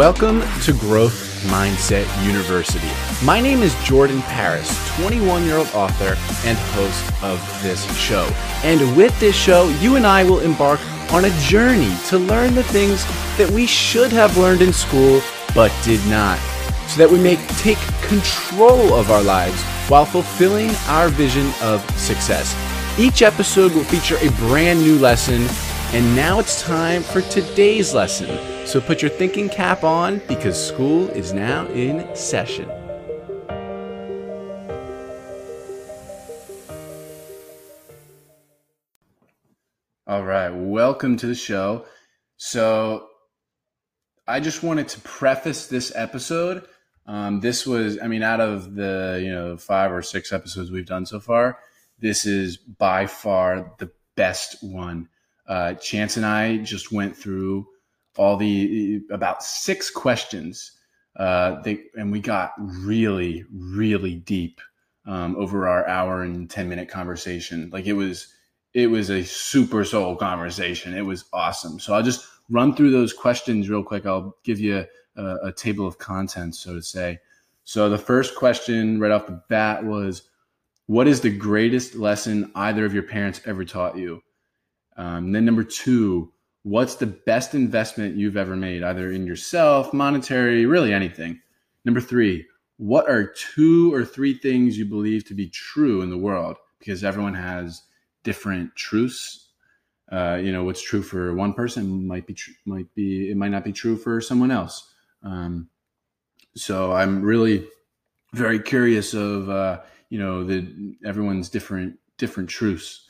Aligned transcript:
Welcome 0.00 0.40
to 0.62 0.72
Growth 0.72 1.44
Mindset 1.50 2.06
University. 2.26 2.88
My 3.22 3.38
name 3.38 3.62
is 3.62 3.74
Jordan 3.84 4.22
Paris, 4.22 4.74
21 4.96 5.44
year 5.44 5.58
old 5.58 5.68
author 5.74 6.16
and 6.48 6.56
host 6.56 7.22
of 7.22 7.38
this 7.62 7.84
show. 7.98 8.22
And 8.64 8.96
with 8.96 9.20
this 9.20 9.36
show, 9.36 9.68
you 9.82 9.96
and 9.96 10.06
I 10.06 10.24
will 10.24 10.40
embark 10.40 10.80
on 11.12 11.26
a 11.26 11.40
journey 11.40 11.94
to 12.06 12.18
learn 12.18 12.54
the 12.54 12.62
things 12.62 13.04
that 13.36 13.50
we 13.50 13.66
should 13.66 14.10
have 14.10 14.38
learned 14.38 14.62
in 14.62 14.72
school 14.72 15.20
but 15.54 15.70
did 15.84 16.00
not, 16.08 16.38
so 16.88 16.96
that 16.96 17.10
we 17.10 17.18
may 17.18 17.36
take 17.58 17.76
control 18.00 18.94
of 18.94 19.10
our 19.10 19.22
lives 19.22 19.62
while 19.90 20.06
fulfilling 20.06 20.70
our 20.86 21.10
vision 21.10 21.52
of 21.60 21.82
success. 22.00 22.56
Each 22.98 23.20
episode 23.20 23.74
will 23.74 23.84
feature 23.84 24.16
a 24.22 24.30
brand 24.48 24.80
new 24.80 24.98
lesson, 24.98 25.46
and 25.94 26.16
now 26.16 26.38
it's 26.38 26.62
time 26.62 27.02
for 27.02 27.20
today's 27.20 27.92
lesson. 27.92 28.59
So 28.70 28.80
put 28.80 29.02
your 29.02 29.10
thinking 29.10 29.48
cap 29.48 29.82
on 29.82 30.20
because 30.28 30.56
school 30.56 31.08
is 31.08 31.32
now 31.32 31.66
in 31.70 32.06
session. 32.14 32.70
All 40.06 40.22
right, 40.22 40.50
welcome 40.50 41.16
to 41.16 41.26
the 41.26 41.34
show. 41.34 41.84
So, 42.36 43.08
I 44.28 44.38
just 44.38 44.62
wanted 44.62 44.86
to 44.90 45.00
preface 45.00 45.66
this 45.66 45.90
episode. 45.96 46.64
Um, 47.06 47.40
this 47.40 47.66
was, 47.66 47.98
I 48.00 48.06
mean, 48.06 48.22
out 48.22 48.40
of 48.40 48.76
the 48.76 49.20
you 49.20 49.32
know 49.32 49.56
five 49.56 49.90
or 49.90 50.00
six 50.00 50.32
episodes 50.32 50.70
we've 50.70 50.86
done 50.86 51.06
so 51.06 51.18
far, 51.18 51.58
this 51.98 52.24
is 52.24 52.56
by 52.56 53.06
far 53.06 53.74
the 53.78 53.90
best 54.14 54.62
one. 54.62 55.08
Uh, 55.48 55.74
Chance 55.74 56.16
and 56.18 56.24
I 56.24 56.58
just 56.58 56.92
went 56.92 57.16
through 57.16 57.66
all 58.16 58.36
the 58.36 59.00
about 59.10 59.42
six 59.42 59.90
questions. 59.90 60.72
Uh, 61.16 61.60
they, 61.62 61.80
and 61.96 62.12
we 62.12 62.20
got 62.20 62.52
really, 62.58 63.44
really 63.52 64.14
deep 64.14 64.60
um, 65.06 65.36
over 65.36 65.66
our 65.68 65.86
hour 65.88 66.22
and 66.22 66.48
ten 66.48 66.68
minute 66.68 66.88
conversation. 66.88 67.68
Like 67.72 67.86
it 67.86 67.94
was, 67.94 68.28
it 68.74 68.86
was 68.86 69.10
a 69.10 69.24
super 69.24 69.84
soul 69.84 70.16
conversation. 70.16 70.96
It 70.96 71.02
was 71.02 71.24
awesome. 71.32 71.80
So 71.80 71.94
I'll 71.94 72.02
just 72.02 72.26
run 72.48 72.74
through 72.74 72.92
those 72.92 73.12
questions 73.12 73.68
real 73.68 73.82
quick. 73.82 74.06
I'll 74.06 74.36
give 74.44 74.60
you 74.60 74.86
a, 75.16 75.36
a 75.44 75.52
table 75.52 75.86
of 75.86 75.98
contents, 75.98 76.60
so 76.60 76.74
to 76.74 76.82
say. 76.82 77.18
So 77.64 77.88
the 77.88 77.98
first 77.98 78.34
question 78.36 79.00
right 79.00 79.10
off 79.10 79.26
the 79.26 79.42
bat 79.48 79.84
was, 79.84 80.22
"What 80.86 81.08
is 81.08 81.20
the 81.20 81.36
greatest 81.36 81.94
lesson 81.94 82.50
either 82.54 82.84
of 82.84 82.94
your 82.94 83.02
parents 83.02 83.40
ever 83.46 83.64
taught 83.64 83.96
you?" 83.96 84.22
Um, 84.96 85.32
then 85.32 85.44
number 85.44 85.64
two, 85.64 86.32
what's 86.62 86.96
the 86.96 87.06
best 87.06 87.54
investment 87.54 88.16
you've 88.16 88.36
ever 88.36 88.56
made, 88.56 88.82
either 88.82 89.10
in 89.10 89.26
yourself, 89.26 89.92
monetary, 89.92 90.66
really 90.66 90.92
anything? 90.92 91.40
Number 91.84 92.00
three, 92.00 92.46
what 92.76 93.08
are 93.08 93.32
two 93.54 93.92
or 93.94 94.04
three 94.04 94.34
things 94.34 94.78
you 94.78 94.84
believe 94.84 95.24
to 95.26 95.34
be 95.34 95.48
true 95.48 96.02
in 96.02 96.10
the 96.10 96.18
world? 96.18 96.56
Because 96.78 97.04
everyone 97.04 97.34
has 97.34 97.82
different 98.24 98.74
truths. 98.76 99.48
Uh, 100.10 100.40
you 100.42 100.52
know, 100.52 100.64
what's 100.64 100.82
true 100.82 101.02
for 101.02 101.34
one 101.34 101.52
person 101.52 102.06
might 102.06 102.26
be 102.26 102.34
tr- 102.34 102.50
might 102.66 102.92
be 102.94 103.30
it 103.30 103.36
might 103.36 103.50
not 103.50 103.64
be 103.64 103.72
true 103.72 103.96
for 103.96 104.20
someone 104.20 104.50
else. 104.50 104.92
Um, 105.22 105.68
so 106.56 106.92
I'm 106.92 107.22
really 107.22 107.68
very 108.34 108.58
curious 108.58 109.14
of 109.14 109.48
uh, 109.48 109.80
you 110.08 110.18
know 110.18 110.44
the 110.44 110.96
everyone's 111.04 111.48
different 111.48 111.98
different 112.18 112.48
truths. 112.48 113.06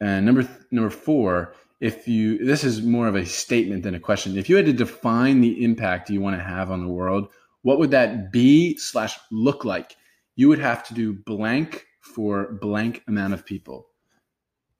And 0.00 0.24
number 0.26 0.42
th- 0.42 0.58
number 0.70 0.90
four, 0.90 1.54
if 1.80 2.08
you 2.08 2.44
this 2.44 2.64
is 2.64 2.82
more 2.82 3.06
of 3.06 3.14
a 3.14 3.26
statement 3.26 3.82
than 3.82 3.94
a 3.94 4.00
question. 4.00 4.36
If 4.36 4.48
you 4.48 4.56
had 4.56 4.66
to 4.66 4.72
define 4.72 5.40
the 5.40 5.62
impact 5.64 6.10
you 6.10 6.20
want 6.20 6.36
to 6.36 6.42
have 6.42 6.70
on 6.70 6.80
the 6.80 6.92
world 6.92 7.28
what 7.62 7.80
would 7.80 7.90
that 7.90 8.30
be 8.30 8.76
slash 8.76 9.18
look 9.32 9.64
like? 9.64 9.96
You 10.36 10.48
would 10.48 10.60
have 10.60 10.86
to 10.86 10.94
do 10.94 11.12
blank 11.12 11.84
for 12.00 12.52
blank 12.60 13.02
amount 13.08 13.34
of 13.34 13.44
people. 13.44 13.88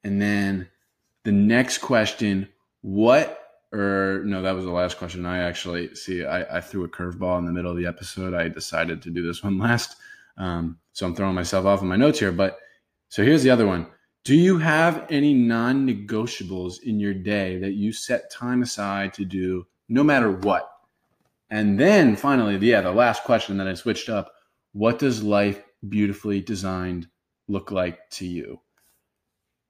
And 0.05 0.23
then 0.23 0.69
the 1.25 1.33
next 1.33 1.79
question 1.79 2.49
what 2.83 3.43
or 3.73 4.23
no 4.25 4.43
that 4.43 4.55
was 4.55 4.65
the 4.65 4.71
last 4.71 4.99
question. 4.99 5.27
I 5.27 5.39
actually 5.39 5.95
see 5.97 6.25
i, 6.25 6.59
I 6.59 6.61
threw 6.61 6.85
a 6.85 6.89
curveball 6.89 7.39
in 7.39 7.45
the 7.45 7.53
middle 7.53 7.73
of 7.73 7.77
the 7.77 7.87
episode. 7.87 8.35
I 8.35 8.49
decided 8.49 9.03
to 9.03 9.11
do 9.11 9.27
this 9.27 9.43
one 9.43 9.59
last. 9.59 9.97
Um, 10.39 10.79
so 10.93 11.07
i'm 11.07 11.15
throwing 11.15 11.35
myself 11.35 11.65
off 11.67 11.83
in 11.83 11.89
my 11.89 11.97
notes 11.97 12.19
here 12.19 12.33
but 12.33 12.59
so 13.09 13.25
here's 13.25 13.43
the 13.43 13.51
other 13.51 13.67
one 13.67 13.87
do 14.27 14.35
you 14.35 14.59
have 14.59 15.07
any 15.09 15.35
non 15.35 15.87
negotiables 15.87 16.83
in 16.83 16.99
your 16.99 17.15
day 17.15 17.59
that 17.59 17.75
you 17.75 17.93
set 17.93 18.29
time 18.29 18.61
aside 18.61 19.15
to 19.15 19.25
do 19.25 19.69
no 19.89 20.03
matter 20.03 20.33
what? 20.33 20.69
And 21.49 21.79
then 21.79 22.17
finally, 22.17 22.57
yeah, 22.57 22.81
the 22.81 22.91
last 22.91 23.23
question 23.23 23.57
that 23.59 23.69
I 23.69 23.75
switched 23.75 24.09
up 24.09 24.33
what 24.73 24.99
does 24.99 25.23
life 25.23 25.63
beautifully 25.89 26.41
designed 26.41 27.07
look 27.47 27.71
like 27.71 28.11
to 28.11 28.27
you? 28.27 28.61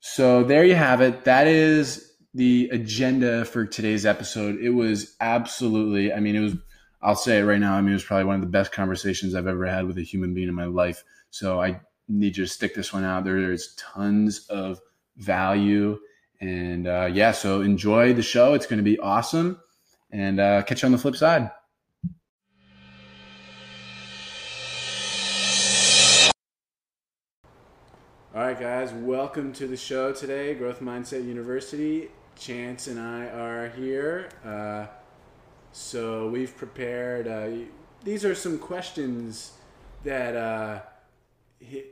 So 0.00 0.42
there 0.42 0.64
you 0.64 0.74
have 0.74 1.02
it. 1.02 1.24
That 1.24 1.46
is 1.46 2.14
the 2.32 2.70
agenda 2.72 3.44
for 3.44 3.66
today's 3.66 4.06
episode. 4.06 4.58
It 4.58 4.70
was 4.70 5.16
absolutely, 5.20 6.14
I 6.14 6.20
mean, 6.20 6.34
it 6.34 6.40
was, 6.40 6.54
I'll 7.02 7.14
say 7.14 7.40
it 7.40 7.44
right 7.44 7.60
now. 7.60 7.74
I 7.74 7.82
mean, 7.82 7.90
it 7.90 7.96
was 7.96 8.04
probably 8.04 8.24
one 8.24 8.36
of 8.36 8.40
the 8.40 8.46
best 8.46 8.72
conversations 8.72 9.34
I've 9.34 9.46
ever 9.46 9.66
had 9.66 9.86
with 9.86 9.98
a 9.98 10.02
human 10.02 10.32
being 10.32 10.48
in 10.48 10.54
my 10.54 10.64
life. 10.64 11.04
So 11.30 11.60
I 11.60 11.80
need 12.08 12.36
you 12.36 12.44
to 12.44 12.50
stick 12.50 12.74
this 12.74 12.92
one 12.92 13.04
out. 13.04 13.24
There's 13.24 13.74
tons 13.74 14.46
of 14.48 14.80
value. 15.16 15.98
And 16.40 16.86
uh, 16.86 17.10
yeah, 17.12 17.32
so 17.32 17.62
enjoy 17.62 18.12
the 18.12 18.22
show. 18.22 18.54
It's 18.54 18.66
going 18.66 18.78
to 18.78 18.84
be 18.84 18.98
awesome. 18.98 19.60
And 20.10 20.38
uh, 20.38 20.62
catch 20.62 20.82
you 20.82 20.86
on 20.86 20.92
the 20.92 20.98
flip 20.98 21.16
side. 21.16 21.50
All 28.34 28.42
right, 28.42 28.60
guys, 28.60 28.92
welcome 28.92 29.54
to 29.54 29.66
the 29.66 29.78
show 29.78 30.12
today, 30.12 30.52
Growth 30.54 30.80
Mindset 30.80 31.26
University. 31.26 32.10
Chance 32.38 32.86
and 32.86 33.00
I 33.00 33.28
are 33.28 33.68
here. 33.70 34.28
Uh, 34.44 34.86
so 35.72 36.28
we've 36.28 36.54
prepared, 36.54 37.26
uh, 37.26 37.48
these 38.04 38.26
are 38.26 38.34
some 38.34 38.58
questions 38.58 39.52
that 40.04 40.36
uh, 40.36 40.80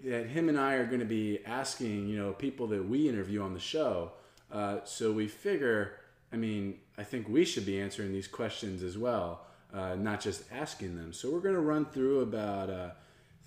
that 0.04 0.26
him 0.26 0.48
and 0.48 0.58
I 0.58 0.74
are 0.74 0.86
going 0.86 1.00
to 1.00 1.06
be 1.06 1.40
asking, 1.44 2.08
you 2.08 2.16
know, 2.16 2.32
people 2.32 2.66
that 2.68 2.88
we 2.88 3.08
interview 3.08 3.42
on 3.42 3.54
the 3.54 3.60
show. 3.60 4.12
Uh, 4.50 4.78
so 4.84 5.12
we 5.12 5.26
figure, 5.26 5.96
I 6.32 6.36
mean, 6.36 6.78
I 6.96 7.02
think 7.04 7.28
we 7.28 7.44
should 7.44 7.66
be 7.66 7.80
answering 7.80 8.12
these 8.12 8.28
questions 8.28 8.82
as 8.82 8.96
well, 8.96 9.46
uh, 9.72 9.94
not 9.96 10.20
just 10.20 10.44
asking 10.52 10.96
them. 10.96 11.12
So 11.12 11.30
we're 11.30 11.40
going 11.40 11.54
to 11.54 11.60
run 11.60 11.86
through 11.86 12.20
about 12.20 12.70
uh, 12.70 12.90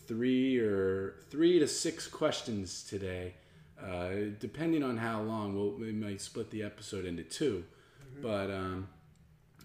three 0.08 0.58
or 0.58 1.16
three 1.30 1.60
to 1.60 1.68
six 1.68 2.08
questions 2.08 2.84
today, 2.84 3.36
uh, 3.82 4.10
depending 4.40 4.84
on 4.84 4.98
how 4.98 5.22
long. 5.22 5.56
We'll, 5.56 5.72
we 5.72 5.92
might 5.92 6.22
split 6.22 6.50
the 6.52 6.64
episode 6.64 7.06
into 7.06 7.24
2 7.24 7.64
mm-hmm. 7.64 8.22
but 8.22 8.52
um, 8.52 8.90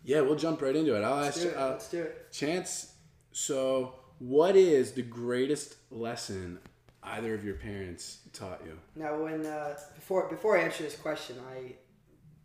yeah, 0.05 0.21
we'll 0.21 0.37
jump 0.37 0.63
right 0.63 0.75
into 0.75 0.97
it. 0.97 1.03
I'll 1.03 1.17
Let's 1.17 1.37
ask 1.39 1.47
do 1.47 1.53
it. 1.53 1.61
Let's 1.61 1.89
do 1.89 2.03
it. 2.03 2.33
Chance. 2.33 2.93
So 3.33 3.95
what 4.23 4.55
is 4.55 4.93
the 4.93 5.03
greatest 5.03 5.75
lesson 5.91 6.59
either 7.03 7.35
of 7.35 7.45
your 7.45 7.55
parents 7.55 8.19
taught 8.33 8.61
you? 8.65 8.79
Now, 8.95 9.21
when 9.21 9.45
uh, 9.45 9.77
before 9.97 10.29
before 10.29 10.57
I 10.57 10.63
answer 10.63 10.85
this 10.85 10.97
question, 10.97 11.37
I 11.53 11.75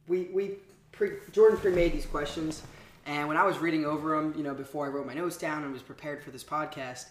we 0.07 0.29
we 0.33 0.55
pre, 0.91 1.11
Jordan 1.31 1.59
pre-made 1.59 1.93
these 1.93 2.07
questions, 2.07 2.63
and 3.05 3.27
when 3.27 3.37
I 3.37 3.45
was 3.45 3.59
reading 3.59 3.85
over 3.85 4.15
them, 4.15 4.33
you 4.35 4.43
know, 4.43 4.55
before 4.55 4.87
I 4.87 4.89
wrote 4.89 5.05
my 5.05 5.13
notes 5.13 5.37
down 5.37 5.63
and 5.63 5.71
was 5.71 5.83
prepared 5.83 6.23
for 6.23 6.31
this 6.31 6.43
podcast, 6.43 7.05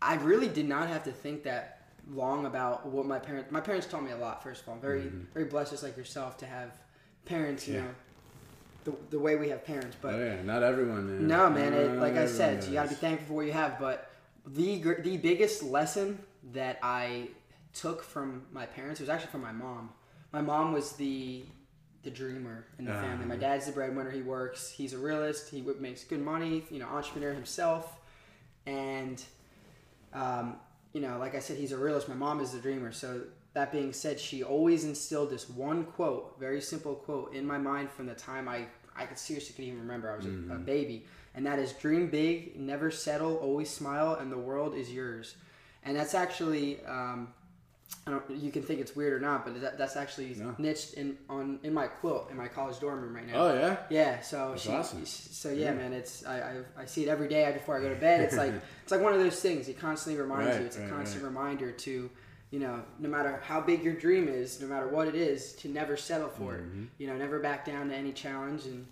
I 0.00 0.14
really 0.16 0.48
did 0.48 0.68
not 0.68 0.88
have 0.88 1.02
to 1.04 1.10
think 1.10 1.42
that 1.42 1.88
long 2.08 2.46
about 2.46 2.86
what 2.86 3.06
my 3.06 3.18
parents. 3.18 3.50
My 3.50 3.60
parents 3.60 3.88
taught 3.88 4.04
me 4.04 4.12
a 4.12 4.16
lot. 4.16 4.40
First 4.40 4.62
of 4.62 4.68
all, 4.68 4.74
I'm 4.74 4.80
very 4.80 5.00
mm-hmm. 5.00 5.32
very 5.34 5.46
blessed, 5.46 5.72
just 5.72 5.82
like 5.82 5.96
yourself, 5.96 6.38
to 6.38 6.46
have 6.46 6.78
parents. 7.24 7.66
You 7.66 7.74
yeah. 7.74 7.80
know. 7.80 7.88
The, 8.84 8.94
the 9.10 9.18
way 9.18 9.34
we 9.34 9.48
have 9.48 9.64
parents, 9.64 9.96
but 10.00 10.14
oh, 10.14 10.24
yeah, 10.24 10.42
not 10.44 10.62
everyone, 10.62 11.08
man. 11.08 11.26
No, 11.26 11.50
man. 11.50 11.72
It, 11.72 11.98
like 11.98 12.14
I 12.14 12.26
said, 12.26 12.62
so 12.62 12.68
you 12.68 12.74
got 12.76 12.84
to 12.84 12.90
be 12.90 12.94
thankful 12.94 13.26
for 13.26 13.32
what 13.32 13.46
you 13.46 13.52
have. 13.52 13.80
But 13.80 14.05
the 14.46 14.96
the 15.02 15.16
biggest 15.16 15.62
lesson 15.62 16.18
that 16.52 16.78
I 16.82 17.28
took 17.72 18.02
from 18.02 18.46
my 18.52 18.66
parents 18.66 19.00
was 19.00 19.08
actually 19.08 19.30
from 19.30 19.42
my 19.42 19.52
mom. 19.52 19.90
My 20.32 20.40
mom 20.40 20.72
was 20.72 20.92
the 20.92 21.44
the 22.02 22.10
dreamer 22.10 22.66
in 22.78 22.84
the 22.84 22.92
family. 22.92 23.26
My 23.26 23.36
dad's 23.36 23.66
the 23.66 23.72
breadwinner. 23.72 24.10
He 24.10 24.22
works. 24.22 24.70
He's 24.70 24.92
a 24.92 24.98
realist. 24.98 25.50
He 25.50 25.60
makes 25.80 26.04
good 26.04 26.20
money. 26.20 26.64
You 26.70 26.78
know, 26.78 26.86
entrepreneur 26.86 27.32
himself, 27.32 27.98
and 28.64 29.22
um, 30.12 30.56
you 30.92 31.00
know, 31.00 31.18
like 31.18 31.34
I 31.34 31.40
said, 31.40 31.58
he's 31.58 31.72
a 31.72 31.76
realist. 31.76 32.08
My 32.08 32.14
mom 32.14 32.40
is 32.40 32.52
the 32.52 32.60
dreamer. 32.60 32.92
So 32.92 33.22
that 33.54 33.72
being 33.72 33.92
said, 33.92 34.20
she 34.20 34.42
always 34.42 34.84
instilled 34.84 35.30
this 35.30 35.48
one 35.48 35.84
quote, 35.84 36.38
very 36.38 36.60
simple 36.60 36.94
quote, 36.94 37.34
in 37.34 37.46
my 37.46 37.58
mind 37.58 37.90
from 37.90 38.06
the 38.06 38.14
time 38.14 38.48
I 38.48 38.66
I 38.94 39.04
could 39.04 39.18
seriously 39.18 39.54
could 39.54 39.64
even 39.64 39.80
remember 39.80 40.10
I 40.10 40.16
was 40.16 40.26
mm-hmm. 40.26 40.50
a, 40.50 40.54
a, 40.54 40.56
mm-hmm. 40.56 40.64
baby, 40.64 41.06
and 41.36 41.46
that 41.46 41.58
is 41.60 41.72
dream 41.72 42.08
big, 42.08 42.58
never 42.58 42.90
settle, 42.90 43.36
always 43.36 43.70
smile, 43.70 44.14
and 44.14 44.32
the 44.32 44.38
world 44.38 44.74
is 44.74 44.90
yours. 44.92 45.36
And 45.84 45.96
that's 45.96 46.14
actually 46.14 46.84
um, 46.86 47.28
I 48.06 48.10
don't. 48.10 48.28
You 48.30 48.50
can 48.50 48.62
think 48.62 48.80
it's 48.80 48.96
weird 48.96 49.12
or 49.12 49.20
not, 49.20 49.44
but 49.44 49.60
that, 49.60 49.78
that's 49.78 49.94
actually 49.96 50.34
No. 50.34 50.54
niched 50.58 50.94
in 50.94 51.16
on 51.28 51.60
in 51.62 51.72
my 51.72 51.86
quilt 51.86 52.30
in 52.30 52.36
my 52.36 52.48
college 52.48 52.80
dorm 52.80 53.00
room 53.00 53.14
right 53.14 53.26
now. 53.26 53.34
Oh 53.36 53.54
yeah. 53.54 53.76
Yeah, 53.90 54.20
so 54.20 54.54
she, 54.56 54.70
awesome. 54.70 55.04
so 55.06 55.50
yeah, 55.50 55.72
man, 55.72 55.92
it's 55.92 56.24
I, 56.26 56.40
I 56.76 56.82
I 56.82 56.84
see 56.86 57.04
it 57.04 57.08
every 57.08 57.28
day 57.28 57.48
before 57.52 57.78
I 57.78 57.80
go 57.82 57.88
to 57.88 57.94
bed. 58.00 58.22
It's 58.22 58.36
like 58.36 58.52
it's 58.82 58.90
like 58.90 59.00
one 59.02 59.12
of 59.12 59.20
those 59.20 59.40
things. 59.40 59.68
It 59.68 59.78
constantly 59.78 60.20
reminds 60.20 60.52
Right, 60.54 60.60
you. 60.60 60.66
It's 60.66 60.78
a 60.78 60.88
constant 60.88 61.22
right. 61.22 61.28
reminder 61.28 61.70
to, 61.70 62.10
you 62.50 62.58
know, 62.58 62.82
no 62.98 63.08
matter 63.08 63.40
how 63.44 63.60
big 63.60 63.84
your 63.84 63.94
dream 63.94 64.26
is, 64.26 64.60
no 64.60 64.66
matter 64.66 64.88
what 64.88 65.06
it 65.06 65.14
is, 65.14 65.52
to 65.54 65.68
never 65.68 65.96
settle 65.96 66.28
for 66.28 66.54
Mm-hmm. 66.54 66.82
it. 66.84 66.88
You 66.98 67.06
know, 67.06 67.16
never 67.16 67.38
back 67.38 67.64
down 67.64 67.88
to 67.90 67.94
any 67.94 68.12
challenge, 68.12 68.64
and 68.66 68.86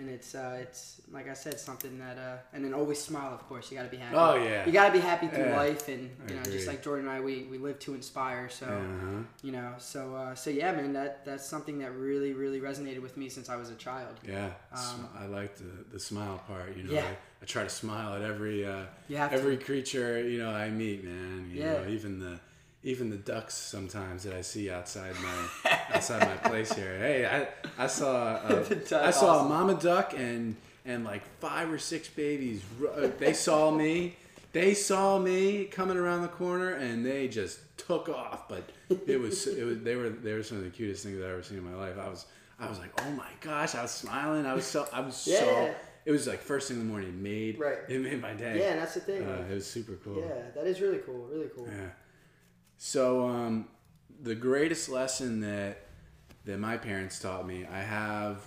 and 0.00 0.08
it's 0.10 0.34
uh, 0.34 0.58
it's 0.60 1.00
like 1.12 1.28
I 1.28 1.34
said, 1.34 1.60
something 1.60 1.98
that 1.98 2.16
uh, 2.18 2.36
and 2.54 2.64
then 2.64 2.72
always 2.74 2.98
smile. 3.00 3.32
Of 3.34 3.46
course, 3.48 3.70
you 3.70 3.76
got 3.76 3.84
to 3.84 3.90
be 3.90 3.96
happy. 3.98 4.16
Oh, 4.16 4.34
yeah. 4.34 4.64
you 4.66 4.72
got 4.72 4.86
to 4.86 4.92
be 4.92 4.98
happy 5.00 5.28
through 5.28 5.44
Yeah, 5.50 5.56
life, 5.56 5.88
and 5.88 6.10
I 6.26 6.28
you 6.30 6.34
know, 6.36 6.40
agree. 6.42 6.52
just 6.52 6.66
like 6.66 6.82
Jordan 6.82 7.06
and 7.06 7.14
I, 7.16 7.20
we 7.20 7.34
we 7.50 7.58
live 7.58 7.78
to 7.80 7.94
inspire. 7.94 8.48
So 8.48 8.66
Uh-huh. 8.66 9.22
you 9.42 9.52
know, 9.52 9.74
so 9.78 10.14
uh, 10.14 10.34
so 10.34 10.48
yeah, 10.50 10.72
man, 10.72 10.92
that 10.94 11.24
that's 11.24 11.46
something 11.46 11.78
that 11.82 11.92
really 11.92 12.32
really 12.32 12.60
resonated 12.60 13.02
with 13.02 13.16
me 13.16 13.28
since 13.28 13.48
I 13.48 13.56
was 13.56 13.70
a 13.70 13.76
child. 13.76 14.14
Yeah, 14.26 14.50
Um, 14.72 15.08
I 15.22 15.26
like 15.26 15.56
the 15.56 15.70
the 15.92 16.00
smile 16.00 16.38
part. 16.48 16.76
You 16.76 16.84
know, 16.84 16.92
Yeah. 16.94 17.04
I, 17.06 17.16
I 17.42 17.46
try 17.46 17.62
to 17.64 17.70
smile 17.70 18.14
at 18.14 18.22
every 18.22 18.64
uh, 18.66 18.84
have 19.16 19.30
to. 19.30 19.36
every 19.36 19.56
creature 19.58 20.26
you 20.28 20.38
know 20.42 20.50
I 20.50 20.70
meet, 20.70 21.04
man. 21.04 21.50
You 21.52 21.60
Yeah. 21.62 21.72
know, 21.74 21.88
even 21.88 22.18
the 22.18 22.40
even 22.82 23.10
the 23.10 23.16
ducks 23.16 23.54
sometimes 23.54 24.22
that 24.24 24.34
I 24.34 24.40
see 24.40 24.70
outside 24.70 25.14
my 25.22 25.72
outside 25.92 26.20
my 26.26 26.36
place 26.48 26.72
here. 26.72 26.98
Hey, 26.98 27.26
I 27.26 27.84
I 27.84 27.86
saw 27.86 28.34
uh, 28.36 28.62
That's 28.68 28.92
I 28.92 29.10
saw 29.10 29.36
awesome. 29.36 29.46
a 29.46 29.48
mama 29.48 29.74
duck 29.74 30.14
and 30.16 30.56
and 30.86 31.04
like 31.04 31.22
five 31.40 31.70
or 31.70 31.78
six 31.78 32.08
babies. 32.08 32.62
uh, 32.96 33.08
They 33.18 33.32
saw 33.34 33.70
me. 33.70 34.16
They 34.52 34.74
saw 34.74 35.18
me 35.18 35.66
coming 35.66 35.96
around 35.96 36.22
the 36.22 36.28
corner 36.28 36.70
and 36.72 37.06
they 37.06 37.28
just 37.28 37.60
took 37.78 38.08
off. 38.08 38.48
But 38.48 38.68
it 39.06 39.20
was 39.20 39.46
it 39.46 39.64
was 39.64 39.80
they 39.82 39.94
were 39.96 40.08
they 40.08 40.32
were 40.32 40.42
some 40.42 40.58
of 40.58 40.64
the 40.64 40.70
cutest 40.70 41.04
things 41.04 41.18
I've 41.18 41.30
ever 41.30 41.42
seen 41.42 41.58
in 41.58 41.70
my 41.70 41.76
life. 41.78 41.96
I 41.98 42.08
was 42.08 42.26
I 42.58 42.68
was 42.68 42.78
like, 42.78 42.90
oh 43.06 43.10
my 43.12 43.28
gosh! 43.40 43.74
I 43.74 43.82
was 43.82 43.90
smiling. 43.90 44.46
I 44.46 44.54
was 44.54 44.64
so 44.66 44.86
I 44.92 45.00
was 45.00 45.16
so. 45.16 45.74
It 46.06 46.12
was 46.12 46.26
like 46.26 46.40
first 46.40 46.68
thing 46.68 46.78
in 46.80 46.86
the 46.86 46.90
morning. 46.90 47.10
It 47.10 47.14
Made 47.14 47.58
Right. 47.60 47.78
It 47.88 48.00
made 48.00 48.20
my 48.22 48.32
day. 48.32 48.58
Yeah, 48.58 48.70
and 48.72 48.80
that's 48.80 48.94
the 48.94 49.00
thing. 49.00 49.22
Uh, 49.22 49.44
it 49.50 49.54
was 49.54 49.66
super 49.66 49.96
cool. 50.02 50.18
yeah, 50.20 50.50
that 50.54 50.66
is 50.66 50.80
really 50.80 50.98
cool. 50.98 51.28
Really 51.30 51.48
cool. 51.54 51.68
Yeah. 51.70 51.90
So 52.82 53.28
um, 53.28 53.68
the 54.22 54.34
greatest 54.34 54.88
lesson 54.88 55.40
that 55.40 55.86
that 56.46 56.58
my 56.58 56.78
parents 56.78 57.18
taught 57.18 57.46
me, 57.46 57.66
I 57.70 57.80
have 57.82 58.38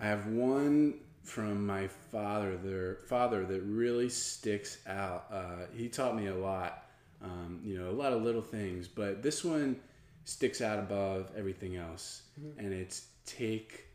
I 0.00 0.06
have 0.06 0.28
one 0.28 0.94
from 1.24 1.66
my 1.66 1.88
father, 1.88 2.56
their 2.56 2.98
father 3.08 3.44
that 3.44 3.60
really 3.62 4.08
sticks 4.08 4.78
out. 4.86 5.26
Uh, 5.28 5.66
he 5.74 5.88
taught 5.88 6.14
me 6.14 6.28
a 6.28 6.34
lot, 6.36 6.84
um, 7.20 7.60
you 7.64 7.76
know, 7.76 7.90
a 7.90 7.96
lot 7.98 8.12
of 8.12 8.22
little 8.22 8.42
things, 8.42 8.86
but 8.86 9.24
this 9.24 9.42
one 9.44 9.80
sticks 10.24 10.60
out 10.60 10.78
above 10.78 11.32
everything 11.36 11.74
else, 11.74 12.22
and 12.56 12.72
it's 12.72 13.06
take 13.26 13.86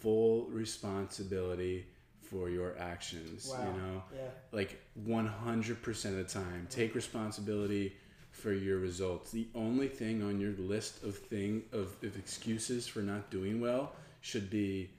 full 0.00 0.46
responsibility 0.46 1.86
for 2.22 2.50
your 2.50 2.76
actions. 2.76 3.48
Wow. 3.56 3.64
You 3.66 3.80
know, 3.80 4.02
Yeah. 4.12 4.30
like 4.50 4.80
100% 5.06 6.04
of 6.10 6.16
the 6.16 6.24
time 6.24 6.66
take 6.70 6.96
responsibility 6.96 7.94
for 8.38 8.52
your 8.52 8.78
results. 8.78 9.30
The 9.30 9.48
only 9.54 9.88
thing 9.88 10.22
on 10.22 10.40
your 10.40 10.52
list 10.52 11.02
of 11.02 11.16
thing 11.16 11.64
of, 11.72 11.96
of 12.02 12.16
excuses 12.16 12.86
for 12.86 13.00
not 13.00 13.30
doing 13.30 13.60
well 13.60 13.92
should 14.20 14.48
be 14.48 14.90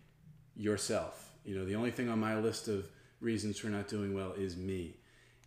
yourself. 0.55 1.31
You 1.45 1.55
know 1.55 1.65
the 1.65 1.75
only 1.75 1.91
thing 1.91 2.09
on 2.09 2.19
my 2.19 2.37
list 2.37 2.67
of 2.67 2.87
reasons 3.21 3.57
for 3.57 3.67
not 3.67 3.87
doing 3.87 4.13
well 4.13 4.33
is 4.33 4.55
me. 4.55 4.95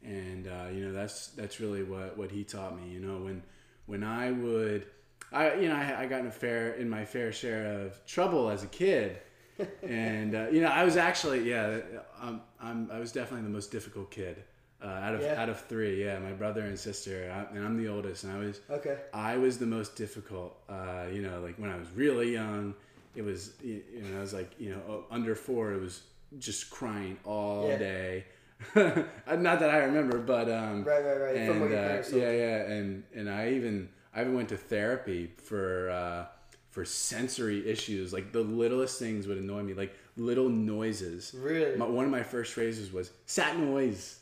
And 0.04 0.48
uh, 0.48 0.66
you 0.72 0.84
know 0.84 0.92
that's 0.92 1.28
that's 1.28 1.60
really 1.60 1.84
what 1.84 2.16
what 2.16 2.30
he 2.30 2.44
taught 2.44 2.76
me. 2.76 2.90
You 2.90 3.00
know 3.00 3.18
when 3.18 3.42
when 3.86 4.04
i 4.04 4.30
would 4.30 4.86
i 5.32 5.54
you 5.54 5.68
know 5.68 5.74
i, 5.74 6.02
I 6.02 6.06
got 6.06 6.20
in 6.20 6.26
a 6.26 6.30
fair 6.30 6.74
in 6.74 6.88
my 6.88 7.04
fair 7.04 7.32
share 7.32 7.80
of 7.82 8.04
trouble 8.06 8.48
as 8.48 8.62
a 8.62 8.68
kid. 8.68 9.18
And 9.82 10.34
uh, 10.34 10.46
you 10.50 10.60
know 10.62 10.68
i 10.68 10.82
was 10.82 10.96
actually 10.96 11.48
yeah 11.48 11.80
I'm, 12.20 12.40
I'm 12.60 12.90
i 12.90 12.98
was 12.98 13.12
definitely 13.12 13.44
the 13.44 13.52
most 13.52 13.70
difficult 13.70 14.10
kid 14.10 14.42
uh, 14.82 14.86
out 14.88 15.14
of 15.14 15.20
Yeah. 15.22 15.40
out 15.42 15.48
of 15.48 15.60
three 15.60 16.02
yeah 16.04 16.18
my 16.18 16.32
brother 16.32 16.62
and 16.62 16.78
sister 16.78 17.32
I, 17.34 17.54
and 17.54 17.64
i'm 17.64 17.76
the 17.82 17.88
oldest 17.88 18.24
and 18.24 18.32
i 18.32 18.38
was 18.38 18.60
Okay. 18.70 18.96
I 19.12 19.36
was 19.36 19.58
the 19.58 19.66
most 19.66 19.94
difficult. 19.96 20.56
Uh, 20.68 21.04
you 21.12 21.20
know, 21.22 21.40
like 21.40 21.56
when 21.58 21.70
I 21.70 21.76
was 21.76 21.88
really 21.94 22.32
young, 22.32 22.74
it 23.14 23.22
was 23.22 23.52
you 23.62 23.82
know 24.02 24.16
I 24.18 24.20
was 24.20 24.32
like 24.32 24.50
you 24.58 24.70
know 24.70 25.04
under 25.10 25.34
four, 25.34 25.72
it 25.72 25.80
was 25.80 26.02
just 26.38 26.70
crying 26.70 27.18
all 27.24 27.68
Yeah. 27.68 27.76
day. 27.78 28.24
Not 28.76 29.60
that 29.60 29.70
I 29.70 29.78
remember, 29.84 30.18
but 30.18 30.48
um, 30.50 30.84
Right, 30.84 31.04
right, 31.04 31.20
right. 31.20 31.46
From 31.46 31.62
And, 31.62 31.72
uh, 31.74 32.02
yeah, 32.16 32.30
yeah, 32.32 32.72
and 32.74 33.04
and 33.14 33.28
I 33.28 33.50
even 33.52 33.88
I 34.14 34.22
even 34.22 34.34
went 34.34 34.48
to 34.50 34.56
therapy 34.56 35.30
for 35.36 35.90
uh, 35.90 36.26
for 36.70 36.84
sensory 36.86 37.68
issues. 37.68 38.12
Like 38.12 38.32
the 38.32 38.40
littlest 38.40 38.98
things 38.98 39.26
would 39.26 39.38
annoy 39.38 39.62
me, 39.62 39.74
like 39.74 39.94
little 40.16 40.48
noises. 40.48 41.34
Really? 41.36 41.76
My, 41.76 41.86
one 41.86 42.06
of 42.06 42.10
my 42.10 42.22
first 42.22 42.54
phrases 42.54 42.92
was 42.92 43.10
"sat 43.26 43.58
noise." 43.58 44.18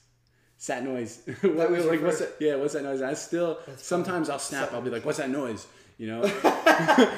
Sat 0.61 0.85
noise. 0.85 1.23
was 1.27 1.37
what, 1.43 1.71
your 1.71 1.91
like 1.91 2.03
what's 2.03 2.19
that? 2.19 2.35
Yeah, 2.39 2.57
what's 2.57 2.75
that 2.75 2.83
noise? 2.83 3.01
I 3.01 3.15
still 3.15 3.61
sometimes 3.79 4.29
I'll 4.29 4.39
snap. 4.39 4.75
I'll 4.75 4.83
be 4.83 4.91
like, 4.91 5.07
"What's 5.07 5.17
that 5.17 5.31
noise?" 5.31 5.67
You 5.97 6.09
know. 6.09 6.23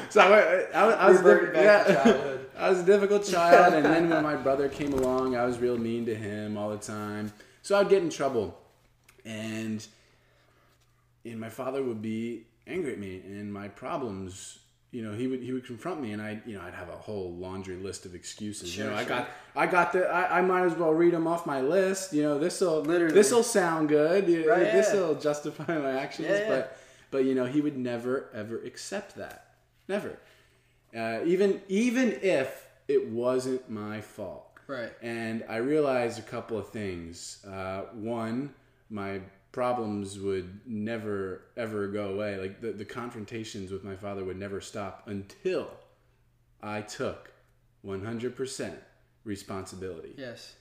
so 0.10 0.20
I, 0.20 0.68
I, 0.72 0.90
I 0.90 1.10
was 1.10 1.20
diff- 1.20 1.52
back 1.52 1.88
yeah. 1.88 1.94
childhood. 2.04 2.46
I 2.56 2.70
was 2.70 2.78
a 2.78 2.84
difficult 2.84 3.24
child, 3.24 3.74
and 3.74 3.84
then 3.84 4.10
when 4.10 4.22
my 4.22 4.36
brother 4.36 4.68
came 4.68 4.92
along, 4.92 5.34
I 5.34 5.44
was 5.44 5.58
real 5.58 5.76
mean 5.76 6.06
to 6.06 6.14
him 6.14 6.56
all 6.56 6.70
the 6.70 6.78
time. 6.78 7.32
So 7.62 7.76
I'd 7.76 7.88
get 7.88 8.04
in 8.04 8.10
trouble, 8.10 8.56
and 9.24 9.84
and 11.24 11.40
my 11.40 11.48
father 11.48 11.82
would 11.82 12.00
be 12.00 12.44
angry 12.68 12.92
at 12.92 13.00
me 13.00 13.22
and 13.26 13.52
my 13.52 13.66
problems. 13.66 14.60
You 14.92 15.00
know, 15.02 15.14
he 15.14 15.26
would 15.26 15.42
he 15.42 15.52
would 15.52 15.64
confront 15.64 16.02
me, 16.02 16.12
and 16.12 16.20
I 16.20 16.40
you 16.44 16.54
know 16.54 16.62
I'd 16.62 16.74
have 16.74 16.90
a 16.90 16.96
whole 16.96 17.32
laundry 17.32 17.76
list 17.76 18.04
of 18.04 18.14
excuses. 18.14 18.76
you 18.76 18.84
Sure, 18.84 18.92
I 18.92 19.04
got 19.04 19.28
I 19.56 19.66
got 19.66 19.92
the 19.94 20.06
I, 20.06 20.38
I 20.38 20.42
might 20.42 20.64
as 20.64 20.74
well 20.74 20.92
read 20.92 21.14
them 21.14 21.26
off 21.26 21.46
my 21.46 21.62
list. 21.62 22.12
You 22.12 22.22
know, 22.22 22.38
this 22.38 22.60
will 22.60 22.82
Literally. 22.82 23.14
this 23.14 23.32
will 23.32 23.42
sound 23.42 23.88
good. 23.88 24.28
Right, 24.46 24.70
this 24.70 24.90
yeah. 24.92 25.00
will 25.00 25.14
justify 25.14 25.78
my 25.78 25.98
actions. 25.98 26.28
Yeah, 26.28 26.38
yeah. 26.40 26.48
But 26.48 26.78
but 27.10 27.24
you 27.24 27.34
know 27.34 27.46
he 27.46 27.62
would 27.62 27.78
never 27.78 28.28
ever 28.34 28.58
accept 28.58 29.16
that. 29.16 29.54
Never. 29.88 30.18
Uh, 30.94 31.20
even 31.24 31.62
even 31.68 32.18
if 32.20 32.68
it 32.86 33.08
wasn't 33.08 33.70
my 33.70 34.02
fault. 34.02 34.46
Right. 34.66 34.92
And 35.02 35.44
I 35.48 35.56
realized 35.56 36.18
a 36.18 36.22
couple 36.22 36.58
of 36.58 36.68
things. 36.68 37.44
Uh, 37.46 37.82
one, 37.94 38.54
my 38.90 39.20
problems 39.52 40.18
would 40.18 40.60
never 40.66 41.42
ever 41.56 41.86
go 41.88 42.10
away. 42.14 42.36
Like 42.38 42.60
the, 42.60 42.72
the 42.72 42.84
confrontations 42.84 43.70
with 43.70 43.84
my 43.84 43.96
father 43.96 44.24
would 44.24 44.38
never 44.38 44.60
stop 44.60 45.04
until 45.06 45.68
I 46.62 46.80
took 46.80 47.32
100% 47.84 48.74
responsibility. 49.24 50.14
Yes. 50.16 50.54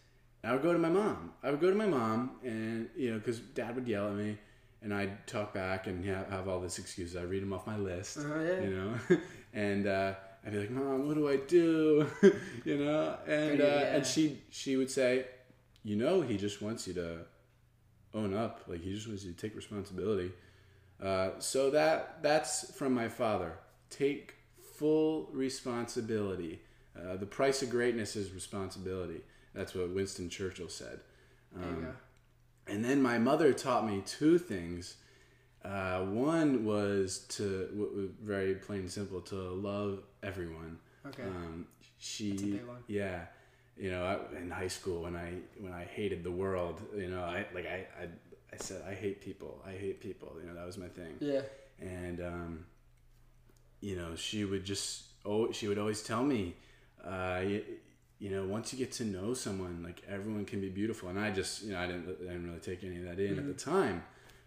I 0.44 0.54
would 0.54 0.64
go 0.64 0.74
to 0.74 0.80
my 0.80 0.90
mom. 0.90 1.34
I 1.44 1.52
would 1.52 1.62
go 1.62 1.70
to 1.70 1.76
my 1.76 1.86
mom, 1.86 2.32
and 2.44 2.90
you 2.98 3.12
know, 3.12 3.20
because 3.20 3.40
dad 3.40 3.76
would 3.76 3.88
yell 3.88 4.08
at 4.08 4.16
me, 4.16 4.38
and 4.82 4.92
I'd 4.92 5.28
talk 5.28 5.54
back 5.54 5.86
and 5.86 6.04
have, 6.06 6.28
have 6.32 6.48
all 6.48 6.60
this 6.60 6.80
excuses. 6.80 7.16
I 7.16 7.22
read 7.22 7.44
them 7.44 7.54
off 7.54 7.68
my 7.68 7.78
list, 7.78 8.18
Uh-huh, 8.18 8.40
yeah. 8.42 8.60
you 8.62 8.70
know, 8.76 9.18
and 9.54 9.86
uh, 9.86 10.14
I'd 10.44 10.52
be 10.54 10.58
like, 10.58 10.72
"Mom, 10.72 11.06
what 11.08 11.14
do 11.14 11.30
I 11.30 11.36
do?" 11.38 12.08
you 12.66 12.78
know, 12.84 13.18
and 13.28 13.62
uh, 13.62 13.66
Yeah. 13.66 13.96
and 13.98 14.04
she 14.06 14.42
she 14.50 14.78
would 14.78 14.90
say, 14.90 15.28
"You 15.84 15.96
know, 15.96 16.22
he 16.22 16.38
just 16.38 16.60
wants 16.60 16.88
you 16.88 16.96
to 16.96 17.20
own 18.14 18.34
up. 18.34 18.62
Like 18.68 18.82
he 18.82 18.94
just 18.94 19.08
wants 19.08 19.24
you 19.24 19.32
to 19.34 19.38
take 19.38 19.56
responsibility." 19.56 20.32
Uh, 21.02 21.32
so 21.40 21.70
that 21.72 22.22
that's 22.22 22.72
from 22.76 22.94
my 22.94 23.08
father. 23.10 23.54
Take 23.90 24.36
full 24.78 25.30
responsibility. 25.32 26.62
Uh, 26.98 27.16
the 27.16 27.26
price 27.26 27.62
of 27.62 27.70
greatness 27.70 28.16
is 28.16 28.32
responsibility. 28.32 29.22
That's 29.54 29.74
what 29.74 29.90
Winston 29.90 30.30
Churchill 30.30 30.70
said. 30.70 31.00
Um, 31.56 31.88
and 32.68 32.84
then 32.86 33.02
my 33.02 33.18
mother 33.18 33.54
taught 33.54 33.86
me 33.86 34.02
two 34.06 34.38
things. 34.38 34.96
Uh, 35.64 36.02
one 36.06 36.66
was 36.66 37.20
to 37.30 37.68
w- 37.68 38.12
very 38.22 38.56
plain 38.56 38.80
and 38.82 38.92
simple 38.92 39.22
to 39.22 39.36
love 39.36 40.00
everyone. 40.24 40.80
Okay. 41.06 41.24
Um, 41.24 41.68
she, 41.98 42.32
That's 42.32 42.42
a 42.44 42.46
big 42.46 42.68
one. 42.68 42.78
yeah, 42.88 43.26
you 43.84 43.90
know, 43.92 44.04
I, 44.12 44.38
in 44.42 44.50
high 44.52 44.68
school 44.78 45.00
when 45.06 45.16
I 45.16 45.30
when 45.64 45.74
I 45.74 45.84
hated 45.98 46.20
the 46.24 46.36
world, 46.44 46.78
you 46.96 47.10
know, 47.14 47.24
I 47.24 47.38
like 47.56 47.66
I, 47.78 47.80
I 48.02 48.06
I 48.54 48.58
said 48.58 48.80
I 48.88 48.94
hate 49.04 49.18
people. 49.28 49.54
I 49.66 49.72
hate 49.84 49.98
people. 50.08 50.30
You 50.40 50.46
know, 50.48 50.56
that 50.60 50.66
was 50.72 50.78
my 50.86 50.88
thing 51.00 51.14
Yeah. 51.20 51.42
and 51.80 52.18
um, 52.34 52.66
you 53.82 53.96
know 53.96 54.16
she 54.16 54.46
would 54.46 54.64
just 54.64 54.90
oh 55.26 55.52
she 55.52 55.68
would 55.68 55.78
always 55.78 56.02
tell 56.04 56.24
me 56.24 56.54
uh, 57.04 57.42
you, 57.52 57.64
you 58.20 58.30
know 58.30 58.44
once 58.46 58.72
you 58.72 58.78
get 58.80 58.92
to 59.02 59.06
know 59.06 59.34
someone 59.34 59.82
like 59.84 60.04
everyone 60.08 60.46
can 60.46 60.60
be 60.62 60.70
beautiful 60.70 61.10
and 61.10 61.20
i 61.20 61.32
just 61.32 61.64
you 61.64 61.72
know 61.74 61.80
i 61.80 61.88
didn't, 61.88 62.08
I 62.22 62.34
didn't 62.34 62.46
really 62.48 62.60
take 62.60 62.84
any 62.84 62.98
of 62.98 63.06
that 63.06 63.20
in 63.20 63.40
at 63.40 63.48
the 63.48 63.54
time 63.54 64.04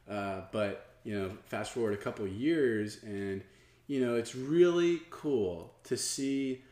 uh, 0.08 0.42
but 0.52 0.72
you 1.02 1.18
know 1.18 1.30
fast 1.46 1.72
forward 1.72 1.94
a 1.94 2.02
couple 2.06 2.26
years 2.28 3.02
and 3.02 3.42
you 3.88 3.98
know 4.04 4.14
it's 4.14 4.34
really 4.36 5.02
cool 5.10 5.74
to 5.84 5.96
see 5.96 6.62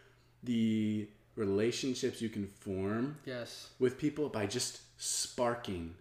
the 0.44 1.08
relationships 1.36 2.20
you 2.20 2.28
can 2.28 2.46
form 2.46 3.16
Yes. 3.24 3.68
with 3.78 3.98
people 3.98 4.28
by 4.28 4.46
just 4.46 4.80
sparking 4.98 5.94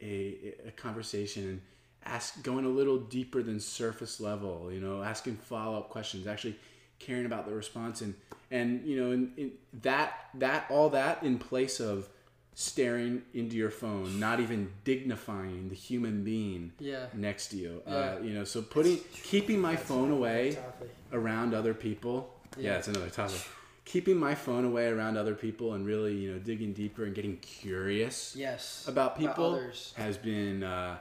a, 0.00 0.54
a 0.66 0.70
conversation 0.72 1.44
and 1.48 1.60
ask 2.04 2.42
going 2.42 2.64
a 2.64 2.68
little 2.68 2.98
deeper 2.98 3.42
than 3.42 3.60
surface 3.60 4.20
level. 4.20 4.70
You 4.72 4.80
know, 4.80 5.02
asking 5.02 5.36
follow 5.36 5.78
up 5.78 5.90
questions, 5.90 6.26
actually 6.26 6.56
caring 6.98 7.26
about 7.26 7.46
the 7.46 7.52
response, 7.54 8.00
and 8.00 8.14
and 8.50 8.84
you 8.86 8.96
know, 9.00 9.12
in, 9.12 9.32
in 9.36 9.52
that 9.82 10.12
that 10.34 10.66
all 10.70 10.88
that 10.90 11.22
in 11.22 11.38
place 11.38 11.80
of 11.80 12.08
staring 12.54 13.22
into 13.34 13.54
your 13.56 13.70
phone, 13.70 14.18
not 14.18 14.40
even 14.40 14.68
dignifying 14.84 15.68
the 15.68 15.74
human 15.76 16.24
being 16.24 16.72
Yeah. 16.80 17.06
next 17.14 17.48
to 17.48 17.56
you. 17.56 17.82
Yeah. 17.86 17.94
Uh, 17.94 18.18
you 18.20 18.30
know, 18.32 18.44
so 18.44 18.62
putting 18.62 18.98
keeping 19.12 19.60
my 19.60 19.76
phone 19.76 20.10
away 20.10 20.54
topic. 20.54 20.90
around 21.12 21.54
other 21.54 21.74
people. 21.74 22.34
Yeah. 22.56 22.72
Yeah. 22.72 22.78
it's 22.78 22.88
another 22.88 23.10
topic. 23.10 23.40
Keeping 23.88 24.18
my 24.18 24.34
phone 24.34 24.64
away 24.66 24.86
around 24.86 25.16
other 25.16 25.34
people 25.34 25.72
and 25.72 25.86
really, 25.86 26.14
you 26.14 26.30
know, 26.32 26.38
digging 26.38 26.74
deeper 26.74 27.04
and 27.04 27.14
getting 27.14 27.38
curious 27.38 28.36
Yes. 28.36 28.84
about 28.86 29.16
people 29.18 29.54
others. 29.54 29.94
has 29.96 30.18
been, 30.18 30.62
uh, 30.62 30.98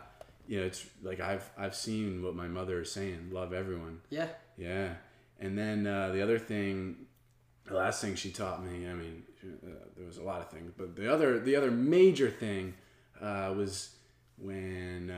you 0.47 0.59
know, 0.59 0.65
it's 0.65 0.85
like 1.03 1.19
I've 1.19 1.49
I've 1.57 1.75
seen 1.75 2.23
what 2.23 2.33
my 2.33 2.47
mother 2.47 2.79
is 2.81 2.89
saying. 2.91 3.29
Love 3.31 3.51
everyone. 3.51 3.99
Yeah. 4.09 4.29
Yeah, 4.57 4.93
and 5.39 5.57
then 5.57 5.85
uh, 5.85 6.11
the 6.13 6.21
other 6.21 6.39
thing, 6.39 7.05
the 7.65 7.73
last 7.75 8.01
thing 8.01 8.15
she 8.15 8.31
taught 8.31 8.63
me. 8.65 8.87
I 8.89 8.93
mean, 8.93 9.23
uh, 9.43 9.67
there 9.97 10.07
was 10.07 10.17
a 10.17 10.23
lot 10.23 10.39
of 10.41 10.49
things, 10.49 10.71
but 10.77 10.95
the 10.95 11.11
other 11.13 11.39
the 11.39 11.55
other 11.57 11.69
major 11.71 12.29
thing 12.31 12.73
uh, 13.21 13.53
was 13.55 13.89
when 14.37 15.11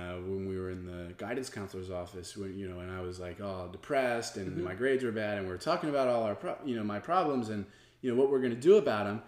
guidance 1.20 1.50
counselor's 1.50 1.92
office. 1.92 2.36
When 2.36 2.58
you 2.58 2.68
know, 2.68 2.80
and 2.80 2.92
I 2.92 3.02
was 3.02 3.20
like, 3.20 3.40
oh, 3.40 3.70
depressed, 3.72 4.38
and 4.38 4.64
my 4.64 4.74
grades 4.74 5.04
were 5.04 5.12
bad, 5.12 5.38
and 5.38 5.48
we 5.48 5.54
are 5.54 5.58
talking 5.58 5.90
about 5.90 6.08
all 6.08 6.24
our 6.24 6.36
pro- 6.36 6.58
you 6.66 6.76
know 6.76 6.84
my 6.84 7.00
problems 7.00 7.50
and 7.50 7.66
you 8.02 8.10
know 8.10 8.20
what 8.20 8.32
we're 8.32 8.42
gonna 8.42 8.56
do 8.56 8.78
about 8.78 9.06
them, 9.06 9.22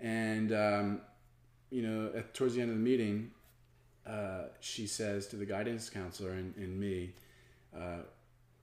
and 0.00 0.52
um, 0.52 1.00
you 1.70 1.82
know, 1.82 2.10
at, 2.16 2.34
towards 2.34 2.54
the 2.54 2.60
end 2.60 2.70
of 2.70 2.76
the 2.76 2.82
meeting, 2.82 3.30
uh, 4.06 4.44
she 4.60 4.86
says 4.86 5.26
to 5.28 5.36
the 5.36 5.44
guidance 5.44 5.90
counselor 5.90 6.30
and, 6.30 6.54
and 6.56 6.78
me, 6.78 7.12
uh, 7.76 7.98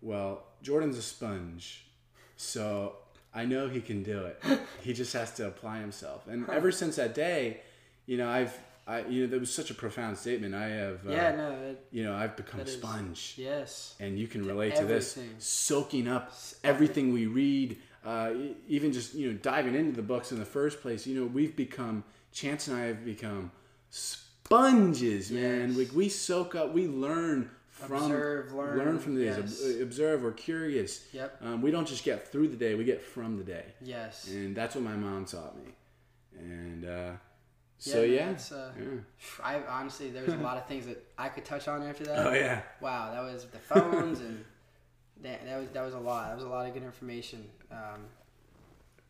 well, 0.01 0.43
Jordan's 0.61 0.97
a 0.97 1.01
sponge, 1.01 1.85
so 2.35 2.95
I 3.33 3.45
know 3.45 3.67
he 3.67 3.81
can 3.81 4.03
do 4.03 4.25
it. 4.25 4.41
he 4.81 4.93
just 4.93 5.13
has 5.13 5.33
to 5.35 5.47
apply 5.47 5.79
himself. 5.79 6.27
And 6.27 6.49
ever 6.49 6.71
since 6.71 6.95
that 6.95 7.13
day, 7.13 7.61
you 8.05 8.17
know, 8.17 8.29
I've, 8.29 8.57
I, 8.87 8.99
you 9.05 9.21
know, 9.21 9.27
that 9.31 9.39
was 9.39 9.51
such 9.53 9.71
a 9.71 9.73
profound 9.73 10.17
statement. 10.17 10.53
I 10.53 10.67
have, 10.67 11.07
uh, 11.07 11.11
Yeah. 11.11 11.35
No. 11.35 11.51
It, 11.69 11.87
you 11.91 12.03
know, 12.03 12.13
I've 12.13 12.35
become 12.37 12.59
a 12.59 12.63
That 12.63 12.69
is- 12.69 12.77
sponge, 12.77 13.33
yes. 13.37 13.95
and 13.99 14.19
you 14.19 14.27
can 14.27 14.45
relate 14.45 14.75
to 14.75 14.85
this, 14.85 15.17
soaking 15.39 16.07
up 16.07 16.31
everything 16.63 17.11
we 17.13 17.25
read. 17.25 17.77
Uh, 18.05 18.31
even 18.67 18.93
just 18.93 19.15
you 19.15 19.31
know 19.31 19.37
diving 19.41 19.73
into 19.73 19.91
the 19.91 20.03
books 20.03 20.31
in 20.31 20.37
the 20.37 20.45
first 20.45 20.79
place. 20.81 21.07
You 21.07 21.19
know, 21.19 21.25
we've 21.25 21.55
become 21.55 22.03
Chance 22.31 22.67
and 22.67 22.77
I 22.77 22.81
have 22.81 23.03
become 23.03 23.49
sponges, 23.89 25.31
man. 25.31 25.69
Yes. 25.69 25.77
Like 25.77 25.91
we 25.93 26.09
soak 26.09 26.53
up, 26.53 26.73
we 26.73 26.87
learn 26.87 27.49
from 27.69 28.03
Observe, 28.03 28.53
learn, 28.53 28.99
from 28.99 29.15
these. 29.15 29.25
yes. 29.37 29.61
Ob- 29.75 29.81
observe, 29.81 30.21
we're 30.21 30.31
curious. 30.33 31.05
Yep. 31.13 31.37
Um, 31.41 31.61
we 31.61 31.71
don't 31.71 31.87
just 31.87 32.03
get 32.03 32.31
through 32.31 32.49
the 32.49 32.55
day; 32.55 32.75
we 32.75 32.83
get 32.83 33.01
from 33.01 33.37
the 33.37 33.43
day, 33.43 33.65
Yes. 33.81 34.27
and 34.29 34.55
that's 34.55 34.75
what 34.75 34.83
my 34.83 34.95
mom 34.95 35.25
taught 35.25 35.57
me. 35.57 35.71
And 36.37 36.85
uh, 36.85 37.11
so 37.77 38.01
man, 38.01 38.11
yeah, 38.11 38.29
it's, 38.31 38.51
uh, 38.51 38.71
yeah. 38.79 38.85
I 39.43 39.61
honestly, 39.69 40.09
there 40.09 40.23
was 40.23 40.33
a 40.33 40.37
lot 40.37 40.57
of 40.57 40.65
things 40.67 40.85
that 40.87 41.03
I 41.17 41.29
could 41.29 41.45
touch 41.45 41.67
on 41.67 41.83
after 41.83 42.03
that. 42.05 42.25
oh 42.27 42.33
yeah, 42.33 42.61
Wow, 42.81 43.11
that 43.13 43.21
was 43.21 43.45
the 43.45 43.57
phones 43.59 44.19
and 44.19 44.43
that, 45.23 45.45
that 45.45 45.59
was 45.59 45.69
that 45.69 45.83
was 45.83 45.93
a 45.93 45.99
lot. 45.99 46.27
That 46.29 46.35
was 46.35 46.45
a 46.45 46.49
lot 46.49 46.67
of 46.67 46.73
good 46.73 46.83
information. 46.83 47.45
Um, 47.71 48.05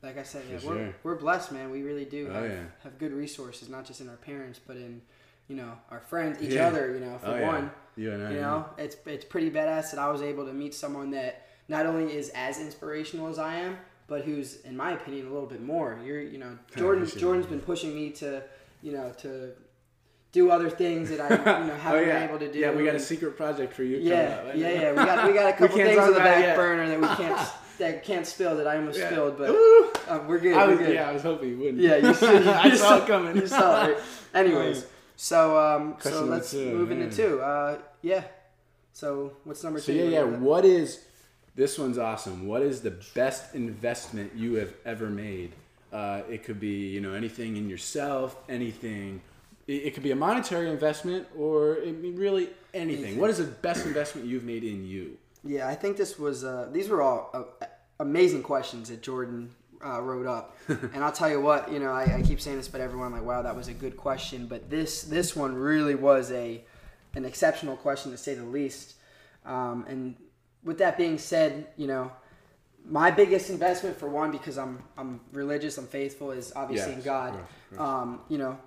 like 0.03 0.17
I 0.17 0.23
said, 0.23 0.43
yeah, 0.51 0.57
For 0.59 0.67
we're, 0.75 0.95
we're 1.03 1.15
blessed, 1.15 1.51
man. 1.51 1.71
We 1.71 1.81
really 1.81 2.05
do 2.05 2.27
Oh, 2.29 2.33
have, 2.33 2.49
yeah. 2.51 2.63
have 2.83 2.99
good 2.99 3.11
resources, 3.11 3.69
not 3.69 3.85
just 3.85 4.01
in 4.01 4.09
our 4.09 4.17
parents, 4.17 4.59
but 4.65 4.77
in 4.77 5.01
you 5.47 5.55
know 5.55 5.71
our 5.91 5.99
friends, 5.99 6.41
each 6.41 6.51
Yeah. 6.53 6.67
other. 6.67 6.93
You 6.93 6.99
know, 6.99 7.17
for 7.17 7.27
oh 7.27 7.35
yeah. 7.39 7.47
one, 7.47 7.71
you 7.95 8.11
I. 8.13 8.31
you 8.31 8.41
know, 8.41 8.65
it's 8.77 8.97
it's 9.05 9.25
pretty 9.25 9.49
badass 9.49 9.91
that 9.91 9.99
I 9.99 10.09
was 10.09 10.21
able 10.21 10.45
to 10.45 10.53
meet 10.53 10.73
someone 10.73 11.11
that 11.11 11.47
not 11.67 11.85
only 11.87 12.13
is 12.15 12.29
as 12.35 12.59
inspirational 12.59 13.27
as 13.27 13.39
I 13.39 13.55
am, 13.55 13.77
but 14.07 14.23
who's, 14.23 14.57
in 14.61 14.75
my 14.77 14.91
opinion, 14.91 15.27
a 15.27 15.29
little 15.31 15.47
bit 15.47 15.61
more. 15.61 15.99
You're, 16.03 16.21
you 16.21 16.37
know, 16.37 16.57
Jordan. 16.75 17.03
appreciate 17.03 17.21
Jordan's 17.21 17.45
been 17.47 17.59
pushing 17.61 17.95
me 17.95 18.09
to, 18.11 18.43
you 18.81 18.91
know, 18.91 19.11
to 19.19 19.51
do 20.31 20.51
other 20.51 20.69
things 20.69 21.09
that 21.09 21.19
I, 21.21 21.29
you 21.29 21.67
know, 21.67 21.73
oh 21.73 21.77
haven't 21.77 22.07
yeah, 22.07 22.19
been 22.19 22.29
able 22.29 22.39
to 22.39 22.51
do. 22.51 22.59
yeah. 22.59 22.71
We 22.71 22.83
got 22.85 22.95
a 22.95 22.99
secret 22.99 23.37
project 23.37 23.73
for 23.73 23.83
you. 23.83 23.97
yeah, 23.97 24.41
up. 24.49 24.55
yeah, 24.55 24.69
yeah. 24.69 24.89
We 24.91 24.95
got 24.97 25.27
we 25.27 25.33
got 25.33 25.49
a 25.49 25.53
couple 25.57 25.77
things 25.77 25.97
on 25.97 26.13
the 26.13 26.19
back 26.19 26.55
burner 26.55 26.87
that 26.89 26.99
we 27.01 27.07
can't 27.25 27.49
that 27.79 28.03
can't 28.03 28.25
spill 28.27 28.55
that 28.57 28.67
I 28.67 28.77
almost 28.77 28.99
Yeah. 28.99 29.09
spilled, 29.09 29.37
but 29.37 29.49
uh, 29.49 30.23
we're 30.27 30.39
good. 30.39 30.55
I 30.55 30.65
we're 30.65 30.71
was, 30.71 30.79
good. 30.79 30.93
yeah, 30.95 31.09
I 31.09 31.13
was 31.13 31.23
hoping 31.23 31.49
you 31.49 31.57
wouldn't. 31.57 31.79
Yeah, 31.81 31.97
you, 31.97 32.13
see, 32.13 32.25
you, 32.25 32.49
I 32.51 32.69
saw 32.75 32.75
saw 32.75 32.97
it 33.03 33.07
coming. 33.07 33.35
You 33.37 33.47
saw 33.47 33.85
it. 33.87 33.97
Anyways, 34.33 34.85
so 35.15 35.57
um, 35.59 35.95
so 35.99 36.25
let's 36.25 36.51
two, 36.51 36.73
move 36.73 36.91
into 36.91 37.09
two. 37.15 37.41
Uh, 37.41 37.79
yeah. 38.01 38.23
So 38.93 39.33
what's 39.45 39.63
number 39.63 39.79
So 39.79 39.87
two? 39.91 39.99
yeah, 39.99 40.19
yeah. 40.19 40.23
What 40.23 40.63
is 40.65 41.03
this 41.55 41.79
one's 41.79 41.97
awesome? 41.97 42.47
What 42.47 42.61
is 42.61 42.81
the 42.81 42.91
best 43.13 43.55
investment 43.55 44.33
you 44.35 44.55
have 44.55 44.73
ever 44.85 45.09
made? 45.09 45.53
Uh, 45.91 46.21
it 46.29 46.43
could 46.43 46.59
be 46.59 46.89
you 46.89 46.99
know 46.99 47.13
anything 47.13 47.55
in 47.57 47.69
yourself, 47.69 48.35
anything. 48.49 49.21
It, 49.67 49.85
it 49.85 49.93
could 49.93 50.03
be 50.03 50.11
a 50.11 50.15
monetary 50.15 50.69
investment, 50.69 51.27
or 51.37 51.75
it 51.77 51.95
really 52.01 52.49
anything. 52.73 53.05
Anything. 53.05 53.21
What 53.21 53.29
is 53.29 53.37
the 53.37 53.45
best 53.45 53.85
investment 53.85 54.27
you've 54.27 54.43
made 54.43 54.63
in 54.63 54.85
you? 54.85 55.17
Yeah, 55.43 55.67
I 55.67 55.75
think 55.75 55.95
this 55.95 56.19
was. 56.19 56.43
Uh, 56.43 56.67
these 56.71 56.89
were 56.89 57.01
all 57.01 57.29
uh, 57.33 57.65
amazing 57.99 58.43
questions 58.43 58.89
that 58.89 59.01
Jordan 59.01 59.51
uh, 59.85 60.01
wrote 60.01 60.27
up, 60.27 60.57
and 60.67 60.97
I'll 60.97 61.13
tell 61.13 61.29
you 61.29 61.39
what. 61.39 61.71
You 61.71 61.79
know, 61.79 61.91
I, 61.91 62.17
I 62.17 62.21
keep 62.21 62.41
saying 62.41 62.57
this, 62.57 62.67
but 62.67 62.81
everyone 62.81 63.13
like, 63.13 63.23
wow, 63.23 63.41
that 63.43 63.55
was 63.55 63.69
a 63.69 63.73
good 63.73 63.95
question. 63.95 64.47
But 64.47 64.69
this 64.69 65.03
this 65.03 65.35
one 65.35 65.55
really 65.55 65.95
was 65.95 66.31
a 66.31 66.65
an 67.13 67.23
exceptional 67.23 67.77
question 67.77 68.11
to 68.11 68.17
say 68.17 68.33
the 68.33 68.43
least. 68.43 68.95
Um, 69.45 69.85
and 69.87 70.15
with 70.65 70.79
that 70.79 70.97
being 70.97 71.17
said, 71.17 71.67
you 71.77 71.87
know, 71.87 72.11
my 72.87 73.09
biggest 73.11 73.49
investment 73.49 73.97
for 73.97 74.09
one 74.09 74.31
because 74.31 74.57
I'm 74.57 74.83
I'm 74.97 75.21
religious, 75.31 75.77
I'm 75.77 75.87
faithful, 75.87 76.31
is 76.31 76.51
obviously 76.55 76.91
Yes, 76.91 76.99
in 76.99 77.05
God. 77.05 77.39
Um, 77.77 78.21
you 78.29 78.37
know, 78.37 78.57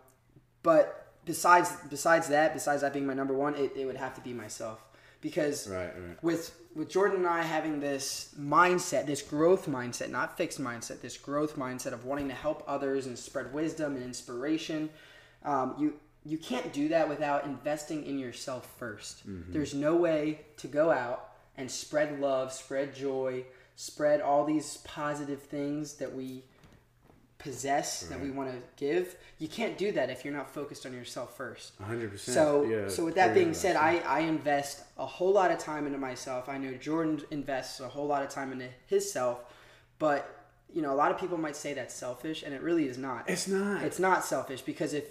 but 0.63 1.13
besides 1.25 1.71
besides 1.91 2.29
that, 2.29 2.55
besides 2.55 2.83
that 2.83 2.93
being 2.93 3.07
my 3.07 3.15
number 3.15 3.35
one, 3.35 3.55
it, 3.55 3.73
it 3.77 3.85
would 3.85 3.97
have 3.97 4.15
to 4.15 4.21
be 4.21 4.33
myself. 4.33 4.83
Because 5.21 5.69
Right, 5.69 5.87
right. 5.87 6.23
with 6.23 6.55
with 6.75 6.89
Jordan 6.89 7.19
and 7.19 7.27
I 7.27 7.43
having 7.43 7.81
this 7.81 8.35
mindset, 8.39 9.07
this 9.07 9.23
growth 9.23 9.67
mindset, 9.69 10.11
not 10.11 10.37
fixed 10.37 10.61
mindset, 10.61 11.01
this 11.01 11.17
growth 11.17 11.57
mindset 11.57 11.93
of 11.93 12.05
wanting 12.05 12.29
to 12.29 12.35
help 12.35 12.63
others 12.69 13.07
and 13.07 13.19
spread 13.19 13.53
wisdom 13.53 13.97
and 13.97 14.05
inspiration, 14.05 14.91
um, 15.45 15.75
you 15.79 15.95
you 16.25 16.39
can't 16.39 16.73
do 16.73 16.89
that 16.89 17.09
without 17.09 17.45
investing 17.45 18.05
in 18.05 18.19
yourself 18.19 18.69
1st 18.81 19.23
There's 19.53 19.73
no 19.75 19.97
way 19.97 20.41
to 20.59 20.67
go 20.67 20.91
out 20.91 21.28
and 21.59 21.71
spread 21.71 22.19
love, 22.21 22.53
spread 22.53 22.95
joy, 22.95 23.45
spread 23.77 24.23
all 24.23 24.45
these 24.47 24.79
positive 24.79 25.43
things 25.43 25.95
that 25.95 26.15
we 26.15 26.45
possess 27.39 28.03
that 28.05 28.21
we 28.21 28.31
want 28.31 28.51
to 28.51 28.59
give. 28.77 29.15
You 29.39 29.47
can't 29.47 29.79
do 29.79 29.93
that 29.93 30.11
if 30.11 30.25
you're 30.25 30.35
not 30.35 30.51
focused 30.53 30.87
on 30.87 30.93
yourself 30.93 31.37
first. 31.37 31.73
hundred 31.81 32.11
percent. 32.11 32.35
So, 32.35 32.89
so 32.89 33.05
with 33.05 33.15
that 33.15 33.35
being 33.35 33.55
said, 33.55 33.77
I, 33.77 33.99
I 33.99 34.21
invest 34.21 34.83
a 34.97 35.07
whole 35.07 35.33
lot 35.33 35.51
of 35.51 35.59
time 35.59 35.87
into 35.87 35.99
myself. 35.99 36.49
I 36.49 36.59
know 36.59 36.73
Jordan 36.75 37.21
invests 37.31 37.79
a 37.81 37.89
whole 37.89 38.07
lot 38.07 38.23
of 38.23 38.31
time 38.31 38.51
into 38.53 38.67
his 38.87 39.11
self, 39.13 39.45
but 39.99 40.35
you 40.73 40.83
know, 40.83 40.93
a 40.93 40.97
lot 40.97 41.11
of 41.11 41.19
people 41.19 41.39
might 41.39 41.57
say 41.57 41.75
that's 41.75 41.95
selfish, 41.95 42.43
and 42.43 42.53
it 42.53 42.61
really 42.63 42.87
is 42.89 42.99
not. 42.99 43.29
it's 43.29 43.49
not. 43.49 43.83
It's 43.83 43.99
not 43.99 44.25
selfish 44.25 44.63
because 44.63 44.93
if 44.93 45.05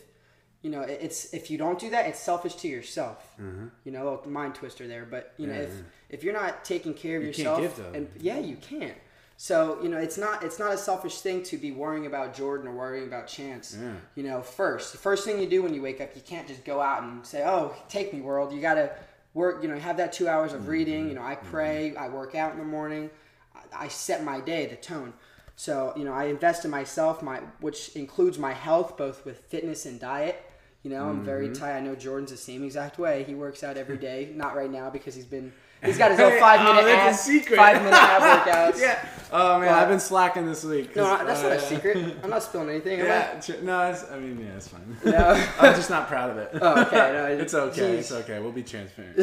you 0.61 0.69
know, 0.69 0.81
it's 0.81 1.33
if 1.33 1.49
you 1.49 1.57
don't 1.57 1.79
do 1.79 1.89
that, 1.91 2.07
it's 2.07 2.19
selfish 2.19 2.55
to 2.55 2.67
yourself. 2.67 3.35
Mm-hmm. 3.41 3.67
You 3.85 3.91
know, 3.91 4.03
a 4.03 4.05
little 4.11 4.29
mind 4.29 4.55
twister 4.55 4.87
there, 4.87 5.05
but 5.09 5.33
you 5.37 5.47
know, 5.47 5.53
Yeah, 5.53 5.61
if 5.61 5.69
yeah. 5.69 5.81
If 6.09 6.23
you're 6.23 6.33
not 6.33 6.63
taking 6.63 6.93
care 6.93 7.17
of 7.17 7.23
You 7.23 7.29
yourself, 7.29 7.79
and 7.93 8.09
yeah, 8.19 8.39
you 8.39 8.55
can't. 8.57 8.97
So 9.37 9.77
you 9.83 9.89
know, 9.89 9.97
it's 9.97 10.17
not 10.17 10.43
it's 10.43 10.57
not 10.57 10.73
a 10.73 10.77
selfish 10.77 11.21
thing 11.21 11.43
to 11.43 11.57
be 11.57 11.71
worrying 11.71 12.07
about 12.07 12.35
Jordan 12.35 12.67
or 12.67 12.73
worrying 12.73 13.07
about 13.07 13.27
Chance. 13.27 13.77
Yeah. 13.79 13.93
You 14.15 14.23
know, 14.23 14.41
first 14.41 14.91
the 14.91 14.97
first 14.97 15.25
thing 15.25 15.39
you 15.39 15.47
do 15.47 15.61
when 15.61 15.75
you 15.75 15.81
wake 15.81 16.01
up, 16.01 16.15
you 16.15 16.21
can't 16.21 16.47
just 16.47 16.65
go 16.65 16.81
out 16.81 17.03
and 17.03 17.25
say, 17.25 17.43
"Oh, 17.45 17.75
take 17.87 18.13
me, 18.13 18.21
world." 18.21 18.51
You 18.51 18.59
gotta 18.59 18.91
work. 19.35 19.61
You 19.61 19.69
know, 19.69 19.77
have 19.77 19.97
that 19.97 20.11
two 20.11 20.27
hours 20.27 20.53
of 20.53 20.67
reading. 20.67 21.07
You 21.07 21.13
know, 21.13 21.21
I 21.21 21.35
pray, 21.35 21.95
I 21.95 22.09
work 22.09 22.33
out 22.33 22.53
in 22.53 22.57
the 22.57 22.65
morning, 22.65 23.11
I, 23.55 23.85
I 23.85 23.87
set 23.89 24.23
my 24.23 24.39
day, 24.39 24.65
the 24.65 24.75
tone. 24.75 25.13
So 25.55 25.93
you 25.95 26.03
know, 26.03 26.13
I 26.13 26.25
invest 26.25 26.65
in 26.65 26.71
myself, 26.71 27.21
my 27.21 27.41
which 27.59 27.89
includes 27.89 28.39
my 28.39 28.53
health, 28.53 28.97
both 28.97 29.23
with 29.23 29.41
fitness 29.41 29.85
and 29.85 29.99
diet. 29.99 30.43
You 30.81 30.89
know, 30.91 31.09
I'm 31.09 31.23
very 31.23 31.51
tight. 31.53 31.75
I 31.75 31.81
know 31.81 31.95
Jordan's 31.95 32.31
the 32.31 32.37
same 32.37 32.63
exact 32.63 32.97
way. 32.97 33.23
He 33.23 33.35
works 33.35 33.63
out 33.63 33.77
every 33.77 33.97
day. 34.09 34.31
Not 34.33 34.55
right 34.55 34.71
now 34.71 34.89
because 34.89 35.13
he's 35.13 35.25
been 35.25 35.51
he's 35.83 35.97
got 35.97 36.11
his 36.11 36.19
own 36.19 36.39
five 36.39 36.61
minute 36.63 36.89
a 36.89 36.97
ab, 36.97 37.15
secret. 37.15 37.57
five 37.57 37.77
minute 37.81 37.93
ab 38.01 38.45
workouts. 38.47 38.79
yeah. 38.81 39.05
Oh 39.29 39.59
man, 39.59 39.67
But- 39.67 39.75
I've 39.83 39.89
been 39.89 39.99
slacking 39.99 40.45
this 40.45 40.63
week. 40.63 40.95
No, 40.95 41.03
that's 41.25 41.43
not 41.43 41.51
uh, 41.51 41.55
a 41.55 41.59
secret. 41.59 41.97
I'm 42.23 42.29
not 42.29 42.43
spilling 42.43 42.69
anything. 42.69 43.01
am 43.01 43.05
I? 43.07 43.09
Yeah, 43.09 43.55
no, 43.61 43.89
it's, 43.91 44.09
I 44.09 44.17
mean, 44.19 44.39
yeah, 44.39 44.55
it's 44.55 44.69
fine. 44.69 44.97
No. 45.03 45.45
I'm 45.59 45.75
just 45.75 45.89
not 45.89 46.07
proud 46.07 46.29
of 46.29 46.37
it. 46.37 46.51
Oh, 46.61 46.81
okay. 46.83 46.95
No, 47.11 47.25
it's 47.25 47.53
okay. 47.53 47.75
geez. 47.97 47.99
It's 47.99 48.11
okay. 48.13 48.39
We'll 48.39 48.53
be 48.53 48.63
transparent. 48.63 49.17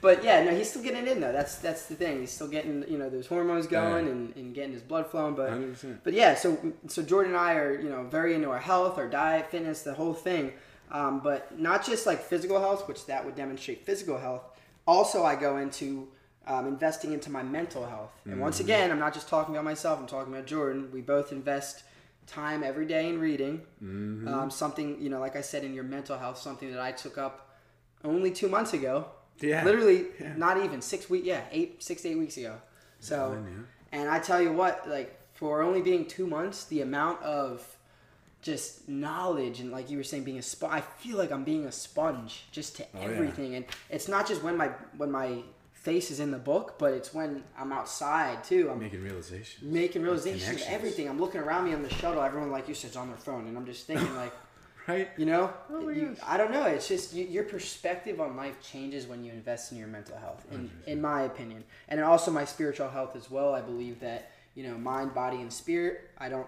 but 0.00 0.22
yeah, 0.22 0.44
no, 0.44 0.54
he's 0.54 0.70
still 0.70 0.82
getting 0.82 1.06
it 1.06 1.08
in 1.12 1.20
though. 1.20 1.32
That's 1.32 1.56
that's 1.56 1.86
the 1.86 1.94
thing. 1.94 2.20
He's 2.20 2.30
still 2.30 2.48
getting 2.48 2.84
you 2.88 2.98
know 2.98 3.10
those 3.10 3.26
hormones 3.26 3.66
going 3.66 4.06
Yeah. 4.06 4.12
and, 4.12 4.36
and 4.36 4.54
getting 4.54 4.72
his 4.72 4.82
blood 4.82 5.08
flowing. 5.08 5.34
But 5.34 5.50
100%. 5.50 5.98
but 6.04 6.12
yeah, 6.12 6.34
so 6.34 6.56
so 6.86 7.02
Jordan 7.02 7.32
and 7.34 7.40
I 7.40 7.54
are 7.54 7.80
you 7.80 7.88
know 7.88 8.04
very 8.04 8.34
into 8.34 8.48
our 8.50 8.58
health, 8.60 8.96
our 8.98 9.08
diet, 9.08 9.50
fitness, 9.50 9.82
the 9.82 9.94
whole 9.94 10.14
thing. 10.14 10.52
Um, 10.90 11.20
but 11.20 11.58
not 11.58 11.84
just 11.86 12.06
like 12.06 12.22
physical 12.22 12.60
health, 12.60 12.86
which 12.86 13.06
that 13.06 13.24
would 13.24 13.34
demonstrate 13.34 13.84
physical 13.86 14.18
health. 14.18 14.42
Also, 14.86 15.24
I 15.24 15.36
go 15.36 15.56
into 15.58 16.08
um, 16.46 16.66
investing 16.66 17.12
into 17.12 17.30
my 17.30 17.42
mental 17.42 17.86
health. 17.86 18.10
And 18.24 18.40
once 18.40 18.56
Mm-hmm. 18.56 18.64
again, 18.64 18.90
I'm 18.90 18.98
not 18.98 19.14
just 19.14 19.28
talking 19.28 19.54
about 19.54 19.64
myself. 19.64 19.98
I'm 20.00 20.06
talking 20.06 20.32
about 20.32 20.46
Jordan. 20.46 20.90
We 20.92 21.00
both 21.00 21.30
invest 21.32 21.84
time 22.26 22.62
every 22.64 22.86
day 22.86 23.08
in 23.08 23.20
reading. 23.20 23.62
Mm-hmm. 23.82 24.26
Um, 24.28 24.50
something 24.50 25.00
you 25.00 25.08
know, 25.08 25.20
like 25.20 25.36
I 25.36 25.40
said, 25.40 25.62
in 25.64 25.72
your 25.74 25.84
mental 25.84 26.18
health, 26.18 26.38
something 26.38 26.70
that 26.72 26.80
I 26.80 26.92
took 26.92 27.16
up 27.18 27.50
only 28.04 28.30
two 28.32 28.48
months 28.48 28.72
ago. 28.72 29.06
Yeah. 29.40 29.64
Literally, 29.64 30.06
Yeah. 30.20 30.34
not 30.36 30.62
even 30.64 30.80
six 30.82 31.08
weeks. 31.08 31.26
Yeah, 31.26 31.42
eight, 31.52 31.82
six 31.82 32.02
to 32.02 32.08
eight 32.10 32.18
weeks 32.18 32.36
ago. 32.36 32.56
So, 33.00 33.36
I 33.92 33.96
and 33.96 34.08
I 34.08 34.18
tell 34.20 34.40
you 34.40 34.52
what, 34.52 34.88
like 34.88 35.18
for 35.34 35.62
only 35.62 35.80
being 35.82 36.06
two 36.06 36.26
months, 36.26 36.64
the 36.64 36.80
amount 36.82 37.22
of 37.22 37.66
just 38.42 38.88
knowledge 38.88 39.60
and 39.60 39.70
like 39.70 39.88
you 39.90 39.96
were 39.96 40.04
saying, 40.04 40.24
being 40.24 40.38
a 40.38 40.42
sponge. 40.42 40.72
I 40.74 40.80
feel 40.80 41.16
like 41.16 41.30
I'm 41.32 41.44
being 41.44 41.64
a 41.66 41.72
sponge 41.72 42.44
just 42.50 42.76
to 42.76 42.82
Oh, 42.84 42.86
yeah. 43.00 43.04
everything, 43.06 43.54
and 43.54 43.64
it's 43.88 44.08
not 44.08 44.26
just 44.28 44.42
when 44.42 44.56
my 44.56 44.68
when 44.96 45.10
my 45.10 45.38
face 45.72 46.10
is 46.12 46.20
in 46.20 46.30
the 46.30 46.38
book, 46.38 46.74
but 46.78 46.92
it's 46.92 47.12
when 47.14 47.42
I'm 47.58 47.72
outside 47.72 48.44
too. 48.44 48.68
I'm 48.70 48.78
Making 48.78 49.02
realizations. 49.02 49.62
making 49.62 50.02
realizations 50.02 50.60
of 50.62 50.68
everything. 50.68 51.08
I'm 51.08 51.18
looking 51.20 51.40
around 51.40 51.64
me 51.64 51.74
on 51.74 51.82
the 51.82 51.90
shuttle. 51.90 52.22
Everyone, 52.22 52.50
like 52.52 52.68
you 52.68 52.74
said, 52.74 52.90
is 52.90 52.96
on 52.96 53.08
their 53.08 53.16
phone, 53.16 53.46
and 53.48 53.56
I'm 53.56 53.66
just 53.66 53.86
thinking, 53.86 54.14
like, 54.16 54.32
Right? 54.88 55.08
you 55.16 55.26
know, 55.26 55.52
Oh 55.70 55.80
my 55.82 55.92
you, 55.92 56.06
gosh. 56.08 56.18
I 56.26 56.36
don't 56.36 56.50
know. 56.52 56.64
It's 56.66 56.88
just 56.88 57.14
you, 57.14 57.24
your 57.26 57.44
perspective 57.44 58.20
on 58.20 58.36
life 58.36 58.60
changes 58.62 59.06
when 59.06 59.22
you 59.24 59.30
invest 59.32 59.70
in 59.72 59.78
your 59.78 59.86
mental 59.88 60.16
health, 60.18 60.44
in, 60.52 60.68
in 60.86 61.00
my 61.00 61.22
opinion, 61.22 61.62
and 61.88 62.00
also 62.00 62.30
my 62.32 62.44
spiritual 62.44 62.88
health 62.88 63.14
as 63.16 63.30
well. 63.30 63.54
I 63.54 63.60
believe 63.60 64.00
that 64.00 64.30
you 64.54 64.64
know, 64.64 64.76
mind, 64.76 65.14
body, 65.14 65.38
and 65.40 65.52
spirit. 65.52 66.10
I 66.18 66.28
don't. 66.28 66.46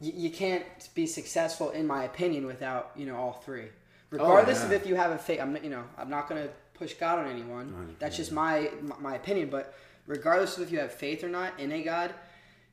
You, 0.00 0.12
you 0.14 0.30
can't 0.30 0.64
be 0.94 1.06
successful, 1.06 1.70
in 1.70 1.86
my 1.86 2.04
opinion, 2.04 2.46
without 2.46 2.92
you 2.96 3.06
know 3.06 3.16
all 3.16 3.32
three. 3.32 3.66
Oh, 4.12 4.18
regardless 4.18 4.62
of 4.62 4.68
Oh, 4.68 4.72
yeah. 4.72 4.78
if 4.78 4.86
you 4.86 4.94
have 4.96 5.10
a 5.10 5.18
faith, 5.18 5.40
I'm 5.40 5.52
not- 5.52 5.64
you 5.64 5.70
know 5.70 5.84
I'm 5.98 6.10
not 6.10 6.28
gonna 6.28 6.48
push 6.74 6.94
God 6.94 7.18
on 7.20 7.30
anyone. 7.30 7.96
That's 7.98 8.16
just 8.16 8.32
my 8.32 8.70
my- 8.82 8.98
my 8.98 9.14
opinion. 9.16 9.50
But 9.50 9.74
regardless 10.06 10.56
of 10.56 10.64
if 10.64 10.72
you 10.72 10.78
have 10.80 10.92
faith 10.92 11.24
or 11.24 11.28
not 11.28 11.58
in 11.58 11.72
a 11.72 11.82
God, 11.82 12.14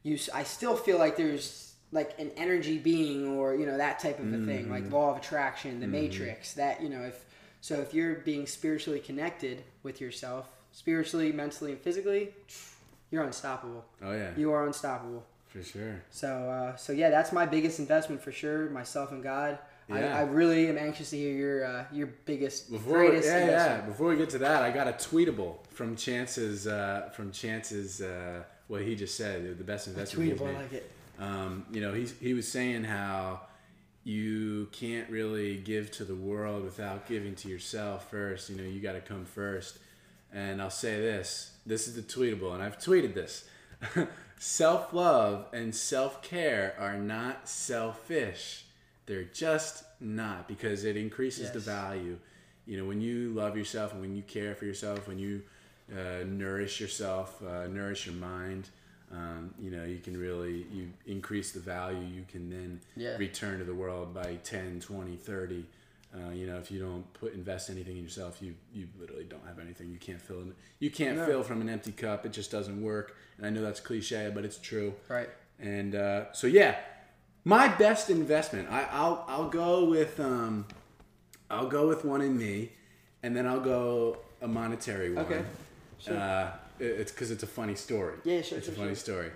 you 0.03 0.17
I 0.33 0.43
still 0.43 0.75
feel 0.75 0.97
like 0.97 1.15
there's 1.17 1.71
like 1.91 2.17
an 2.19 2.31
energy 2.37 2.77
being 2.77 3.27
or 3.27 3.55
you 3.55 3.65
know 3.65 3.77
that 3.77 3.99
type 3.99 4.19
of 4.19 4.33
a 4.33 4.45
thing 4.45 4.69
like 4.69 4.85
mm. 4.85 4.91
law 4.91 5.11
of 5.11 5.17
attraction 5.17 5.79
the 5.79 5.85
mm. 5.85 5.91
matrix 5.91 6.53
that 6.53 6.81
you 6.81 6.89
know 6.89 7.01
if 7.01 7.25
so 7.59 7.75
if 7.75 7.93
you're 7.93 8.15
being 8.15 8.47
spiritually 8.47 8.99
connected 8.99 9.63
with 9.83 9.99
yourself 9.99 10.49
spiritually 10.71 11.31
mentally 11.31 11.73
and 11.73 11.81
physically 11.81 12.33
you're 13.11 13.23
unstoppable 13.23 13.83
Oh 14.01 14.13
yeah. 14.13 14.31
you 14.37 14.51
are 14.53 14.65
unstoppable 14.65 15.25
For 15.51 15.63
sure. 15.63 16.01
so 16.11 16.27
uh, 16.49 16.75
so 16.77 16.93
yeah 16.93 17.09
that's 17.09 17.31
my 17.31 17.45
biggest 17.45 17.79
investment 17.79 18.21
for 18.21 18.31
sure 18.31 18.69
myself 18.69 19.11
and 19.11 19.21
god 19.21 19.59
Yeah. 19.89 20.15
I, 20.15 20.19
I 20.19 20.21
really 20.21 20.69
am 20.69 20.77
anxious 20.77 21.09
to 21.09 21.17
hear 21.17 21.33
your 21.33 21.65
uh, 21.65 21.83
your 21.91 22.07
biggest 22.25 22.71
Before, 22.71 22.99
greatest 22.99 23.27
yeah, 23.27 23.45
yeah. 23.47 23.81
Before 23.81 24.07
we 24.09 24.15
get 24.15 24.29
to 24.29 24.37
that, 24.39 24.63
I 24.63 24.71
got 24.71 24.87
a 24.87 24.93
tweetable 24.93 25.55
from 25.69 25.95
Chance's 25.97 26.67
uh, 26.67 27.09
from 27.13 27.31
Chance's 27.31 28.01
uh, 28.01 28.43
what 28.67 28.81
he 28.83 28.95
just 28.95 29.17
said. 29.17 29.57
The 29.57 29.63
best 29.63 29.87
investment. 29.87 30.29
he's 30.29 30.39
tweetable 30.39 30.55
i 30.55 30.61
like 30.61 30.73
it 30.73 30.89
Um, 31.19 31.65
you 31.73 31.81
know, 31.81 31.93
he's, 31.93 32.13
he 32.19 32.33
was 32.33 32.47
saying 32.47 32.85
how 32.85 33.41
you 34.03 34.67
can't 34.71 35.09
really 35.09 35.57
give 35.57 35.91
to 35.91 36.03
the 36.05 36.15
world 36.15 36.63
without 36.63 37.07
giving 37.07 37.35
to 37.35 37.47
yourself 37.49 38.09
first. 38.09 38.49
You 38.49 38.55
know, 38.55 38.63
you 38.63 38.79
got 38.79 38.93
to 38.93 39.01
come 39.01 39.25
first. 39.25 39.77
And 40.33 40.61
I'll 40.61 40.69
say 40.69 40.95
this 41.01 41.51
this 41.65 41.87
is 41.87 41.95
the 41.95 42.01
tweetable, 42.01 42.53
and 42.53 42.63
I've 42.63 42.77
tweeted 42.79 43.13
this 43.13 43.43
self 44.41 44.91
love 44.91 45.45
and 45.53 45.73
self 45.73 46.23
care 46.23 46.75
are 46.79 46.97
not 46.97 47.47
selfish. 47.47 48.65
They're 49.05 49.23
just 49.23 49.83
not 49.99 50.47
because 50.47 50.83
it 50.83 50.97
increases 50.97 51.51
the 51.51 51.59
value. 51.59 52.17
You 52.65 52.77
know, 52.77 52.85
when 52.85 53.01
you 53.01 53.29
love 53.29 53.55
yourself 53.55 53.91
and 53.93 54.01
when 54.01 54.15
you 54.15 54.23
care 54.23 54.55
for 54.55 54.65
yourself, 54.65 55.07
when 55.07 55.19
you 55.19 55.43
uh, 55.91 56.23
nourish 56.25 56.79
yourself, 56.81 57.41
uh, 57.43 57.67
nourish 57.67 58.07
your 58.07 58.15
mind, 58.15 58.69
um, 59.11 59.53
you 59.59 59.69
know, 59.69 59.83
you 59.83 59.99
can 59.99 60.17
really 60.17 60.65
you 60.71 60.89
increase 61.05 61.51
the 61.51 61.59
value 61.59 61.99
you 61.99 62.25
can 62.27 62.49
then 62.49 62.79
Yeah. 62.95 63.17
return 63.17 63.59
to 63.59 63.65
the 63.65 63.75
world 63.75 64.11
by 64.13 64.37
10, 64.43 64.79
20, 64.79 65.17
30. 65.17 65.65
Uh, 66.13 66.31
you 66.31 66.45
know, 66.45 66.57
if 66.57 66.69
you 66.69 66.79
don't 66.79 67.05
put 67.13 67.33
invest 67.33 67.69
anything 67.69 67.95
in 67.97 68.03
yourself, 68.03 68.41
you 68.41 68.53
you 68.73 68.87
literally 68.99 69.23
don't 69.23 69.45
have 69.47 69.59
anything. 69.59 69.89
You 69.89 69.97
can't 69.97 70.21
fill 70.21 70.41
in, 70.41 70.53
you 70.79 70.89
can't 70.91 71.17
No. 71.17 71.25
fill 71.25 71.43
from 71.43 71.61
an 71.61 71.69
empty 71.69 71.93
cup. 71.93 72.25
It 72.25 72.33
just 72.33 72.51
doesn't 72.51 72.81
work. 72.81 73.15
And 73.37 73.45
I 73.45 73.49
know 73.49 73.61
that's 73.61 73.79
cliche, 73.79 74.29
but 74.33 74.43
it's 74.43 74.57
true. 74.57 74.93
right 75.07 75.29
And 75.59 75.95
uh, 75.95 76.33
so 76.33 76.47
yeah, 76.47 76.75
my 77.45 77.67
best 77.69 78.09
investment. 78.09 78.69
I, 78.69 78.87
I'll 78.91 79.23
I'll 79.27 79.49
go 79.49 79.85
with 79.85 80.19
um, 80.19 80.65
I'll 81.49 81.67
go 81.69 81.87
with 81.87 82.03
one 82.03 82.21
in 82.21 82.37
me, 82.37 82.71
and 83.23 83.33
then 83.35 83.47
I'll 83.47 83.61
go 83.61 84.17
a 84.41 84.47
monetary 84.47 85.13
one. 85.13 85.25
Okay. 85.25 85.43
Sure. 85.99 86.17
Uh, 86.17 86.51
it- 86.79 86.85
it's 87.01 87.11
because 87.11 87.31
it's 87.31 87.43
a 87.43 87.47
funny 87.47 87.75
story. 87.75 88.15
Yeah, 88.25 88.41
sure, 88.41 88.57
It's 88.57 88.67
sure, 88.67 88.73
a 88.75 88.77
funny 88.77 88.89
sure. 88.89 88.95
story. 88.95 89.31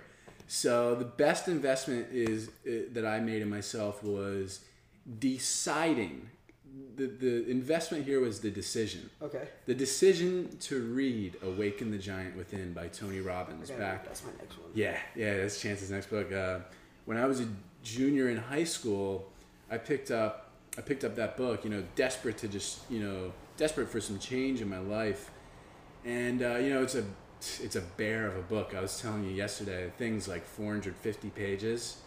So 0.48 0.94
the 0.94 1.04
best 1.04 1.48
investment 1.48 2.08
is 2.12 2.48
uh, 2.48 2.70
that 2.92 3.06
I 3.06 3.18
made 3.20 3.40
in 3.42 3.48
myself 3.48 4.02
was 4.04 4.60
deciding. 5.18 6.28
The, 6.96 7.06
the 7.06 7.50
investment 7.50 8.04
here 8.04 8.20
was 8.20 8.40
the 8.40 8.50
decision. 8.50 9.08
okay 9.22 9.48
The 9.66 9.74
decision 9.74 10.56
to 10.60 10.80
read 10.80 11.36
"Awaken 11.42 11.90
the 11.90 11.98
Giant 11.98 12.36
Within" 12.36 12.72
by 12.72 12.88
Tony 12.88 13.20
Robbins 13.20 13.70
Okay, 13.70 13.78
back 13.78 14.04
that's 14.04 14.22
my 14.24 14.30
next 14.38 14.58
one 14.58 14.70
yeah, 14.74 14.98
yeah, 15.14 15.38
that's 15.38 15.60
Chance's 15.60 15.90
next 15.90 16.10
book. 16.10 16.30
Uh, 16.32 16.58
when 17.06 17.16
I 17.16 17.24
was 17.26 17.40
a 17.40 17.48
junior 17.82 18.28
in 18.28 18.36
high 18.36 18.64
school, 18.64 19.30
I 19.70 19.78
picked 19.78 20.10
up 20.10 20.50
I 20.76 20.82
picked 20.82 21.04
up 21.04 21.16
that 21.16 21.36
book. 21.36 21.64
You 21.64 21.70
know, 21.70 21.84
desperate 21.94 22.36
to 22.38 22.48
just 22.48 22.80
you 22.90 23.00
know 23.00 23.32
desperate 23.56 23.88
for 23.88 24.00
some 24.00 24.18
change 24.18 24.60
in 24.60 24.68
my 24.68 24.78
life, 24.78 25.30
and 26.04 26.42
uh, 26.42 26.56
you 26.56 26.70
know 26.70 26.82
it's 26.82 26.94
a 26.94 27.04
it's 27.62 27.76
a 27.76 27.80
bear 27.80 28.26
of 28.26 28.36
a 28.36 28.42
book. 28.42 28.74
I 28.76 28.80
was 28.80 29.00
telling 29.00 29.24
you 29.24 29.30
yesterday, 29.30 29.90
things 29.98 30.28
like 30.28 30.44
450 30.44 31.30
pages, 31.30 31.98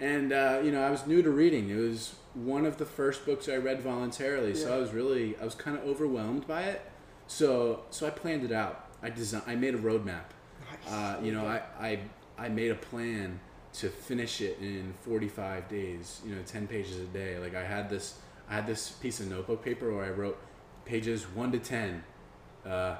and 0.00 0.32
uh, 0.32 0.60
you 0.62 0.70
know 0.70 0.82
I 0.82 0.90
was 0.90 1.06
new 1.06 1.22
to 1.22 1.30
reading. 1.30 1.70
It 1.70 1.76
was 1.76 2.14
one 2.44 2.64
of 2.66 2.76
the 2.76 2.84
first 2.84 3.26
books 3.26 3.48
I 3.48 3.56
read 3.56 3.80
voluntarily, 3.80 4.54
so 4.54 4.74
I 4.74 4.78
was 4.78 4.92
really 4.92 5.36
I 5.40 5.44
was 5.44 5.54
kind 5.54 5.76
of 5.76 5.84
overwhelmed 5.84 6.46
by 6.46 6.62
it. 6.62 6.82
So 7.26 7.84
so 7.90 8.06
I 8.06 8.10
planned 8.10 8.44
it 8.44 8.52
out. 8.52 8.86
I 9.02 9.10
design 9.10 9.42
I 9.46 9.54
made 9.54 9.74
a 9.74 9.78
roadmap. 9.78 10.24
Nice. 10.70 10.92
Uh, 10.92 11.20
you 11.22 11.32
know, 11.32 11.46
I, 11.46 11.62
I 11.80 12.00
I 12.38 12.48
made 12.48 12.70
a 12.70 12.76
plan 12.76 13.40
to 13.74 13.88
finish 13.88 14.40
it 14.40 14.58
in 14.60 14.94
45 15.02 15.68
days. 15.68 16.20
You 16.26 16.34
know, 16.34 16.42
10 16.46 16.66
pages 16.66 16.98
a 16.98 17.04
day. 17.04 17.38
Like 17.38 17.54
I 17.54 17.64
had 17.64 17.90
this 17.90 18.18
I 18.48 18.54
had 18.54 18.66
this 18.66 18.90
piece 18.90 19.20
of 19.20 19.28
notebook 19.28 19.64
paper 19.64 19.94
where 19.94 20.04
I 20.04 20.10
wrote 20.10 20.38
pages 20.84 21.24
one 21.24 21.52
to 21.52 21.58
10. 21.58 22.02
Uh, 22.64 22.96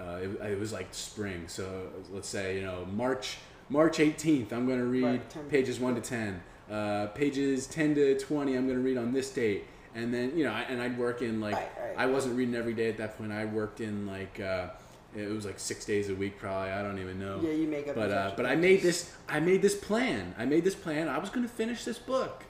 uh, 0.00 0.18
it, 0.22 0.52
it 0.52 0.58
was 0.58 0.72
like 0.72 0.86
spring, 0.92 1.48
so 1.48 1.88
let's 2.12 2.28
say 2.28 2.56
you 2.56 2.62
know 2.62 2.84
March 2.86 3.38
March 3.68 3.98
18th. 3.98 4.52
I'm 4.52 4.66
going 4.66 4.78
to 4.78 4.86
read 4.86 5.04
Right, 5.04 5.30
10 5.30 5.44
pages 5.50 5.80
one 5.80 5.94
to 5.96 6.00
10. 6.00 6.40
Uh, 6.70 7.06
pages 7.08 7.66
10 7.66 7.94
to 7.94 8.18
20. 8.18 8.54
I'm 8.54 8.66
going 8.66 8.78
to 8.78 8.84
read 8.84 8.98
on 8.98 9.12
this 9.12 9.30
date. 9.30 9.64
And 9.94 10.12
then 10.12 10.36
you 10.36 10.44
know, 10.44 10.52
I, 10.52 10.60
and 10.62 10.80
I'd 10.82 10.98
work 10.98 11.22
in 11.22 11.40
like 11.40 11.54
Right, 11.54 11.70
right. 11.80 11.94
I 11.96 12.06
wasn't 12.06 12.36
reading 12.36 12.54
every 12.54 12.74
day 12.74 12.88
at 12.88 12.98
that 12.98 13.16
point. 13.18 13.32
I 13.32 13.46
worked 13.46 13.80
in 13.80 14.06
like 14.06 14.38
uh, 14.38 14.68
it 15.16 15.28
was 15.30 15.44
like 15.46 15.58
six 15.58 15.84
days 15.86 16.10
a 16.10 16.14
week 16.14 16.38
probably. 16.38 16.70
I 16.70 16.82
don't 16.82 16.98
even 16.98 17.18
know. 17.18 17.40
yeah 17.42 17.52
you 17.52 17.66
make 17.66 17.88
up 17.88 17.94
But 17.94 18.10
uh, 18.10 18.32
but 18.36 18.44
I 18.46 18.54
made 18.54 18.82
this 18.82 19.10
I 19.28 19.40
made 19.40 19.62
this 19.62 19.74
plan. 19.74 20.34
I 20.38 20.44
made 20.44 20.62
this 20.62 20.74
plan. 20.74 21.08
I 21.08 21.18
was 21.18 21.30
going 21.30 21.46
to 21.46 21.52
finish 21.52 21.84
this 21.84 21.98
book, 21.98 22.44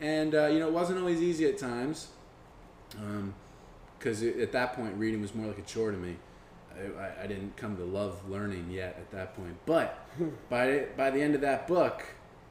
and 0.00 0.34
uh, 0.34 0.46
you 0.46 0.60
know 0.60 0.68
it 0.68 0.72
wasn't 0.72 1.00
always 1.00 1.20
easy 1.20 1.46
at 1.46 1.58
times, 1.58 2.08
because 3.98 4.22
at 4.22 4.52
that 4.52 4.74
point 4.74 4.94
reading 4.96 5.20
was 5.20 5.34
more 5.34 5.46
like 5.48 5.58
a 5.58 5.62
chore 5.62 5.90
to 5.90 5.96
me. 5.96 6.16
I, 6.74 7.02
I, 7.02 7.24
I 7.24 7.26
didn't 7.26 7.56
come 7.56 7.76
to 7.76 7.84
love 7.84 8.28
learning 8.30 8.70
yet 8.70 8.96
at 8.98 9.10
that 9.10 9.34
point. 9.36 9.56
But 9.66 9.98
by 10.48 10.86
by 10.96 11.10
the 11.10 11.20
end 11.20 11.34
of 11.34 11.40
that 11.42 11.66
book, 11.66 12.04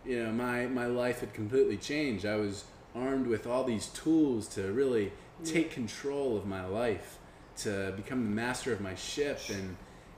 you 0.07 0.23
know 0.23 0.31
my 0.31 0.67
my 0.67 0.85
life 0.87 1.19
had 1.19 1.33
completely 1.33 1.77
changed. 1.77 2.25
I 2.25 2.35
was 2.37 2.63
armed 2.95 3.27
with 3.27 3.45
all 3.45 3.63
these 3.63 3.87
tools 3.87 4.47
to 4.49 4.71
really 4.71 5.11
take 5.43 5.69
control 5.71 6.35
of 6.35 6.45
my 6.47 6.65
life, 6.65 7.17
to 7.57 7.93
become 7.95 8.23
the 8.23 8.31
master 8.31 8.73
of 8.73 8.81
my 8.81 8.95
ship, 8.95 9.39
and 9.49 9.75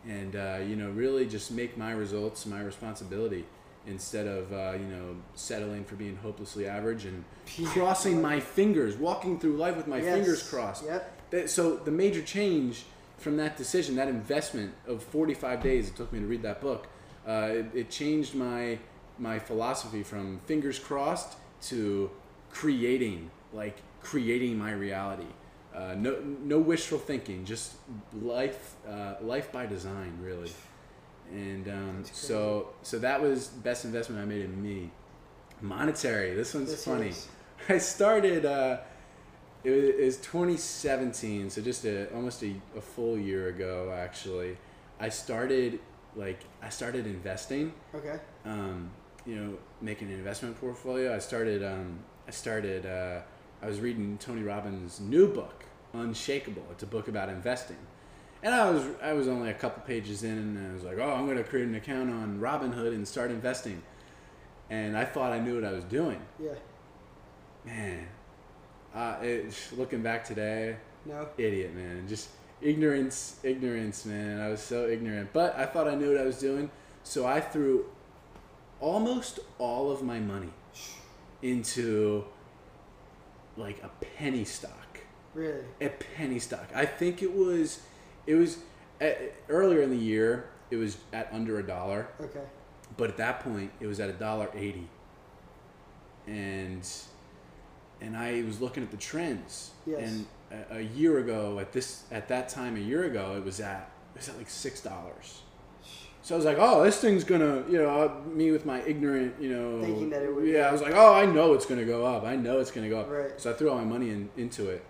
and 0.07 0.35
uh, 0.35 0.59
you 0.65 0.75
know 0.75 0.89
really 0.91 1.25
just 1.25 1.51
make 1.51 1.77
my 1.77 1.91
results 1.91 2.45
my 2.45 2.61
responsibility 2.61 3.45
instead 3.87 4.27
of 4.27 4.51
uh, 4.53 4.73
you 4.73 4.85
know 4.85 5.15
settling 5.35 5.83
for 5.83 5.95
being 5.95 6.15
hopelessly 6.17 6.67
average 6.67 7.05
and 7.05 7.23
crossing 7.73 8.21
my 8.21 8.39
fingers, 8.39 8.95
walking 8.95 9.39
through 9.39 9.57
life 9.57 9.75
with 9.75 9.87
my 9.87 9.97
Yes. 9.97 10.15
fingers 10.17 10.47
crossed. 10.49 10.85
Yep. 10.85 11.49
So 11.49 11.75
the 11.77 11.91
major 11.91 12.21
change 12.21 12.83
from 13.17 13.37
that 13.37 13.57
decision, 13.57 13.95
that 13.97 14.07
investment 14.07 14.73
of 14.87 15.03
45 15.03 15.61
days 15.61 15.89
it 15.89 15.95
took 15.95 16.11
me 16.13 16.19
to 16.19 16.25
read 16.25 16.41
that 16.43 16.61
book, 16.61 16.87
uh, 17.27 17.49
it, 17.51 17.65
it 17.73 17.89
changed 17.89 18.33
my 18.33 18.79
my 19.19 19.37
philosophy 19.39 20.03
from 20.03 20.39
fingers 20.45 20.79
crossed 20.79 21.37
to 21.63 22.09
creating, 22.49 23.29
like 23.53 23.77
creating 24.01 24.57
my 24.57 24.71
reality. 24.71 25.27
Uh, 25.75 25.93
no, 25.97 26.19
no 26.43 26.57
wishful 26.59 26.97
thinking, 26.97 27.45
just 27.45 27.73
life, 28.21 28.75
uh, 28.89 29.15
life 29.21 29.51
by 29.51 29.65
design, 29.65 30.17
really. 30.21 30.51
And 31.31 31.67
um, 31.67 32.03
so, 32.11 32.69
so 32.81 32.97
that 32.99 33.21
was 33.21 33.47
best 33.47 33.85
investment 33.85 34.21
I 34.21 34.25
made 34.25 34.41
in 34.41 34.61
me. 34.61 34.89
Monetary. 35.61 36.33
This 36.33 36.53
one's 36.53 36.71
This 36.71 36.85
funny. 36.85 37.09
is- 37.09 37.27
I 37.69 37.77
started. 37.77 38.45
Uh, 38.45 38.77
it 39.63 39.69
was, 39.71 39.83
it 39.83 40.05
was 40.05 40.17
2017, 40.17 41.49
so 41.49 41.61
just 41.61 41.83
a 41.85 42.11
almost 42.15 42.41
a, 42.43 42.55
a 42.77 42.81
full 42.81 43.17
year 43.17 43.49
ago 43.49 43.93
actually. 43.95 44.57
I 44.99 45.09
started 45.09 45.79
like 46.15 46.39
I 46.63 46.69
started 46.69 47.05
investing. 47.05 47.73
Okay. 47.93 48.17
Um, 48.45 48.89
you 49.25 49.35
know, 49.35 49.57
making 49.81 50.09
an 50.09 50.15
investment 50.15 50.59
portfolio. 50.59 51.15
I 51.15 51.19
started. 51.19 51.63
Um, 51.63 51.99
I 52.27 52.31
started. 52.31 52.85
Uh, 52.85 53.21
I 53.61 53.67
was 53.67 53.79
reading 53.79 54.17
Tony 54.17 54.41
Robbins' 54.43 54.99
new 54.99 55.27
book, 55.27 55.65
Unshakeable. 55.93 56.63
It's 56.71 56.83
a 56.83 56.87
book 56.87 57.07
about 57.07 57.29
investing. 57.29 57.77
And 58.41 58.55
I 58.55 58.69
was 58.69 58.83
I 59.01 59.13
was 59.13 59.27
only 59.27 59.49
a 59.49 59.53
couple 59.53 59.83
pages 59.83 60.23
in, 60.23 60.37
and 60.37 60.71
I 60.71 60.73
was 60.73 60.83
like, 60.83 60.97
oh, 60.97 61.11
I'm 61.11 61.25
going 61.25 61.37
to 61.37 61.43
create 61.43 61.67
an 61.67 61.75
account 61.75 62.09
on 62.09 62.39
Robinhood 62.39 62.93
and 62.93 63.07
start 63.07 63.31
investing. 63.31 63.81
And 64.69 64.95
I 64.97 65.03
thought 65.03 65.31
I 65.33 65.39
knew 65.39 65.55
what 65.55 65.65
I 65.65 65.71
was 65.71 65.83
doing. 65.83 66.21
Yeah. 66.41 66.51
Man, 67.65 68.07
uh, 68.95 69.17
it, 69.21 69.53
looking 69.75 70.01
back 70.01 70.23
today, 70.23 70.77
No. 71.05 71.27
idiot, 71.37 71.75
man. 71.75 72.07
Just 72.07 72.29
ignorance, 72.61 73.39
ignorance, 73.43 74.05
man. 74.05 74.39
I 74.39 74.47
was 74.49 74.61
so 74.61 74.87
ignorant, 74.87 75.31
but 75.33 75.57
I 75.57 75.65
thought 75.65 75.87
I 75.87 75.95
knew 75.95 76.11
what 76.13 76.21
I 76.21 76.25
was 76.25 76.39
doing, 76.39 76.71
so 77.03 77.25
I 77.25 77.41
threw 77.41 77.85
almost 78.81 79.39
all 79.57 79.91
of 79.91 80.01
my 80.03 80.19
money 80.19 80.53
into 81.41 82.25
like 83.57 83.81
a 83.83 83.89
penny 84.17 84.45
stock. 84.45 84.99
Really. 85.33 85.63
A 85.81 85.89
penny 85.89 86.39
stock. 86.39 86.69
I 86.73 86.85
think 86.85 87.21
it 87.21 87.33
was, 87.33 87.81
it 88.25 88.35
was 88.35 88.57
uh, 89.01 89.11
earlier 89.47 89.81
in 89.81 89.89
the 89.89 89.97
year. 89.97 90.49
It 90.71 90.77
was 90.77 90.97
at 91.13 91.29
under 91.31 91.57
a 91.59 91.63
dollar, 91.63 92.07
Okay. 92.21 92.41
but 92.95 93.09
at 93.09 93.17
that 93.17 93.39
point 93.39 93.71
it 93.79 93.87
was 93.87 93.99
at 93.99 94.09
a 94.09 94.13
dollar 94.13 94.49
eighty. 94.55 94.87
And 96.27 96.87
and 98.01 98.15
I 98.15 98.43
was 98.43 98.61
looking 98.61 98.83
at 98.83 98.91
the 98.91 98.97
trends. 98.97 99.71
Yes. 99.87 99.99
And 100.11 100.25
a, 100.71 100.77
a 100.77 100.81
year 100.81 101.17
ago, 101.17 101.57
at 101.59 101.71
this 101.73 102.03
at 102.11 102.27
that 102.27 102.49
time 102.49 102.75
a 102.75 102.79
year 102.79 103.05
ago, 103.05 103.35
it 103.35 103.43
was 103.43 103.59
at 103.59 103.89
it 104.13 104.19
was 104.19 104.29
at 104.29 104.37
like 104.37 104.49
six 104.49 104.81
dollars. 104.81 105.41
So 106.29 106.35
I 106.35 106.37
was 106.37 106.45
like, 106.45 106.57
oh, 106.59 106.83
this 106.83 107.01
thing's 107.01 107.23
gonna, 107.23 107.63
you 107.67 107.79
know, 107.79 107.89
uh, 108.03 108.29
me 108.29 108.51
with 108.51 108.63
my 108.63 108.83
ignorant, 108.83 109.33
you 109.41 109.49
know, 109.49 109.81
Thinking 109.81 110.11
that 110.11 110.21
it 110.21 110.35
would- 110.35 110.45
yeah, 110.45 110.69
I 110.69 110.71
was 110.71 110.79
like, 110.79 110.93
oh, 110.93 111.11
I 111.11 111.25
know 111.25 111.55
it's 111.55 111.65
gonna 111.65 111.85
go 111.85 112.05
up. 112.05 112.23
I 112.23 112.35
know 112.35 112.59
it's 112.59 112.69
gonna 112.69 112.87
go 112.87 112.99
up. 112.99 113.09
Right. 113.09 113.31
So 113.41 113.49
I 113.49 113.53
threw 113.55 113.71
all 113.71 113.77
my 113.79 113.83
money 113.83 114.11
in, 114.11 114.29
into 114.37 114.69
it 114.69 114.83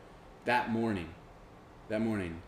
that 0.44 0.70
morning, 0.70 1.08
that 1.88 2.02
morning, 2.02 2.42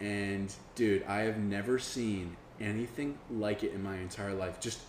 and 0.00 0.50
dude, 0.76 1.02
I 1.02 1.24
have 1.24 1.36
never 1.36 1.78
seen 1.78 2.38
anything 2.58 3.18
like 3.30 3.64
it 3.64 3.74
in 3.74 3.82
my 3.82 3.98
entire 3.98 4.32
life. 4.32 4.58
Just, 4.60 4.80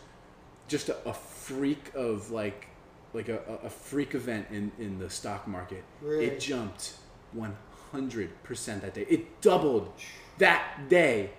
just 0.69 0.87
a, 0.87 0.95
a 1.05 1.11
freak 1.13 1.91
of 1.95 2.31
like, 2.31 2.67
like 3.13 3.27
a, 3.27 3.39
a- 3.45 3.65
a 3.65 3.69
freak 3.69 4.15
event 4.15 4.47
in 4.51 4.71
in 4.79 4.99
the 4.99 5.09
stock 5.09 5.49
market. 5.49 5.83
Really? 6.01 6.27
It 6.27 6.39
jumped 6.39 6.93
one 7.33 7.57
hundred 7.91 8.41
percent 8.43 8.83
that 8.83 8.93
day. 8.93 9.05
It 9.09 9.41
doubled 9.41 9.91
that 10.37 10.87
day, 10.87 11.31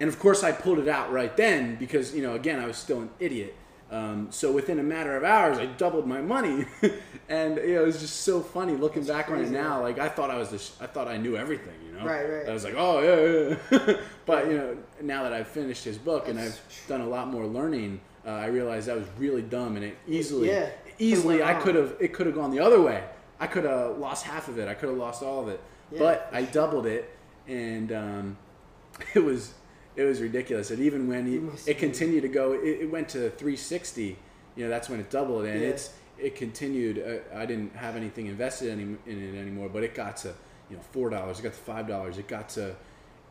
and 0.00 0.08
of 0.08 0.18
course 0.18 0.42
I 0.42 0.52
pulled 0.52 0.78
it 0.78 0.88
out 0.88 1.12
right 1.12 1.36
then 1.36 1.76
because 1.76 2.14
you 2.14 2.22
know 2.22 2.34
again 2.34 2.58
I 2.60 2.66
was 2.66 2.76
still 2.76 3.00
an 3.00 3.10
idiot. 3.20 3.54
Um, 3.90 4.28
so 4.30 4.50
within 4.50 4.80
a 4.80 4.82
matter 4.82 5.14
of 5.16 5.22
hours, 5.22 5.58
I 5.58 5.66
doubled 5.66 6.06
my 6.06 6.20
money, 6.20 6.64
and 7.28 7.56
you 7.58 7.74
know, 7.74 7.82
it 7.82 7.86
was 7.86 8.00
just 8.00 8.22
so 8.22 8.40
funny 8.40 8.72
looking 8.74 9.04
back 9.04 9.30
on 9.30 9.38
it 9.40 9.50
now. 9.50 9.74
man. 9.74 9.82
Like 9.82 9.98
I 10.00 10.08
thought 10.08 10.30
I 10.30 10.36
was, 10.38 10.72
I 10.80 10.86
thought 10.86 11.06
I 11.06 11.16
knew 11.16 11.36
everything, 11.36 11.74
you 11.86 11.92
know. 11.92 12.04
Right, 12.04 12.24
right. 12.28 12.48
I 12.48 12.52
was 12.52 12.64
like, 12.64 12.74
oh 12.76 13.00
yeah, 13.00 13.56
yeah. 13.70 13.96
but 14.26 14.48
you 14.48 14.54
know, 14.56 14.76
now 15.02 15.22
that 15.22 15.32
I've 15.32 15.46
finished 15.46 15.84
his 15.84 15.98
book 15.98 16.28
and 16.28 16.40
I've 16.40 16.58
done 16.88 17.02
a 17.02 17.06
lot 17.06 17.28
more 17.28 17.46
learning, 17.46 18.00
uh, 18.26 18.30
I 18.30 18.46
realized 18.46 18.88
that 18.88 18.96
was 18.96 19.06
really 19.18 19.42
dumb, 19.42 19.76
and 19.76 19.84
it 19.84 19.96
easily, 20.08 20.48
Yeah. 20.48 20.70
easily, 20.98 21.42
I 21.44 21.54
could 21.54 21.74
have, 21.76 21.94
it 22.00 22.12
could 22.14 22.26
have 22.26 22.34
gone 22.34 22.50
the 22.50 22.60
other 22.60 22.80
way. 22.80 23.04
I 23.38 23.46
could 23.46 23.64
have 23.64 23.98
lost 23.98 24.24
half 24.24 24.48
of 24.48 24.58
it. 24.58 24.66
I 24.66 24.74
could 24.74 24.88
have 24.88 24.98
lost 24.98 25.22
all 25.22 25.40
of 25.42 25.48
it. 25.48 25.60
Yeah. 25.92 25.98
But 26.00 26.30
I 26.32 26.42
doubled 26.42 26.86
it, 26.86 27.10
and 27.46 27.92
um, 27.92 28.36
it 29.14 29.20
was 29.22 29.52
it 29.96 30.04
was 30.04 30.20
ridiculous. 30.20 30.70
And 30.70 30.80
even 30.80 31.08
when 31.08 31.26
he, 31.26 31.70
it 31.70 31.78
continued 31.78 32.22
to 32.22 32.28
go, 32.28 32.52
it, 32.52 32.60
it 32.82 32.90
went 32.90 33.08
to 33.10 33.30
360. 33.30 34.16
You 34.56 34.64
know, 34.64 34.68
that's 34.70 34.88
when 34.88 35.00
it 35.00 35.10
doubled, 35.10 35.44
and 35.46 35.60
Yeah. 35.60 35.68
it's 35.68 35.90
it 36.18 36.36
continued. 36.36 36.98
Uh, 36.98 37.36
I 37.36 37.44
didn't 37.44 37.74
have 37.74 37.96
anything 37.96 38.26
invested 38.26 38.70
any, 38.70 38.82
in 38.82 38.98
it 39.34 39.36
anymore, 39.38 39.68
but 39.68 39.82
it 39.82 39.94
got 39.94 40.16
to 40.18 40.28
you 40.70 40.76
know 40.76 40.82
four 40.92 41.10
dollars. 41.10 41.40
It 41.40 41.42
got 41.42 41.52
to 41.54 41.58
five 41.58 41.88
dollars. 41.88 42.18
It 42.18 42.28
got 42.28 42.48
to 42.50 42.76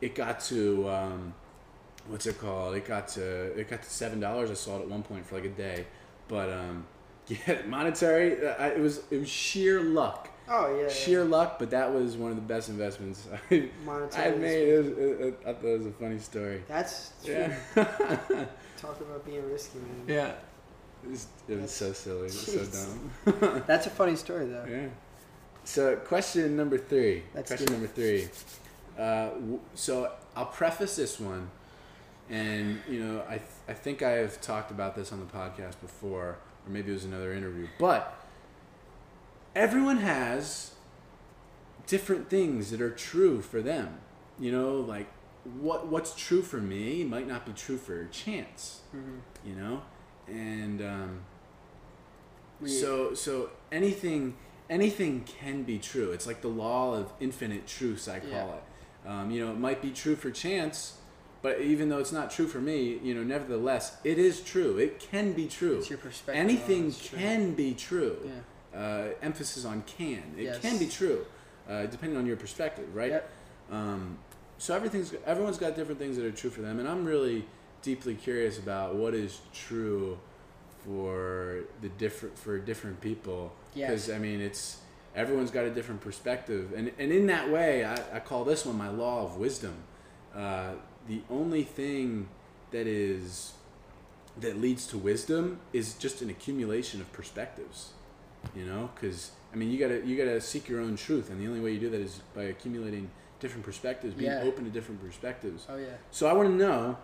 it 0.02 0.14
got 0.14 0.40
to 0.40 0.88
um, 0.90 1.34
what's 2.08 2.26
it 2.26 2.38
called? 2.38 2.74
It 2.76 2.86
got 2.86 3.08
to 3.08 3.58
it 3.58 3.70
got 3.70 3.82
to 3.82 3.90
seven 3.90 4.20
dollars. 4.20 4.50
I 4.50 4.54
saw 4.54 4.76
it 4.78 4.82
at 4.82 4.88
one 4.88 5.02
point 5.02 5.24
for 5.24 5.36
like 5.36 5.46
a 5.46 5.48
day, 5.48 5.86
but 6.28 6.50
um, 6.50 6.86
yeah, 7.28 7.62
monetary. 7.66 8.46
uh, 8.46 8.52
I, 8.58 8.66
it 8.68 8.80
was 8.80 9.00
it 9.10 9.18
was 9.18 9.28
sheer 9.30 9.80
luck 9.80 10.28
Oh 10.48 10.78
yeah. 10.78 10.88
sheer 10.88 11.24
luck, 11.24 11.58
but 11.58 11.70
that 11.70 11.92
was 11.92 12.16
one 12.16 12.30
of 12.30 12.36
the 12.36 12.42
best 12.42 12.68
investments 12.68 13.26
I, 13.50 13.54
I 13.54 14.30
made. 14.32 14.68
It 14.68 14.76
was, 14.78 14.86
it, 14.88 15.20
it, 15.20 15.40
I 15.46 15.52
thought 15.54 15.64
it 15.66 15.78
was 15.78 15.86
a 15.86 15.92
funny 15.92 16.18
story. 16.18 16.62
That's 16.68 17.12
true. 17.24 17.34
Yeah, 17.34 17.56
Talk 18.76 19.00
about 19.00 19.24
being 19.24 19.48
risky, 19.50 19.78
man. 19.78 20.04
yeah. 20.06 20.32
It 21.02 21.10
was, 21.10 21.26
it 21.48 21.60
was 21.60 21.70
so 21.70 21.92
silly. 21.92 22.26
It 22.26 22.32
so 22.32 22.64
dumb. 23.32 23.62
That's 23.66 23.86
a 23.86 23.90
funny 23.90 24.16
story 24.16 24.46
though. 24.46 24.64
yeah. 24.68 24.86
So, 25.64 25.96
question 25.96 26.56
number 26.56 26.76
three. 26.78 27.22
Let's 27.34 27.50
question 27.50 27.68
it. 27.68 27.72
number 27.72 27.86
three. 27.86 28.28
Uh, 28.98 29.30
w- 29.30 29.60
so, 29.74 30.10
I'll 30.36 30.46
preface 30.46 30.96
this 30.96 31.18
one, 31.18 31.50
and 32.28 32.80
you 32.88 33.00
know, 33.02 33.22
I 33.26 33.36
th- 33.38 33.42
I 33.68 33.72
think 33.72 34.02
I've 34.02 34.40
talked 34.42 34.70
about 34.70 34.94
this 34.94 35.10
on 35.12 35.20
the 35.20 35.26
podcast 35.26 35.80
before, 35.80 36.22
or 36.66 36.68
maybe 36.68 36.90
it 36.90 36.94
was 36.94 37.04
another 37.06 37.32
interview, 37.32 37.66
but 37.78 38.14
everyone 39.54 39.98
has 39.98 40.72
different 41.86 42.28
things 42.30 42.70
that 42.70 42.80
are 42.80 42.90
true 42.90 43.40
for 43.40 43.60
them. 43.62 43.98
You 44.38 44.52
know, 44.52 44.76
like 44.80 45.06
what 45.60 45.86
what's 45.88 46.14
true 46.14 46.42
for 46.42 46.56
me 46.58 47.04
might 47.04 47.26
not 47.28 47.46
be 47.46 47.52
true 47.52 47.76
for 47.76 48.06
Chance. 48.06 48.80
Mhm. 48.94 49.20
You 49.46 49.54
know, 49.54 49.82
and 50.26 50.82
um, 50.82 51.20
We- 52.60 52.68
so 52.68 53.14
so 53.14 53.50
anything 53.70 54.36
anything 54.70 55.24
can 55.24 55.62
be 55.62 55.78
true. 55.78 56.12
It's 56.12 56.26
like 56.26 56.40
the 56.40 56.48
law 56.48 56.94
of 56.94 57.12
infinite 57.20 57.66
truths. 57.66 58.08
I 58.08 58.20
call 58.20 58.30
Yeah. 58.30 58.54
it. 58.56 58.62
Um, 59.06 59.30
you 59.30 59.44
know, 59.44 59.52
it 59.52 59.58
might 59.58 59.82
be 59.82 59.90
true 59.90 60.16
for 60.16 60.30
Chance. 60.30 60.94
But 61.42 61.60
even 61.60 61.90
though 61.90 61.98
it's 61.98 62.10
not 62.12 62.30
true 62.30 62.46
for 62.48 62.58
me, 62.58 62.98
you 63.02 63.14
know, 63.14 63.22
nevertheless, 63.22 63.98
it 64.02 64.18
is 64.18 64.40
true. 64.40 64.78
It 64.78 64.98
can 64.98 65.34
be 65.34 65.46
true. 65.46 65.76
It's 65.76 65.90
your 65.90 65.98
perspective. 65.98 66.42
Anything 66.42 66.88
it's 66.88 67.06
true. 67.06 67.18
can 67.18 67.52
be 67.54 67.74
true. 67.74 68.16
Yeah. 68.24 68.30
Uh, 68.74 69.08
emphasis 69.22 69.64
on 69.64 69.82
can. 69.86 70.34
It 70.36 70.44
Yes. 70.44 70.58
can 70.58 70.78
be 70.78 70.86
true, 70.88 71.24
uh, 71.68 71.86
depending 71.86 72.18
on 72.18 72.26
your 72.26 72.36
perspective, 72.36 72.92
right? 72.94 73.10
Yep. 73.12 73.30
Um, 73.70 74.18
so 74.58 74.74
everything's 74.74 75.14
everyone's 75.26 75.58
got 75.58 75.76
different 75.76 76.00
things 76.00 76.16
that 76.16 76.24
are 76.26 76.32
true 76.32 76.50
for 76.50 76.60
them, 76.60 76.80
and 76.80 76.88
I'm 76.88 77.04
really 77.04 77.44
deeply 77.82 78.14
curious 78.16 78.58
about 78.58 78.96
what 78.96 79.14
is 79.14 79.40
true 79.52 80.18
for 80.84 81.64
the 81.82 81.88
different 81.88 82.36
for 82.38 82.58
different 82.58 83.00
people. 83.00 83.52
Yes. 83.74 83.90
Because 83.90 84.10
I 84.10 84.18
mean, 84.18 84.40
it's 84.40 84.78
everyone's 85.14 85.50
got 85.50 85.64
a 85.64 85.70
different 85.70 86.00
perspective, 86.00 86.72
and 86.76 86.90
and 86.98 87.12
in 87.12 87.26
that 87.28 87.50
way, 87.50 87.84
I, 87.84 87.94
I 88.14 88.20
call 88.20 88.44
this 88.44 88.66
one 88.66 88.76
my 88.76 88.88
law 88.88 89.24
of 89.24 89.36
wisdom. 89.36 89.74
Uh, 90.34 90.72
the 91.06 91.20
only 91.30 91.62
thing 91.62 92.28
that 92.72 92.86
is 92.88 93.52
that 94.40 94.60
leads 94.60 94.84
to 94.88 94.98
wisdom 94.98 95.60
is 95.72 95.94
just 95.94 96.22
an 96.22 96.28
accumulation 96.30 97.00
of 97.00 97.12
perspectives 97.12 97.90
you 98.54 98.64
know 98.64 98.90
because 98.94 99.30
i 99.52 99.56
mean 99.56 99.70
you 99.70 99.78
gotta 99.78 100.04
you 100.06 100.16
gotta 100.16 100.40
seek 100.40 100.68
your 100.68 100.80
own 100.80 100.96
truth 100.96 101.30
and 101.30 101.40
the 101.40 101.46
only 101.46 101.60
way 101.60 101.72
you 101.72 101.80
do 101.80 101.90
that 101.90 102.00
is 102.00 102.20
by 102.34 102.44
accumulating 102.44 103.10
different 103.40 103.64
perspectives 103.64 104.14
being 104.14 104.30
Yeah. 104.30 104.42
open 104.42 104.64
to 104.64 104.70
different 104.70 105.02
perspectives 105.04 105.66
Oh 105.68 105.76
yeah. 105.76 105.86
so 106.10 106.26
i 106.26 106.32
want 106.32 106.48
to 106.48 106.54
know 106.54 106.96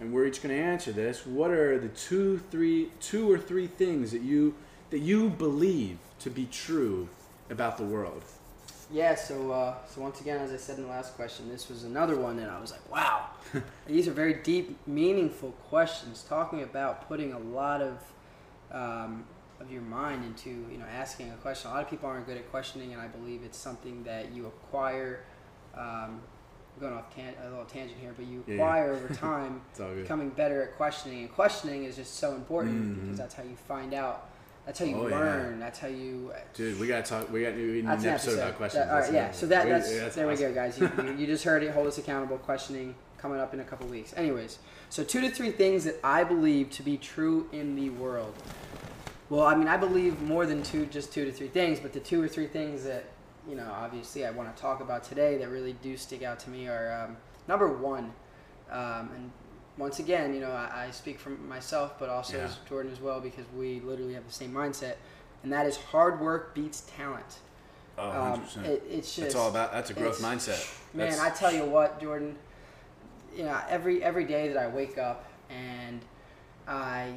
and 0.00 0.12
we're 0.12 0.26
each 0.26 0.42
going 0.42 0.54
to 0.54 0.60
answer 0.62 0.92
this 0.92 1.26
what 1.26 1.50
are 1.50 1.78
the 1.78 1.88
two 1.88 2.38
three 2.50 2.90
two 3.00 3.30
or 3.30 3.38
three 3.38 3.66
things 3.66 4.10
that 4.12 4.22
you 4.22 4.54
that 4.90 4.98
you 5.00 5.28
believe 5.30 5.98
to 6.20 6.30
be 6.30 6.46
true 6.50 7.08
about 7.50 7.76
the 7.78 7.84
world 7.84 8.22
Yeah, 8.92 9.14
so 9.14 9.52
uh, 9.52 9.74
so 9.86 10.00
once 10.00 10.20
again, 10.20 10.40
as 10.40 10.50
I 10.52 10.56
said 10.56 10.76
in 10.78 10.82
the 10.84 10.90
last 10.90 11.14
question, 11.14 11.48
this 11.48 11.68
was 11.68 11.84
another 11.84 12.16
one 12.16 12.36
that 12.38 12.50
I 12.50 12.58
was 12.60 12.72
like, 12.72 12.84
wow, 12.90 13.26
these 13.86 14.08
are 14.08 14.12
very 14.12 14.34
deep, 14.42 14.76
meaningful 14.86 15.52
questions, 15.68 16.24
talking 16.28 16.62
about 16.64 17.06
putting 17.06 17.32
a 17.32 17.38
lot 17.38 17.80
of 17.82 17.94
um, 18.72 19.24
of 19.60 19.70
your 19.70 19.82
mind 19.82 20.24
into 20.24 20.50
you 20.70 20.78
know 20.78 20.86
asking 20.86 21.30
a 21.30 21.34
question. 21.36 21.70
A 21.70 21.74
lot 21.74 21.82
of 21.84 21.90
people 21.90 22.08
aren't 22.08 22.26
good 22.26 22.36
at 22.36 22.50
questioning, 22.50 22.92
and 22.92 23.00
I 23.00 23.06
believe 23.08 23.42
it's 23.44 23.58
something 23.58 24.02
that 24.04 24.32
you 24.32 24.46
acquire. 24.46 25.20
Um, 25.76 26.20
I'm 26.76 26.80
going 26.80 26.94
off 26.94 27.14
tan- 27.14 27.34
a 27.44 27.50
little 27.50 27.64
tangent 27.66 27.98
here, 28.00 28.12
but 28.16 28.26
you 28.26 28.42
Yeah, 28.46 28.54
acquire 28.54 28.92
over 28.94 29.12
time, 29.14 29.60
it's 29.70 29.80
all 29.80 29.88
good 29.88 30.02
becoming 30.02 30.30
better 30.30 30.62
at 30.62 30.76
questioning. 30.76 31.20
And 31.20 31.32
questioning 31.32 31.84
is 31.84 31.96
just 31.96 32.16
so 32.16 32.34
important 32.34 32.96
Mhm. 32.96 33.00
because 33.02 33.18
that's 33.18 33.34
how 33.34 33.42
you 33.42 33.56
find 33.68 33.92
out. 33.92 34.28
That's 34.66 34.78
how 34.78 34.84
you 34.84 34.96
Oh, 34.96 35.08
yeah. 35.08 35.18
learn. 35.18 35.58
That's 35.58 35.78
how 35.78 35.88
you 35.88 36.32
dude 36.54 36.78
we 36.78 36.86
gotta 36.86 37.02
talk 37.02 37.30
we 37.32 37.42
got 37.42 37.54
we 37.54 37.60
need 37.62 37.84
an 37.84 37.90
an 37.90 38.06
episode 38.06 38.38
about 38.38 38.56
questions 38.56 38.84
That- 38.86 38.92
all 38.94 39.00
right, 39.00 39.12
yeah. 39.12 39.30
So 39.32 39.46
that 39.46 39.64
We- 39.64 39.70
that's, 39.72 39.92
yeah, 39.92 39.98
that's 40.00 40.14
there 40.16 40.28
we 40.28 40.36
go, 40.36 40.52
guys. 40.54 40.78
You, 40.78 40.90
you, 41.04 41.12
you 41.18 41.26
just 41.26 41.44
heard 41.44 41.62
it. 41.62 41.72
Hold 41.72 41.86
us 41.86 41.98
accountable. 41.98 42.38
Questioning 42.38 42.94
coming 43.18 43.40
up 43.40 43.52
in 43.52 43.60
a 43.60 43.64
couple 43.64 43.86
weeks. 43.88 44.14
Anyways, 44.16 44.58
so 44.88 45.02
two 45.04 45.20
to 45.22 45.30
three 45.30 45.50
things 45.50 45.84
that 45.84 45.96
I 46.04 46.24
believe 46.24 46.70
to 46.70 46.82
be 46.82 46.96
true 46.96 47.48
in 47.52 47.74
the 47.76 47.90
world. 47.90 48.34
Well, 49.30 49.46
I 49.46 49.54
mean, 49.54 49.68
I 49.68 49.76
believe 49.76 50.20
more 50.20 50.44
than 50.44 50.62
two, 50.62 50.86
just 50.86 51.12
two 51.12 51.24
to 51.24 51.32
three 51.32 51.48
things, 51.48 51.80
but 51.80 51.92
the 51.92 52.00
two 52.00 52.20
or 52.20 52.28
three 52.28 52.48
things 52.48 52.84
that 52.84 53.04
you 53.48 53.56
know, 53.56 53.70
obviously 53.72 54.26
I 54.26 54.30
want 54.30 54.54
to 54.54 54.60
talk 54.60 54.80
about 54.80 55.04
today 55.04 55.38
that 55.38 55.48
really 55.48 55.72
do 55.82 55.96
stick 55.96 56.22
out 56.22 56.38
to 56.40 56.50
me 56.50 56.68
are 56.68 57.04
um, 57.04 57.16
number 57.48 57.68
one, 57.68 58.12
um, 58.70 59.10
and 59.14 59.30
once 59.76 59.98
again, 59.98 60.34
you 60.34 60.40
know, 60.40 60.50
I, 60.50 60.86
I, 60.86 60.90
speak 60.90 61.18
for 61.18 61.30
myself, 61.30 61.98
but 61.98 62.08
also 62.08 62.36
yeah. 62.36 62.44
as 62.44 62.58
Jordan 62.68 62.92
as 62.92 63.00
well 63.00 63.20
because 63.20 63.46
we 63.56 63.80
literally 63.80 64.14
have 64.14 64.26
the 64.26 64.32
same 64.32 64.52
mindset, 64.52 64.96
and 65.42 65.52
that 65.52 65.66
is 65.66 65.76
hard 65.76 66.20
work 66.20 66.54
beats 66.54 66.82
talent. 66.96 67.38
Oh, 67.98 68.10
um, 68.10 68.42
it, 68.64 68.82
it's 68.88 69.14
just 69.14 69.26
it's 69.26 69.34
all 69.34 69.48
about 69.48 69.72
that's 69.72 69.90
a 69.90 69.94
growth 69.94 70.20
mindset. 70.20 70.78
Man, 70.94 71.18
I 71.18 71.30
tell 71.30 71.52
you 71.52 71.64
what, 71.64 72.00
Jordan. 72.00 72.36
You 73.34 73.44
know, 73.44 73.60
every 73.68 74.02
every 74.02 74.24
day 74.24 74.48
that 74.48 74.56
I 74.56 74.66
wake 74.66 74.98
up 74.98 75.24
and 75.48 76.00
I 76.66 77.14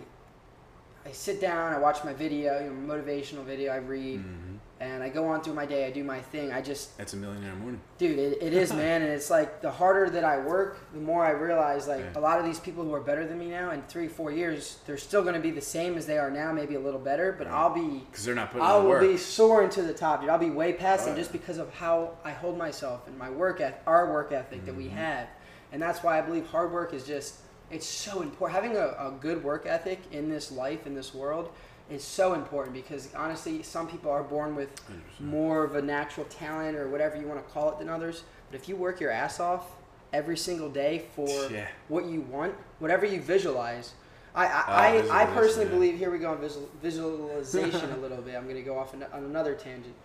I 1.05 1.11
sit 1.11 1.41
down, 1.41 1.73
I 1.73 1.77
watch 1.79 2.03
my 2.03 2.13
video, 2.13 2.63
you 2.63 2.71
know, 2.71 2.93
motivational 2.93 3.43
video, 3.43 3.73
I 3.73 3.77
read, 3.77 4.19
mm-hmm. 4.19 4.55
and 4.79 5.03
I 5.03 5.09
go 5.09 5.27
on 5.27 5.43
through 5.43 5.53
my 5.53 5.65
day. 5.65 5.85
I 5.85 5.91
do 5.91 6.01
my 6.01 6.21
thing. 6.21 6.53
I 6.53 6.61
just 6.61 6.97
that's 6.97 7.13
a 7.13 7.17
millionaire 7.17 7.53
morning, 7.55 7.81
dude. 7.97 8.17
It, 8.17 8.37
it 8.41 8.53
is, 8.53 8.71
man, 8.71 9.01
and 9.01 9.11
it's 9.11 9.29
like 9.29 9.61
the 9.61 9.69
harder 9.69 10.09
that 10.11 10.23
I 10.23 10.37
work, 10.37 10.79
the 10.93 11.01
more 11.01 11.25
I 11.25 11.31
realize 11.31 11.87
like 11.87 11.99
yeah. 11.99 12.19
a 12.19 12.21
lot 12.21 12.39
of 12.39 12.45
these 12.45 12.59
people 12.59 12.85
who 12.85 12.93
are 12.93 13.01
better 13.01 13.27
than 13.27 13.37
me 13.37 13.49
now 13.49 13.71
in 13.71 13.81
three, 13.83 14.07
four 14.07 14.31
years, 14.31 14.77
they're 14.85 14.97
still 14.97 15.23
going 15.23 15.33
to 15.33 15.41
be 15.41 15.51
the 15.51 15.61
same 15.61 15.97
as 15.97 16.05
they 16.05 16.17
are 16.17 16.31
now, 16.31 16.53
maybe 16.53 16.75
a 16.75 16.79
little 16.79 17.01
better, 17.01 17.33
but 17.37 17.47
right. 17.47 17.53
I'll 17.53 17.73
be 17.73 17.99
because 18.09 18.23
they're 18.23 18.35
not 18.35 18.51
putting. 18.51 18.65
I 18.65 18.77
will 18.77 19.01
be 19.01 19.17
soaring 19.17 19.69
to 19.71 19.81
the 19.81 19.93
top, 19.93 20.21
dude. 20.21 20.29
I'll 20.29 20.37
be 20.37 20.51
way 20.51 20.71
past 20.71 21.05
them 21.05 21.17
just 21.17 21.33
because 21.33 21.57
of 21.57 21.73
how 21.73 22.17
I 22.23 22.31
hold 22.31 22.57
myself 22.57 23.07
and 23.07 23.17
my 23.17 23.29
work, 23.29 23.59
eth- 23.59 23.81
our 23.85 24.11
work 24.11 24.31
ethic 24.31 24.59
mm-hmm. 24.59 24.67
that 24.67 24.75
we 24.75 24.85
mm-hmm. 24.85 24.97
have, 24.97 25.27
and 25.73 25.81
that's 25.81 26.01
why 26.01 26.17
I 26.17 26.21
believe 26.21 26.47
hard 26.47 26.71
work 26.71 26.93
is 26.93 27.05
just 27.05 27.39
it's 27.73 27.87
so 27.87 28.21
important. 28.21 28.61
Having 28.61 28.77
a, 28.77 28.87
a 28.99 29.13
good 29.19 29.43
work 29.43 29.65
ethic 29.65 29.99
in 30.11 30.29
this 30.29 30.51
life, 30.51 30.85
in 30.85 30.93
this 30.93 31.13
world, 31.13 31.51
is 31.89 32.03
so 32.03 32.33
important 32.33 32.73
because 32.73 33.13
honestly, 33.15 33.63
some 33.63 33.87
people 33.87 34.11
are 34.11 34.23
born 34.23 34.55
with 34.55 34.73
100%. 35.19 35.25
more 35.25 35.63
of 35.63 35.75
a 35.75 35.81
natural 35.81 36.25
talent 36.27 36.77
or 36.77 36.87
whatever 36.89 37.17
you 37.17 37.27
want 37.27 37.45
to 37.45 37.53
call 37.53 37.71
it 37.71 37.79
than 37.79 37.89
others. 37.89 38.23
But 38.49 38.59
if 38.59 38.69
you 38.69 38.75
work 38.75 38.99
your 38.99 39.11
ass 39.11 39.39
off 39.39 39.71
every 40.13 40.37
single 40.37 40.69
day 40.69 41.05
for 41.15 41.27
yeah. 41.51 41.67
what 41.87 42.05
you 42.05 42.21
want, 42.21 42.55
whatever 42.79 43.05
you 43.05 43.19
visualize, 43.19 43.93
I 44.35 44.45
I, 44.45 45.01
oh, 45.03 45.09
I, 45.09 45.23
I, 45.23 45.25
personally 45.27 45.65
yeah. 45.65 45.73
believe 45.73 45.97
here 45.97 46.11
we 46.11 46.19
go 46.19 46.31
on 46.31 46.39
visual, 46.39 46.69
visualization 46.81 47.91
a 47.91 47.97
little 47.97 48.17
bit. 48.17 48.35
I'm 48.35 48.43
going 48.43 48.55
to 48.55 48.61
go 48.61 48.77
off 48.77 48.93
on 48.93 49.05
another 49.23 49.53
tangent. 49.55 49.95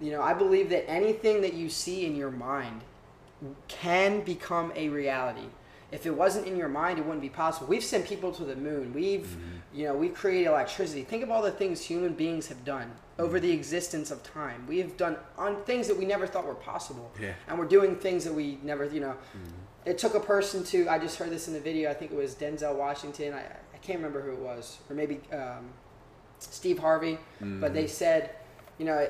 You 0.00 0.12
know, 0.12 0.22
I 0.22 0.34
believe 0.34 0.70
that 0.70 0.88
anything 0.88 1.40
that 1.42 1.54
you 1.54 1.68
see 1.68 2.06
in 2.06 2.16
your 2.16 2.30
mind 2.30 2.82
can 3.68 4.20
become 4.20 4.72
a 4.74 4.88
reality 4.88 5.46
if 5.92 6.06
it 6.06 6.10
wasn't 6.10 6.46
in 6.46 6.56
your 6.56 6.68
mind, 6.68 6.98
it 6.98 7.04
wouldn't 7.04 7.22
be 7.22 7.28
possible. 7.28 7.66
We've 7.66 7.84
sent 7.84 8.06
people 8.06 8.32
to 8.32 8.44
the 8.44 8.56
moon. 8.56 8.92
We've, 8.92 9.20
mm-hmm. 9.20 9.78
you 9.78 9.86
know, 9.86 9.94
we've 9.94 10.14
created 10.14 10.48
electricity. 10.48 11.02
Think 11.04 11.22
of 11.22 11.30
all 11.30 11.42
the 11.42 11.50
things 11.50 11.82
human 11.82 12.14
beings 12.14 12.48
have 12.48 12.64
done 12.64 12.90
over 13.18 13.38
the 13.38 13.50
existence 13.50 14.10
of 14.10 14.22
time. 14.22 14.66
We 14.66 14.78
have 14.78 14.96
done 14.96 15.16
on 15.38 15.62
things 15.64 15.86
that 15.88 15.96
we 15.96 16.04
never 16.04 16.26
thought 16.26 16.46
were 16.46 16.54
possible. 16.54 17.12
Yeah. 17.20 17.34
And 17.48 17.58
we're 17.58 17.66
doing 17.66 17.96
things 17.96 18.24
that 18.24 18.32
we 18.32 18.58
never, 18.62 18.86
you 18.86 19.00
know. 19.00 19.14
Mm-hmm. 19.36 19.90
It 19.90 19.98
took 19.98 20.14
a 20.14 20.20
person 20.20 20.64
to. 20.64 20.88
I 20.88 20.98
just 20.98 21.18
heard 21.18 21.30
this 21.30 21.46
in 21.46 21.54
the 21.54 21.60
video. 21.60 21.90
I 21.90 21.94
think 21.94 22.10
it 22.10 22.16
was 22.16 22.34
Denzel 22.34 22.74
Washington. 22.74 23.34
I, 23.34 23.40
I 23.40 23.78
can't 23.82 23.98
remember 23.98 24.22
who 24.22 24.32
it 24.32 24.38
was, 24.38 24.78
or 24.88 24.96
maybe 24.96 25.20
um, 25.32 25.68
Steve 26.38 26.78
Harvey. 26.78 27.12
Mm-hmm. 27.12 27.60
But 27.60 27.74
they 27.74 27.86
said, 27.86 28.30
you 28.78 28.86
know, 28.86 29.08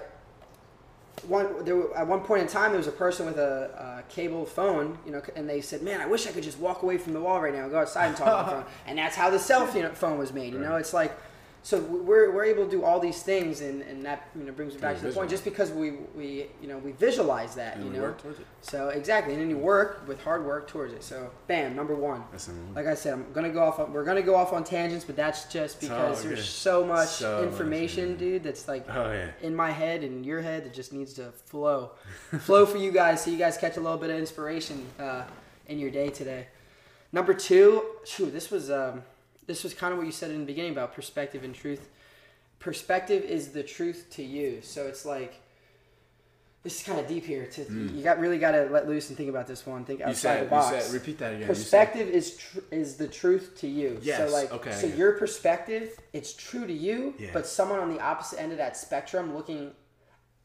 one 1.28 1.64
there 1.64 1.76
were, 1.76 1.96
at 1.96 2.06
one 2.06 2.20
point 2.20 2.42
in 2.42 2.48
time 2.48 2.70
there 2.70 2.78
was 2.78 2.86
a 2.86 2.92
person 2.92 3.26
with 3.26 3.38
a, 3.38 4.02
a, 4.08 4.12
cable 4.12 4.44
phone, 4.44 4.98
you 5.06 5.12
know, 5.12 5.22
and 5.36 5.48
they 5.48 5.60
said, 5.60 5.82
"Man, 5.82 6.00
I 6.00 6.06
wish 6.06 6.26
I 6.26 6.32
could 6.32 6.42
just 6.42 6.58
walk 6.58 6.82
away 6.82 6.98
from 6.98 7.12
the 7.12 7.20
wall 7.20 7.40
right 7.40 7.54
now 7.54 7.62
and 7.62 7.70
go 7.70 7.80
outside 7.80 8.06
and 8.06 8.16
talk 8.16 8.28
on 8.28 8.44
the 8.44 8.50
phone." 8.52 8.64
And 8.86 8.98
that's 8.98 9.16
how 9.16 9.30
the 9.30 9.38
cell 9.38 9.66
phone 9.66 10.18
was 10.18 10.32
made. 10.32 10.52
You 10.52 10.60
right. 10.60 10.68
know, 10.68 10.76
it's 10.76 10.92
like 10.92 11.16
so 11.64 11.80
we're, 11.80 12.30
we're 12.30 12.44
able 12.44 12.66
to 12.66 12.70
do 12.70 12.84
all 12.84 13.00
these 13.00 13.22
things 13.22 13.62
and, 13.62 13.80
and 13.80 14.04
that 14.04 14.28
you 14.36 14.44
know 14.44 14.52
brings 14.52 14.74
me 14.74 14.80
back 14.80 14.98
to 14.98 15.06
the 15.06 15.12
point. 15.12 15.30
just 15.30 15.44
because 15.44 15.70
we, 15.70 15.92
we 16.14 16.46
you 16.60 16.68
know 16.68 16.76
we 16.76 16.92
visualize 16.92 17.54
that 17.54 17.78
and 17.78 17.86
you 17.86 17.98
know? 17.98 18.14
so 18.60 18.90
exactly. 18.90 19.32
And 19.32 19.42
then 19.42 19.48
you 19.48 19.56
work 19.56 20.06
with 20.06 20.20
hard 20.20 20.44
work 20.44 20.68
towards 20.68 20.92
it. 20.92 21.02
So 21.02 21.30
bam 21.46 21.74
number 21.74 21.94
one. 21.94 22.22
Like 22.74 22.86
I 22.86 22.92
said 22.92 23.14
I'm 23.14 23.32
gonna 23.32 23.48
go 23.48 23.62
off 23.64 23.78
on, 23.78 23.94
we're 23.94 24.04
gonna 24.04 24.20
go 24.20 24.34
off 24.34 24.52
on 24.52 24.62
tangents 24.62 25.06
but 25.06 25.16
that's 25.16 25.46
just 25.46 25.80
because 25.80 26.22
oh, 26.22 26.28
there's 26.28 26.46
so 26.46 26.84
much 26.84 27.08
so 27.08 27.42
information 27.42 28.18
dude 28.18 28.42
that's 28.42 28.68
like 28.68 28.84
oh, 28.90 29.10
yeah. 29.10 29.30
in 29.40 29.56
my 29.56 29.70
head 29.70 30.04
and 30.04 30.26
your 30.26 30.42
head 30.42 30.66
that 30.66 30.74
just 30.74 30.92
needs 30.92 31.14
to 31.14 31.32
flow. 31.46 31.92
Flow 32.40 32.66
for 32.66 32.76
you 32.76 32.92
guys 32.92 33.24
so 33.24 33.30
you 33.30 33.38
guys 33.38 33.56
catch 33.56 33.78
a 33.78 33.80
little 33.80 33.96
bit 33.96 34.10
of 34.10 34.18
inspiration 34.18 34.86
uh, 35.00 35.22
in 35.68 35.78
your 35.78 35.90
day 35.90 36.10
today. 36.10 36.46
Number 37.10 37.32
two 37.32 37.84
shoot 38.04 38.34
this 38.34 38.50
was 38.50 38.70
um, 38.70 39.02
this 39.46 39.64
was 39.64 39.74
kind 39.74 39.92
of 39.92 39.98
what 39.98 40.06
you 40.06 40.12
said 40.12 40.30
in 40.30 40.40
the 40.40 40.46
beginning 40.46 40.72
about 40.72 40.94
perspective 40.94 41.44
and 41.44 41.54
truth. 41.54 41.88
Perspective 42.58 43.22
is 43.24 43.48
the 43.48 43.62
truth 43.62 44.06
to 44.12 44.22
you. 44.22 44.60
So 44.62 44.86
it's 44.86 45.04
like 45.04 45.40
this 46.64 46.80
is 46.80 46.86
kind 46.86 46.98
of 46.98 47.06
deep 47.06 47.26
here. 47.26 47.46
To 47.46 47.60
mm. 47.64 47.94
you 47.94 48.02
got 48.02 48.18
really 48.18 48.38
got 48.38 48.52
to 48.52 48.64
let 48.70 48.88
loose 48.88 49.10
and 49.10 49.18
think 49.18 49.28
about 49.28 49.46
this 49.46 49.66
one. 49.66 49.84
Think 49.84 50.00
outside 50.00 50.14
said, 50.14 50.46
the 50.46 50.50
box. 50.50 50.84
Said, 50.86 50.94
repeat 50.94 51.18
that 51.18 51.34
again. 51.34 51.46
Perspective 51.46 52.08
is 52.08 52.38
tr- 52.38 52.60
is 52.70 52.96
the 52.96 53.06
truth 53.06 53.52
to 53.58 53.68
you. 53.68 53.98
Yes. 54.02 54.18
So 54.18 54.34
like, 54.34 54.50
okay. 54.50 54.72
So 54.72 54.86
your 54.86 55.12
perspective, 55.12 55.98
it's 56.14 56.32
true 56.32 56.66
to 56.66 56.72
you, 56.72 57.14
yeah. 57.18 57.30
but 57.34 57.46
someone 57.46 57.80
on 57.80 57.92
the 57.92 58.00
opposite 58.00 58.40
end 58.40 58.50
of 58.50 58.58
that 58.58 58.78
spectrum 58.78 59.34
looking 59.34 59.72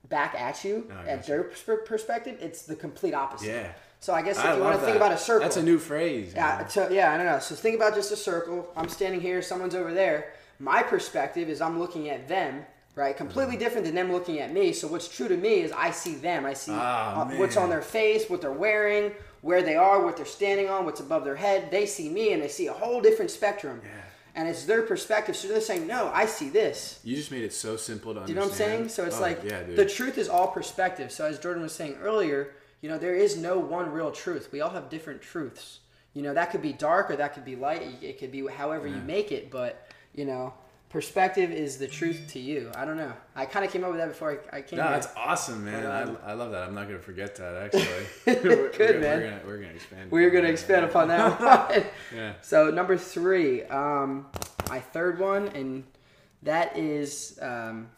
back 0.09 0.35
at 0.35 0.63
you 0.65 0.91
oh, 0.91 1.07
at 1.07 1.25
their 1.25 1.43
perspective, 1.43 2.37
it's 2.41 2.63
the 2.63 2.75
complete 2.75 3.13
opposite. 3.13 3.47
Yeah. 3.47 3.71
So 4.01 4.13
I 4.13 4.21
guess 4.21 4.37
if 4.37 4.45
I 4.45 4.55
you 4.55 4.63
want 4.63 4.79
to 4.79 4.85
think 4.85 4.95
about 4.95 5.11
a 5.11 5.17
circle, 5.17 5.43
that's 5.43 5.57
a 5.57 5.63
new 5.63 5.77
phrase. 5.77 6.33
Yeah, 6.33 6.65
so, 6.67 6.89
yeah, 6.89 7.13
I 7.13 7.17
don't 7.17 7.25
know. 7.25 7.39
So 7.39 7.53
think 7.53 7.75
about 7.75 7.95
just 7.95 8.11
a 8.11 8.15
circle. 8.15 8.71
I'm 8.77 8.87
standing 8.87 9.19
here, 9.19 9.41
someone's 9.41 9.75
over 9.75 9.93
there. 9.93 10.33
My 10.57 10.83
perspective 10.83 11.49
is 11.49 11.59
I'm 11.59 11.79
looking 11.79 12.09
at 12.09 12.27
them, 12.27 12.65
right? 12.95 13.15
Completely 13.15 13.55
mm-hmm. 13.55 13.63
different 13.63 13.85
than 13.85 13.95
them 13.95 14.11
looking 14.11 14.39
at 14.39 14.53
me. 14.53 14.71
So 14.71 14.87
what's 14.87 15.09
true 15.09 15.27
to 15.27 15.35
me 15.35 15.61
is 15.61 15.73
I 15.73 15.91
see 15.91 16.15
them. 16.15 16.45
I 16.45 16.53
see 16.53 16.71
oh, 16.71 17.29
what's 17.35 17.57
on 17.57 17.69
their 17.69 17.81
face, 17.81 18.29
what 18.29 18.41
they're 18.41 18.51
wearing, 18.51 19.11
where 19.41 19.61
they 19.61 19.75
are, 19.75 20.03
what 20.03 20.15
they're 20.15 20.25
standing 20.25 20.69
on, 20.69 20.85
what's 20.85 21.01
above 21.01 21.25
their 21.25 21.35
head. 21.35 21.69
They 21.69 21.85
see 21.85 22.09
me, 22.09 22.31
and 22.31 22.41
they 22.41 22.47
see 22.47 22.67
a 22.67 22.73
whole 22.73 23.01
different 23.01 23.31
spectrum. 23.31 23.81
Yeah. 23.83 23.91
And 24.35 24.47
it's 24.47 24.63
their 24.63 24.83
perspective. 24.83 25.35
So 25.35 25.49
they're 25.49 25.59
saying, 25.59 25.87
no, 25.87 26.09
I 26.13 26.25
see 26.25 26.49
this. 26.49 27.01
You 27.03 27.17
just 27.17 27.31
made 27.31 27.43
it 27.43 27.51
so 27.51 27.75
simple 27.75 28.13
to 28.13 28.21
understand. 28.21 28.27
Do 28.27 28.31
you 28.31 28.35
know 28.35 28.45
what 28.45 28.51
I'm 28.51 28.57
saying? 28.57 28.89
So 28.89 29.03
it's 29.05 29.17
oh, 29.17 29.21
like 29.21 29.43
yeah, 29.43 29.63
the 29.63 29.85
truth 29.85 30.17
is 30.17 30.29
all 30.29 30.47
perspective. 30.47 31.11
So 31.11 31.25
as 31.25 31.39
Jordan 31.39 31.63
was 31.63 31.73
saying 31.73 31.97
earlier, 32.01 32.53
you 32.81 32.89
know, 32.89 32.97
there 32.97 33.15
is 33.15 33.37
no 33.37 33.57
one 33.59 33.91
real 33.91 34.11
truth. 34.11 34.49
We 34.51 34.61
all 34.61 34.69
have 34.69 34.89
different 34.89 35.21
truths. 35.21 35.79
You 36.13 36.21
know, 36.21 36.33
that 36.33 36.51
could 36.51 36.61
be 36.61 36.73
dark 36.73 37.11
or 37.11 37.15
that 37.17 37.33
could 37.33 37.45
be 37.45 37.55
light. 37.55 37.83
It 38.01 38.19
could 38.19 38.31
be 38.31 38.45
however 38.47 38.87
yeah. 38.87 38.95
you 38.95 39.01
make 39.01 39.31
it, 39.31 39.51
but, 39.51 39.87
you 40.13 40.25
know, 40.25 40.53
perspective 40.89 41.51
is 41.51 41.77
the 41.77 41.87
truth 41.87 42.27
to 42.29 42.39
you. 42.39 42.71
I 42.75 42.83
don't 42.83 42.97
know. 42.97 43.13
I 43.35 43.45
kind 43.45 43.63
of 43.63 43.71
came 43.71 43.83
up 43.83 43.91
with 43.91 43.99
that 43.99 44.07
before 44.07 44.39
I, 44.51 44.57
I 44.57 44.61
came. 44.61 44.77
No, 44.77 44.83
here. 44.83 44.93
that's 44.93 45.09
awesome, 45.15 45.63
man. 45.63 45.85
Um, 45.85 46.17
I, 46.25 46.31
I 46.31 46.33
love 46.33 46.51
that. 46.51 46.63
I'm 46.63 46.73
not 46.73 46.87
gonna 46.87 46.99
forget 46.99 47.35
that 47.35 47.55
actually. 47.75 48.05
we're, 48.25 48.71
Good 48.71 48.95
we're, 48.95 49.01
man. 49.01 49.19
We're 49.19 49.29
gonna, 49.29 49.41
we're 49.45 49.57
gonna 49.57 49.73
expand. 49.73 50.11
We're 50.11 50.29
gonna 50.31 50.47
expand 50.47 50.85
upon 50.85 51.07
that 51.09 51.39
one. 51.69 51.83
yeah. 52.15 52.33
So 52.41 52.71
number 52.71 52.97
three, 52.97 53.63
um, 53.65 54.25
my 54.67 54.79
third 54.79 55.19
one, 55.19 55.49
and 55.49 55.83
that 56.41 56.75
is 56.75 57.37
um, 57.41 57.89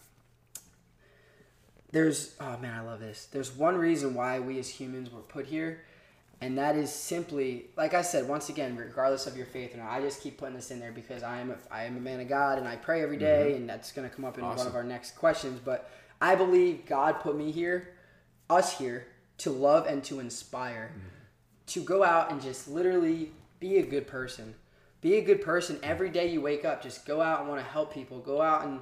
there's 1.91 2.36
oh 2.39 2.58
man, 2.58 2.73
I 2.77 2.82
love 2.82 2.99
this. 2.99 3.27
There's 3.32 3.51
one 3.51 3.75
reason 3.75 4.13
why 4.13 4.39
we 4.39 4.60
as 4.60 4.69
humans 4.69 5.12
were 5.12 5.21
put 5.21 5.45
here, 5.45 5.84
and 6.39 6.58
that 6.58 6.75
is 6.75 6.91
simply 6.91 7.65
like 7.75 7.93
I 7.93 8.01
said 8.01 8.27
once 8.27 8.49
again, 8.49 8.75
regardless 8.75 9.27
of 9.27 9.36
your 9.36 9.45
faith 9.45 9.73
or 9.75 9.80
not. 9.80 9.91
I 9.91 10.01
just 10.01 10.21
keep 10.21 10.38
putting 10.38 10.56
this 10.56 10.71
in 10.71 10.80
there 10.80 10.91
because 10.91 11.23
I 11.23 11.39
am 11.39 11.51
a, 11.51 11.58
I 11.69 11.84
am 11.84 11.97
a 11.97 11.99
man 11.99 12.19
of 12.19 12.30
God 12.30 12.58
and 12.58 12.67
I 12.67 12.77
pray 12.77 13.04
every 13.04 13.17
day, 13.17 13.47
mm-hmm. 13.49 13.62
and 13.62 13.69
that's 13.69 13.91
going 13.91 14.10
to 14.10 14.15
come 14.15 14.25
up 14.25 14.38
in 14.38 14.43
awesome. 14.43 14.58
one 14.58 14.67
of 14.67 14.75
our 14.75 14.84
next 14.84 15.15
questions. 15.15 15.60
But 15.63 15.89
I 16.21 16.36
believe 16.36 16.86
God 16.86 17.19
put 17.19 17.36
me 17.36 17.51
here, 17.51 17.89
us 18.49 18.77
here, 18.77 19.08
to 19.39 19.49
love 19.49 19.86
and 19.86 20.04
to 20.06 20.19
inspire, 20.19 20.91
mm-hmm. 20.91 21.08
to 21.67 21.84
go 21.84 22.04
out 22.04 22.32
and 22.32 22.41
just 22.41 22.67
literally 22.67 23.32
be 23.60 23.77
a 23.77 23.86
good 23.86 24.08
person. 24.08 24.56
Be 25.01 25.15
a 25.15 25.21
good 25.21 25.41
person 25.41 25.80
every 25.82 26.10
day 26.10 26.27
you 26.27 26.41
wake 26.41 26.63
up. 26.63 26.84
Just 26.84 27.06
go 27.06 27.21
out 27.21 27.39
and 27.39 27.49
want 27.49 27.60
to 27.60 27.67
help 27.67 27.91
people. 27.91 28.19
Go 28.19 28.41
out 28.41 28.65
and 28.65 28.80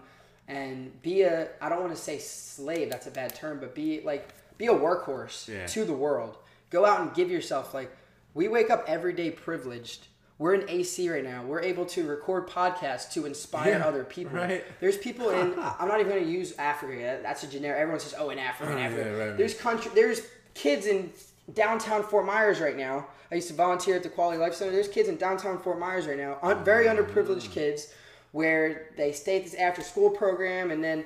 and 0.49 1.01
be 1.03 1.21
a 1.21 1.47
I 1.61 1.69
don't 1.69 1.79
want 1.79 1.95
to 1.95 2.01
say 2.01 2.17
slave, 2.17 2.89
that's 2.89 3.07
a 3.07 3.11
bad 3.11 3.33
term, 3.35 3.59
but 3.59 3.73
be 3.73 4.01
like 4.01 4.33
be 4.57 4.65
a 4.65 4.73
workhorse 4.73 5.47
yeah. 5.47 5.65
to 5.67 5.85
the 5.85 5.93
world. 5.93 6.37
Go 6.71 6.85
out 6.85 6.99
and 7.01 7.13
give 7.13 7.31
yourself 7.31 7.73
like 7.73 7.95
we 8.33 8.47
wake 8.47 8.69
up 8.69 8.83
every 8.87 9.13
day 9.13 9.31
privileged. 9.31 10.07
We're 10.39 10.53
in 10.53 10.69
AC 10.69 11.09
right 11.09 11.23
now. 11.23 11.43
We're 11.43 11.61
able 11.61 11.85
to 11.87 12.07
record 12.07 12.47
podcasts 12.47 13.11
to 13.13 13.25
inspire 13.25 13.77
yeah, 13.77 13.85
other 13.85 14.05
people. 14.05 14.37
Right. 14.37 14.63
There's 14.79 14.97
people 14.97 15.29
in 15.29 15.53
I'm 15.79 15.87
not 15.87 15.99
even 15.99 16.11
going 16.11 16.23
to 16.23 16.31
use 16.31 16.53
Africa. 16.57 17.19
That's 17.21 17.43
a 17.43 17.47
generic. 17.47 17.79
Everyone 17.79 17.99
says, 17.99 18.15
"Oh, 18.17 18.29
in 18.29 18.39
Africa, 18.39 18.71
in 18.71 18.77
oh, 18.77 18.81
Africa." 18.81 19.09
Yeah, 19.09 19.25
right, 19.25 19.37
there's 19.37 19.53
country. 19.53 19.91
There's 19.93 20.21
kids 20.55 20.87
in 20.87 21.11
downtown 21.53 22.03
Fort 22.03 22.25
Myers 22.25 22.59
right 22.59 22.77
now. 22.77 23.07
I 23.31 23.35
used 23.35 23.49
to 23.49 23.53
volunteer 23.53 23.95
at 23.95 24.03
the 24.03 24.09
Quality 24.09 24.39
Life 24.39 24.55
Center. 24.55 24.71
There's 24.71 24.87
kids 24.87 25.09
in 25.09 25.17
downtown 25.17 25.59
Fort 25.59 25.77
Myers 25.77 26.07
right 26.07 26.17
now, 26.17 26.39
un- 26.41 26.63
very 26.63 26.85
mm. 26.85 26.95
underprivileged 26.95 27.51
kids 27.51 27.93
where 28.31 28.89
they 28.97 29.11
stay 29.11 29.37
at 29.37 29.43
this 29.43 29.53
after 29.55 29.81
school 29.81 30.09
program 30.09 30.71
and 30.71 30.83
then 30.83 31.03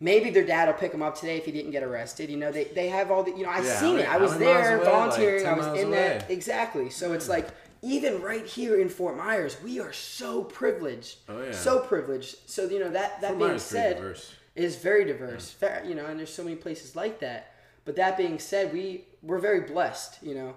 maybe 0.00 0.30
their 0.30 0.44
dad 0.44 0.66
will 0.66 0.74
pick 0.74 0.92
them 0.92 1.02
up 1.02 1.18
today 1.18 1.36
if 1.36 1.44
he 1.44 1.52
didn't 1.52 1.70
get 1.70 1.82
arrested. 1.82 2.28
You 2.28 2.36
know, 2.36 2.52
they, 2.52 2.64
they 2.64 2.88
have 2.88 3.10
all 3.10 3.22
the, 3.22 3.30
you 3.30 3.44
know, 3.44 3.50
I've 3.50 3.64
yeah, 3.64 3.78
seen 3.78 3.98
it. 3.98 4.08
I 4.08 4.16
was 4.18 4.36
there 4.38 4.78
volunteering. 4.84 5.44
Like 5.44 5.52
I 5.52 5.56
was 5.56 5.80
in 5.80 5.88
away. 5.88 5.96
that. 5.96 6.30
Exactly. 6.30 6.90
So 6.90 7.12
it's 7.12 7.28
like, 7.28 7.48
even 7.82 8.20
right 8.20 8.46
here 8.46 8.80
in 8.80 8.88
Fort 8.88 9.16
Myers, 9.16 9.56
we 9.62 9.80
are 9.80 9.92
so 9.92 10.42
privileged. 10.42 11.18
Oh, 11.28 11.42
yeah. 11.42 11.52
So 11.52 11.78
privileged. 11.80 12.36
So, 12.46 12.68
you 12.68 12.80
know, 12.80 12.90
that, 12.90 13.20
that 13.20 13.28
Fort 13.28 13.38
being 13.38 13.50
Myers 13.50 13.62
said, 13.62 14.16
is 14.56 14.76
very 14.76 15.04
diverse. 15.04 15.50
Fair, 15.50 15.84
you 15.86 15.94
know, 15.94 16.06
and 16.06 16.18
there's 16.18 16.32
so 16.32 16.42
many 16.42 16.56
places 16.56 16.96
like 16.96 17.20
that. 17.20 17.52
But 17.84 17.94
that 17.96 18.16
being 18.16 18.38
said, 18.38 18.72
we 18.72 19.04
we're 19.22 19.38
very 19.38 19.60
blessed. 19.60 20.18
You 20.22 20.34
know, 20.34 20.54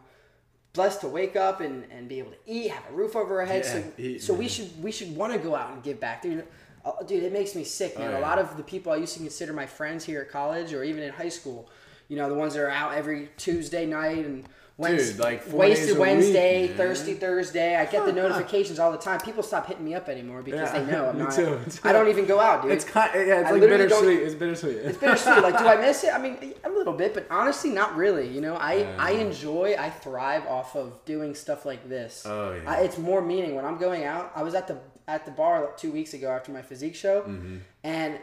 blessed 0.73 1.01
to 1.01 1.07
wake 1.07 1.35
up 1.35 1.61
and, 1.61 1.85
and 1.91 2.07
be 2.07 2.19
able 2.19 2.31
to 2.31 2.37
eat, 2.45 2.71
have 2.71 2.83
a 2.89 2.93
roof 2.93 3.15
over 3.15 3.39
our 3.39 3.45
heads. 3.45 3.67
Yeah, 3.67 3.81
so 3.81 3.91
eat, 3.97 4.21
so 4.23 4.33
we 4.33 4.47
should 4.47 4.83
we 4.83 4.91
should 4.91 5.15
want 5.15 5.33
to 5.33 5.39
go 5.39 5.55
out 5.55 5.73
and 5.73 5.83
give 5.83 5.99
back. 5.99 6.21
Dude, 6.21 6.45
uh, 6.85 7.03
dude, 7.03 7.23
it 7.23 7.33
makes 7.33 7.55
me 7.55 7.63
sick, 7.63 7.97
man. 7.97 8.09
Oh, 8.09 8.11
yeah. 8.11 8.19
A 8.19 8.21
lot 8.21 8.39
of 8.39 8.55
the 8.57 8.63
people 8.63 8.91
I 8.91 8.97
used 8.97 9.13
to 9.13 9.19
consider 9.19 9.53
my 9.53 9.65
friends 9.65 10.05
here 10.05 10.21
at 10.21 10.29
college 10.29 10.73
or 10.73 10.83
even 10.83 11.03
in 11.03 11.11
high 11.11 11.29
school, 11.29 11.69
you 12.07 12.17
know, 12.17 12.29
the 12.29 12.35
ones 12.35 12.53
that 12.53 12.61
are 12.61 12.69
out 12.69 12.93
every 12.93 13.29
Tuesday 13.37 13.85
night 13.85 14.25
and 14.25 14.45
Wednesday, 14.79 15.21
like 15.21 15.43
four 15.43 15.65
days 15.65 15.77
wasted 15.77 15.89
week, 15.89 15.99
Wednesday, 15.99 16.67
man. 16.67 16.77
Thirsty 16.77 17.13
Thursday. 17.15 17.75
I 17.75 17.85
get 17.85 18.05
the 18.05 18.13
notifications 18.13 18.79
all 18.79 18.93
the 18.93 18.97
time. 18.97 19.19
People 19.19 19.43
stop 19.43 19.67
hitting 19.67 19.83
me 19.83 19.93
up 19.93 20.07
anymore 20.07 20.41
because 20.41 20.73
Yeah, 20.73 20.79
they 20.79 20.91
know 20.91 21.09
I'm 21.09 21.19
not. 21.19 21.33
too, 21.33 21.59
too. 21.69 21.79
I 21.83 21.91
don't 21.91 22.07
even 22.07 22.25
go 22.25 22.39
out, 22.39 22.63
dude. 22.63 22.71
It's 22.71 22.85
kind. 22.85 23.11
Yeah, 23.13 23.41
it's 23.41 23.49
I 23.49 23.51
like 23.51 23.61
bittersweet. 23.61 24.19
It's 24.19 24.35
bittersweet. 24.35 24.77
It's 24.77 24.97
bittersweet. 24.97 25.43
Like, 25.43 25.57
do 25.57 25.67
I 25.67 25.75
miss 25.75 26.03
it? 26.05 26.13
I 26.13 26.17
mean, 26.17 26.53
a 26.63 26.69
little 26.69 26.93
bit, 26.93 27.13
but 27.13 27.27
honestly, 27.29 27.71
not 27.71 27.97
really. 27.97 28.27
You 28.29 28.39
know, 28.39 28.55
I 28.55 28.73
Yeah. 28.75 28.95
I 28.97 29.11
enjoy, 29.11 29.75
I 29.77 29.89
thrive 29.89 30.47
off 30.47 30.75
of 30.77 31.03
doing 31.03 31.35
stuff 31.35 31.65
like 31.65 31.89
this. 31.89 32.23
Oh, 32.25 32.53
yeah. 32.53 32.71
I, 32.71 32.75
it's 32.81 32.97
more 32.97 33.21
meaning 33.21 33.55
when 33.55 33.65
I'm 33.65 33.77
going 33.77 34.05
out. 34.05 34.31
I 34.33 34.43
was 34.43 34.55
at 34.55 34.67
the 34.67 34.77
at 35.09 35.25
the 35.25 35.31
bar 35.31 35.61
like, 35.61 35.77
two 35.77 35.91
weeks 35.91 36.13
ago 36.13 36.29
after 36.31 36.51
my 36.51 36.61
physique 36.61 36.95
show, 36.95 37.21
mm-hmm. 37.21 37.57
and 37.83 38.17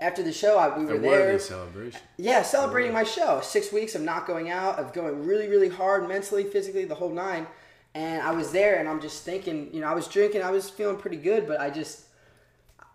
after 0.00 0.22
the 0.22 0.32
show, 0.32 0.58
I, 0.58 0.76
we 0.78 0.84
were 0.84 0.98
there. 0.98 1.38
celebration. 1.38 2.00
Yeah, 2.16 2.42
celebrating 2.42 2.92
my 2.92 3.04
show. 3.04 3.40
Six 3.42 3.70
weeks 3.72 3.94
of 3.94 4.02
not 4.02 4.26
going 4.26 4.50
out, 4.50 4.78
of 4.78 4.92
going 4.92 5.26
really, 5.26 5.48
really 5.48 5.68
hard 5.68 6.08
mentally, 6.08 6.44
physically, 6.44 6.84
the 6.86 6.94
whole 6.94 7.10
nine. 7.10 7.46
And 7.94 8.22
I 8.22 8.30
was 8.30 8.52
there 8.52 8.78
and 8.78 8.88
I'm 8.88 9.00
just 9.00 9.24
thinking, 9.24 9.68
you 9.74 9.80
know, 9.80 9.88
I 9.88 9.94
was 9.94 10.06
drinking, 10.08 10.42
I 10.42 10.50
was 10.52 10.70
feeling 10.70 10.96
pretty 10.96 11.16
good, 11.16 11.46
but 11.46 11.60
I 11.60 11.70
just, 11.70 12.04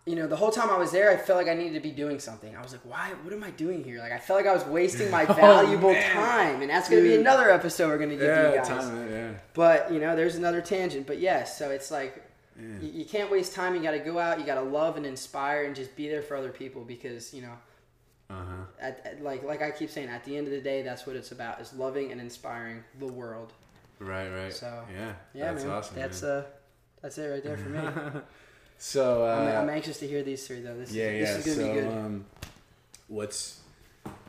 you 0.06 0.16
know, 0.16 0.26
the 0.26 0.36
whole 0.38 0.52
time 0.52 0.70
I 0.70 0.78
was 0.78 0.92
there, 0.92 1.12
I 1.12 1.18
felt 1.18 1.38
like 1.38 1.48
I 1.48 1.54
needed 1.54 1.74
to 1.74 1.80
be 1.80 1.92
doing 1.92 2.20
something. 2.20 2.56
I 2.56 2.62
was 2.62 2.72
like, 2.72 2.82
why? 2.86 3.10
What 3.24 3.34
am 3.34 3.44
I 3.44 3.50
doing 3.52 3.84
here? 3.84 4.00
Like, 4.00 4.12
I 4.12 4.20
felt 4.20 4.38
like 4.38 4.48
I 4.48 4.54
was 4.54 4.64
wasting 4.66 5.12
my 5.12 5.26
oh, 5.30 5.34
valuable 5.34 5.90
Oh, 5.90 6.02
time. 6.14 6.62
And 6.62 6.70
that's 6.70 6.88
going 6.90 7.02
to 7.04 7.08
be 7.10 7.16
Dude. 7.16 7.22
another 7.22 7.50
episode 7.50 7.88
we're 7.90 7.98
going 7.98 8.12
to 8.12 8.16
give 8.16 8.24
you 8.24 8.58
guys. 8.58 8.68
time. 8.68 9.12
Yeah. 9.12 9.32
But 9.54 9.92
you 9.92 10.00
know, 10.00 10.16
there's 10.16 10.36
another 10.36 10.62
tangent. 10.62 11.08
But 11.08 11.20
yes, 11.20 11.58
so 11.58 11.72
it's 11.72 11.92
like 11.92 12.24
you, 12.60 12.90
you 12.94 13.06
can't 13.06 13.30
waste 13.32 13.54
time. 13.54 13.76
You 13.76 13.82
got 13.82 13.92
to 13.92 14.00
go 14.00 14.18
out. 14.20 14.40
You 14.40 14.46
got 14.46 14.56
to 14.56 14.62
love 14.62 14.98
and 14.98 15.06
inspire 15.06 15.64
and 15.66 15.76
just 15.76 15.96
be 15.96 16.08
there 16.08 16.22
for 16.22 16.38
other 16.38 16.50
people 16.52 16.84
because 16.84 17.34
you 17.34 17.42
know, 17.42 17.54
Uh 18.30 18.34
huh. 18.36 18.64
at, 18.80 19.06
at- 19.06 19.24
like 19.24 19.44
like 19.44 19.62
I 19.62 19.72
keep 19.72 19.90
saying, 19.90 20.10
at 20.10 20.24
the 20.24 20.38
end 20.38 20.48
of 20.48 20.54
the 20.54 20.62
day, 20.62 20.82
that's 20.82 21.06
what 21.06 21.16
it's 21.16 21.32
about: 21.32 21.60
is 21.62 21.74
loving 21.74 22.12
and 22.12 22.22
inspiring 22.22 22.84
the 23.00 23.08
world. 23.08 23.52
Right. 24.00 24.30
Right. 24.30 24.54
So, 24.54 24.84
yeah. 24.94 25.14
Yeah, 25.34 25.52
that's 25.54 25.64
man. 25.66 25.74
awesome. 25.74 25.96
that's 25.96 26.22
man. 26.22 26.32
uh, 26.32 26.44
that's 27.02 27.18
it 27.18 27.28
right 27.28 27.44
there 27.44 27.58
for 27.58 27.70
me. 27.70 27.80
so. 28.78 29.26
Uh, 29.26 29.52
I'm, 29.58 29.64
I'm 29.64 29.70
anxious 29.70 30.00
to 30.00 30.08
hear 30.08 30.24
these 30.24 30.46
three 30.48 30.62
though. 30.62 30.78
This 30.78 30.92
yeah. 30.92 31.06
is, 31.10 31.44
this 31.46 31.48
Yeah. 31.48 31.52
is 31.52 31.58
gonna 31.60 31.68
so, 31.68 31.74
be 31.74 31.80
good. 31.82 31.98
um, 32.06 32.26
what's 33.08 33.60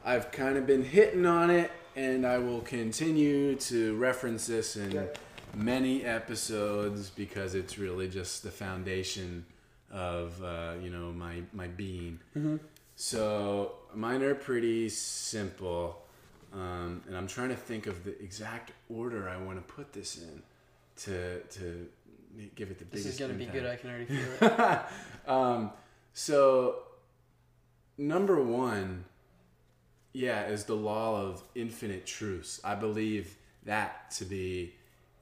I've 0.05 0.31
kind 0.31 0.57
of 0.57 0.67
been 0.67 0.85
hitting 0.85 1.27
on 1.27 1.51
it, 1.51 1.71
and 1.97 2.25
I 2.27 2.39
will 2.39 2.61
continue 2.61 3.55
to 3.57 3.97
reference 3.97 4.47
this 4.47 4.75
and. 4.77 5.09
Many 5.57 6.05
episodes 6.05 7.09
because 7.11 7.55
it's 7.55 7.79
really 7.79 8.09
just 8.09 8.43
the 8.43 8.51
foundation 8.51 9.47
of 9.91 10.43
uh, 10.43 10.75
you 10.83 10.91
know 10.91 11.13
my 11.13 11.43
my 11.53 11.67
being. 11.67 12.21
Mm-hmm. 12.37 12.57
So 12.95 13.73
mine 13.95 14.23
are 14.23 14.35
pretty 14.35 14.89
simple, 14.89 16.03
um, 16.53 17.03
and 17.07 17.17
I'm 17.17 17.27
trying 17.27 17.49
to 17.49 17.57
think 17.57 17.87
of 17.87 18.05
the 18.05 18.21
exact 18.23 18.73
order 18.89 19.29
I 19.29 19.37
want 19.39 19.67
to 19.67 19.75
put 19.75 19.93
this 19.93 20.19
in 20.19 20.43
to 21.05 21.41
to 21.41 21.89
give 22.55 22.71
it 22.71 22.79
the 22.79 22.85
biggest. 22.85 23.05
this 23.05 23.15
is 23.15 23.21
gonna 23.21 23.35
be 23.35 23.47
good. 23.47 23.67
I 23.67 23.77
can 23.77 23.91
already 23.91 24.07
feel 24.07 24.27
it. 24.41 24.81
um, 25.29 25.71
so 26.13 26.77
number 27.97 28.43
one, 28.43 29.05
yeah, 30.13 30.47
is 30.47 30.65
the 30.65 30.77
law 30.77 31.23
of 31.23 31.43
infinite 31.55 32.07
truths. 32.07 32.61
I 32.63 32.75
believe 32.75 33.37
that 33.65 34.11
to 34.13 34.25
be 34.25 34.75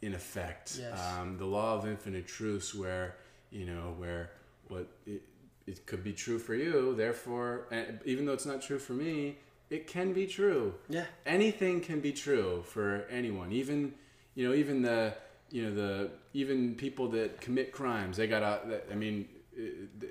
in 0.04 0.14
effect. 0.14 0.78
Yes. 0.80 1.00
Um, 1.18 1.38
the 1.38 1.46
law 1.46 1.74
of 1.74 1.86
infinite 1.86 2.26
truths, 2.26 2.74
where 2.74 3.16
you 3.50 3.66
know 3.66 3.94
where 3.96 4.30
what 4.68 4.86
it, 5.06 5.22
it 5.66 5.86
could 5.86 6.04
be 6.04 6.12
true 6.12 6.38
for 6.38 6.54
you, 6.54 6.94
therefore, 6.94 7.66
and 7.70 8.00
even 8.04 8.26
though 8.26 8.32
it's 8.32 8.46
not 8.46 8.62
true 8.62 8.78
for 8.78 8.92
me, 8.92 9.36
it 9.70 9.86
can 9.86 10.12
be 10.12 10.26
true 10.26 10.74
yeah. 10.88 11.04
anything 11.26 11.80
can 11.80 12.00
be 12.00 12.12
true 12.12 12.62
for 12.66 13.06
anyone 13.10 13.50
even 13.50 13.94
you 14.34 14.46
know 14.46 14.54
even 14.54 14.82
the 14.82 15.14
you 15.50 15.62
know 15.64 15.74
the 15.74 16.10
even 16.32 16.74
people 16.74 17.08
that 17.08 17.40
commit 17.40 17.72
crimes 17.72 18.16
they 18.16 18.26
gotta 18.26 18.80
i 18.90 18.94
mean 18.94 19.28
uh, 19.58 19.62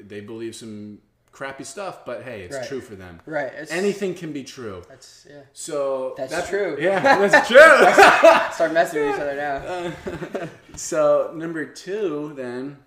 they 0.05 0.21
believe 0.21 0.55
some 0.55 0.99
crappy 1.33 1.63
stuff 1.65 2.05
but 2.05 2.23
hey 2.23 2.43
it's 2.43 2.55
Right. 2.55 2.67
true 2.67 2.79
for 2.79 2.95
them 2.95 3.19
Right. 3.25 3.51
It's, 3.53 3.71
anything 3.71 4.13
can 4.15 4.31
be 4.31 4.43
true 4.43 4.83
That's 4.87 5.25
yeah. 5.29 5.41
so 5.51 6.13
That's 6.17 6.47
true. 6.47 6.77
yeah 6.79 6.99
that's 7.27 7.47
true 7.49 8.53
Start 8.55 8.71
messing 8.71 9.05
with 9.05 9.15
each 9.15 9.21
other 9.21 9.35
now. 9.35 10.47
so 10.77 11.33
number 11.35 11.65
two 11.65 12.33
then 12.35 12.77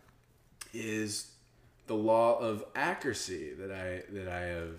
is 0.73 1.33
the 1.87 1.95
law 1.95 2.39
of 2.39 2.65
accuracy 2.75 3.53
that 3.55 3.71
I 3.73 4.03
that 4.13 4.29
I 4.29 4.41
have 4.41 4.75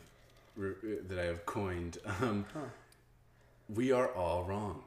that 1.09 1.19
I 1.19 1.25
have 1.25 1.45
coined. 1.45 1.97
Um, 2.21 2.45
We 3.69 3.91
are 3.91 4.09
all 4.13 4.43
wrong. 4.43 4.83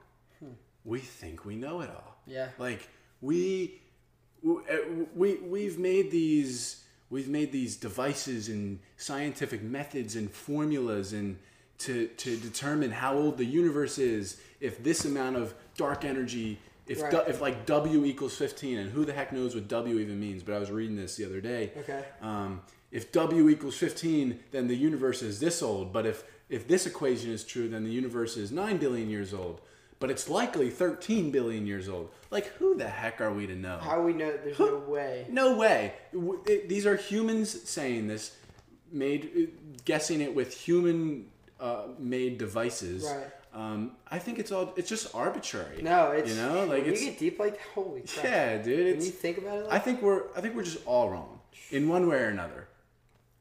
We 0.85 0.99
think 1.01 1.45
we 1.45 1.55
know 1.57 1.81
it 1.83 1.90
all. 1.90 2.16
Yeah. 2.27 2.49
Like 2.59 2.88
we 3.21 3.81
uh, 4.47 4.61
we 5.14 5.37
we've 5.37 5.79
made 5.79 6.11
these 6.11 6.83
we've 7.11 7.29
made 7.29 7.53
these 7.53 7.77
devices 7.77 8.49
and 8.49 8.79
scientific 8.96 9.62
methods 9.62 10.16
and 10.16 10.31
formulas 10.31 11.12
and 11.12 11.37
to 11.79 12.07
to 12.09 12.37
determine 12.37 12.90
how 12.90 13.14
old 13.16 13.37
the 13.38 13.44
universe 13.44 13.99
is 13.99 14.40
if 14.61 14.83
this 14.83 15.05
amount 15.05 15.37
of 15.37 15.55
dark 15.77 16.05
energy 16.05 16.59
if 16.87 17.01
Right. 17.03 17.11
du- 17.12 17.29
if 17.29 17.40
like 17.40 17.66
W 17.66 18.05
equals 18.05 18.37
15 18.37 18.79
and 18.79 18.90
who 18.90 19.05
the 19.05 19.12
heck 19.12 19.33
knows 19.33 19.55
what 19.55 19.68
W 19.68 19.99
even 19.99 20.18
means 20.20 20.42
but 20.42 20.55
I 20.55 20.59
was 20.59 20.70
reading 20.70 20.96
this 20.96 21.16
the 21.16 21.25
other 21.25 21.40
day 21.40 21.73
Okay. 21.79 22.05
um, 22.20 22.61
if 22.90 23.11
W 23.12 23.49
equals 23.49 23.77
15 23.77 24.38
then 24.51 24.66
the 24.68 24.77
universe 24.77 25.23
is 25.23 25.40
this 25.40 25.62
old 25.62 25.92
but 25.92 26.05
if 26.07 26.25
if 26.49 26.66
this 26.68 26.87
equation 26.87 27.31
is 27.33 27.44
true 27.44 27.68
then 27.68 27.85
the 27.85 27.90
universe 27.92 28.37
is 28.37 28.51
9 28.53 28.77
billion 28.77 29.09
years 29.09 29.33
old 29.33 29.61
but 30.01 30.11
it's 30.11 30.29
likely 30.29 30.71
13 30.71 31.31
billion 31.31 31.67
years 31.67 31.89
old 31.89 32.11
like 32.31 32.47
who 32.55 32.75
the 32.77 32.89
heck 32.89 33.21
are 33.21 33.33
we 33.33 33.47
to 33.47 33.55
know 33.55 33.79
How 33.79 34.03
we 34.03 34.13
know? 34.13 34.33
There's 34.43 34.59
no 34.59 34.79
way. 34.79 35.27
no 35.31 35.57
way. 35.57 35.95
It- 36.47 36.69
these 36.69 36.87
are 36.87 36.97
humans 36.97 37.69
saying 37.69 38.09
this, 38.09 38.35
made 38.93 39.53
guessing 39.85 40.21
it 40.21 40.35
with 40.35 40.55
human 40.57 41.27
uh, 41.61 41.85
made 41.99 42.39
devices. 42.39 43.05
Right. 43.05 43.27
Um, 43.53 43.93
I 44.11 44.19
think 44.21 44.39
it's 44.39 44.53
all 44.53 44.73
it's 44.77 44.89
just 44.89 45.13
arbitrary. 45.15 45.83
No, 45.83 46.13
it's 46.13 46.31
you 46.31 46.37
know 46.41 46.65
like 46.67 46.83
when 46.85 46.93
it's 46.93 47.03
you 47.03 47.11
get 47.11 47.19
deep 47.19 47.39
like 47.41 47.61
holy 47.75 48.03
crap. 48.03 48.25
yeah, 48.25 48.57
dude. 48.59 48.87
When 48.87 48.97
It's 48.97 49.07
you 49.07 49.13
think 49.13 49.39
about 49.39 49.59
it, 49.59 49.65
like 49.65 49.73
I 49.75 49.79
think 49.81 50.03
we're 50.03 50.23
I 50.37 50.41
think 50.41 50.55
we're 50.55 50.63
just 50.63 50.87
all 50.87 51.11
wrong 51.11 51.41
in 51.71 51.89
one 51.89 52.07
way 52.09 52.19
or 52.19 52.29
another. 52.29 52.69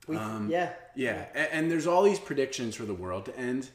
we, 0.07 0.17
um, 0.17 0.49
yeah, 0.49 0.73
Yeah, 0.95 1.25
and, 1.35 1.47
and 1.51 1.71
there's 1.71 1.85
all 1.87 2.01
these 2.03 2.19
predictions 2.19 2.73
for 2.75 2.85
the 2.85 2.93
world 2.95 3.25
to 3.25 3.37
end. 3.37 3.69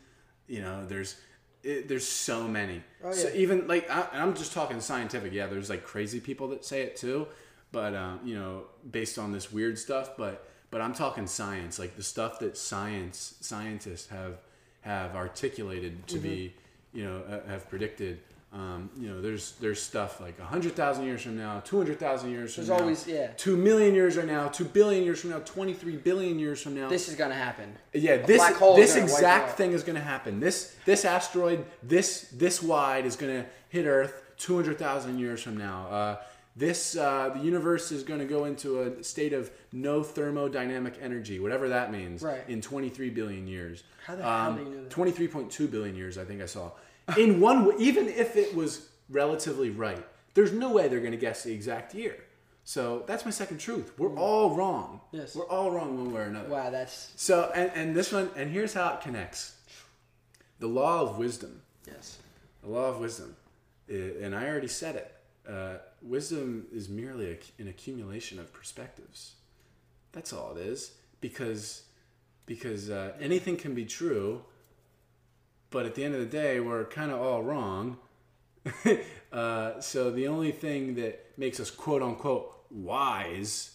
You 0.49 0.61
know, 0.61 0.85
there's 0.85 1.17
it, 1.65 1.89
there's 1.89 2.07
so 2.07 2.47
many. 2.47 2.83
Oh, 3.03 3.13
So 3.13 3.31
even 3.35 3.67
like 3.67 3.91
I, 3.91 4.09
I'm 4.13 4.35
just 4.35 4.53
talking 4.53 4.81
scientific. 4.81 5.33
Yeah, 5.33 5.47
there's 5.47 5.71
like 5.71 5.85
crazy 5.85 6.21
people 6.21 6.49
that 6.49 6.65
say 6.65 6.83
it 6.83 6.97
too, 6.97 7.27
but 7.73 7.95
um, 7.95 8.21
you 8.25 8.37
know, 8.39 8.65
based 8.91 9.19
on 9.19 9.33
this 9.33 9.53
weird 9.53 9.79
stuff. 9.79 10.17
But 10.17 10.47
but 10.71 10.81
I'm 10.81 10.95
talking 10.95 11.27
science, 11.27 11.79
like 11.79 11.97
the 11.97 12.03
stuff 12.03 12.39
that 12.41 12.57
science 12.57 13.37
scientists 13.41 14.09
have 14.09 14.39
have 14.83 15.17
articulated 15.17 16.07
to 16.09 16.19
be, 16.19 16.29
Mm-hmm. 16.29 16.99
you 16.99 17.05
know, 17.05 17.23
uh, 17.29 17.49
have 17.49 17.69
predicted. 17.71 18.19
Um, 18.55 18.89
you 18.97 19.09
know, 19.09 19.21
there's 19.21 19.53
there's 19.61 19.83
stuff 19.83 20.21
like 20.21 20.39
hundred 20.39 20.77
thousand 20.77 21.07
years 21.07 21.23
from 21.23 21.37
now, 21.37 21.59
two 21.65 21.77
hundred 21.77 21.99
thousand 21.99 22.31
years 22.31 22.55
from 22.55 22.67
There's 22.67 22.79
now, 22.79 22.85
always- 22.85 23.07
yeah. 23.09 23.27
two 23.37 23.57
million 23.57 23.95
years 23.97 24.15
from 24.15 24.29
now, 24.29 24.47
two 24.47 24.65
billion 24.65 25.03
years 25.03 25.21
from 25.21 25.31
now, 25.31 25.41
twenty 25.41 25.75
three 25.75 25.97
billion 25.97 26.39
years 26.39 26.63
from 26.63 26.77
now. 26.77 26.89
this 26.89 27.09
is 27.09 27.17
gonna 27.17 27.35
happen. 27.35 27.75
Yeah, 27.93 28.19
this 28.19 28.37
black 28.39 28.55
hole 28.55 28.77
this 28.77 28.93
gonna 28.95 29.05
exact 29.07 29.57
thing 29.57 29.73
is 29.73 29.83
going 29.83 29.97
to 29.97 30.05
happen. 30.05 30.39
This 30.39 30.77
this 30.85 31.05
asteroid 31.05 31.65
this 31.83 32.29
this 32.33 32.63
wide 32.63 33.07
is 33.07 33.17
going 33.17 33.43
to 33.43 33.49
hit 33.71 33.87
Earth 33.87 34.23
two 34.39 34.55
hundred 34.55 34.79
thousand 34.79 35.19
years 35.19 35.43
from 35.43 35.57
now. 35.57 35.89
Uh, 35.89 36.17
this 36.57 36.97
uh, 36.97 37.31
the 37.35 37.41
universe 37.41 37.91
is 37.91 38.05
going 38.05 38.21
to 38.21 38.25
go 38.27 38.45
into 38.45 38.83
a 38.83 39.03
state 39.03 39.33
of 39.33 39.51
no 39.73 40.05
thermodynamic 40.05 40.95
energy, 41.03 41.41
whatever 41.41 41.69
that 41.71 41.91
means, 41.91 42.23
Right. 42.23 42.45
in 42.47 42.61
twenty 42.61 42.89
three 42.89 43.11
billion 43.11 43.49
years. 43.49 43.83
How 44.07 44.15
the 44.15 44.23
hell 44.23 44.53
do 44.55 44.63
you 44.63 44.69
know 44.69 44.83
that? 44.85 44.91
Twenty 44.91 45.11
three 45.11 45.27
point 45.27 45.51
two 45.51 45.67
billion 45.67 45.97
years, 45.97 46.19
I 46.19 46.25
think 46.25 46.41
I 46.41 46.47
saw. 46.47 46.71
In 47.17 47.41
one, 47.41 47.65
w- 47.67 47.79
even 47.79 48.09
if 48.09 48.37
it 48.37 48.55
was 48.55 48.89
relatively 49.11 49.71
right, 49.71 50.05
there's 50.35 50.53
no 50.53 50.73
way 50.73 50.89
they're 50.89 51.01
going 51.01 51.13
to 51.13 51.19
guess 51.19 51.43
the 51.45 51.53
exact 51.53 51.95
year. 51.95 52.17
So 52.65 53.05
that's 53.07 53.25
my 53.27 53.31
second 53.31 53.59
truth. 53.59 53.93
We're 53.99 54.17
all 54.17 54.57
wrong. 54.57 55.01
Hmm. 55.11 55.17
Yes. 55.19 55.37
We're 55.37 55.47
all 55.49 55.71
wrong 55.71 55.99
one 55.99 56.13
way 56.15 56.23
or 56.23 56.25
another. 56.25 56.49
Wow, 56.49 56.71
that's 56.71 57.13
So, 57.17 57.53
and, 57.55 57.71
and 57.75 57.95
this 57.95 58.11
one, 58.11 58.31
and 58.37 58.51
here's 58.51 58.73
how 58.73 58.95
it 58.95 59.01
connects 59.03 59.57
the 60.61 60.67
law 60.67 61.03
of 61.03 61.19
wisdom. 61.19 61.61
yes. 61.87 62.19
The 62.63 62.71
law 62.71 62.87
of 62.87 62.99
wisdom. 63.01 63.37
And 63.89 64.35
I 64.35 64.47
already 64.49 64.69
said 64.69 64.97
it. 64.97 65.15
Uh, 65.47 65.75
wisdom 66.01 66.67
is 66.73 66.89
merely 66.89 67.33
a, 67.33 67.39
an 67.63 67.69
accumulation 67.69 68.39
of 68.39 68.51
perspectives. 68.55 69.33
That's 70.13 70.33
all 70.33 70.57
it 70.57 70.61
is. 70.67 70.93
Because 71.21 71.83
because 72.47 72.89
uh, 72.89 73.13
anything 73.21 73.57
can 73.59 73.75
be 73.75 73.85
true, 73.85 74.43
but 75.75 75.87
at 75.87 75.97
the 75.97 76.05
end 76.05 76.15
of 76.15 76.21
the 76.21 76.27
day, 76.27 76.61
we're 76.61 76.85
kind 76.85 77.11
of 77.11 77.21
all 77.21 77.43
wrong. 77.43 77.99
uh, 79.33 79.81
so 79.81 80.13
the 80.13 80.29
only 80.29 80.53
thing 80.53 80.95
that 80.95 81.33
makes 81.37 81.59
us 81.59 81.69
quote 81.69 82.01
unquote 82.01 82.65
wise, 82.71 83.75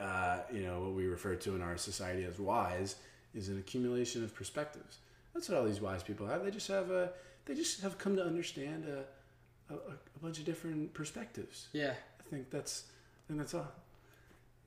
uh, 0.00 0.40
you 0.52 0.62
know, 0.62 0.80
what 0.80 0.94
we 0.94 1.06
refer 1.06 1.36
to 1.36 1.54
in 1.54 1.62
our 1.62 1.76
society 1.76 2.24
as 2.24 2.40
wise, 2.40 2.96
is 3.34 3.48
an 3.48 3.56
accumulation 3.56 4.24
of 4.24 4.34
perspectives. 4.34 4.98
That's 5.32 5.48
what 5.48 5.58
all 5.58 5.64
these 5.64 5.80
wise 5.80 6.02
people 6.02 6.26
have. 6.26 6.44
They 6.44 6.50
just 6.50 6.66
have 6.66 6.90
a, 6.90 7.10
they 7.46 7.54
just 7.54 7.82
have 7.82 7.98
come 7.98 8.16
to 8.16 8.24
understand 8.24 8.84
a, 8.86 9.72
a, 9.72 9.76
a 9.76 10.18
bunch 10.20 10.40
of 10.40 10.44
different 10.44 10.92
perspectives. 10.92 11.68
Yeah. 11.72 11.92
I 12.18 12.30
think 12.30 12.50
that's, 12.50 12.82
I 12.88 13.28
think 13.28 13.38
that's 13.38 13.54
all. 13.54 13.68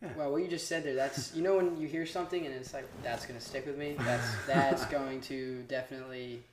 Yeah. 0.02 0.10
Well, 0.18 0.32
what 0.32 0.42
you 0.42 0.48
just 0.48 0.68
said 0.68 0.84
there, 0.84 0.96
that's 0.96 1.36
you 1.36 1.44
know 1.44 1.58
when 1.58 1.80
you 1.80 1.88
hear 1.88 2.08
something 2.08 2.44
and 2.46 2.56
it's 2.56 2.74
like 2.74 2.86
that's 3.04 3.26
gonna 3.28 3.40
stick 3.40 3.68
with 3.68 3.78
me. 3.78 3.96
That's 4.00 4.28
that's 4.48 4.86
going 4.98 5.22
to 5.22 5.64
definitely. 5.68 6.44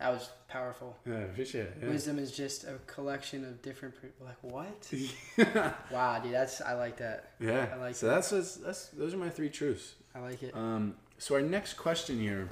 That 0.00 0.12
was 0.12 0.30
powerful. 0.48 0.96
Yeah, 1.06 1.18
appreciate 1.18 1.66
it. 1.66 1.76
Yeah. 1.82 1.88
Wisdom 1.90 2.18
is 2.18 2.32
just 2.32 2.64
a 2.64 2.78
collection 2.86 3.44
of 3.44 3.60
different. 3.62 3.94
Pre- 3.94 4.10
like 4.20 4.36
what? 4.40 4.92
wow, 5.92 6.18
dude, 6.18 6.32
that's 6.32 6.60
I 6.60 6.72
like 6.74 6.96
that. 6.96 7.32
Yeah. 7.38 7.68
I 7.72 7.76
like 7.76 7.94
so 7.94 8.06
that. 8.06 8.14
that's, 8.14 8.30
that's 8.30 8.54
that's 8.56 8.86
those 8.88 9.14
are 9.14 9.18
my 9.18 9.28
three 9.28 9.50
truths. 9.50 9.94
I 10.14 10.20
like 10.20 10.42
it. 10.42 10.56
Um, 10.56 10.94
so 11.18 11.34
our 11.34 11.42
next 11.42 11.74
question 11.74 12.18
here 12.18 12.48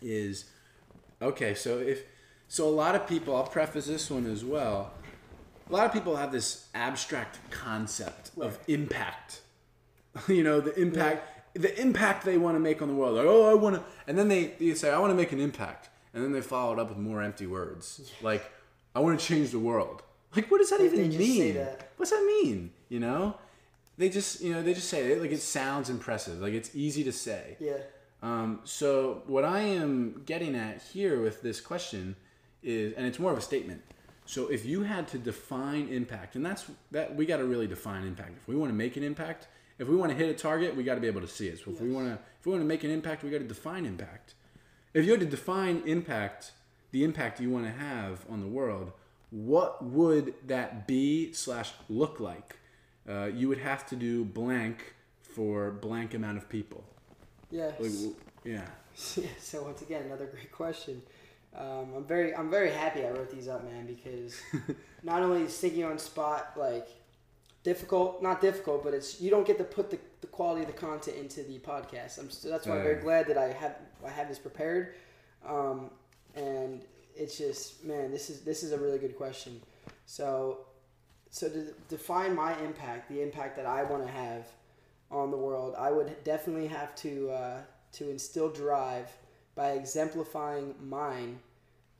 is, 0.00 0.46
okay, 1.20 1.54
so 1.54 1.78
if 1.78 2.02
so, 2.48 2.68
a 2.68 2.70
lot 2.70 2.94
of 2.94 3.06
people. 3.06 3.34
I'll 3.34 3.42
preface 3.42 3.86
this 3.86 4.10
one 4.10 4.26
as 4.26 4.44
well. 4.44 4.92
A 5.68 5.72
lot 5.72 5.86
of 5.86 5.92
people 5.92 6.16
have 6.16 6.30
this 6.30 6.68
abstract 6.74 7.38
concept 7.50 8.30
of 8.38 8.58
impact. 8.68 9.40
you 10.28 10.44
know, 10.44 10.60
the 10.60 10.78
impact, 10.80 11.54
the 11.54 11.80
impact 11.80 12.24
they 12.24 12.38
want 12.38 12.54
to 12.54 12.60
make 12.60 12.82
on 12.82 12.88
the 12.88 12.94
world. 12.94 13.16
Like, 13.16 13.26
oh, 13.26 13.50
I 13.50 13.54
want 13.54 13.76
to, 13.76 13.84
and 14.06 14.18
then 14.18 14.28
they, 14.28 14.54
they 14.60 14.74
say, 14.74 14.90
I 14.90 14.98
want 14.98 15.10
to 15.10 15.16
make 15.16 15.32
an 15.32 15.40
impact, 15.40 15.88
and 16.14 16.22
then 16.24 16.32
they 16.32 16.40
followed 16.40 16.78
up 16.78 16.88
with 16.88 16.98
more 16.98 17.20
empty 17.20 17.46
words, 17.46 18.12
like, 18.22 18.50
I 18.94 19.00
want 19.00 19.18
to 19.18 19.26
change 19.26 19.50
the 19.50 19.58
world. 19.58 20.02
Like, 20.34 20.50
what 20.50 20.58
does 20.58 20.70
that 20.70 20.80
even 20.80 20.96
they 20.98 21.06
just 21.08 21.18
mean? 21.18 21.38
say 21.38 21.52
that. 21.52 21.90
What's 21.96 22.10
that 22.10 22.24
mean? 22.24 22.70
You 22.88 23.00
know, 23.00 23.36
they 23.98 24.08
just, 24.08 24.40
you 24.40 24.52
know, 24.52 24.62
they 24.62 24.74
just 24.74 24.88
say 24.88 25.12
it 25.12 25.20
like 25.20 25.30
it 25.32 25.40
sounds 25.40 25.90
impressive, 25.90 26.40
like 26.40 26.54
it's 26.54 26.74
easy 26.74 27.04
to 27.04 27.12
say. 27.12 27.56
yeah. 27.60 27.78
Um, 28.22 28.60
so 28.64 29.22
what 29.26 29.44
I 29.44 29.60
am 29.60 30.22
getting 30.24 30.56
at 30.56 30.80
here 30.80 31.20
with 31.20 31.42
this 31.42 31.60
question 31.60 32.16
is, 32.62 32.94
and 32.94 33.06
it's 33.06 33.18
more 33.18 33.30
of 33.30 33.36
a 33.36 33.42
statement. 33.42 33.82
So 34.24 34.48
if 34.48 34.64
you 34.64 34.82
had 34.82 35.06
to 35.08 35.18
define 35.18 35.88
impact, 35.88 36.34
and 36.34 36.44
that's 36.44 36.64
that 36.90 37.14
we 37.14 37.26
got 37.26 37.36
to 37.36 37.44
really 37.44 37.66
define 37.66 38.06
impact. 38.06 38.38
If 38.40 38.48
we 38.48 38.56
want 38.56 38.70
to 38.70 38.74
make 38.74 38.96
an 38.96 39.02
impact, 39.02 39.48
if 39.78 39.88
we 39.88 39.96
want 39.96 40.10
to 40.10 40.16
hit 40.16 40.30
a 40.30 40.34
target, 40.34 40.74
we 40.74 40.84
got 40.84 40.94
to 40.94 41.00
be 41.02 41.06
able 41.06 41.20
to 41.20 41.28
see 41.28 41.48
it. 41.48 41.60
So 41.62 41.70
if 41.72 41.80
we 41.80 41.90
want 41.90 42.06
to, 42.06 42.14
if 42.14 42.46
we 42.46 42.52
want 42.52 42.62
to 42.62 42.66
make 42.66 42.82
an 42.82 42.90
impact, 42.90 43.22
we 43.24 43.30
got 43.30 43.38
to 43.38 43.44
define 43.44 43.84
impact. 43.84 44.34
If 44.94 45.04
you 45.04 45.10
had 45.10 45.20
to 45.20 45.26
define 45.26 45.82
impact, 45.86 46.52
the 46.92 47.02
impact 47.02 47.40
you 47.40 47.50
want 47.50 47.66
to 47.66 47.72
have 47.72 48.24
on 48.30 48.40
the 48.40 48.46
world, 48.46 48.92
what 49.30 49.84
would 49.84 50.34
that 50.46 50.86
be 50.86 51.32
slash 51.32 51.72
look 51.88 52.20
like? 52.20 52.56
Uh, 53.08 53.24
you 53.24 53.48
would 53.48 53.58
have 53.58 53.84
to 53.86 53.96
do 53.96 54.24
blank 54.24 54.94
for 55.22 55.72
blank 55.72 56.14
amount 56.14 56.38
of 56.38 56.48
people. 56.48 56.84
Yes. 57.50 57.74
Like, 57.80 58.14
yeah. 58.44 58.66
Yeah, 59.16 59.26
so 59.40 59.64
once 59.64 59.82
again, 59.82 60.04
another 60.04 60.26
great 60.26 60.52
question. 60.52 61.02
Um, 61.56 61.88
I'm 61.96 62.04
very, 62.04 62.34
I'm 62.34 62.48
very 62.48 62.70
happy 62.70 63.04
I 63.04 63.10
wrote 63.10 63.30
these 63.30 63.48
up, 63.48 63.64
man, 63.64 63.86
because 63.86 64.40
not 65.02 65.22
only 65.22 65.42
is 65.42 65.58
thinking 65.58 65.84
on 65.84 65.98
spot 65.98 66.52
like 66.56 66.86
difficult, 67.64 68.22
not 68.22 68.40
difficult, 68.40 68.84
but 68.84 68.94
it's 68.94 69.20
you 69.20 69.30
don't 69.30 69.46
get 69.46 69.58
to 69.58 69.64
put 69.64 69.90
the, 69.90 69.98
the 70.20 70.28
quality 70.28 70.60
of 70.60 70.68
the 70.68 70.72
content 70.74 71.16
into 71.16 71.42
the 71.42 71.58
podcast. 71.58 72.18
I'm 72.18 72.30
so 72.30 72.48
that's 72.48 72.66
why 72.66 72.76
I'm 72.76 72.84
very 72.84 73.00
glad 73.02 73.26
that 73.26 73.38
I 73.38 73.48
have 73.52 73.76
I 74.06 74.10
have 74.10 74.28
this 74.28 74.38
prepared, 74.38 74.94
um, 75.44 75.90
and 76.36 76.84
it's 77.16 77.36
just 77.36 77.82
man, 77.84 78.12
this 78.12 78.30
is 78.30 78.42
this 78.42 78.62
is 78.62 78.70
a 78.72 78.78
really 78.78 78.98
good 78.98 79.16
question. 79.16 79.60
So, 80.06 80.60
so 81.30 81.48
to 81.48 81.72
define 81.88 82.34
my 82.34 82.56
impact, 82.60 83.08
the 83.08 83.22
impact 83.22 83.56
that 83.56 83.66
I 83.66 83.82
want 83.82 84.06
to 84.06 84.12
have 84.12 84.46
on 85.10 85.30
the 85.30 85.36
world, 85.36 85.74
I 85.78 85.90
would 85.90 86.22
definitely 86.22 86.68
have 86.68 86.94
to 86.96 87.30
uh, 87.30 87.60
to 87.92 88.10
instill 88.10 88.50
drive 88.50 89.10
by 89.54 89.70
exemplifying 89.70 90.74
mine 90.82 91.38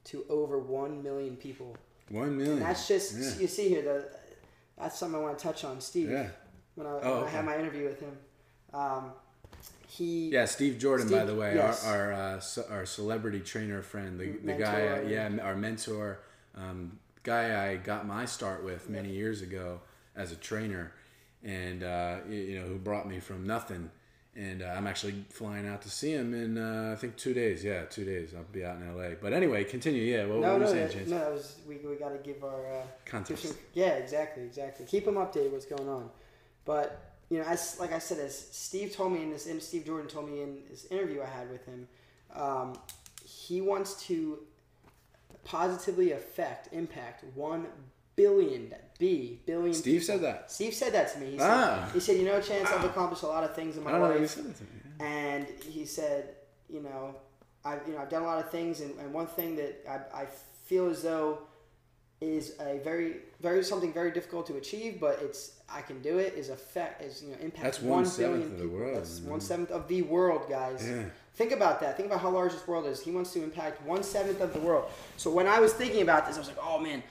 to 0.04 0.24
over 0.28 0.58
one 0.58 1.02
million 1.02 1.36
people. 1.36 1.76
One 2.10 2.36
million. 2.36 2.54
And 2.58 2.62
that's 2.62 2.86
just 2.86 3.16
Yeah. 3.16 3.40
you 3.40 3.46
see 3.46 3.68
here 3.70 3.82
the 3.82 4.10
that's 4.78 4.98
something 4.98 5.18
I 5.20 5.22
want 5.22 5.38
to 5.38 5.42
touch 5.42 5.64
on, 5.64 5.80
Steve. 5.80 6.10
Yeah. 6.10 6.28
When 6.74 6.86
I, 6.86 6.90
Oh, 7.02 7.16
when 7.20 7.24
I 7.24 7.30
had 7.30 7.44
my 7.44 7.56
interview 7.58 7.84
with 7.84 8.00
him, 8.00 8.16
um, 8.72 9.12
he 9.86 10.28
Yeah, 10.30 10.44
Steve 10.46 10.78
Jordan, 10.78 11.08
by 11.08 11.24
the 11.24 11.34
way, 11.34 11.54
yes. 11.54 11.84
our 11.86 12.12
our, 12.12 12.12
uh, 12.12 12.40
ce- 12.40 12.68
our 12.70 12.84
celebrity 12.86 13.40
trainer 13.40 13.80
friend, 13.82 14.18
the, 14.18 14.32
the 14.44 14.54
guy, 14.54 14.88
uh, 14.88 15.00
yeah. 15.02 15.28
yeah, 15.28 15.42
our 15.42 15.54
mentor, 15.54 16.20
um, 16.56 16.98
guy 17.22 17.70
I 17.70 17.76
got 17.76 18.06
my 18.06 18.24
start 18.24 18.64
with 18.64 18.88
many 18.90 19.10
years 19.10 19.40
ago 19.42 19.80
as 20.16 20.32
a 20.32 20.36
trainer, 20.36 20.92
and 21.44 21.82
uh, 21.84 22.16
you 22.28 22.58
know 22.60 22.66
who 22.66 22.76
brought 22.76 23.08
me 23.08 23.20
from 23.20 23.46
nothing. 23.46 23.90
And 24.36 24.62
uh, 24.62 24.74
I'm 24.76 24.86
actually 24.88 25.24
flying 25.30 25.68
out 25.68 25.82
to 25.82 25.90
see 25.90 26.10
him 26.12 26.34
in 26.34 26.58
uh, 26.58 26.90
I 26.92 26.96
think 26.96 27.16
two 27.16 27.34
days. 27.34 27.62
Yeah, 27.62 27.84
two 27.84 28.04
days. 28.04 28.34
I'll 28.36 28.42
be 28.50 28.64
out 28.64 28.76
in 28.78 28.96
LA. 28.96 29.10
But 29.20 29.32
anyway, 29.32 29.62
continue. 29.62 30.02
Yeah, 30.02 30.26
what, 30.26 30.40
no 30.40 30.40
what 30.40 30.52
were 30.54 30.58
no 30.58 30.66
you 30.66 30.72
saying, 30.72 30.86
that, 30.88 30.92
Chance? 30.92 31.10
no 31.10 31.30
was 31.30 31.56
we, 31.68 31.76
we 31.76 31.94
got 31.94 32.08
to 32.10 32.18
give 32.18 32.42
our 32.42 32.66
uh, 32.66 32.82
Context. 33.06 33.54
yeah 33.74 33.90
exactly 33.94 34.42
exactly 34.42 34.86
keep 34.86 35.04
them 35.04 35.14
updated 35.14 35.52
what's 35.52 35.66
going 35.66 35.88
on, 35.88 36.10
but 36.64 37.12
you 37.30 37.38
know 37.38 37.44
as 37.44 37.78
like 37.78 37.92
I 37.92 38.00
said 38.00 38.18
as 38.18 38.36
Steve 38.36 38.92
told 38.96 39.12
me 39.12 39.22
in 39.22 39.30
this 39.30 39.46
and 39.46 39.62
Steve 39.62 39.86
Jordan 39.86 40.08
told 40.08 40.28
me 40.28 40.42
in 40.42 40.58
this 40.68 40.86
interview 40.86 41.22
I 41.22 41.26
had 41.26 41.48
with 41.50 41.64
him, 41.66 41.86
um, 42.34 42.72
he 43.24 43.60
wants 43.60 44.04
to 44.08 44.40
positively 45.44 46.10
affect 46.12 46.72
impact 46.72 47.22
one 47.36 47.66
billion 48.16 48.74
b 48.98 49.40
billion. 49.46 49.74
Steve 49.74 50.00
people. 50.02 50.06
said 50.14 50.20
that. 50.22 50.50
Steve 50.50 50.74
said 50.74 50.92
that 50.94 51.12
to 51.12 51.18
me. 51.20 51.32
He 51.32 51.38
said, 51.38 51.50
Ah. 51.50 51.90
he 51.92 52.00
said, 52.00 52.16
you 52.16 52.24
know, 52.24 52.40
Chance, 52.40 52.70
I've 52.70 52.84
accomplished 52.84 53.22
a 53.24 53.26
lot 53.26 53.44
of 53.44 53.54
things 53.54 53.76
in 53.76 53.82
my 53.84 53.96
life 53.98 54.20
You 54.20 54.26
said 54.26 54.44
that 54.44 54.56
to 54.56 54.62
me. 54.64 54.68
and 55.00 55.46
he 55.68 55.84
said, 55.84 56.34
you 56.68 56.80
know, 56.82 57.16
I've 57.64 57.80
you 57.86 57.94
know 57.94 58.00
I've 58.00 58.10
done 58.10 58.22
a 58.22 58.26
lot 58.26 58.38
of 58.44 58.50
things, 58.50 58.80
and, 58.80 58.98
and 59.00 59.12
one 59.12 59.26
thing 59.26 59.56
that 59.56 59.82
I, 59.88 60.22
I 60.22 60.26
feel 60.66 60.88
as 60.90 61.02
though 61.02 61.38
is 62.20 62.54
a 62.60 62.78
very 62.84 63.16
very 63.40 63.62
something 63.64 63.92
very 63.92 64.10
difficult 64.10 64.46
to 64.46 64.56
achieve, 64.56 64.98
but 65.00 65.18
it's 65.22 65.60
I 65.68 65.80
can 65.82 66.00
do 66.02 66.18
it. 66.18 66.34
Is 66.34 66.48
affect 66.50 67.02
is 67.02 67.22
you 67.22 67.30
know 67.30 67.36
impact 67.40 67.64
That's 67.64 67.80
one 67.80 68.04
of 68.04 68.58
the 68.58 68.68
world, 68.68 68.96
That's 68.98 69.20
man. 69.20 69.30
one 69.30 69.40
seventh 69.40 69.70
of 69.70 69.88
the 69.88 70.02
world, 70.02 70.42
guys. 70.48 70.86
Yeah. 70.88 71.02
Think 71.34 71.50
about 71.52 71.80
that. 71.80 71.96
Think 71.96 72.06
about 72.08 72.20
how 72.20 72.30
large 72.30 72.52
this 72.52 72.66
world 72.68 72.86
is. 72.86 73.00
He 73.02 73.10
wants 73.10 73.32
to 73.32 73.42
impact 73.42 73.82
one 73.82 74.02
seventh 74.04 74.40
of 74.40 74.52
the 74.52 74.60
world. 74.60 74.88
So 75.16 75.30
when 75.30 75.48
I 75.48 75.58
was 75.58 75.72
thinking 75.72 76.02
about 76.02 76.26
this, 76.28 76.36
I 76.36 76.38
was 76.38 76.48
like, 76.48 76.58
oh 76.62 76.78
man, 76.78 77.02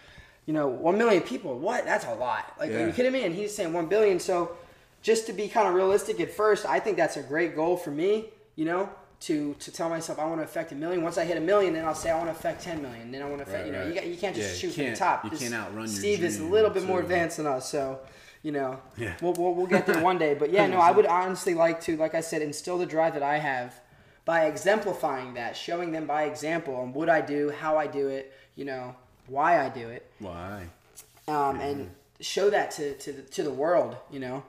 you 0.45 0.53
know, 0.53 0.67
one 0.67 0.97
million 0.97 1.23
people. 1.23 1.57
What? 1.57 1.85
That's 1.85 2.05
a 2.05 2.13
lot. 2.13 2.53
Like, 2.59 2.71
are 2.71 2.87
you 2.87 2.93
kidding 2.93 3.11
me? 3.13 3.23
And 3.23 3.33
he's 3.33 3.55
saying 3.55 3.71
one 3.73 3.87
billion. 3.87 4.19
So 4.19 4.55
just 5.01 5.25
to 5.27 5.33
be 5.33 5.47
kind 5.47 5.67
of 5.67 5.73
realistic 5.73 6.19
at 6.19 6.31
first, 6.31 6.65
I 6.65 6.79
think 6.79 6.97
that's 6.97 7.17
a 7.17 7.23
great 7.23 7.55
goal 7.55 7.77
for 7.77 7.91
me. 7.91 8.25
You 8.55 8.65
know, 8.65 8.89
to 9.21 9.53
to 9.55 9.71
tell 9.71 9.89
myself 9.89 10.19
I 10.19 10.25
want 10.25 10.39
to 10.39 10.43
affect 10.43 10.71
a 10.71 10.75
million. 10.75 11.01
Once 11.01 11.17
I 11.17 11.25
hit 11.25 11.37
a 11.37 11.41
million, 11.41 11.73
then 11.73 11.85
I'll 11.85 11.95
say 11.95 12.11
I 12.11 12.15
want 12.17 12.27
to 12.27 12.35
affect 12.35 12.61
ten 12.61 12.81
million. 12.81 13.11
Then 13.11 13.21
I 13.21 13.25
want 13.25 13.37
to 13.37 13.43
affect. 13.43 13.63
Right, 13.63 13.65
you 13.67 13.71
know, 13.71 13.79
right. 13.79 13.87
you, 13.87 13.93
got, 13.93 14.07
you 14.07 14.17
can't 14.17 14.35
just 14.35 14.55
Yeah, 14.55 14.69
shoot 14.69 14.75
from 14.75 14.85
the 14.91 14.95
top. 14.95 15.23
you 15.23 15.31
can't 15.31 15.53
outrun 15.53 15.85
your 15.85 15.87
Steve 15.87 16.23
is 16.23 16.39
a 16.39 16.43
little 16.43 16.69
bit 16.69 16.83
more 16.83 16.99
advanced 16.99 17.37
than 17.37 17.47
us, 17.47 17.69
so 17.69 17.99
you 18.43 18.51
know, 18.51 18.77
Yeah. 18.97 19.15
we'll, 19.21 19.33
we'll, 19.33 19.55
we'll 19.55 19.67
get 19.67 19.85
there 19.87 20.03
one 20.03 20.17
day. 20.17 20.33
But 20.33 20.51
yeah, 20.51 20.67
no, 20.67 20.77
I 20.77 20.91
would 20.91 21.05
honestly 21.05 21.53
like 21.53 21.79
to, 21.83 21.95
like 21.95 22.13
I 22.13 22.19
said, 22.19 22.41
instill 22.41 22.77
the 22.77 22.85
drive 22.85 23.13
that 23.13 23.23
I 23.23 23.37
have 23.37 23.79
by 24.25 24.45
exemplifying 24.47 25.33
that, 25.35 25.55
showing 25.55 25.93
them 25.93 26.05
by 26.05 26.23
example 26.23 26.75
on 26.75 26.91
what 26.93 27.09
I 27.09 27.21
do, 27.21 27.49
how 27.51 27.77
I 27.77 27.87
do 27.87 28.09
it, 28.09 28.33
you 28.57 28.65
know, 28.65 28.95
why 29.27 29.63
I 29.63 29.69
do 29.69 29.87
it, 29.89 30.09
Why? 30.19 30.67
um, 31.27 31.59
and 31.59 31.91
show 32.19 32.49
that 32.49 32.71
to, 32.71 32.93
to, 32.95 33.11
the, 33.13 33.21
to 33.23 33.43
the 33.43 33.51
world, 33.51 33.95
you 34.11 34.19
know, 34.19 34.43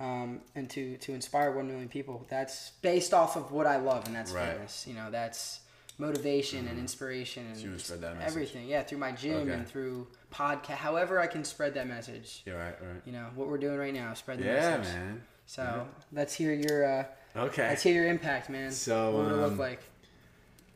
um, 0.00 0.40
and 0.54 0.68
to, 0.70 0.96
to 0.98 1.12
inspire 1.12 1.50
1 1.52 1.66
million 1.66 1.88
people. 1.88 2.24
That's 2.28 2.70
based 2.82 3.14
off 3.14 3.36
of 3.36 3.52
what 3.52 3.66
I 3.66 3.76
love, 3.76 4.06
and 4.06 4.14
that's 4.14 4.32
Right. 4.32 4.50
fitness. 4.50 4.84
You 4.86 4.94
know, 4.94 5.10
that's 5.10 5.60
motivation 5.98 6.68
and 6.68 6.78
inspiration 6.78 7.46
and 7.46 7.56
you 7.58 7.68
wanna 7.68 7.78
spread 7.78 8.00
that 8.02 8.16
everything. 8.20 8.68
Yeah, 8.68 8.82
through 8.82 8.98
my 8.98 9.12
gym 9.12 9.36
Okay. 9.42 9.52
and 9.52 9.66
through 9.66 10.06
podcast, 10.30 10.76
however 10.76 11.18
I 11.18 11.26
can 11.26 11.42
spread 11.42 11.72
that 11.74 11.86
message. 11.88 12.42
Yeah, 12.44 12.52
right, 12.54 12.76
right. 12.82 13.00
You 13.06 13.12
know, 13.12 13.26
what 13.34 13.48
we're 13.48 13.56
doing 13.56 13.78
right 13.78 13.94
now, 13.94 14.12
spread 14.14 14.38
the 14.38 14.44
Yeah, 14.44 14.76
message. 14.76 14.92
man. 14.94 15.22
So 15.46 15.88
let's 16.12 16.34
hear 16.34 16.52
your 16.52 16.84
uh, 16.84 17.04
Okay. 17.34 17.68
let's 17.68 17.82
hear 17.82 17.94
your 17.94 18.08
impact, 18.08 18.50
man. 18.50 18.70
So, 18.72 19.12
what 19.12 19.24
would 19.24 19.32
it 19.32 19.34
um, 19.44 19.50
look 19.50 19.58
like? 19.58 19.80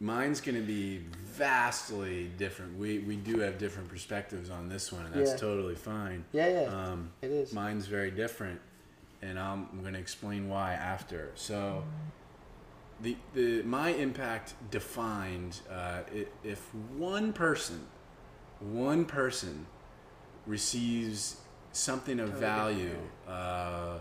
Mine's 0.02 0.40
going 0.40 0.54
to 0.54 0.66
be 0.66 1.02
vastly 1.22 2.30
different. 2.38 2.78
We 2.78 3.00
we 3.00 3.16
do 3.16 3.40
have 3.40 3.58
different 3.58 3.88
perspectives 3.90 4.48
on 4.48 4.68
this 4.68 4.90
one, 4.90 5.04
and 5.04 5.14
that's 5.14 5.32
Yeah. 5.32 5.36
totally 5.36 5.74
fine. 5.74 6.24
Yeah, 6.32 6.48
yeah, 6.48 6.74
Um, 6.74 7.12
it 7.20 7.30
is. 7.30 7.52
mine's 7.52 7.86
very 7.86 8.10
different, 8.10 8.60
and 9.20 9.38
I'm, 9.38 9.68
I'm 9.70 9.82
going 9.82 9.92
to 9.92 10.00
explain 10.00 10.48
why 10.48 10.72
after. 10.72 11.30
So, 11.34 11.84
the 13.02 13.16
the 13.34 13.62
my 13.62 13.90
impact 13.90 14.54
defined 14.70 15.60
uh, 15.70 16.00
i 16.14 16.26
if 16.44 16.74
one 16.96 17.34
person, 17.34 17.86
one 18.58 19.04
person 19.04 19.66
receives 20.46 21.36
something 21.72 22.18
of 22.20 22.28
Totally 22.30 22.40
value 22.40 22.98
uh, 23.28 23.98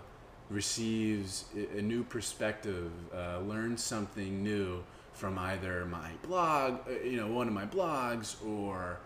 receives 0.50 1.46
a 1.78 1.82
new 1.82 2.04
perspective, 2.06 2.90
uh, 3.14 3.40
learns 3.40 3.84
something 3.84 4.42
new 4.44 4.82
from 5.20 5.38
either 5.38 5.86
my 5.86 6.12
blog, 6.26 6.80
uh, 6.88 7.04
you 7.04 7.18
know, 7.18 7.28
one 7.28 7.48
of 7.48 7.54
my 7.54 7.66
blogs, 7.66 8.36
or 8.46 9.00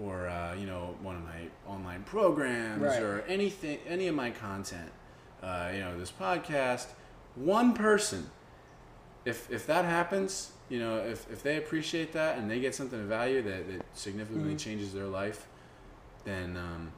or 0.00 0.28
uh, 0.28 0.54
you 0.54 0.66
know, 0.66 0.94
one 1.02 1.16
of 1.16 1.22
my 1.22 1.48
online 1.66 2.02
programs, 2.02 2.82
right. 2.82 3.02
or 3.02 3.22
anything, 3.22 3.78
any 3.88 4.06
of 4.08 4.14
my 4.14 4.30
content, 4.30 4.90
uh, 5.42 5.70
you 5.72 5.80
know, 5.80 5.98
this 5.98 6.12
podcast, 6.12 6.88
one 7.34 7.72
person, 7.72 8.30
if 9.24 9.50
if 9.50 9.66
that 9.66 9.86
happens, 9.86 10.52
you 10.68 10.78
know, 10.78 10.98
if 10.98 11.30
if 11.32 11.42
they 11.42 11.56
appreciate 11.56 12.12
that 12.12 12.36
and 12.36 12.50
they 12.50 12.60
get 12.60 12.74
something 12.74 13.00
of 13.00 13.06
value 13.06 13.40
that, 13.42 13.66
that 13.70 13.82
significantly 13.94 14.50
mm-hmm. 14.50 14.58
changes 14.58 14.92
their 14.92 15.06
life, 15.06 15.46
then 16.24 16.56
um, 16.58 16.92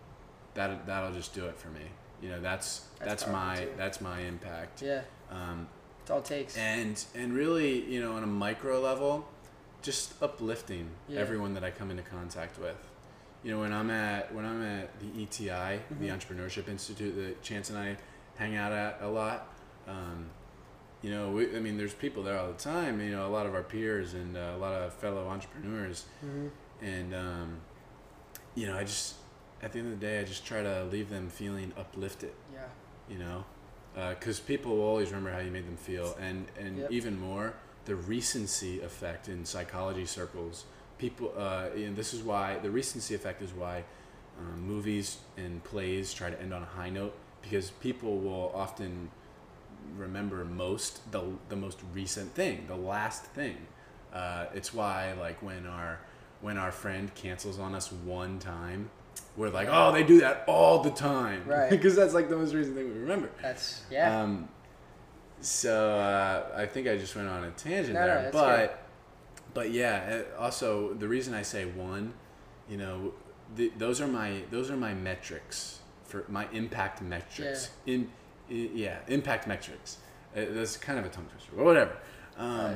that 0.55 0.87
that'll 0.87 1.12
just 1.12 1.35
do 1.35 1.47
it 1.47 1.57
for 1.57 1.69
me. 1.69 1.87
You 2.21 2.31
know, 2.31 2.41
that's 2.41 2.87
that's, 2.99 3.23
that's 3.23 3.33
my 3.33 3.57
too. 3.57 3.69
that's 3.77 4.01
my 4.01 4.21
impact. 4.21 4.83
Yeah. 4.83 5.03
Um, 5.31 5.69
it's 6.07 6.13
all 6.13 6.19
it 6.19 6.25
takes. 6.25 6.57
And 6.57 7.05
and 7.17 7.33
really, 7.33 7.83
you 7.93 8.01
know, 8.01 8.13
on 8.13 8.23
a 8.23 8.29
micro 8.29 8.81
level, 8.81 9.27
just 9.83 10.23
uplifting 10.23 10.89
yeah. 11.09 11.19
everyone 11.19 11.55
that 11.55 11.65
I 11.65 11.73
come 11.73 11.91
into 11.91 12.05
contact 12.05 12.61
with. 12.61 12.77
You 13.43 13.51
know, 13.51 13.59
when 13.59 13.73
I'm 13.73 13.91
at 13.91 14.33
when 14.33 14.45
I'm 14.45 14.63
at 14.63 14.89
the 15.01 15.21
ETI, 15.21 15.49
mm-hmm. 15.51 16.01
the 16.01 16.11
Entrepreneurship 16.11 16.69
Institute 16.69 17.17
that 17.17 17.43
Chance 17.43 17.71
and 17.71 17.79
I 17.81 17.97
hang 18.37 18.55
out 18.55 18.71
at 18.71 18.99
a 19.03 19.09
lot. 19.09 19.49
Um, 19.89 20.27
you 21.03 21.11
know, 21.11 21.31
we, 21.31 21.57
I 21.57 21.59
mean, 21.59 21.77
there's 21.77 21.95
people 21.95 22.23
there 22.23 22.39
all 22.39 22.53
the 22.53 22.55
time. 22.55 23.01
You 23.01 23.11
know, 23.11 23.27
a 23.27 23.33
lot 23.33 23.47
of 23.47 23.57
our 23.57 23.65
peers 23.65 24.15
and 24.15 24.37
uh, 24.37 24.53
a 24.55 24.59
lot 24.59 24.75
of 24.75 24.95
fellow 24.95 25.27
entrepreneurs, 25.27 26.05
mm-hmm. 26.25 26.85
and 26.85 27.13
um, 27.17 27.57
you 28.55 28.69
know, 28.69 28.77
I 28.77 28.85
just 28.85 29.15
at 29.61 29.73
the 29.73 29.81
end 29.81 29.93
of 29.93 29.99
the 29.99 30.07
day, 30.07 30.21
I 30.21 30.23
just 30.23 30.47
try 30.47 30.63
to 30.63 30.85
leave 30.85 31.11
them 31.11 31.31
feeling 31.31 31.73
uplifted. 31.77 32.31
Yeah. 32.55 32.61
You 33.11 33.19
know, 33.19 33.45
because 34.11 34.41
uh, 34.41 34.45
people 34.47 34.77
will 34.77 34.85
always 34.85 35.09
remember 35.09 35.33
how 35.33 35.39
you 35.39 35.51
made 35.51 35.67
them 35.67 35.77
feel, 35.77 36.17
and 36.21 36.47
and 36.59 36.79
yep. 36.79 36.93
even 36.93 37.19
more 37.19 37.55
the 37.87 37.95
recency 37.95 38.81
effect 38.81 39.29
in 39.29 39.45
psychology 39.45 40.05
circles. 40.05 40.65
People, 40.99 41.33
uh, 41.37 41.69
and 41.75 41.97
this 41.97 42.13
is 42.15 42.23
why 42.23 42.59
the 42.59 42.71
recency 42.71 43.15
effect 43.15 43.43
is 43.43 43.53
why 43.53 43.85
um, 44.39 44.61
movies 44.61 45.19
and 45.37 45.63
plays 45.65 46.13
try 46.13 46.31
to 46.31 46.41
end 46.41 46.53
on 46.53 46.63
a 46.63 46.67
high 46.67 46.91
note 46.91 47.15
because 47.43 47.71
people 47.71 48.19
will 48.19 48.53
often 48.55 49.11
remember 49.97 50.45
most 50.45 51.11
the 51.13 51.23
the 51.49 51.57
most 51.57 51.79
recent 51.95 52.35
thing, 52.35 52.67
the 52.67 52.77
last 52.77 53.25
thing. 53.25 53.57
Uh, 54.13 54.47
it's 54.55 54.75
why 54.75 55.13
like 55.15 55.43
when 55.43 55.67
our 55.67 56.01
when 56.41 56.59
our 56.59 56.73
friend 56.73 57.15
cancels 57.15 57.59
on 57.59 57.75
us 57.75 57.93
one 57.93 58.39
time, 58.39 58.91
we're 59.37 59.51
like, 59.51 59.69
oh, 59.71 59.93
they 59.93 60.03
do 60.03 60.21
that 60.21 60.45
all 60.47 60.83
the 60.83 60.91
time, 60.91 61.45
right? 61.47 61.71
because 61.71 61.95
that's 61.95 62.14
like 62.14 62.29
the 62.29 62.37
most 62.37 62.55
recent 62.55 62.77
thing 62.77 62.87
we 62.93 62.99
remember. 62.99 63.31
That's 63.43 63.83
yeah. 63.91 64.23
Um, 64.23 64.49
so 65.41 65.97
uh, 65.99 66.47
I 66.57 66.67
think 66.67 66.89
I 66.89 66.97
just 66.97 67.14
went 67.14 67.29
on 67.29 67.45
a 67.45 67.51
tangent 67.51 67.95
no, 67.95 68.07
there, 68.07 68.23
no, 68.25 68.31
but 68.33 68.57
good. 68.57 68.71
but 69.55 69.71
yeah. 69.71 70.23
Uh, 70.39 70.43
also, 70.43 70.95
the 70.95 71.07
reason 71.07 71.35
I 71.35 71.43
say 71.43 71.67
one, 71.67 72.14
you 72.69 72.79
know, 72.79 73.12
the, 73.55 73.71
those 73.77 74.01
are 74.01 74.09
my 74.09 74.43
those 74.51 74.71
are 74.71 74.77
my 74.77 74.95
metrics 74.95 75.81
for 76.05 76.25
my 76.29 76.49
impact 76.53 77.03
metrics. 77.03 77.71
Yeah. 77.85 77.95
In, 77.95 78.11
in 78.49 78.71
yeah, 78.75 78.99
impact 79.09 79.47
metrics. 79.47 79.99
Uh, 80.37 80.45
that's 80.51 80.77
kind 80.77 80.99
of 80.99 81.05
a 81.05 81.09
tongue 81.09 81.27
twister, 81.27 81.53
but 81.57 81.64
whatever. 81.64 81.97
Um, 82.39 82.49
uh, 82.49 82.75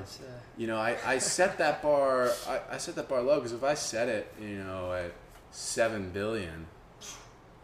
you 0.56 0.66
know, 0.66 0.78
I, 0.78 0.96
I 1.04 1.18
set 1.18 1.58
that 1.58 1.82
bar. 1.82 2.30
I, 2.48 2.60
I 2.72 2.76
set 2.78 2.94
that 2.96 3.08
bar 3.08 3.22
low 3.22 3.36
because 3.36 3.52
if 3.52 3.62
I 3.62 3.74
set 3.74 4.08
it, 4.08 4.32
you 4.40 4.62
know, 4.64 4.92
at 4.92 5.12
seven 5.50 6.10
billion, 6.10 6.66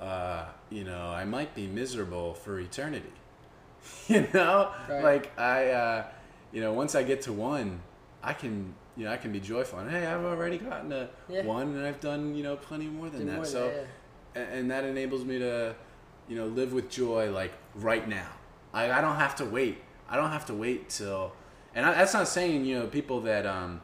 uh, 0.00 0.46
you 0.70 0.84
know, 0.84 1.08
I 1.08 1.24
might 1.24 1.54
be 1.54 1.66
miserable 1.66 2.34
for 2.34 2.58
eternity. 2.58 3.12
you 4.08 4.26
know, 4.34 4.72
right. 4.88 5.02
like 5.02 5.38
I, 5.38 5.70
uh, 5.70 6.04
you 6.52 6.60
know, 6.60 6.72
once 6.72 6.94
I 6.94 7.02
get 7.02 7.22
to 7.22 7.32
one, 7.32 7.80
I 8.22 8.32
can, 8.32 8.74
you 8.96 9.04
know, 9.04 9.12
I 9.12 9.16
can 9.16 9.32
be 9.32 9.40
joyful. 9.40 9.78
And 9.78 9.90
hey, 9.90 10.06
I've 10.06 10.24
already 10.24 10.58
gotten 10.58 10.90
to 10.90 11.08
yeah. 11.28 11.44
one, 11.44 11.74
and 11.76 11.86
I've 11.86 12.00
done, 12.00 12.34
you 12.34 12.42
know, 12.42 12.56
plenty 12.56 12.86
more 12.86 13.08
than 13.08 13.26
that. 13.26 13.36
More 13.36 13.44
so, 13.44 13.72
yeah. 14.34 14.42
and 14.42 14.70
that 14.70 14.84
enables 14.84 15.24
me 15.24 15.38
to, 15.38 15.74
you 16.28 16.36
know, 16.36 16.46
live 16.46 16.72
with 16.72 16.90
joy 16.90 17.30
like 17.30 17.52
right 17.74 18.08
now. 18.08 18.28
I, 18.74 18.90
I 18.90 19.00
don't 19.00 19.16
have 19.16 19.36
to 19.36 19.44
wait. 19.44 19.78
I 20.08 20.16
don't 20.16 20.30
have 20.30 20.46
to 20.46 20.54
wait 20.54 20.88
till, 20.88 21.32
and 21.74 21.86
I, 21.86 21.94
that's 21.94 22.14
not 22.14 22.28
saying 22.28 22.64
you 22.64 22.78
know 22.78 22.86
people 22.86 23.20
that 23.22 23.46
um, 23.46 23.80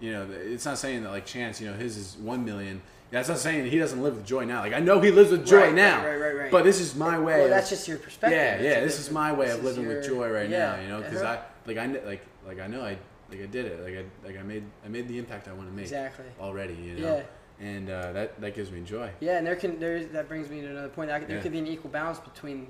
you 0.00 0.12
know, 0.12 0.28
it's 0.30 0.64
not 0.64 0.78
saying 0.78 1.02
that 1.02 1.10
like 1.10 1.26
Chance, 1.26 1.60
you 1.60 1.70
know, 1.70 1.76
his 1.76 1.96
is 1.96 2.16
one 2.16 2.44
million 2.44 2.82
that's 3.10 3.28
not 3.28 3.38
saying 3.38 3.70
he 3.70 3.78
doesn't 3.78 4.02
live 4.02 4.16
with 4.16 4.26
joy 4.26 4.44
now. 4.44 4.60
Like 4.60 4.72
I 4.72 4.80
know 4.80 5.00
he 5.00 5.10
lives 5.10 5.30
with 5.30 5.46
joy 5.46 5.66
right, 5.66 5.74
now. 5.74 6.04
Right, 6.04 6.16
right, 6.16 6.36
right, 6.36 6.50
But 6.50 6.64
this 6.64 6.80
is 6.80 6.94
my 6.96 7.18
way. 7.18 7.36
Well, 7.36 7.44
of, 7.44 7.50
that's 7.50 7.70
just 7.70 7.86
your 7.86 7.98
perspective. 7.98 8.38
Yeah, 8.38 8.60
yeah. 8.60 8.80
This 8.80 8.98
is 8.98 9.10
my 9.10 9.32
way 9.32 9.50
of 9.50 9.62
living 9.62 9.84
your, 9.84 9.96
with 9.96 10.06
joy 10.06 10.30
right 10.30 10.50
yeah, 10.50 10.76
now. 10.76 10.82
You 10.82 10.88
know, 10.88 11.02
because 11.02 11.22
uh-huh. 11.22 11.40
I 11.66 11.68
like 11.68 11.78
I 11.78 11.86
like 12.04 12.26
like 12.46 12.60
I 12.60 12.66
know 12.66 12.82
I 12.82 12.98
like 13.30 13.42
I 13.42 13.46
did 13.46 13.66
it. 13.66 13.82
Like 13.82 13.94
I 13.94 14.26
like 14.26 14.38
I 14.38 14.42
made 14.42 14.64
I 14.84 14.88
made 14.88 15.08
the 15.08 15.18
impact 15.18 15.48
I 15.48 15.52
want 15.52 15.68
to 15.68 15.74
make. 15.74 15.84
Exactly. 15.84 16.26
Already, 16.40 16.74
you 16.74 16.94
know. 16.94 17.16
Yeah. 17.16 17.22
And 17.58 17.88
uh, 17.88 18.12
that 18.12 18.40
that 18.40 18.54
gives 18.54 18.70
me 18.70 18.82
joy. 18.82 19.10
Yeah, 19.20 19.38
and 19.38 19.46
there 19.46 19.56
can 19.56 19.78
there 19.78 20.04
that 20.04 20.28
brings 20.28 20.50
me 20.50 20.60
to 20.60 20.66
another 20.66 20.88
point. 20.88 21.08
There 21.08 21.24
yeah. 21.28 21.40
could 21.40 21.52
be 21.52 21.58
an 21.58 21.66
equal 21.66 21.90
balance 21.90 22.18
between, 22.18 22.68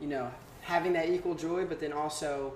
you 0.00 0.06
know, 0.06 0.30
having 0.60 0.92
that 0.92 1.08
equal 1.08 1.34
joy, 1.34 1.64
but 1.64 1.80
then 1.80 1.92
also 1.92 2.52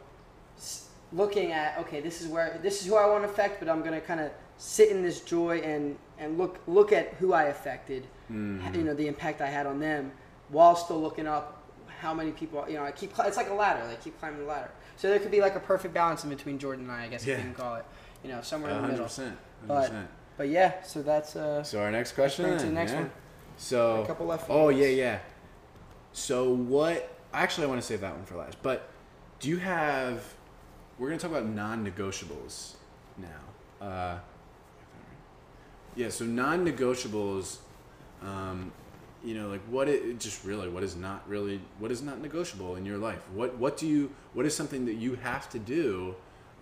looking 1.13 1.53
at 1.53 1.79
okay, 1.79 2.01
this 2.01 2.21
is 2.21 2.29
where 2.29 2.59
this 2.63 2.83
is 2.83 2.87
who 2.87 2.97
I 2.97 3.07
want 3.07 3.25
to 3.25 3.31
affect, 3.31 3.59
but 3.59 3.69
I'm 3.69 3.83
gonna 3.83 4.01
kind 4.01 4.21
of 4.21 4.31
sit 4.59 4.91
in 4.91 5.03
this 5.03 5.21
joy 5.23 5.59
and 5.59 5.97
and 6.23 6.39
look 6.39 6.61
look 6.67 6.93
at 6.93 7.15
who 7.15 7.33
I 7.33 7.45
affected, 7.45 8.07
mm-hmm. 8.31 8.75
you 8.75 8.85
know, 8.85 8.95
the 8.95 9.09
impact 9.09 9.41
I 9.41 9.49
had 9.49 9.67
on 9.67 9.81
them, 9.81 10.13
while 10.49 10.77
still 10.77 11.01
looking 11.01 11.27
up 11.27 11.63
how 12.01 12.15
many 12.15 12.31
people, 12.33 12.65
you 12.69 12.75
know, 12.75 12.85
I 12.85 12.93
keep 12.93 13.13
it's 13.19 13.37
like 13.37 13.51
a 13.51 13.55
ladder, 13.55 13.83
I 13.85 13.95
keep 13.97 14.19
climbing 14.19 14.41
the 14.41 14.47
ladder. 14.47 14.71
So 14.97 15.09
there 15.09 15.19
could 15.19 15.31
be 15.31 15.41
like 15.41 15.57
a 15.57 15.61
perfect 15.61 15.95
balance 15.95 16.25
in 16.25 16.31
between 16.31 16.59
Jordan 16.59 16.85
and 16.85 16.93
I, 16.93 17.05
I 17.05 17.09
guess 17.09 17.27
yeah. 17.27 17.35
if 17.35 17.39
you 17.41 17.45
can 17.47 17.55
call 17.55 17.77
it, 17.77 17.85
you 18.23 18.31
know, 18.31 18.41
somewhere 18.43 18.71
in 18.71 18.83
the 18.83 18.89
100%, 18.89 18.91
middle. 18.91 19.07
100%. 19.07 19.33
But 19.67 19.93
but 20.37 20.49
yeah, 20.49 20.83
so 20.83 21.03
that's 21.03 21.37
uh. 21.37 21.63
So 21.63 21.81
our 21.81 21.91
next 21.91 22.13
question. 22.13 22.59
To 22.59 22.65
the 22.65 22.73
next 22.73 22.93
yeah. 22.93 23.01
one. 23.01 23.11
So 23.57 24.03
a 24.03 24.07
couple 24.07 24.27
left. 24.27 24.47
Oh 24.49 24.69
yeah, 24.69 24.89
yeah. 24.89 25.19
So 26.13 26.53
what? 26.53 27.09
Actually, 27.33 27.67
I 27.67 27.69
want 27.69 27.81
to 27.81 27.87
save 27.87 28.01
that 28.01 28.15
one 28.15 28.25
for 28.25 28.37
last. 28.37 28.63
But 28.63 28.89
do 29.41 29.49
you 29.49 29.59
have? 29.59 30.23
We're 30.99 31.09
gonna 31.09 31.21
talk 31.21 31.31
about 31.31 31.47
non-negotiables 31.47 32.75
now. 33.19 33.87
Uh, 33.87 34.19
yeah, 35.97 36.09
so 36.09 36.25
non-negotiables, 36.25 37.59
um, 38.23 38.73
you 39.25 39.35
know, 39.35 39.49
like 39.49 39.63
what 39.63 39.89
it 39.89 40.19
just 40.19 40.45
really 40.45 40.69
what 40.69 40.83
is 40.83 40.97
not 40.97 41.29
really 41.29 41.61
what 41.79 41.93
is 41.93 42.03
not 42.03 42.21
negotiable 42.21 42.77
in 42.77 42.85
your 42.85 42.99
life. 42.99 43.23
What 43.31 43.57
what 43.59 43.77
do 43.77 43.87
you 43.87 44.11
what 44.33 44.47
is 44.47 44.57
something 44.57 44.87
that 44.87 44.95
you 44.95 45.15
have 45.17 45.49
to 45.51 45.59
do 45.59 46.17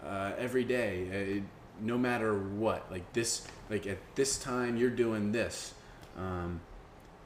uh, 0.04 0.32
every 0.38 0.64
day, 0.64 1.40
uh, 1.40 1.84
no 1.84 1.98
matter 1.98 2.34
what. 2.34 2.90
Like 2.90 3.12
this, 3.12 3.46
like 3.68 3.86
at 3.86 3.98
this 4.14 4.38
time 4.38 4.76
you're 4.76 4.90
doing 4.90 5.32
this. 5.32 5.74
Um, 6.16 6.60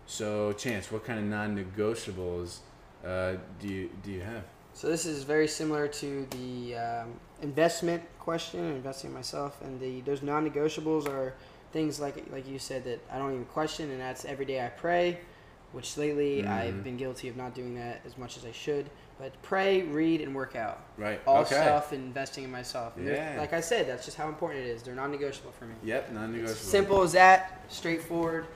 so, 0.06 0.52
Chance, 0.52 0.92
what 0.92 1.04
kind 1.04 1.18
of 1.18 1.24
non-negotiables 1.24 2.58
uh, 3.04 3.34
do 3.60 3.68
you 3.68 3.90
do 4.02 4.10
you 4.12 4.20
have? 4.20 4.44
So 4.74 4.88
this 4.88 5.06
is 5.06 5.22
very 5.22 5.46
similar 5.46 5.86
to 5.86 6.26
the 6.30 6.76
um, 6.76 7.14
investment 7.42 8.02
question, 8.18 8.60
investing 8.60 9.10
in 9.10 9.14
myself, 9.14 9.60
and 9.62 9.80
the 9.80 10.00
those 10.02 10.22
non-negotiables 10.22 11.08
are 11.08 11.34
things 11.74 12.00
like 12.00 12.24
like 12.32 12.48
you 12.48 12.58
said 12.58 12.84
that 12.84 13.00
I 13.12 13.18
don't 13.18 13.34
even 13.34 13.44
question, 13.44 13.90
and 13.90 14.00
that's 14.00 14.24
every 14.24 14.46
day 14.46 14.64
I 14.64 14.68
pray, 14.68 15.18
which 15.72 15.98
lately 15.98 16.40
mm-hmm. 16.40 16.50
I've 16.50 16.82
been 16.82 16.96
guilty 16.96 17.28
of 17.28 17.36
not 17.36 17.54
doing 17.54 17.74
that 17.74 18.00
as 18.06 18.16
much 18.16 18.38
as 18.38 18.46
I 18.46 18.52
should. 18.52 18.88
But 19.18 19.30
pray, 19.42 19.82
read, 19.82 20.22
and 20.22 20.34
work 20.34 20.56
out. 20.56 20.80
Right. 20.98 21.20
All 21.24 21.42
okay. 21.42 21.54
stuff 21.54 21.92
investing 21.92 22.42
in 22.42 22.50
myself. 22.50 22.96
And 22.96 23.06
yeah. 23.06 23.36
Like 23.38 23.52
I 23.52 23.60
said, 23.60 23.86
that's 23.86 24.04
just 24.04 24.16
how 24.16 24.28
important 24.28 24.64
it 24.64 24.68
is. 24.68 24.82
They're 24.82 24.94
non-negotiable 24.94 25.52
for 25.52 25.66
me. 25.66 25.74
Yep, 25.84 26.12
non-negotiable. 26.12 26.50
It's 26.50 26.60
simple 26.60 27.02
as 27.02 27.12
that. 27.12 27.64
Straightforward. 27.68 28.46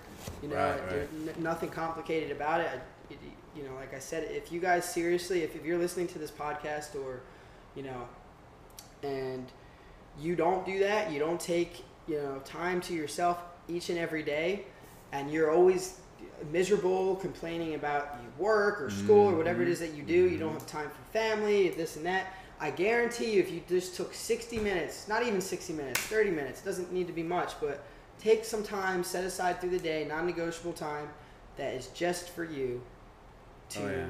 You 0.42 0.48
know, 0.48 0.56
right, 0.56 0.80
right. 0.90 1.08
N- 1.36 1.42
nothing 1.42 1.68
complicated 1.68 2.32
about 2.32 2.60
it. 2.60 2.70
I, 2.72 3.12
it. 3.12 3.18
You 3.56 3.62
know, 3.64 3.74
like 3.76 3.94
I 3.94 4.00
said, 4.00 4.24
if 4.30 4.50
you 4.50 4.58
guys 4.58 4.84
seriously, 4.84 5.42
if, 5.42 5.54
if 5.54 5.64
you're 5.64 5.78
listening 5.78 6.08
to 6.08 6.18
this 6.18 6.30
podcast 6.30 6.96
or, 6.96 7.20
you 7.76 7.84
know, 7.84 8.08
and 9.04 9.46
you 10.20 10.34
don't 10.34 10.66
do 10.66 10.80
that, 10.80 11.12
you 11.12 11.20
don't 11.20 11.40
take 11.40 11.84
you 12.08 12.16
know 12.16 12.40
time 12.44 12.80
to 12.82 12.94
yourself 12.94 13.42
each 13.68 13.90
and 13.90 13.98
every 13.98 14.22
day, 14.22 14.64
and 15.12 15.30
you're 15.30 15.50
always 15.50 16.00
miserable, 16.52 17.16
complaining 17.16 17.74
about 17.74 18.16
your 18.22 18.46
work 18.46 18.80
or 18.80 18.90
school 18.90 19.26
mm-hmm. 19.26 19.34
or 19.34 19.38
whatever 19.38 19.62
it 19.62 19.68
is 19.68 19.80
that 19.80 19.94
you 19.94 20.02
do. 20.02 20.28
You 20.28 20.38
don't 20.38 20.52
have 20.52 20.66
time 20.66 20.88
for 20.88 21.12
family, 21.12 21.70
this 21.70 21.96
and 21.96 22.06
that. 22.06 22.34
I 22.60 22.70
guarantee 22.70 23.32
you, 23.34 23.40
if 23.40 23.52
you 23.52 23.62
just 23.68 23.94
took 23.94 24.12
60 24.12 24.58
minutes, 24.58 25.06
not 25.06 25.24
even 25.24 25.40
60 25.40 25.72
minutes, 25.72 26.00
30 26.00 26.30
minutes, 26.30 26.60
doesn't 26.60 26.92
need 26.92 27.06
to 27.06 27.12
be 27.12 27.22
much, 27.22 27.52
but 27.60 27.84
take 28.18 28.44
some 28.44 28.64
time, 28.64 29.04
set 29.04 29.24
aside 29.24 29.60
through 29.60 29.70
the 29.70 29.78
day, 29.78 30.04
non 30.08 30.26
negotiable 30.26 30.72
time 30.72 31.08
that 31.56 31.74
is 31.74 31.88
just 31.88 32.30
for 32.30 32.44
you 32.44 32.80
to 33.70 33.82
oh, 33.82 33.90
yeah. 33.90 34.06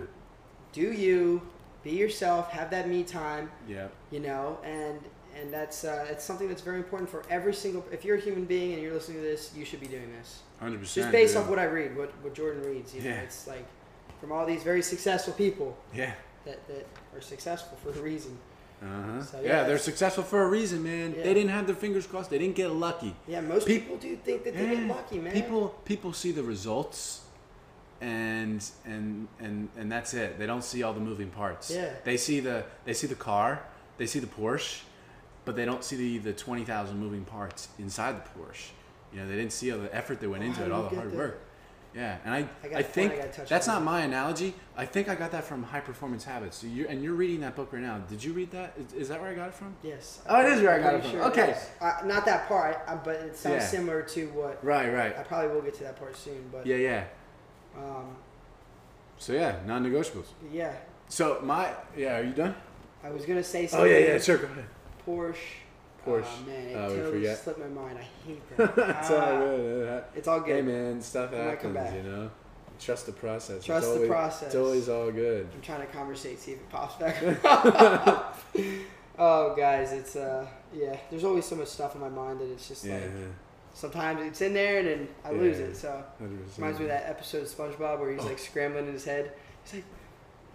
do 0.73 0.93
you, 0.93 1.43
be 1.83 1.91
yourself, 1.91 2.51
have 2.51 2.71
that 2.71 2.89
me 2.89 3.03
time. 3.03 3.51
Yeah. 3.67 3.89
You 4.11 4.21
know, 4.21 4.59
and 4.65 5.01
and 5.41 5.53
that's 5.53 5.85
uh, 5.85 6.07
it's 6.11 6.25
something 6.25 6.49
that's 6.49 6.63
very 6.63 6.79
important 6.79 7.09
for 7.09 7.23
every 7.31 7.55
single. 7.55 7.85
If 7.93 8.05
you're 8.05 8.17
a 8.17 8.21
human 8.21 8.45
being 8.45 8.73
and 8.75 8.83
you're 8.83 8.95
listening 8.95 9.19
to 9.19 9.23
this, 9.23 9.53
you 9.57 9.65
should 9.65 9.81
be 9.81 9.87
doing 9.87 10.11
this. 10.19 10.43
Hundred 10.61 10.81
percent. 10.81 11.05
Just 11.05 11.13
based 11.13 11.37
off 11.37 11.49
what 11.49 11.59
I 11.59 11.65
read, 11.65 11.97
what 11.97 12.13
what 12.23 12.35
Jordan 12.35 12.63
reads, 12.63 12.95
you 12.95 13.03
know, 13.03 13.11
yeah. 13.11 13.21
it's 13.21 13.47
like 13.47 13.67
from 14.21 14.33
all 14.33 14.45
these 14.47 14.63
very 14.63 14.83
successful 14.83 15.33
people. 15.35 15.77
Yeah. 15.95 16.13
that, 16.45 16.67
that 16.69 16.87
are 17.15 17.21
successful 17.21 17.79
for 17.83 17.91
a 17.91 18.03
reason. 18.03 18.37
Uh-huh. 18.83 19.23
So, 19.23 19.41
yeah, 19.41 19.49
yeah, 19.49 19.65
they're 19.65 19.79
successful 19.79 20.23
for 20.23 20.43
a 20.43 20.49
reason, 20.49 20.83
man. 20.83 21.15
Yeah. 21.17 21.25
They 21.25 21.35
didn't 21.35 21.51
have 21.51 21.67
their 21.67 21.75
fingers 21.75 22.07
crossed. 22.07 22.31
They 22.31 22.39
didn't 22.39 22.55
get 22.55 22.71
lucky. 22.71 23.15
Yeah, 23.27 23.41
most 23.41 23.67
Peop- 23.67 23.83
people 23.83 23.99
do 23.99 24.17
think 24.17 24.45
that 24.45 24.57
they 24.57 24.77
get 24.77 24.87
lucky, 24.87 25.19
man. 25.19 25.33
People 25.33 25.69
people 25.85 26.13
see 26.13 26.33
the 26.33 26.43
results 26.43 27.23
and 28.01 28.65
and 28.85 29.27
and 29.41 29.69
and 29.77 29.91
that's 29.91 30.15
it. 30.15 30.39
They 30.39 30.47
don't 30.47 30.63
see 30.63 30.83
all 30.83 30.93
the 30.93 31.01
moving 31.01 31.31
parts. 31.31 31.71
Yeah. 31.71 31.91
They 32.05 32.17
see 32.17 32.41
the 32.41 32.65
they 32.85 32.95
see 32.95 33.09
the 33.09 33.17
car, 33.17 33.63
they 33.97 34.07
see 34.07 34.21
the 34.21 34.29
Porsche, 34.29 34.83
but 35.49 35.57
they 35.57 35.65
don't 35.65 35.83
see 35.83 35.97
the 35.97 36.19
the 36.19 36.33
20,000 36.35 36.99
moving 36.99 37.25
parts 37.25 37.69
inside 37.79 38.17
the 38.23 38.29
Porsche. 38.39 38.69
You 39.15 39.21
know, 39.21 39.29
they 39.29 39.37
didn't 39.37 39.53
see 39.55 39.73
all 39.73 39.79
the 39.79 39.93
effort 39.97 40.21
that 40.21 40.29
went 40.29 40.45
into 40.45 40.63
it, 40.63 40.71
all 40.71 40.83
the 40.83 40.95
hard 40.95 41.15
work. 41.15 41.41
Yeah, 41.95 42.19
and 42.27 42.35
I, 42.35 42.39
I 42.41 42.41
I, 42.41 42.69
got 42.69 42.81
a 42.81 42.85
point 42.85 42.87
think 42.93 43.13
I 43.15 43.45
that's 43.45 43.67
not 43.67 43.83
my 43.83 44.03
analogy. 44.03 44.53
I 44.77 44.85
think 44.85 45.09
I 45.09 45.15
got 45.15 45.33
that 45.33 45.45
from 45.45 45.63
High 45.63 45.81
Performance 45.81 46.23
Habits. 46.23 46.59
So 46.59 46.67
you're, 46.67 46.87
and 46.87 47.03
you're 47.03 47.15
reading 47.15 47.41
that 47.41 47.57
book 47.57 47.73
right 47.73 47.81
now. 47.81 47.97
Did 47.97 48.23
you 48.23 48.35
read 48.35 48.51
that? 48.51 48.75
Is, 48.79 48.93
is 48.93 49.09
that 49.09 49.23
where 49.23 49.31
I 49.31 49.35
got 49.35 49.49
it 49.49 49.55
from? 49.55 49.75
Yes. 49.83 50.21
Oh, 50.29 50.39
it 50.39 50.53
is 50.53 50.61
where 50.61 50.79
I 50.79 50.83
got 50.83 50.97
it 50.97 51.01
from. 51.01 51.13
sure 51.13 51.23
Okay. 51.31 51.57
Uh, 51.81 51.93
not 52.05 52.27
that 52.27 52.47
part, 52.47 52.83
I, 52.87 52.97
but 52.97 53.17
it 53.17 53.35
sounds 53.35 53.63
Yeah. 53.63 53.69
similar 53.69 54.03
to 54.03 54.27
what. 54.27 54.63
Right, 54.63 54.93
right. 54.93 55.17
I 55.17 55.23
probably 55.23 55.49
will 55.55 55.63
get 55.63 55.73
to 55.77 55.85
that 55.85 55.99
part 55.99 56.15
soon, 56.15 56.51
but 56.53 56.67
Yeah, 56.67 56.77
yeah. 56.77 57.05
um, 57.75 58.15
So 59.17 59.33
yeah, 59.33 59.61
non-negotiables. 59.67 60.27
yeah. 60.53 60.75
So 61.09 61.41
my 61.43 61.71
yeah, 61.97 62.19
are 62.19 62.23
you 62.23 62.35
done? 62.35 62.55
I 63.03 63.11
was 63.11 63.25
gonna 63.25 63.43
say 63.45 63.67
Oh 63.73 63.85
yeah, 63.85 63.99
yeah, 63.99 64.19
sure, 64.19 64.37
go 64.37 64.45
ahead. 64.45 64.67
Porsche. 65.09 65.37
Porsche. 66.07 66.25
Oh 66.27 66.47
man, 66.47 66.67
it 66.69 66.77
Uh, 66.77 66.89
totally 66.89 67.11
forget. 67.13 67.39
slipped 67.39 67.59
my 67.61 67.67
mind. 67.83 67.99
I 67.99 68.27
hate 68.27 68.57
that. 68.57 68.79
it's 69.01 69.11
all 69.11 69.19
Ah, 69.19 69.39
good. 69.39 70.05
It's 70.15 70.29
all 70.29 70.41
good. 70.41 70.57
Hey 70.57 70.63
man, 70.63 71.01
stuff 71.01 71.33
might 71.33 71.39
happens, 71.39 71.95
you 71.95 72.03
know. 72.11 72.31
Trust 72.79 73.07
the 73.07 73.13
process. 73.13 73.65
Trust 73.65 73.85
it's 73.85 73.87
the 73.89 73.95
always, 73.95 74.09
process. 74.09 74.47
It's 74.47 74.55
always 74.55 74.89
all 74.89 75.11
good. 75.11 75.49
I'm 75.53 75.61
trying 75.63 75.81
to 75.81 75.87
conversate, 75.93 76.39
see 76.39 76.53
if 76.53 76.59
it 76.59 76.69
pops 76.71 76.95
back. 76.97 77.17
oh, 79.19 79.55
guys, 79.57 79.93
it's 79.93 80.15
uh, 80.17 80.47
yeah. 80.73 80.97
There's 81.11 81.25
always 81.25 81.45
so 81.45 81.57
much 81.57 81.69
stuff 81.69 81.95
in 81.95 82.01
my 82.01 82.09
mind 82.09 82.41
that 82.41 82.51
it's 82.53 82.69
just 82.69 82.85
Yeah, 82.85 82.95
like 82.99 83.11
sometimes 83.75 84.23
it's 84.23 84.41
in 84.41 84.55
there 84.55 84.79
and 84.79 84.87
then 84.89 85.09
I 85.25 85.33
lose 85.33 85.59
it. 85.59 85.77
So 85.77 86.05
hundred 86.19 86.39
percent. 86.45 86.59
reminds 86.59 86.79
me 86.79 86.85
of 86.87 86.91
that 86.91 87.09
episode 87.09 87.43
of 87.43 87.49
SpongeBob 87.49 87.99
where 88.01 88.13
he's 88.13 88.23
like 88.25 88.39
scrambling 88.39 88.87
in 88.87 88.93
his 88.93 89.05
head. 89.05 89.33
He's 89.65 89.75
like, 89.75 89.85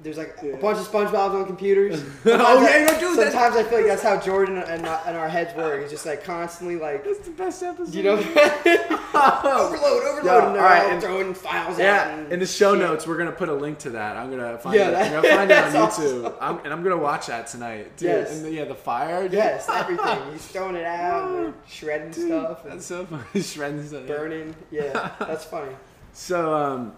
there's 0.02 0.18
like 0.18 0.36
Yeah. 0.44 0.54
a 0.54 0.58
bunch 0.58 0.80
of 0.80 0.88
SpongeBob's 0.89 1.36
on 1.36 1.46
computers. 1.46 2.04
Oh 2.26 2.62
yeah, 2.62 2.80
yeah, 2.80 3.00
dude. 3.00 3.18
That's, 3.18 3.32
Sometimes 3.34 3.56
I 3.56 3.64
feel 3.64 3.78
like 3.80 3.88
that's 3.88 4.04
how 4.04 4.20
Jordan 4.20 4.58
and, 4.58 4.82
my, 4.82 5.00
and 5.06 5.16
our 5.16 5.30
heads 5.30 5.56
work. 5.56 5.82
It's 5.82 5.91
just 5.91 6.06
like 6.06 6.24
constantly 6.24 6.76
like, 6.76 7.06
that's 7.06 7.20
the 7.20 7.32
best 7.32 7.64
episode. 7.64 7.94
you 7.96 8.04
know, 8.04 8.16
overload, 9.14 10.04
overload, 10.04 10.26
Yeah, 10.26 10.48
and 10.48 10.56
they're 10.56 10.64
all 10.64 10.70
right, 10.70 10.84
all 10.86 10.89
and- 10.91 11.02
throwing 11.02 11.34
files. 11.34 11.80
Yeah, 11.80 12.10
and 12.18 12.32
in 12.34 12.39
the 12.39 12.46
show 12.46 12.74
shit. 12.74 12.82
notes, 12.82 13.08
we're 13.08 13.18
gonna 13.18 13.32
put 13.32 13.50
a 13.50 13.54
link 13.54 13.78
to 13.80 13.91
that. 13.91 14.18
I'm 14.18 14.30
gonna 14.30 14.58
find 14.58 14.76
Yeah, 14.76 14.89
it. 14.89 14.91
that- 14.91 15.06
I'm 15.14 15.22
gonna 15.22 15.36
find 15.36 15.52
it 15.52 15.58
on 15.76 15.89
YouTube, 15.89 16.34
I'm, 16.41 16.58
and 16.66 16.74
I'm 16.74 16.84
gonna 16.84 16.98
watch 16.98 17.28
that 17.28 17.48
tonight. 17.48 17.96
Dude. 17.98 18.10
Yes. 18.10 18.32
And 18.36 18.46
the, 18.46 18.52
yeah, 18.52 18.66
the 18.66 18.76
fire. 18.76 19.24
dude. 19.24 19.34
Yes, 19.34 19.70
everything. 19.70 20.20
He's 20.32 20.46
throwing 20.48 20.76
it 20.76 20.86
out, 20.86 21.30
and 21.46 21.54
shredding 21.68 22.12
Dude, 22.12 22.28
stuff, 22.28 22.64
and 22.66 22.74
That's 22.74 22.86
so 22.86 23.06
funny. 23.06 23.41
Shredding 23.41 23.88
stuff. 23.88 24.08
burning. 24.08 24.56
Yeah, 24.72 25.12
that's 25.20 25.46
funny. 25.46 25.76
So, 26.14 26.54
um, 26.54 26.94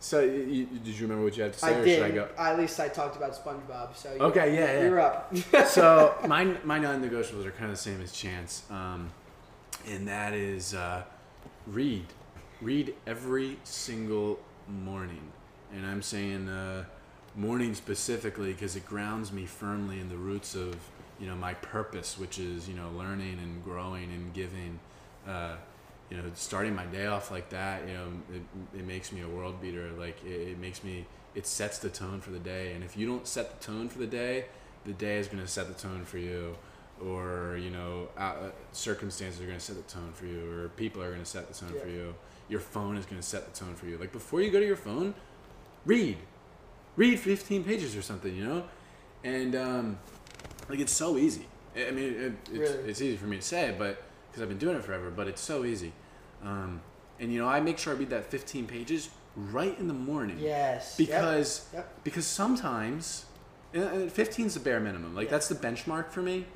so 0.00 0.20
you, 0.20 0.64
did 0.64 0.86
you 0.94 1.02
remember 1.02 1.24
what 1.24 1.36
you 1.36 1.42
had 1.42 1.52
to 1.52 1.58
say, 1.58 1.68
I 1.68 1.78
or 1.78 1.84
did. 1.84 1.96
should 1.96 2.06
I 2.06 2.10
go? 2.10 2.28
At 2.38 2.58
least 2.58 2.80
I 2.80 2.88
talked 2.88 3.16
about 3.16 3.32
SpongeBob. 3.32 3.94
So 3.94 4.12
you, 4.12 4.20
Okay, 4.20 4.54
yeah, 4.54 4.72
yeah. 4.72 4.82
you're 4.82 4.98
up. 5.00 5.36
so 5.66 6.14
my 6.26 6.44
my 6.64 6.78
non-negotiables 6.78 7.44
are 7.44 7.50
kind 7.50 7.66
of 7.66 7.72
the 7.72 7.76
same 7.76 8.00
as 8.00 8.10
Chance, 8.10 8.62
um, 8.70 9.10
and 9.86 10.08
that 10.08 10.32
is 10.32 10.74
uh, 10.74 11.02
read, 11.66 12.06
read 12.62 12.94
every 13.06 13.58
single 13.64 14.38
morning, 14.66 15.32
and 15.74 15.84
I'm 15.84 16.00
saying 16.02 16.48
uh, 16.48 16.84
morning 17.36 17.74
specifically 17.74 18.52
because 18.52 18.76
it 18.76 18.86
grounds 18.86 19.30
me 19.32 19.44
firmly 19.44 20.00
in 20.00 20.08
the 20.08 20.16
roots 20.16 20.54
of 20.54 20.76
you 21.18 21.26
know 21.26 21.36
my 21.36 21.52
purpose, 21.54 22.16
which 22.18 22.38
is 22.38 22.68
you 22.68 22.74
know 22.74 22.88
learning 22.96 23.38
and 23.38 23.62
growing 23.62 24.10
and 24.12 24.32
giving. 24.32 24.80
Uh, 25.28 25.56
you 26.10 26.16
know, 26.16 26.24
starting 26.34 26.74
my 26.74 26.86
day 26.86 27.06
off 27.06 27.30
like 27.30 27.50
that, 27.50 27.86
you 27.86 27.94
know, 27.94 28.08
it, 28.34 28.42
it 28.78 28.84
makes 28.86 29.12
me 29.12 29.22
a 29.22 29.28
world 29.28 29.60
beater. 29.60 29.90
Like 29.96 30.22
it, 30.24 30.48
it 30.48 30.58
makes 30.58 30.82
me, 30.82 31.06
it 31.34 31.46
sets 31.46 31.78
the 31.78 31.88
tone 31.88 32.20
for 32.20 32.30
the 32.30 32.38
day. 32.38 32.72
And 32.72 32.82
if 32.82 32.96
you 32.96 33.06
don't 33.06 33.26
set 33.26 33.60
the 33.60 33.64
tone 33.64 33.88
for 33.88 33.98
the 33.98 34.06
day, 34.06 34.46
the 34.84 34.92
day 34.92 35.18
is 35.18 35.28
going 35.28 35.42
to 35.42 35.48
set 35.48 35.68
the 35.68 35.74
tone 35.80 36.04
for 36.04 36.18
you, 36.18 36.56
or 37.04 37.58
you 37.60 37.70
know, 37.70 38.08
uh, 38.16 38.50
circumstances 38.72 39.40
are 39.40 39.46
going 39.46 39.58
to 39.58 39.64
set 39.64 39.76
the 39.76 39.92
tone 39.92 40.12
for 40.12 40.26
you, 40.26 40.50
or 40.50 40.68
people 40.70 41.02
are 41.02 41.08
going 41.08 41.20
to 41.20 41.26
set 41.26 41.48
the 41.48 41.54
tone 41.54 41.78
for 41.80 41.88
you. 41.88 42.14
Your 42.48 42.60
phone 42.60 42.96
is 42.96 43.06
going 43.06 43.20
to 43.20 43.26
set 43.26 43.52
the 43.52 43.58
tone 43.58 43.74
for 43.74 43.86
you. 43.86 43.96
Like 43.96 44.10
before 44.10 44.40
you 44.40 44.50
go 44.50 44.58
to 44.58 44.66
your 44.66 44.76
phone, 44.76 45.14
read, 45.86 46.16
read 46.96 47.20
15 47.20 47.62
pages 47.62 47.94
or 47.94 48.02
something, 48.02 48.34
you 48.34 48.44
know, 48.44 48.64
and 49.22 49.54
um, 49.54 49.98
like 50.68 50.80
it's 50.80 50.92
so 50.92 51.16
easy. 51.16 51.46
I 51.76 51.88
I 51.88 51.90
mean, 51.92 52.04
it, 52.14 52.32
it's, 52.52 52.72
Really? 52.72 52.90
it's 52.90 53.00
easy 53.00 53.16
for 53.16 53.26
me 53.26 53.36
to 53.36 53.42
say, 53.42 53.74
but 53.78 54.02
because 54.30 54.42
I've 54.42 54.48
been 54.48 54.58
doing 54.58 54.76
it 54.76 54.84
forever, 54.84 55.10
but 55.10 55.26
it's 55.28 55.40
so 55.40 55.64
easy. 55.64 55.92
Um, 56.44 56.80
and 57.18 57.32
you 57.32 57.38
know, 57.40 57.48
I 57.48 57.60
make 57.60 57.78
sure 57.78 57.92
I 57.94 57.96
read 57.96 58.10
that 58.10 58.26
15 58.30 58.66
pages 58.66 59.10
right 59.36 59.78
in 59.78 59.88
the 59.88 59.94
morning 59.94 60.38
yes. 60.40 60.96
because 60.96 61.66
Yep. 61.72 61.84
Yep. 61.84 62.04
because 62.04 62.26
sometimes 62.26 63.26
and- 63.72 63.84
and 63.84 64.12
15 64.12 64.46
is 64.46 64.54
the 64.54 64.60
bare 64.60 64.80
minimum 64.80 65.14
like 65.14 65.26
Yeah. 65.26 65.30
that's 65.30 65.48
the 65.48 65.54
benchmark 65.54 66.10
for 66.10 66.20
me 66.20 66.46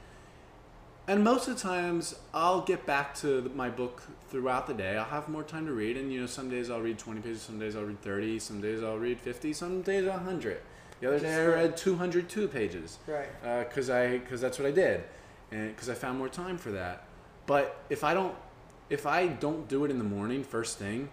and 1.06 1.22
most 1.22 1.46
of 1.46 1.54
the 1.54 1.60
times 1.62 2.16
i'll 2.34 2.62
get 2.62 2.84
back 2.84 3.14
to 3.16 3.50
my 3.54 3.70
book 3.70 4.02
throughout 4.28 4.66
the 4.66 4.74
day 4.74 4.96
i'll 4.96 5.04
have 5.04 5.28
more 5.28 5.44
time 5.44 5.66
to 5.66 5.72
read 5.72 5.96
and 5.96 6.12
you 6.12 6.20
know 6.20 6.26
some 6.26 6.50
days 6.50 6.68
i'll 6.68 6.80
read 6.80 6.98
20 6.98 7.20
pages 7.20 7.42
some 7.42 7.60
days 7.60 7.76
i'll 7.76 7.84
read 7.84 8.02
30 8.02 8.38
some 8.40 8.60
days 8.60 8.82
i'll 8.82 8.98
read 8.98 9.20
50 9.20 9.52
some 9.52 9.80
days 9.82 10.04
100 10.06 10.60
the 11.00 11.06
other 11.06 11.20
day 11.20 11.34
i 11.34 11.46
read 11.46 11.76
202 11.76 12.48
pages 12.48 12.98
Right. 13.06 13.28
because 13.68 13.88
I 13.88 14.18
because 14.18 14.40
that's 14.40 14.58
what 14.58 14.66
I 14.66 14.72
did, 14.72 15.04
and 15.52 15.68
because 15.74 15.88
I 15.88 15.94
found 15.94 16.18
more 16.18 16.28
time 16.28 16.58
for 16.58 16.72
that. 16.72 17.04
But 17.46 17.76
if 17.90 18.04
I 18.04 18.14
don't 18.14 18.34
if 18.90 19.06
I 19.06 19.26
don't 19.26 19.66
do 19.68 19.84
it 19.84 19.90
in 19.90 19.98
the 19.98 20.04
morning 20.04 20.44
first 20.44 20.78
thing, 20.78 21.08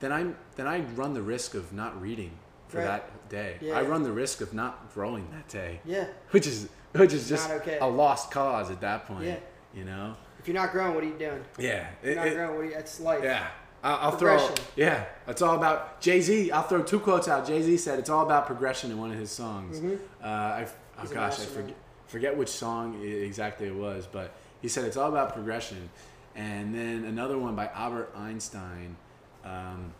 then 0.00 0.12
I'm 0.12 0.36
then 0.56 0.66
I 0.66 0.80
run 0.80 1.14
the 1.14 1.22
risk 1.22 1.54
of 1.54 1.72
not 1.72 2.00
reading 2.00 2.32
for 2.68 2.78
Right. 2.78 2.86
that 2.86 3.28
day. 3.28 3.56
Yeah. 3.60 3.78
I 3.78 3.82
run 3.82 4.02
the 4.02 4.12
risk 4.12 4.40
of 4.40 4.52
not 4.52 4.92
growing 4.92 5.28
that 5.32 5.48
day, 5.48 5.80
Yeah. 5.84 6.06
which 6.30 6.46
is 6.46 6.68
which 6.92 7.12
is 7.12 7.28
just 7.28 7.50
okay. 7.50 7.78
a 7.80 7.86
lost 7.86 8.30
cause 8.30 8.70
at 8.70 8.80
that 8.80 9.06
point. 9.06 9.24
Yeah. 9.26 9.36
You 9.74 9.84
know. 9.84 10.16
If 10.40 10.48
you're 10.48 10.54
not 10.56 10.72
growing, 10.72 10.94
what 10.94 11.02
are 11.04 11.08
you 11.08 11.18
doing? 11.18 11.44
Yeah. 11.58 11.88
If 12.02 12.04
you're 12.04 12.12
It- 12.12 12.16
not 12.16 12.26
it- 12.28 12.34
growing, 12.34 12.56
what 12.56 12.64
you? 12.66 12.72
That's 12.72 13.00
life. 13.00 13.22
yeah. 13.24 13.46
I'll, 13.84 13.96
I'll 14.10 14.16
throw. 14.16 14.48
Yeah, 14.74 15.04
it's 15.28 15.42
all 15.42 15.54
about 15.54 16.00
Jay 16.00 16.20
Z. 16.20 16.50
I'll 16.50 16.62
throw 16.64 16.82
two 16.82 16.98
quotes 16.98 17.28
out. 17.28 17.46
Jay 17.46 17.62
Z 17.62 17.76
said 17.76 17.98
it's 18.00 18.10
all 18.10 18.24
about 18.24 18.46
progression 18.46 18.90
in 18.90 18.98
one 18.98 19.12
of 19.12 19.18
his 19.18 19.30
songs. 19.30 19.78
Mhm. 19.78 19.98
Uh, 20.22 20.26
I, 20.26 20.66
oh 20.98 21.00
He's 21.02 21.10
gosh, 21.10 21.38
I 21.40 21.44
forget, 21.44 21.74
forget 22.08 22.36
which 22.36 22.48
song 22.48 23.00
exactly 23.04 23.68
it 23.68 23.74
was, 23.74 24.08
but 24.10 24.32
he 24.62 24.68
said 24.68 24.84
it's 24.84 24.96
all 24.96 25.08
about 25.08 25.32
progression. 25.34 25.88
And 26.34 26.74
then 26.74 27.04
another 27.04 27.38
one 27.38 27.54
by 27.54 27.68
Albert 27.68 28.12
Einstein 28.14 28.96
um, 29.44 29.94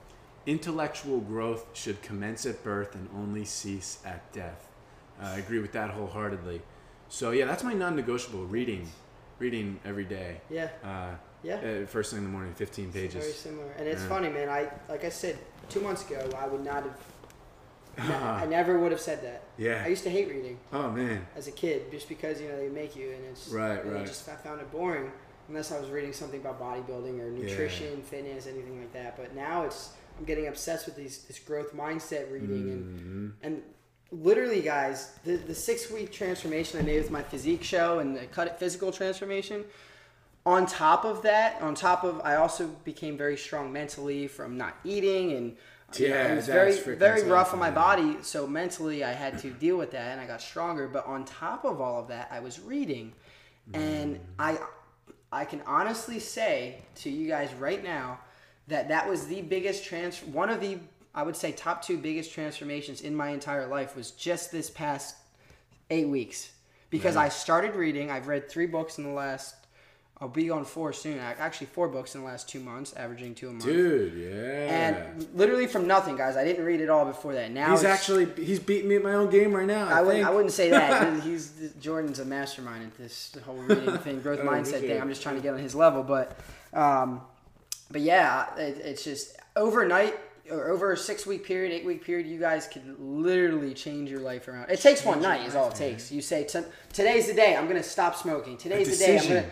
intellectual 0.44 1.20
growth 1.20 1.66
should 1.74 2.02
commence 2.02 2.46
at 2.46 2.62
birth 2.62 2.94
and 2.94 3.08
only 3.16 3.44
cease 3.44 3.98
at 4.04 4.30
death. 4.32 4.68
Uh, 5.20 5.26
I 5.26 5.38
agree 5.38 5.58
with 5.60 5.72
that 5.72 5.90
wholeheartedly. 5.90 6.60
So, 7.08 7.30
yeah, 7.30 7.46
that's 7.46 7.64
my 7.64 7.72
non 7.72 7.96
negotiable 7.96 8.44
reading. 8.46 8.90
Reading 9.38 9.78
every 9.84 10.04
day. 10.04 10.40
Yeah. 10.50 10.68
Uh, 10.82 11.14
Yeah. 11.42 11.56
uh, 11.56 11.86
first 11.86 12.10
thing 12.10 12.18
in 12.18 12.24
the 12.24 12.30
morning, 12.30 12.52
15 12.54 12.92
pages. 12.92 13.14
Very 13.22 13.32
similar. 13.32 13.70
And 13.78 13.86
it's 13.86 14.02
funny, 14.04 14.28
man. 14.28 14.48
I 14.48 14.68
like 14.88 15.04
I 15.04 15.10
said 15.10 15.38
two 15.68 15.80
months 15.80 16.04
ago, 16.08 16.28
I 16.36 16.46
would 16.46 16.64
not 16.64 16.82
have. 16.84 16.98
Ne- 17.98 18.04
I 18.14 18.46
never 18.46 18.78
would 18.78 18.92
have 18.92 19.00
said 19.00 19.22
that. 19.22 19.42
Yeah. 19.58 19.82
I 19.84 19.88
used 19.88 20.04
to 20.04 20.10
hate 20.10 20.28
reading 20.28 20.58
Oh, 20.72 20.90
man. 20.90 21.26
as 21.36 21.46
a 21.48 21.52
kid, 21.52 21.90
just 21.90 22.08
because 22.08 22.40
you 22.40 22.48
know 22.48 22.56
they 22.56 22.68
make 22.68 22.94
you, 22.96 23.10
and 23.10 23.24
it's 23.30 23.48
Right, 23.48 23.80
and 23.84 23.90
I 23.90 23.98
right. 24.00 24.06
just 24.06 24.28
I 24.28 24.34
found 24.36 24.60
it 24.60 24.70
boring 24.70 25.10
unless 25.48 25.70
I 25.72 25.78
was 25.80 25.88
reading 25.90 26.12
something 26.12 26.40
about 26.40 26.60
bodybuilding 26.60 27.20
or 27.20 27.30
nutrition, 27.30 28.02
fitness, 28.02 28.46
anything 28.46 28.78
like 28.80 28.92
that. 28.92 29.16
But 29.16 29.34
now 29.34 29.62
it's 29.64 29.90
I'm 30.18 30.24
getting 30.24 30.48
obsessed 30.48 30.86
with 30.86 30.96
these 30.96 31.18
this 31.24 31.38
growth 31.38 31.74
mindset 31.74 32.32
reading 32.32 32.70
and 32.70 33.00
Mhm. 33.00 33.46
and 33.46 33.62
literally 34.12 34.62
guys 34.62 35.10
the, 35.24 35.36
the 35.36 35.54
six 35.54 35.90
week 35.90 36.12
transformation 36.12 36.78
i 36.78 36.82
made 36.82 36.98
with 37.02 37.10
my 37.10 37.22
physique 37.22 37.64
show 37.64 37.98
and 37.98 38.16
the 38.16 38.24
cut 38.26 38.46
it 38.46 38.56
physical 38.56 38.92
transformation 38.92 39.64
on 40.46 40.64
top 40.64 41.04
of 41.04 41.22
that 41.22 41.60
on 41.60 41.74
top 41.74 42.04
of 42.04 42.20
i 42.22 42.36
also 42.36 42.68
became 42.84 43.18
very 43.18 43.36
strong 43.36 43.72
mentally 43.72 44.28
from 44.28 44.56
not 44.56 44.76
eating 44.84 45.32
and 45.32 45.56
Yeah, 45.94 46.32
it 46.32 46.36
was 46.36 46.46
very 46.46 46.76
very 46.96 47.22
rough 47.22 47.52
on 47.52 47.58
my 47.58 47.70
body 47.70 48.16
so 48.22 48.46
mentally 48.46 49.04
i 49.04 49.12
had 49.12 49.38
to 49.38 49.50
deal 49.50 49.76
with 49.76 49.92
that 49.92 50.12
and 50.12 50.20
i 50.20 50.26
got 50.26 50.42
stronger 50.42 50.88
but 50.88 51.06
on 51.06 51.24
top 51.24 51.64
of 51.64 51.80
all 51.80 52.00
of 52.00 52.08
that 52.08 52.28
i 52.30 52.40
was 52.40 52.60
reading. 52.60 53.12
And 53.72 54.20
i 54.38 54.58
i 55.32 55.44
can 55.44 55.62
honestly 55.66 56.18
say 56.18 56.82
to 56.96 57.10
you 57.10 57.28
guys 57.28 57.52
right 57.54 57.82
now 57.82 58.18
that 58.68 58.88
that 58.88 59.08
was 59.08 59.26
the 59.26 59.42
biggest 59.42 59.84
trans 59.84 60.22
one 60.22 60.50
of 60.50 60.60
the 60.60 60.78
i 61.14 61.22
would 61.22 61.36
say 61.36 61.52
top 61.52 61.82
two 61.82 61.98
biggest 61.98 62.32
transformations 62.32 63.00
in 63.00 63.14
my 63.14 63.30
entire 63.30 63.66
life 63.66 63.96
was 63.96 64.10
just 64.10 64.50
this 64.52 64.70
past 64.70 65.16
eight 65.90 66.08
weeks. 66.08 66.50
Because 66.90 67.16
i 67.16 67.28
started 67.28 67.74
reading 67.74 68.10
i've 68.10 68.28
read 68.28 68.48
three 68.48 68.66
books 68.66 68.98
in 68.98 69.04
the 69.04 69.10
last 69.10 69.54
i'll 70.20 70.28
be 70.28 70.50
on 70.50 70.64
four 70.64 70.92
soon 70.92 71.14
ac- 71.18 71.36
actually 71.38 71.66
four 71.66 71.88
books 71.88 72.14
in 72.14 72.22
the 72.22 72.26
last 72.26 72.48
two 72.48 72.60
months 72.60 72.94
averaging 72.94 73.34
two 73.34 73.48
a 73.48 73.52
month 73.52 73.64
Dude, 73.64 74.14
yeah. 74.14 74.88
and 74.88 75.28
literally 75.34 75.66
from 75.66 75.86
nothing, 75.86 76.16
guys. 76.16 76.36
I 76.36 76.44
didn't 76.44 76.64
read 76.64 76.80
it 76.80 76.88
all 76.88 77.04
before 77.04 77.34
that. 77.34 77.50
Now 77.50 77.72
He's 77.72 77.84
actually 77.84 78.26
he's 78.42 78.58
beating 78.58 78.88
me 78.88 78.96
at 78.96 79.02
my 79.02 79.12
own 79.14 79.30
game 79.30 79.52
right 79.52 79.66
now. 79.66 79.88
I, 79.88 79.98
I 79.98 80.02
wouldn't. 80.02 80.26
I 80.26 80.30
wouldn't 80.30 80.52
say 80.52 80.70
that. 80.70 81.22
He's 81.22 81.52
Jordan's 81.80 82.18
a 82.18 82.24
mastermind 82.24 82.84
at 82.84 82.96
this 82.96 83.36
whole 83.44 83.56
reading 83.56 83.98
thing, 83.98 84.20
growth 84.20 84.40
Oh, 84.42 84.46
mindset 84.46 84.80
thing. 84.80 85.00
I'm 85.00 85.08
just 85.08 85.22
trying 85.22 85.36
to 85.36 85.42
get 85.42 85.52
on 85.54 85.60
his 85.60 85.74
level, 85.74 86.02
but, 86.02 86.38
um, 86.72 87.20
but 87.90 88.00
yeah, 88.00 88.54
it, 88.56 88.78
it's 88.78 89.04
just 89.04 89.36
overnight 89.54 90.16
or 90.50 90.68
over 90.68 90.92
a 90.92 90.96
six 90.96 91.26
week 91.26 91.44
period, 91.44 91.72
eight 91.72 91.84
week 91.84 92.04
period, 92.04 92.26
you 92.26 92.38
guys 92.38 92.66
can 92.66 92.96
literally 92.98 93.74
change 93.74 94.10
your 94.10 94.20
life 94.20 94.48
around. 94.48 94.70
It 94.70 94.80
takes 94.80 95.04
one 95.04 95.20
night, 95.20 95.46
is 95.46 95.54
all 95.54 95.70
it 95.70 95.74
takes. 95.74 96.12
You 96.12 96.22
say 96.22 96.46
today's 96.92 97.26
the 97.26 97.34
day. 97.34 97.56
I'm 97.56 97.66
gonna 97.66 97.82
stop 97.82 98.16
smoking. 98.16 98.56
Today's 98.56 98.98
the 98.98 99.04
day. 99.04 99.18
I'm 99.18 99.28
gonna. 99.28 99.44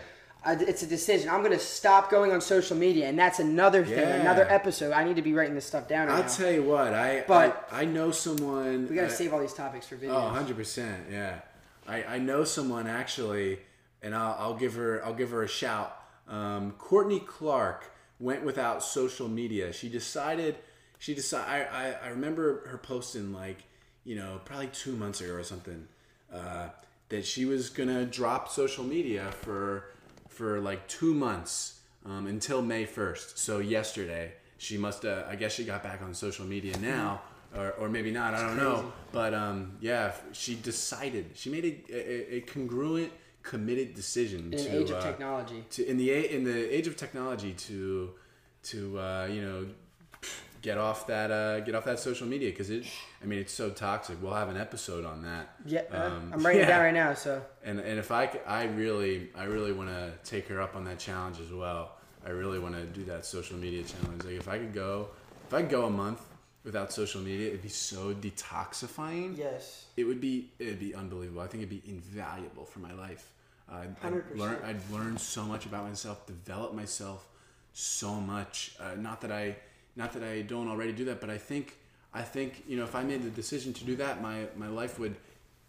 I, 0.45 0.53
it's 0.53 0.83
a 0.83 0.87
decision. 0.87 1.29
I'm 1.29 1.41
gonna 1.43 1.57
stop 1.59 2.09
going 2.11 2.31
on 2.31 2.39
social 2.41 2.77
media, 2.77 3.07
and 3.07 3.17
that's 3.17 3.39
another 3.39 3.83
thing, 3.83 3.97
Yeah. 3.97 4.21
another 4.21 4.45
episode. 4.49 4.91
I 4.93 5.03
need 5.03 5.15
to 5.15 5.21
be 5.21 5.33
writing 5.33 5.55
this 5.55 5.65
stuff 5.65 5.87
down. 5.87 6.07
Right 6.07 6.15
I'll 6.17 6.21
now. 6.23 6.27
tell 6.29 6.51
you 6.51 6.63
what. 6.63 6.93
I 6.93 7.23
But- 7.27 7.67
I, 7.71 7.81
I 7.81 7.85
know 7.85 8.11
someone. 8.11 8.87
we 8.89 8.95
gotta 8.95 9.07
uh, 9.07 9.11
save 9.11 9.33
all 9.33 9.39
these 9.39 9.53
topics 9.53 9.87
for 9.87 9.95
videos. 9.95 10.11
Oh, 10.11 10.25
100 10.25 10.55
percent. 10.55 11.05
Yeah, 11.11 11.39
I, 11.87 12.03
I 12.03 12.17
know 12.19 12.43
someone 12.43 12.87
actually, 12.87 13.59
and 14.03 14.13
I'll, 14.13 14.35
I'll 14.39 14.55
give 14.55 14.75
her 14.75 15.03
I'll 15.03 15.13
give 15.15 15.31
her 15.31 15.43
a 15.43 15.47
shout. 15.47 15.97
Um, 16.27 16.71
Courtney 16.77 17.19
Clark 17.19 17.91
went 18.19 18.43
without 18.43 18.83
social 18.83 19.27
media. 19.27 19.73
She 19.73 19.89
decided 19.89 20.55
she 20.99 21.13
decided. 21.15 21.67
I, 21.73 21.87
I, 21.89 21.95
I 22.05 22.07
remember 22.09 22.67
her 22.67 22.77
posting 22.77 23.33
like 23.33 23.63
you 24.03 24.15
know 24.15 24.39
probably 24.45 24.67
two 24.67 24.95
months 24.95 25.21
ago 25.21 25.33
or 25.33 25.43
something 25.43 25.87
uh, 26.31 26.69
that 27.09 27.25
she 27.25 27.45
was 27.45 27.69
gonna 27.69 28.05
drop 28.05 28.49
social 28.49 28.83
media 28.83 29.31
for 29.41 29.85
for 30.35 30.59
like 30.59 30.87
two 30.87 31.13
months 31.13 31.79
um, 32.05 32.27
until 32.27 32.61
May 32.61 32.85
first. 32.85 33.37
So 33.39 33.59
yesterday 33.59 34.33
she 34.57 34.77
must 34.77 35.05
uh, 35.05 35.23
I 35.29 35.35
guess 35.35 35.53
she 35.53 35.63
got 35.63 35.81
back 35.83 36.01
on 36.01 36.13
social 36.13 36.45
media 36.45 36.77
now. 36.79 37.21
Or, 37.55 37.71
or 37.79 37.87
maybe 37.87 38.11
not. 38.11 38.33
I 38.33 38.41
don't 38.41 38.57
know. 38.57 38.91
But 39.13 39.33
um, 39.33 39.77
yeah, 39.79 40.11
she 40.33 40.55
decided. 40.55 41.25
She 41.35 41.49
made 41.49 41.63
a, 41.63 41.73
a, 41.89 42.35
a 42.35 42.41
congruent, 42.41 43.13
committed 43.43 43.93
decision 43.93 44.51
in 44.51 44.59
to 44.59 44.67
an 44.67 44.75
age 44.81 44.89
of 44.89 44.97
uh, 44.97 45.01
technology. 45.01 45.63
to 45.69 45.87
in 45.87 45.95
the 45.95 46.35
in 46.35 46.43
the 46.43 46.75
age 46.77 46.87
of 46.87 46.97
technology 46.97 47.53
to 47.53 48.11
to 48.63 48.99
uh, 48.99 49.27
you 49.31 49.41
know 49.41 49.67
get 50.65 50.79
off 50.79 51.05
that 51.05 51.29
uh, 51.29 51.59
get 51.59 51.75
off 51.75 51.85
that 51.85 51.99
social 51.99 52.25
media 52.25 52.49
because 52.49 52.71
it 52.71 52.85
I 53.21 53.25
mean 53.25 53.39
it's 53.39 53.53
so 53.53 53.69
toxic. 53.69 54.17
We'll 54.21 54.33
have 54.33 54.49
an 54.49 54.57
episode 54.57 55.05
on 55.05 55.21
that. 55.21 55.55
Yeah, 55.63 55.83
uh, 55.93 56.07
Um, 56.07 56.31
I'm 56.33 56.43
writing 56.43 56.63
it 56.63 56.65
down 56.65 56.81
right 56.87 56.93
now. 56.93 57.13
So 57.13 57.41
And 57.63 57.79
and 57.79 57.99
if 57.99 58.09
I 58.11 58.23
I 58.47 58.63
really 58.65 59.29
I 59.35 59.43
really 59.43 59.71
want 59.71 59.89
to 59.89 60.11
take 60.23 60.47
her 60.47 60.59
up 60.59 60.75
on 60.75 60.83
that 60.85 60.97
challenge 60.97 61.39
as 61.39 61.51
well. 61.51 61.91
I 62.25 62.31
really 62.31 62.57
want 62.57 62.73
to 62.73 62.85
do 62.85 63.03
that 63.05 63.23
social 63.23 63.57
media 63.57 63.83
challenge. 63.83 64.23
Like 64.23 64.39
if 64.43 64.47
I 64.47 64.57
could 64.57 64.73
go 64.73 65.09
if 65.47 65.53
I 65.53 65.61
could 65.61 65.69
go 65.69 65.85
a 65.85 65.91
month 65.91 66.21
without 66.63 66.91
social 66.91 67.21
media, 67.21 67.49
it'd 67.49 67.61
be 67.61 67.69
so 67.69 68.15
detoxifying 68.15 69.37
yes, 69.37 69.85
it 69.95 70.03
would 70.05 70.19
be 70.19 70.49
it'd 70.57 70.79
be 70.79 70.95
unbelievable. 70.95 71.41
I 71.41 71.47
think 71.47 71.61
it'd 71.63 71.83
be 71.83 71.87
invaluable 71.87 72.65
for 72.65 72.79
my 72.79 72.93
life. 72.93 73.31
Uh, 73.71 73.75
I'd, 73.83 73.95
I'd 74.03 74.13
100%. 74.13 74.37
learn 74.37 74.57
I'd 74.65 74.91
learn 74.91 75.17
so 75.17 75.43
much 75.43 75.67
about 75.67 75.83
myself, 75.87 76.25
develop 76.25 76.73
myself 76.73 77.27
so 77.73 78.15
much. 78.15 78.75
Uh, 78.79 78.95
not 78.95 79.21
that 79.21 79.31
I 79.31 79.57
not 79.95 80.13
that 80.13 80.23
I 80.23 80.41
don't 80.41 80.67
already 80.67 80.91
do 80.91 81.05
that, 81.05 81.21
but 81.21 81.29
I 81.29 81.37
think 81.37 81.77
I 82.13 82.21
think 82.21 82.63
you 82.67 82.77
know 82.77 82.83
if 82.83 82.95
I 82.95 83.03
made 83.03 83.23
the 83.23 83.29
decision 83.29 83.73
to 83.73 83.83
do 83.83 83.95
that, 83.97 84.21
my 84.21 84.47
my 84.55 84.67
life 84.67 84.99
would 84.99 85.15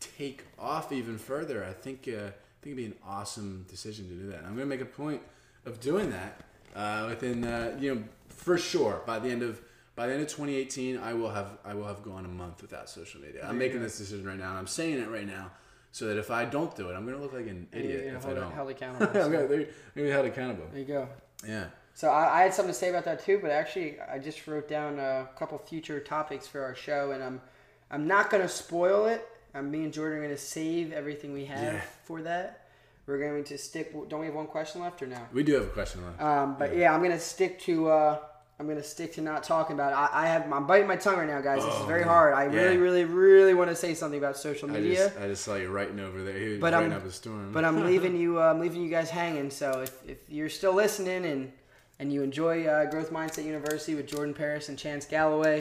take 0.00 0.44
off 0.58 0.92
even 0.92 1.18
further. 1.18 1.64
I 1.64 1.72
think 1.72 2.08
uh, 2.08 2.10
I 2.12 2.58
think 2.62 2.64
it'd 2.64 2.76
be 2.76 2.86
an 2.86 2.94
awesome 3.06 3.66
decision 3.68 4.08
to 4.08 4.14
do 4.14 4.30
that. 4.30 4.40
I'm 4.44 4.54
gonna 4.54 4.66
make 4.66 4.80
a 4.80 4.84
point 4.84 5.22
of 5.64 5.80
doing 5.80 6.10
that 6.10 6.40
uh, 6.74 7.06
within 7.08 7.44
uh, 7.44 7.76
you 7.80 7.94
know 7.94 8.02
for 8.28 8.58
sure 8.58 9.02
by 9.06 9.18
the 9.18 9.28
end 9.28 9.42
of 9.42 9.60
by 9.94 10.06
the 10.06 10.12
end 10.12 10.22
of 10.22 10.28
2018 10.28 10.98
I 10.98 11.14
will 11.14 11.30
have 11.30 11.58
I 11.64 11.74
will 11.74 11.86
have 11.86 12.02
gone 12.02 12.24
a 12.24 12.28
month 12.28 12.62
without 12.62 12.88
social 12.88 13.20
media. 13.20 13.46
I'm 13.48 13.58
making 13.58 13.82
this 13.82 13.98
decision 13.98 14.26
right 14.26 14.38
now 14.38 14.50
and 14.50 14.58
I'm 14.58 14.66
saying 14.66 14.98
it 14.98 15.08
right 15.08 15.26
now 15.26 15.50
so 15.92 16.06
that 16.08 16.18
if 16.18 16.30
I 16.30 16.44
don't 16.44 16.74
do 16.76 16.90
it, 16.90 16.94
I'm 16.94 17.06
gonna 17.06 17.20
look 17.20 17.32
like 17.32 17.46
an 17.46 17.66
idiot 17.72 18.12
know, 18.12 18.18
if 18.18 18.26
I 18.26 18.34
don't. 18.34 18.52
held 18.52 18.70
accountable. 18.76 19.06
I'm 19.06 19.14
so 19.14 19.30
they're 19.30 19.46
gonna 19.48 19.66
be 19.94 20.10
held 20.10 20.26
accountable. 20.26 20.66
there 20.70 20.80
you 20.80 20.86
go. 20.86 21.08
Yeah. 21.46 21.66
So 21.96 22.10
I, 22.10 22.40
I 22.40 22.42
had 22.42 22.52
something 22.52 22.74
to 22.74 22.78
say 22.78 22.90
about 22.90 23.06
that 23.06 23.24
too, 23.24 23.38
but 23.40 23.50
actually 23.50 23.98
I 24.00 24.18
just 24.18 24.46
wrote 24.46 24.68
down 24.68 24.98
a 24.98 25.26
couple 25.38 25.56
future 25.56 25.98
topics 25.98 26.46
for 26.46 26.62
our 26.62 26.74
show, 26.74 27.12
and 27.12 27.22
I'm 27.24 27.40
I'm 27.90 28.06
not 28.06 28.28
gonna 28.28 28.48
spoil 28.50 29.06
it. 29.06 29.26
I'm 29.54 29.70
me 29.70 29.84
and 29.84 29.92
Jordan 29.94 30.18
are 30.18 30.22
gonna 30.22 30.36
save 30.36 30.92
everything 30.92 31.32
we 31.32 31.46
have 31.46 31.72
Yeah. 31.74 31.80
for 32.04 32.20
that. 32.22 32.66
We're 33.06 33.18
going 33.18 33.44
to 33.44 33.56
stick. 33.56 33.94
Don't 34.10 34.20
we 34.20 34.26
have 34.26 34.34
one 34.34 34.46
question 34.46 34.82
left 34.82 35.00
or 35.00 35.06
no? 35.06 35.16
We 35.32 35.42
do 35.42 35.54
have 35.54 35.62
a 35.64 35.68
question 35.68 36.04
left. 36.04 36.20
Um, 36.20 36.56
but 36.58 36.76
yeah. 36.76 36.92
I'm 36.94 37.00
gonna 37.02 37.18
stick 37.18 37.60
to. 37.60 37.88
Uh, 37.88 38.18
I'm 38.60 38.66
gonna 38.68 38.82
stick 38.82 39.14
to 39.14 39.20
not 39.22 39.42
talking 39.42 39.72
about 39.74 39.92
it. 39.92 39.96
I, 39.96 40.24
I 40.24 40.26
have. 40.26 40.52
I'm 40.52 40.66
biting 40.66 40.86
my 40.88 40.96
tongue 40.96 41.16
right 41.16 41.28
now, 41.28 41.40
guys. 41.40 41.64
This 41.64 41.72
is 41.74 41.80
Oh, 41.80 41.86
very 41.86 42.00
man. 42.00 42.08
hard. 42.08 42.34
I 42.34 42.44
Yeah. 42.46 42.60
really, 42.62 42.76
really, 42.76 43.04
really 43.04 43.54
want 43.54 43.70
to 43.70 43.76
say 43.76 43.94
something 43.94 44.18
about 44.18 44.36
social 44.36 44.68
I 44.70 44.74
media. 44.74 44.96
just 45.06 45.18
I 45.18 45.28
just 45.28 45.44
saw 45.44 45.54
you 45.54 45.70
writing 45.70 45.98
over 46.00 46.22
there. 46.22 46.38
He 46.38 46.48
was 46.50 46.58
But 46.58 46.74
writing 46.74 46.92
I'm- 46.92 47.00
up 47.00 47.06
a 47.06 47.10
storm. 47.12 47.52
But 47.52 47.64
I'm 47.64 47.84
leaving 47.90 48.16
you. 48.18 48.38
Uh, 48.42 48.50
I'm 48.50 48.60
leaving 48.60 48.82
you 48.82 48.90
guys 48.90 49.08
hanging. 49.08 49.48
So 49.50 49.80
if, 49.80 49.92
if 50.10 50.18
you're 50.28 50.50
still 50.50 50.74
listening 50.74 51.24
and 51.24 51.52
and 51.98 52.12
you 52.12 52.22
enjoy 52.22 52.64
uh, 52.66 52.84
Growth 52.90 53.10
Mindset 53.10 53.44
University 53.44 53.94
with 53.94 54.06
Jordan 54.06 54.34
Paris 54.34 54.68
and 54.68 54.78
Chance 54.78 55.06
Galloway, 55.06 55.60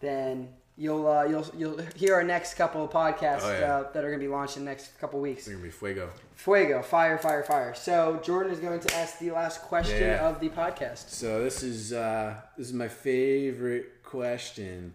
then 0.00 0.48
you'll 0.76 1.06
uh, 1.06 1.24
you'll 1.24 1.46
you'll 1.56 1.78
hear 1.96 2.14
our 2.14 2.24
next 2.24 2.54
couple 2.54 2.84
of 2.84 2.90
podcasts 2.90 3.40
Oh, 3.42 3.58
yeah. 3.58 3.74
uh, 3.76 3.92
that 3.92 4.04
are 4.04 4.08
going 4.08 4.20
to 4.20 4.24
be 4.26 4.30
launched 4.32 4.56
in 4.56 4.64
the 4.64 4.70
next 4.70 4.98
couple 5.00 5.18
of 5.18 5.22
weeks. 5.22 5.40
it's 5.40 5.48
gonna 5.50 5.62
be 5.62 5.70
fuego. 5.70 6.10
Fuego, 6.34 6.80
fire, 6.82 7.18
fire, 7.18 7.42
fire. 7.42 7.74
So 7.74 8.18
Jordan 8.24 8.52
is 8.52 8.60
going 8.60 8.80
to 8.80 8.94
ask 8.96 9.18
the 9.18 9.30
last 9.30 9.60
question 9.62 10.00
Yeah. 10.00 10.26
of 10.28 10.40
the 10.40 10.48
podcast. 10.48 11.10
So 11.10 11.42
this 11.44 11.62
is 11.62 11.92
uh, 11.92 12.34
this 12.56 12.68
is 12.68 12.72
my 12.72 12.88
favorite 12.88 14.02
question, 14.02 14.94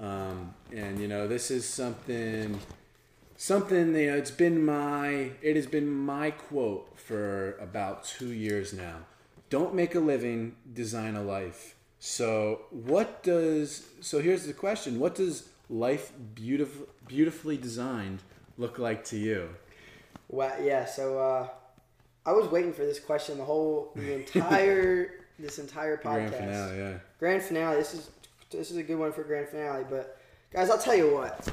um, 0.00 0.54
and 0.74 0.98
you 0.98 1.08
know 1.08 1.28
this 1.28 1.50
is 1.50 1.68
something 1.68 2.58
something 3.36 3.94
you 3.94 4.10
know 4.10 4.16
it's 4.16 4.30
been 4.30 4.64
my 4.64 5.30
it 5.42 5.56
has 5.56 5.66
been 5.66 5.88
my 5.90 6.30
quote 6.30 6.98
for 6.98 7.56
about 7.58 8.04
two 8.04 8.32
years 8.32 8.72
now. 8.72 8.96
Don't 9.50 9.74
make 9.74 9.94
a 9.94 10.00
living, 10.00 10.56
design 10.72 11.16
a 11.16 11.22
life. 11.22 11.74
So 11.98 12.62
what 12.70 13.22
does 13.22 13.86
so 14.00 14.20
here's 14.20 14.46
the 14.46 14.52
question: 14.52 15.00
What 15.00 15.14
does 15.14 15.48
life 15.68 16.12
beautiful 16.34 16.86
beautifully 17.06 17.56
designed 17.56 18.20
look 18.56 18.78
like 18.78 19.04
to 19.06 19.16
you? 19.16 19.48
Well, 20.28 20.54
yeah. 20.62 20.84
So 20.84 21.18
uh, 21.18 21.48
I 22.26 22.32
was 22.32 22.48
waiting 22.50 22.72
for 22.72 22.82
this 22.82 23.00
question 23.00 23.38
the 23.38 23.44
whole 23.44 23.92
the 23.96 24.14
entire 24.20 25.24
this 25.38 25.58
entire 25.58 25.96
podcast. 25.96 26.30
Grand 26.30 26.34
finale, 26.34 26.78
yeah. 26.78 26.98
Grand 27.18 27.42
finale. 27.42 27.76
This 27.76 27.94
is 27.94 28.10
this 28.50 28.70
is 28.70 28.76
a 28.76 28.82
good 28.82 28.98
one 28.98 29.12
for 29.12 29.24
grand 29.24 29.48
finale. 29.48 29.84
But 29.88 30.20
guys, 30.52 30.70
I'll 30.70 30.78
tell 30.78 30.96
you 30.96 31.12
what. 31.14 31.48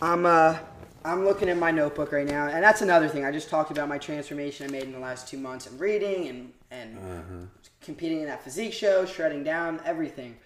I'm 0.00 0.26
uh 0.26 0.58
I'm 1.04 1.24
looking 1.24 1.48
at 1.48 1.58
my 1.58 1.70
notebook 1.72 2.12
right 2.12 2.26
now, 2.26 2.46
and 2.46 2.62
that's 2.62 2.80
another 2.80 3.08
thing. 3.08 3.24
I 3.24 3.32
just 3.32 3.48
talked 3.48 3.72
about 3.72 3.88
my 3.88 3.98
transformation 3.98 4.66
I 4.66 4.70
made 4.70 4.84
in 4.84 4.92
the 4.92 5.00
last 5.00 5.26
two 5.28 5.36
months 5.36 5.66
of 5.66 5.80
reading 5.80 6.28
and 6.28 6.52
and 6.72 7.48
competing 7.80 8.20
in 8.20 8.26
that 8.26 8.42
physique 8.42 8.72
show, 8.72 9.04
shredding 9.04 9.44
down 9.44 9.80
everything. 9.84 10.36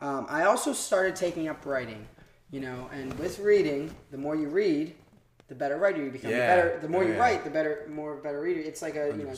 Um, 0.00 0.26
I 0.28 0.44
also 0.44 0.72
started 0.72 1.16
taking 1.16 1.48
up 1.48 1.66
writing. 1.66 2.06
You 2.50 2.60
know, 2.60 2.90
and 2.92 3.18
with 3.18 3.38
reading, 3.38 3.94
the 4.10 4.18
more 4.18 4.36
you 4.36 4.48
read, 4.48 4.94
the 5.48 5.54
better 5.54 5.78
writer 5.78 6.04
you 6.04 6.10
become. 6.10 6.30
The 6.30 6.36
Yeah. 6.36 6.54
better, 6.54 6.78
the 6.82 6.88
more 6.88 7.02
Oh, 7.02 7.06
you 7.06 7.18
write, 7.18 7.44
the 7.44 7.50
better, 7.50 7.86
more 7.88 8.16
better 8.16 8.40
reader. 8.42 8.60
It's 8.60 8.82
like 8.82 8.94
a 8.94 9.06
you 9.16 9.24
know 9.24 9.34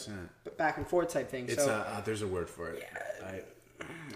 back 0.56 0.78
and 0.78 0.86
forth 0.86 1.10
type 1.12 1.30
thing. 1.30 1.44
It's 1.48 1.62
so 1.64 1.70
uh, 1.70 1.84
uh, 1.96 2.00
there's 2.00 2.22
a 2.22 2.26
word 2.26 2.50
for 2.50 2.70
it. 2.70 2.82
I, 3.24 3.42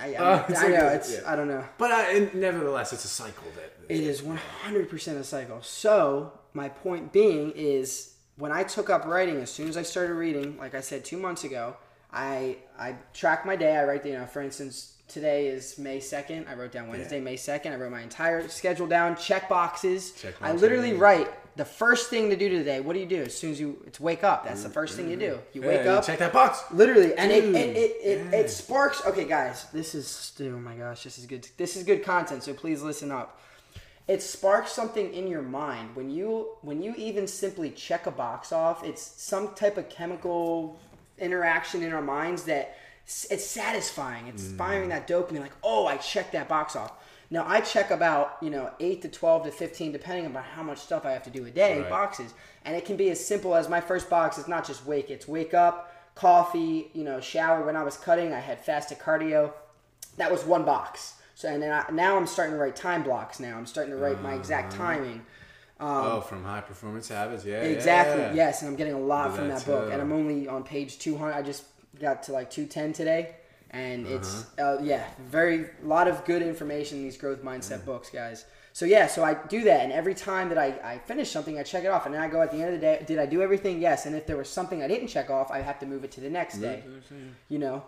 I, 0.01 0.14
I, 0.14 0.14
Uh, 0.16 0.45
I 0.57 0.68
know 0.68 0.89
a- 0.89 0.95
it's 0.95 1.12
yeah. 1.14 1.33
I 1.33 1.37
don't 1.37 1.47
know. 1.47 1.64
But 1.79 1.93
and 1.93 2.35
nevertheless, 2.35 2.93
it's 2.93 3.05
a 3.05 3.09
cycle 3.09 3.45
that. 3.55 3.72
It 3.89 4.01
is 4.01 4.20
100% 4.22 5.16
a 5.16 5.24
cycle. 5.24 5.62
So, 5.62 6.33
my 6.55 6.68
point 6.68 7.12
being 7.12 7.53
is 7.55 8.14
when 8.37 8.51
I 8.51 8.64
took 8.64 8.91
up 8.91 9.07
writing, 9.07 9.37
as 9.41 9.51
soon 9.51 9.68
as 9.68 9.76
I 9.76 9.83
started 9.83 10.14
reading, 10.14 10.59
like 10.59 10.74
I 10.74 10.81
said 10.81 11.05
two 11.05 11.18
months 11.18 11.45
ago, 11.45 11.76
I 12.12 12.56
I 12.78 12.96
track 13.12 13.44
my 13.44 13.56
day. 13.56 13.76
I 13.76 13.84
write, 13.84 14.02
the 14.02 14.11
you 14.11 14.18
know, 14.18 14.26
for 14.26 14.42
instance, 14.42 14.94
today 15.09 15.48
is 15.48 15.78
May 15.78 15.98
2nd. 15.98 16.48
I 16.48 16.54
wrote 16.54 16.72
down 16.72 16.88
Wednesday, 16.88 17.20
May 17.20 17.36
2nd. 17.36 17.72
I 17.72 17.76
wrote 17.76 17.90
my 17.90 18.02
entire 18.02 18.48
schedule 18.48 18.86
down, 18.86 19.16
check 19.16 19.48
boxes. 19.48 20.12
Check 20.12 20.34
I 20.40 20.52
literally 20.52 20.92
yeah. 20.92 21.00
write 21.00 21.56
the 21.56 21.64
first 21.64 22.09
thing 22.09 22.30
to 22.30 22.36
do 22.36 22.48
today. 22.48 22.80
What 22.80 22.92
do 22.92 23.00
you 23.00 23.06
do? 23.06 23.22
As 23.22 23.36
soon 23.36 23.50
as 23.50 23.61
you, 23.61 23.82
it's 23.86 23.98
wake 23.98 24.22
up. 24.22 24.44
That's 24.44 24.62
the 24.62 24.70
first 24.70 24.96
thing 24.96 25.11
you 25.11 25.16
do. 25.16 25.38
You 25.52 25.62
wake 25.62 25.84
Yeah, 25.84 25.94
up. 25.94 26.06
Check 26.06 26.20
that 26.20 26.32
box. 26.32 26.62
Literally, 26.70 27.14
and 27.14 27.32
it 27.32 27.44
it, 27.44 27.54
it, 27.54 27.96
it, 28.02 28.26
yeah. 28.30 28.38
it 28.38 28.50
sparks. 28.50 29.04
Okay, 29.04 29.24
guys, 29.24 29.64
this 29.72 29.94
is 29.94 30.32
oh 30.40 30.44
my 30.59 30.74
gosh, 30.74 31.02
this 31.02 31.18
is 31.18 31.26
good. 31.26 31.46
This 31.56 31.76
is 31.76 31.82
good 31.82 32.04
content. 32.04 32.42
So 32.44 32.54
please 32.54 32.82
listen 32.82 33.11
up. 33.11 33.40
It 34.06 34.22
sparks 34.22 34.72
something 34.72 35.12
in 35.12 35.26
your 35.26 35.42
mind 35.42 35.94
when 35.94 36.09
you 36.09 36.52
when 36.62 36.80
you 36.80 36.94
even 36.96 37.26
simply 37.26 37.70
check 37.70 38.06
a 38.06 38.11
box 38.11 38.52
off. 38.52 38.82
It's 38.82 39.02
some 39.02 39.54
type 39.54 39.76
of 39.76 39.90
chemical 39.90 40.78
interaction 41.21 41.83
in 41.83 41.93
our 41.93 42.03
minds 42.03 42.45
that 42.45 42.77
it's 43.31 43.45
satisfying. 43.47 44.27
It's 44.29 44.45
Mm. 44.45 44.59
firing 44.59 44.89
that 44.91 45.07
dopamine. 45.09 45.41
Like, 45.41 45.53
oh, 45.62 45.87
I 45.87 45.97
checked 45.97 46.33
that 46.33 46.49
box 46.49 46.77
off. 46.77 46.93
Now 47.31 47.45
I 47.47 47.61
check 47.61 47.91
about 47.91 48.37
you 48.41 48.51
know 48.51 48.71
eight 48.81 49.03
to 49.03 49.09
twelve 49.09 49.45
to 49.45 49.51
fifteen, 49.51 49.93
depending 49.93 50.25
on 50.27 50.35
how 50.43 50.62
much 50.62 50.79
stuff 50.79 51.05
I 51.05 51.12
have 51.12 51.25
to 51.25 51.31
do 51.31 51.45
a 51.47 51.51
day. 51.51 51.81
Right. 51.81 51.91
Boxes, 51.91 52.33
and 52.64 52.75
it 52.77 52.85
can 52.85 52.97
be 52.97 53.11
as 53.11 53.25
simple 53.25 53.55
as 53.55 53.69
my 53.69 53.81
first 53.81 54.09
box 54.11 54.39
is 54.39 54.49
not 54.49 54.66
just 54.66 54.87
wake. 54.87 55.11
It's 55.11 55.29
wake 55.29 55.53
up, 55.55 55.93
coffee, 56.14 56.91
you 56.95 57.05
know, 57.05 57.21
shower. 57.21 57.64
When 57.64 57.77
I 57.77 57.83
was 57.83 57.97
cutting, 57.97 58.33
I 58.33 58.41
had 58.41 58.59
fasted 58.64 58.99
cardio. 58.99 59.53
That 60.16 60.31
was 60.33 60.45
one 60.45 60.64
box. 60.64 61.14
So 61.35 61.49
and 61.49 61.62
then 61.62 61.71
I, 61.73 61.91
now 61.93 62.16
I'm 62.16 62.27
starting 62.27 62.55
to 62.55 62.61
write 62.61 62.77
time 62.77 63.03
blocks. 63.03 63.39
Now 63.41 63.57
I'm 63.57 63.66
starting 63.66 63.93
to 63.93 63.99
write 63.99 64.21
my 64.23 64.35
exact 64.35 64.73
Uh-huh. 64.75 64.83
Timing. 65.79 66.11
oh, 66.12 66.20
from 66.20 66.45
high 66.45 66.61
performance 66.61 67.09
habits. 67.09 67.45
Yeah. 67.45 67.62
Exactly. 67.62 68.20
yeah. 68.22 68.35
Yes, 68.35 68.62
and 68.62 68.70
I'm 68.70 68.76
getting 68.76 68.95
a 68.95 68.99
lot 69.01 69.35
from 69.37 69.49
that 69.49 69.59
that 69.59 69.66
book, 69.66 69.93
and 69.93 70.01
I'm 70.01 70.12
only 70.12 70.49
on 70.49 70.64
page 70.64 70.99
200. 70.99 71.33
I 71.33 71.43
just 71.43 71.64
got 72.01 72.22
to 72.24 72.33
like 72.33 72.51
210 72.51 72.93
today, 72.93 73.37
and 73.70 74.07
it's 74.07 74.45
Uh-huh. 74.59 74.76
uh, 74.79 74.83
yeah, 74.83 75.05
very 75.20 75.66
a 75.83 75.87
lot 75.87 76.09
of 76.09 76.24
good 76.24 76.43
information 76.43 76.99
in 76.99 77.05
these 77.05 77.16
growth 77.16 77.43
mindset 77.43 77.85
books, 77.85 78.11
guys. 78.11 78.45
So 78.72 78.85
yeah, 78.85 79.09
so 79.09 79.24
I 79.24 79.35
do 79.35 79.64
that, 79.64 79.81
and 79.81 79.93
every 79.93 80.14
time 80.14 80.49
that 80.51 80.59
I, 80.59 80.68
I 80.85 80.99
finish 80.99 81.31
something, 81.31 81.59
I 81.59 81.64
check 81.64 81.83
it 81.83 81.89
off, 81.89 82.07
and 82.07 82.14
then 82.14 82.22
I 82.22 82.29
go 82.29 82.41
at 82.43 82.53
the 82.53 82.59
end 82.59 82.66
of 82.66 82.72
the 82.74 82.79
day, 82.87 83.03
did 83.05 83.18
I 83.18 83.26
do 83.26 83.43
everything? 83.43 83.81
Yes, 83.81 84.07
and 84.07 84.14
if 84.14 84.24
there 84.26 84.37
was 84.37 84.49
something 84.49 84.83
I 84.85 84.87
didn't 84.87 85.09
check 85.09 85.31
off, 85.31 85.51
I 85.51 85.61
have 85.62 85.81
to 85.81 85.87
move 85.87 86.05
it 86.05 86.12
to 86.12 86.20
the 86.20 86.31
next 86.31 86.59
day. 86.59 86.85
You 87.49 87.59
know, 87.59 87.83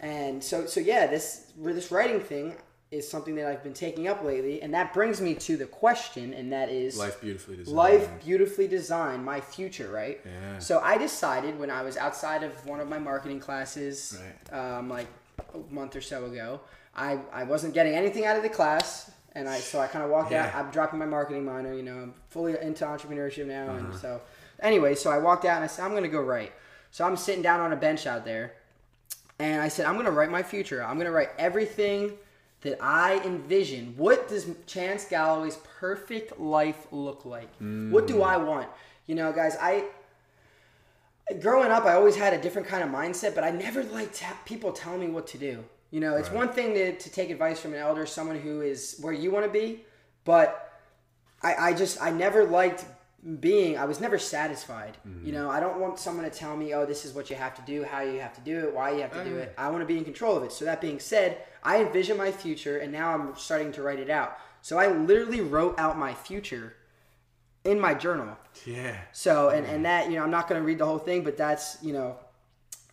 and 0.00 0.44
so 0.44 0.66
so 0.66 0.80
yeah, 0.80 1.06
this 1.06 1.52
this 1.56 1.90
writing 1.90 2.20
thing 2.20 2.56
is 2.90 3.08
something 3.08 3.34
that 3.36 3.46
I've 3.46 3.62
been 3.64 3.72
taking 3.74 4.06
up 4.06 4.22
lately, 4.22 4.62
and 4.62 4.72
that 4.74 4.94
brings 4.94 5.20
me 5.20 5.34
to 5.34 5.56
the 5.56 5.66
question, 5.66 6.32
and 6.32 6.52
that 6.52 6.68
is 6.68 6.96
Life 6.96 7.20
beautifully 7.20 7.56
designed. 7.56 7.76
life 7.76 8.08
beautifully 8.24 8.68
designed 8.68 9.24
my 9.24 9.40
future 9.40 9.90
right 9.90 10.20
Yeah. 10.24 10.58
so 10.58 10.78
i 10.80 10.96
decided 10.96 11.58
when 11.58 11.70
i 11.70 11.82
was 11.82 11.96
outside 11.96 12.42
of 12.44 12.52
one 12.66 12.80
of 12.80 12.88
my 12.88 12.98
marketing 12.98 13.40
classes 13.40 14.18
Right. 14.52 14.58
um, 14.78 14.88
like 14.88 15.08
a 15.54 15.58
month 15.74 15.96
or 15.96 16.00
so 16.00 16.26
ago 16.26 16.60
I, 16.94 17.18
I 17.32 17.42
wasn't 17.42 17.74
getting 17.74 17.94
anything 17.94 18.24
out 18.26 18.36
of 18.36 18.42
the 18.44 18.48
class 18.48 19.10
and 19.34 19.48
i 19.48 19.58
so 19.58 19.80
i 19.80 19.88
kind 19.88 20.04
of 20.04 20.10
walked 20.10 20.32
out 20.32 20.54
i'm 20.54 20.70
dropping 20.70 21.00
my 21.00 21.06
marketing 21.06 21.44
minor 21.44 21.74
you 21.74 21.82
know 21.82 21.96
i'm 21.96 22.14
fully 22.30 22.54
into 22.60 22.84
entrepreneurship 22.84 23.46
now 23.46 23.64
Uh-huh. 23.66 23.78
and 23.78 23.94
so 23.96 24.20
anyway 24.60 24.94
so 24.94 25.10
i 25.10 25.18
walked 25.18 25.44
out 25.44 25.56
and 25.56 25.64
i 25.64 25.66
said 25.66 25.84
i'm 25.84 25.90
going 25.92 26.04
to 26.04 26.08
go 26.08 26.20
write 26.20 26.52
so 26.92 27.04
i'm 27.04 27.16
sitting 27.16 27.42
down 27.42 27.58
on 27.58 27.72
a 27.72 27.76
bench 27.76 28.06
out 28.06 28.24
there 28.24 28.52
and 29.40 29.60
I 29.60 29.66
said, 29.66 29.86
I'm 29.86 29.94
going 29.94 30.06
to 30.06 30.12
write 30.12 30.30
my 30.30 30.44
future. 30.44 30.80
I'm 30.80 30.94
going 30.94 31.06
to 31.06 31.10
write 31.10 31.30
everything 31.40 32.12
that 32.64 32.78
I 32.82 33.20
envision. 33.24 33.94
What 33.96 34.28
does 34.28 34.46
Chance 34.66 35.04
Galloway's 35.06 35.58
perfect 35.78 36.40
life 36.40 36.86
look 36.90 37.24
like? 37.24 37.48
What 37.92 38.06
do 38.06 38.22
I 38.22 38.36
want? 38.36 38.68
You 39.06 39.14
know, 39.14 39.32
guys, 39.32 39.56
I. 39.60 39.84
Growing 41.40 41.70
up, 41.70 41.86
I 41.86 41.94
always 41.94 42.16
had 42.16 42.34
a 42.34 42.42
different 42.42 42.68
kind 42.68 42.82
of 42.82 42.90
mindset, 42.90 43.34
but 43.34 43.44
I 43.44 43.50
never 43.50 43.82
liked 43.84 44.22
people 44.44 44.72
telling 44.72 45.00
me 45.00 45.08
what 45.08 45.26
to 45.28 45.38
do. 45.38 45.64
You 45.90 46.00
know, 46.00 46.16
it's 46.16 46.30
one 46.30 46.48
thing 46.48 46.74
to, 46.74 46.98
to 46.98 47.10
take 47.10 47.30
advice 47.30 47.60
from 47.60 47.72
an 47.72 47.78
elder, 47.78 48.04
someone 48.04 48.38
who 48.38 48.60
is 48.60 48.98
where 49.00 49.12
you 49.12 49.30
want 49.30 49.46
to 49.46 49.50
be, 49.50 49.84
but 50.24 50.80
I, 51.42 51.54
I 51.54 51.72
just 51.72 52.02
I 52.02 52.10
never 52.10 52.44
liked 52.44 52.84
being 53.40 53.78
I 53.78 53.86
was 53.86 54.00
never 54.00 54.18
satisfied. 54.18 54.98
You 55.04 55.10
mm-hmm. 55.10 55.30
know, 55.32 55.50
I 55.50 55.58
don't 55.58 55.80
want 55.80 55.98
someone 55.98 56.24
to 56.24 56.30
tell 56.30 56.56
me, 56.56 56.74
"Oh, 56.74 56.84
this 56.84 57.04
is 57.04 57.14
what 57.14 57.30
you 57.30 57.36
have 57.36 57.54
to 57.54 57.62
do, 57.62 57.82
how 57.82 58.02
you 58.02 58.20
have 58.20 58.34
to 58.34 58.40
do 58.42 58.60
it, 58.60 58.74
why 58.74 58.90
you 58.90 59.00
have 59.00 59.12
to 59.12 59.24
do 59.24 59.36
it." 59.38 59.52
Mm-hmm. 59.52 59.66
I 59.66 59.70
want 59.70 59.80
to 59.80 59.86
be 59.86 59.96
in 59.96 60.04
control 60.04 60.36
of 60.36 60.42
it. 60.42 60.52
So 60.52 60.64
that 60.66 60.80
being 60.80 61.00
said, 61.00 61.38
I 61.62 61.82
envision 61.82 62.18
my 62.18 62.30
future 62.30 62.78
and 62.78 62.92
now 62.92 63.14
I'm 63.14 63.34
starting 63.36 63.72
to 63.72 63.82
write 63.82 63.98
it 63.98 64.10
out. 64.10 64.36
So 64.60 64.78
I 64.78 64.88
literally 64.88 65.40
wrote 65.40 65.78
out 65.78 65.98
my 65.98 66.12
future 66.12 66.74
in 67.64 67.80
my 67.80 67.94
journal. 67.94 68.36
Yeah. 68.66 68.96
So 69.12 69.48
and 69.48 69.64
and 69.64 69.76
mm-hmm. 69.76 69.82
that, 69.84 70.10
you 70.10 70.16
know, 70.16 70.22
I'm 70.22 70.30
not 70.30 70.48
going 70.48 70.60
to 70.60 70.66
read 70.66 70.78
the 70.78 70.86
whole 70.86 70.98
thing, 70.98 71.24
but 71.24 71.36
that's, 71.36 71.78
you 71.82 71.94
know, 71.94 72.18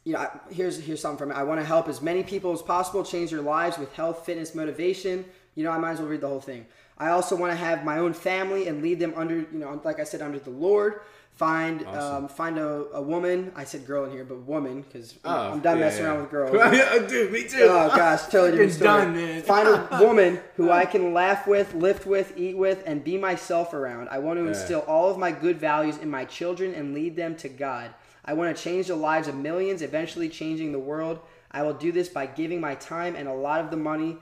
you 0.06 0.14
know, 0.14 0.20
I- 0.20 0.40
here's 0.50 0.80
here's 0.80 1.02
something 1.02 1.18
from 1.18 1.32
it. 1.32 1.36
I 1.36 1.44
want 1.44 1.60
to 1.60 1.66
help 1.66 1.90
as 1.90 2.02
many 2.02 2.24
people 2.24 2.54
as 2.54 2.62
possible 2.62 3.04
change 3.04 3.32
their 3.32 3.42
lives 3.42 3.78
with 3.78 3.94
health, 3.94 4.26
fitness, 4.26 4.56
motivation. 4.56 5.26
You 5.56 5.64
know, 5.64 5.72
I 5.72 5.78
might 5.78 5.92
as 5.92 6.00
well 6.00 6.08
read 6.10 6.22
the 6.22 6.28
whole 6.28 6.40
thing. 6.42 6.66
I 6.98 7.10
also 7.10 7.36
want 7.36 7.52
to 7.52 7.56
have 7.58 7.84
my 7.84 7.98
own 7.98 8.14
family 8.14 8.68
and 8.68 8.82
lead 8.82 9.00
them 9.00 9.14
under, 9.16 9.36
you 9.40 9.48
know, 9.52 9.82
like 9.84 10.00
I 10.00 10.04
said, 10.04 10.22
under 10.22 10.40
the 10.40 10.52
Lord. 10.52 11.02
Find 11.34 11.88
um, 11.88 12.28
find 12.28 12.60
a, 12.60 12.86
a 12.94 13.02
woman. 13.02 13.52
I 13.56 13.64
said 13.64 13.88
girl 13.88 14.04
in 14.06 14.12
here, 14.12 14.26
but 14.26 14.40
woman 14.40 14.82
because 14.82 15.18
Oh, 15.24 15.54
I'm 15.54 15.62
done 15.62 15.78
yeah, 15.80 15.86
messing 15.86 16.04
yeah. 16.04 16.12
around 16.12 16.22
with 16.22 16.30
girls. 16.32 17.10
Dude, 17.10 17.32
me 17.32 17.48
too. 17.48 17.64
Oh 17.70 17.88
gosh, 17.96 18.24
totally 18.26 18.52
different 18.52 18.70
It's 18.70 18.76
story. 18.78 19.02
done, 19.06 19.16
man. 19.16 19.42
Find 19.42 19.68
a 19.68 19.88
woman 20.06 20.40
who 20.58 20.70
I 20.70 20.86
can 20.86 21.14
laugh 21.14 21.48
with, 21.48 21.74
lift 21.74 22.06
with, 22.06 22.38
eat 22.38 22.58
with, 22.58 22.84
and 22.86 23.02
be 23.04 23.18
myself 23.18 23.74
around. 23.74 24.10
I 24.10 24.20
want 24.20 24.40
to 24.40 24.48
instill 24.48 24.82
all 24.82 25.10
of 25.10 25.18
my 25.18 25.32
good 25.32 25.58
values 25.58 25.98
in 25.98 26.10
my 26.12 26.26
children 26.26 26.74
and 26.76 26.94
lead 26.94 27.16
them 27.16 27.36
to 27.38 27.50
God. 27.50 27.92
I 28.26 28.34
want 28.34 28.56
to 28.56 28.62
change 28.62 28.88
the 28.88 28.96
lives 28.96 29.28
of 29.30 29.36
millions, 29.36 29.82
eventually 29.82 30.28
changing 30.30 30.74
the 30.74 30.80
world. 30.80 31.20
I 31.50 31.64
will 31.64 31.74
do 31.74 31.92
this 31.94 32.10
by 32.10 32.26
giving 32.28 32.60
my 32.62 32.76
time 32.76 33.16
and 33.16 33.28
a 33.28 33.34
lot 33.34 33.62
of 33.62 33.72
the 33.72 33.78
money 33.78 34.18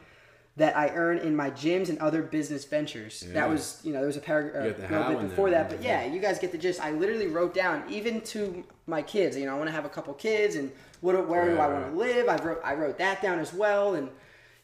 that 0.59 0.77
I 0.77 0.89
earn 0.89 1.17
in 1.19 1.35
my 1.35 1.49
gyms 1.51 1.89
and 1.89 1.97
other 1.99 2.21
business 2.21 2.65
ventures. 2.65 3.23
Yeah. 3.25 3.33
That 3.33 3.49
was, 3.49 3.79
you 3.83 3.91
know, 3.91 3.99
there 3.99 4.07
was 4.07 4.17
a 4.17 4.21
paragraph 4.21 4.65
You 4.65 4.71
got 4.73 4.89
the 4.89 4.97
a 4.97 5.07
little 5.07 5.21
bit 5.21 5.29
before 5.29 5.49
there, 5.49 5.63
that, 5.63 5.69
but 5.69 5.81
yeah. 5.81 6.03
yeah, 6.05 6.13
you 6.13 6.19
guys 6.19 6.37
get 6.37 6.51
the 6.51 6.57
gist. 6.57 6.81
I 6.81 6.91
literally 6.91 7.27
wrote 7.27 7.53
down, 7.53 7.83
even 7.89 8.21
to 8.33 8.63
my 8.85 9.01
kids. 9.01 9.37
You 9.37 9.45
know, 9.45 9.55
I 9.55 9.57
want 9.57 9.69
to 9.69 9.73
have 9.73 9.85
a 9.85 9.89
couple 9.89 10.13
kids, 10.13 10.55
and 10.55 10.71
what, 11.01 11.27
where 11.27 11.45
do 11.49 11.57
I 11.57 11.67
want 11.67 11.91
to 11.91 11.97
live? 11.97 12.27
I 12.27 12.35
wrote, 12.43 12.61
I 12.63 12.75
wrote 12.75 12.97
that 12.97 13.21
down 13.21 13.39
as 13.39 13.53
well, 13.53 13.95
and 13.95 14.09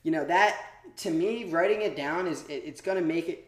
you 0.03 0.11
know 0.11 0.25
that 0.25 0.55
to 0.97 1.09
me, 1.09 1.45
writing 1.45 1.81
it 1.81 1.95
down 1.95 2.27
is 2.27 2.43
it, 2.47 2.63
it's 2.65 2.81
going 2.81 2.97
to 2.97 3.03
make 3.03 3.27
it 3.27 3.47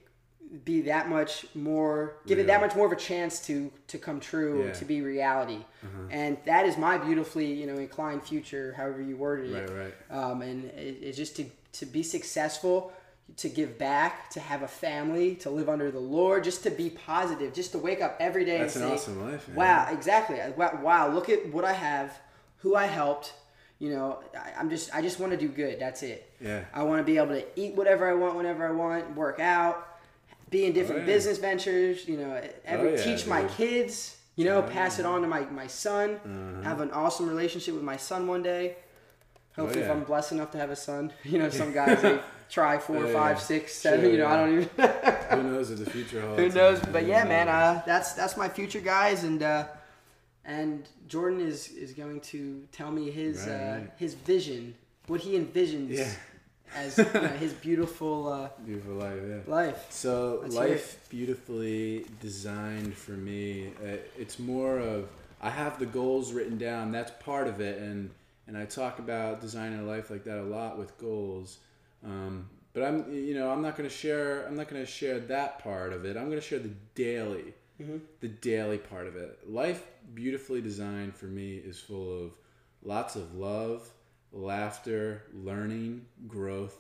be 0.64 0.82
that 0.82 1.10
much 1.10 1.46
more, 1.56 2.16
give 2.26 2.40
it 2.40 2.48
that 2.48 2.62
much 2.62 2.76
more 2.76 2.86
of 2.86 2.94
a 2.94 2.96
chance 2.96 3.46
to 3.48 3.70
to 3.88 3.98
come 3.98 4.20
true, 4.22 4.66
Yeah. 4.68 4.74
to 4.74 4.86
be 4.86 5.02
reality, 5.02 5.66
and 6.10 6.38
that 6.46 6.66
is 6.66 6.78
my 6.78 6.98
beautifully, 6.98 7.52
you 7.52 7.68
know, 7.68 7.76
inclined 7.76 8.24
future, 8.24 8.74
however 8.78 9.02
you 9.02 9.18
worded 9.18 9.52
it. 9.52 9.70
Right, 9.70 9.92
right. 10.10 10.18
Um, 10.18 10.42
and 10.42 10.66
it, 10.72 11.00
it's 11.02 11.18
just 11.18 11.36
to 11.36 11.46
to 11.80 11.86
be 11.86 12.04
successful, 12.04 12.92
to 13.38 13.50
give 13.50 13.78
back, 13.78 14.30
to 14.32 14.40
have 14.40 14.62
a 14.64 14.68
family, 14.68 15.36
to 15.36 15.50
live 15.50 15.68
under 15.70 15.92
the 15.92 16.00
Lord, 16.00 16.44
just 16.44 16.64
to 16.64 16.70
be 16.70 16.90
positive, 16.90 17.54
just 17.54 17.72
to 17.74 17.78
wake 17.78 18.02
up 18.02 18.16
every 18.20 18.46
day 18.46 18.60
That's 18.60 18.76
and 18.76 18.86
an 18.86 18.90
say, 18.92 18.96
awesome 18.96 19.32
life, 19.32 19.48
man. 19.48 19.58
"Wow, 19.58 19.88
exactly! 19.92 20.40
Wow, 20.56 20.80
wow, 20.82 21.10
look 21.14 21.30
at 21.30 21.52
what 21.52 21.66
I 21.66 21.74
have, 21.74 22.18
who 22.60 22.76
I 22.76 22.86
helped." 22.86 23.34
You 23.80 23.90
know, 23.92 24.24
I, 24.36 24.54
I'm 24.60 24.70
just 24.70 24.94
I 24.96 25.02
just 25.02 25.20
want 25.20 25.34
to 25.34 25.38
do 25.38 25.50
good. 25.50 25.80
That's 25.80 26.02
it. 26.04 26.32
Yeah. 26.42 26.64
I 26.74 26.84
want 26.84 27.00
to 27.00 27.04
be 27.04 27.18
able 27.18 27.36
to 27.36 27.46
eat 27.60 27.76
whatever 27.76 28.10
I 28.10 28.14
want 28.14 28.36
whenever 28.36 28.68
I 28.68 28.72
want, 28.72 29.16
work 29.16 29.40
out, 29.40 29.88
be 30.50 30.66
in 30.66 30.74
different 30.74 31.02
Oh, 31.02 31.06
yeah. 31.06 31.14
business 31.14 31.38
ventures. 31.38 32.08
You 32.08 32.18
know, 32.18 32.42
every 32.66 32.90
Oh, 32.94 32.96
yeah, 32.96 33.04
teach 33.04 33.28
my 33.28 33.44
kids. 33.44 34.18
You 34.36 34.46
know, 34.46 34.62
pass 34.62 35.00
it 35.00 35.06
on 35.06 35.22
to 35.22 35.28
my 35.28 35.42
my 35.42 35.68
son. 35.68 36.12
Uh-huh. 36.16 36.62
Have 36.64 36.80
an 36.82 36.92
awesome 36.92 37.28
relationship 37.28 37.74
with 37.76 37.84
my 37.84 37.98
son 37.98 38.26
one 38.28 38.42
day. 38.42 38.78
Hopefully, 39.58 39.82
if 39.82 39.90
Oh, 39.90 39.94
yeah. 39.94 40.00
I'm 40.00 40.04
blessed 40.06 40.32
enough 40.34 40.52
to 40.52 40.58
have 40.58 40.70
a 40.70 40.76
son, 40.76 41.12
you 41.24 41.38
know, 41.40 41.50
some 41.50 41.74
guys 41.74 42.02
they 42.02 42.20
try 42.50 42.78
four, 42.88 43.06
Yeah, 43.06 43.14
five, 43.14 43.42
six, 43.42 43.74
seven. 43.74 44.02
Sure, 44.02 44.12
you 44.12 44.18
know, 44.20 44.28
I 44.28 44.38
don't 44.38 44.54
even. 44.54 44.70
Who 45.32 45.44
knows 45.52 45.70
what 45.70 45.80
the 45.84 45.90
future 45.90 46.22
holds? 46.22 46.40
Who 46.42 46.50
knows? 46.50 46.80
But 46.92 47.06
yeah, 47.06 47.24
man, 47.26 47.50
uh, 47.50 47.82
that's 47.86 48.14
that's 48.14 48.38
my 48.38 48.48
future, 48.50 48.80
guys, 48.80 49.24
and 49.24 49.42
uh, 49.44 49.66
and 50.46 50.88
Jordan 51.08 51.42
is 51.42 51.70
is 51.72 51.94
going 51.94 52.22
to 52.22 52.64
tell 52.72 52.92
me 52.92 53.12
his 53.12 53.46
Right, 53.46 53.54
uh, 53.54 53.72
right. 53.80 53.92
his 53.98 54.14
vision, 54.14 54.76
what 55.08 55.22
he 55.22 55.38
envisions 55.38 55.90
Yeah. 55.98 56.12
as 56.76 56.98
you 56.98 57.04
know, 57.14 57.28
his 57.40 57.54
beautiful 57.54 58.28
uh, 58.32 58.50
Beautiful 58.66 58.96
life, 58.96 59.20
yeah. 59.28 59.38
life. 59.54 59.86
So 59.90 60.40
Let's 60.44 60.56
life 60.56 61.10
beautifully 61.10 62.06
designed 62.22 62.94
for 62.94 63.12
me. 63.14 63.72
Uh, 63.84 63.98
it's 64.18 64.38
more 64.40 64.78
of 64.80 65.10
I 65.42 65.50
have 65.50 65.80
the 65.80 65.86
goals 65.86 66.32
written 66.34 66.58
down. 66.58 66.92
That's 66.92 67.12
part 67.24 67.48
of 67.48 67.60
it, 67.62 67.80
and 67.82 68.10
and 68.48 68.58
I 68.58 68.66
talk 68.66 69.00
about 69.00 69.42
designing 69.42 69.80
a 69.80 69.84
life 69.84 70.10
like 70.10 70.24
that 70.26 70.38
a 70.40 70.44
lot 70.44 70.78
with 70.78 70.98
goals. 70.98 71.58
Um, 72.04 72.50
but 72.74 72.84
I'm 72.84 73.12
you 73.12 73.34
know 73.34 73.50
I'm 73.50 73.62
not 73.62 73.76
going 73.76 73.90
to 73.90 73.96
share 73.96 74.46
I'm 74.48 74.56
not 74.56 74.68
going 74.68 74.82
to 74.86 74.92
share 74.92 75.20
that 75.20 75.60
part 75.60 75.94
of 75.94 76.06
it. 76.06 76.16
I'm 76.18 76.26
going 76.30 76.40
to 76.42 76.48
share 76.48 76.60
the 76.60 76.74
daily, 76.96 77.54
the 78.20 78.28
daily 78.28 78.78
part 78.78 79.08
of 79.08 79.16
it. 79.16 79.40
Life 79.50 79.84
beautifully 80.14 80.62
designed 80.62 81.16
for 81.16 81.26
me 81.26 81.56
is 81.58 81.80
full 81.80 82.26
of 82.26 82.32
lots 82.84 83.16
of 83.16 83.36
love, 83.36 83.90
laughter, 84.32 85.24
learning, 85.34 86.06
growth, 86.28 86.78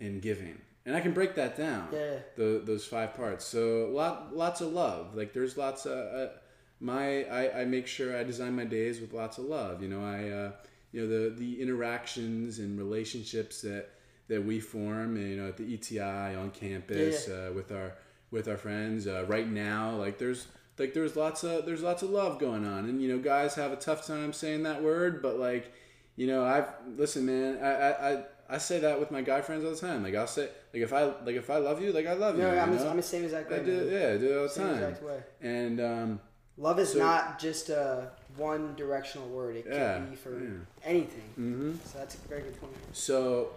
and 0.00 0.20
giving. 0.22 0.58
And 0.86 0.94
I 0.94 1.00
can 1.00 1.12
break 1.12 1.34
that 1.36 1.56
down 1.56 1.88
Yeah. 1.92 2.16
the, 2.36 2.60
those 2.64 2.84
five 2.86 3.14
parts. 3.14 3.44
So 3.44 3.88
lot 3.92 4.36
lots 4.36 4.60
of 4.60 4.72
love. 4.72 5.14
Like 5.14 5.32
there's 5.32 5.56
lots 5.56 5.86
of 5.86 5.92
uh, 5.98 6.32
my 6.80 7.24
I, 7.24 7.62
I 7.62 7.64
make 7.64 7.86
sure 7.86 8.16
I 8.16 8.22
design 8.24 8.54
my 8.56 8.64
days 8.64 9.00
with 9.00 9.12
lots 9.12 9.38
of 9.38 9.44
love. 9.44 9.82
You 9.82 9.88
know 9.88 10.02
I 10.04 10.28
uh, 10.28 10.52
you 10.94 11.00
know 11.02 11.08
the 11.08 11.30
the 11.34 11.60
interactions 11.60 12.58
and 12.60 12.78
relationships 12.78 13.60
that 13.62 13.90
that 14.28 14.44
we 14.44 14.60
form. 14.60 15.16
You 15.16 15.36
know 15.36 15.48
at 15.48 15.56
the 15.56 15.74
ETI 15.74 16.34
on 16.36 16.50
campus 16.50 17.26
Yeah, 17.28 17.34
Uh, 17.48 17.52
with 17.52 17.72
our 17.72 17.92
with 18.30 18.48
our 18.48 18.56
friends 18.56 19.06
uh, 19.06 19.24
right 19.26 19.48
now. 19.48 19.96
Like 19.96 20.18
there's 20.18 20.46
like 20.78 20.94
there's 20.94 21.16
lots 21.16 21.44
of 21.44 21.66
there's 21.66 21.82
lots 21.82 22.02
of 22.02 22.10
love 22.10 22.38
going 22.38 22.64
on, 22.64 22.84
and 22.88 23.02
you 23.02 23.08
know 23.08 23.18
guys 23.18 23.54
have 23.56 23.72
a 23.72 23.76
tough 23.76 24.06
time 24.06 24.32
saying 24.32 24.62
that 24.62 24.82
word, 24.82 25.20
but 25.22 25.38
like 25.38 25.72
you 26.16 26.26
know 26.26 26.44
I've 26.44 26.68
listen 26.96 27.26
man 27.26 27.58
I 27.62 27.70
I. 27.72 28.12
I 28.12 28.24
I 28.46 28.58
say 28.58 28.78
that 28.80 29.00
with 29.00 29.10
my 29.10 29.22
guy 29.22 29.40
friends 29.40 29.64
all 29.64 29.70
the 29.70 29.76
time. 29.78 30.02
Like 30.02 30.14
I'll 30.14 30.26
say, 30.26 30.50
like 30.74 30.82
if 30.82 30.92
I 30.92 31.04
like 31.04 31.34
if 31.34 31.48
I 31.48 31.56
love 31.56 31.80
you, 31.80 31.92
like 31.92 32.06
I 32.06 32.12
love 32.12 32.36
No, 32.36 32.52
you. 32.52 32.58
I'm, 32.58 32.72
you 32.74 32.78
know? 32.78 32.90
I'm 32.90 32.98
the 32.98 33.02
same 33.02 33.24
exact 33.24 33.50
way. 33.50 33.56
I 33.60 33.62
do, 33.62 33.72
man. 33.72 33.88
yeah, 33.90 34.08
I 34.12 34.16
do 34.18 34.32
it 34.32 34.36
all 34.36 34.42
the 34.42 34.48
Same 34.50 34.78
time. 34.78 34.96
And 35.40 35.80
um, 35.80 36.20
Love 36.58 36.78
is 36.78 36.92
So- 36.92 36.98
not 36.98 37.38
just 37.38 37.70
a 37.70 38.10
one 38.36 38.74
directional 38.76 39.28
word. 39.28 39.56
It 39.56 39.66
Yeah, 39.70 39.94
can 39.98 40.10
be 40.10 40.16
for 40.16 40.38
yeah. 40.42 40.48
anything. 40.84 41.28
hmm 41.36 41.72
So 41.84 41.98
that's 41.98 42.14
a 42.14 42.18
very 42.28 42.42
good 42.42 42.60
point. 42.60 42.72
so 42.92 43.50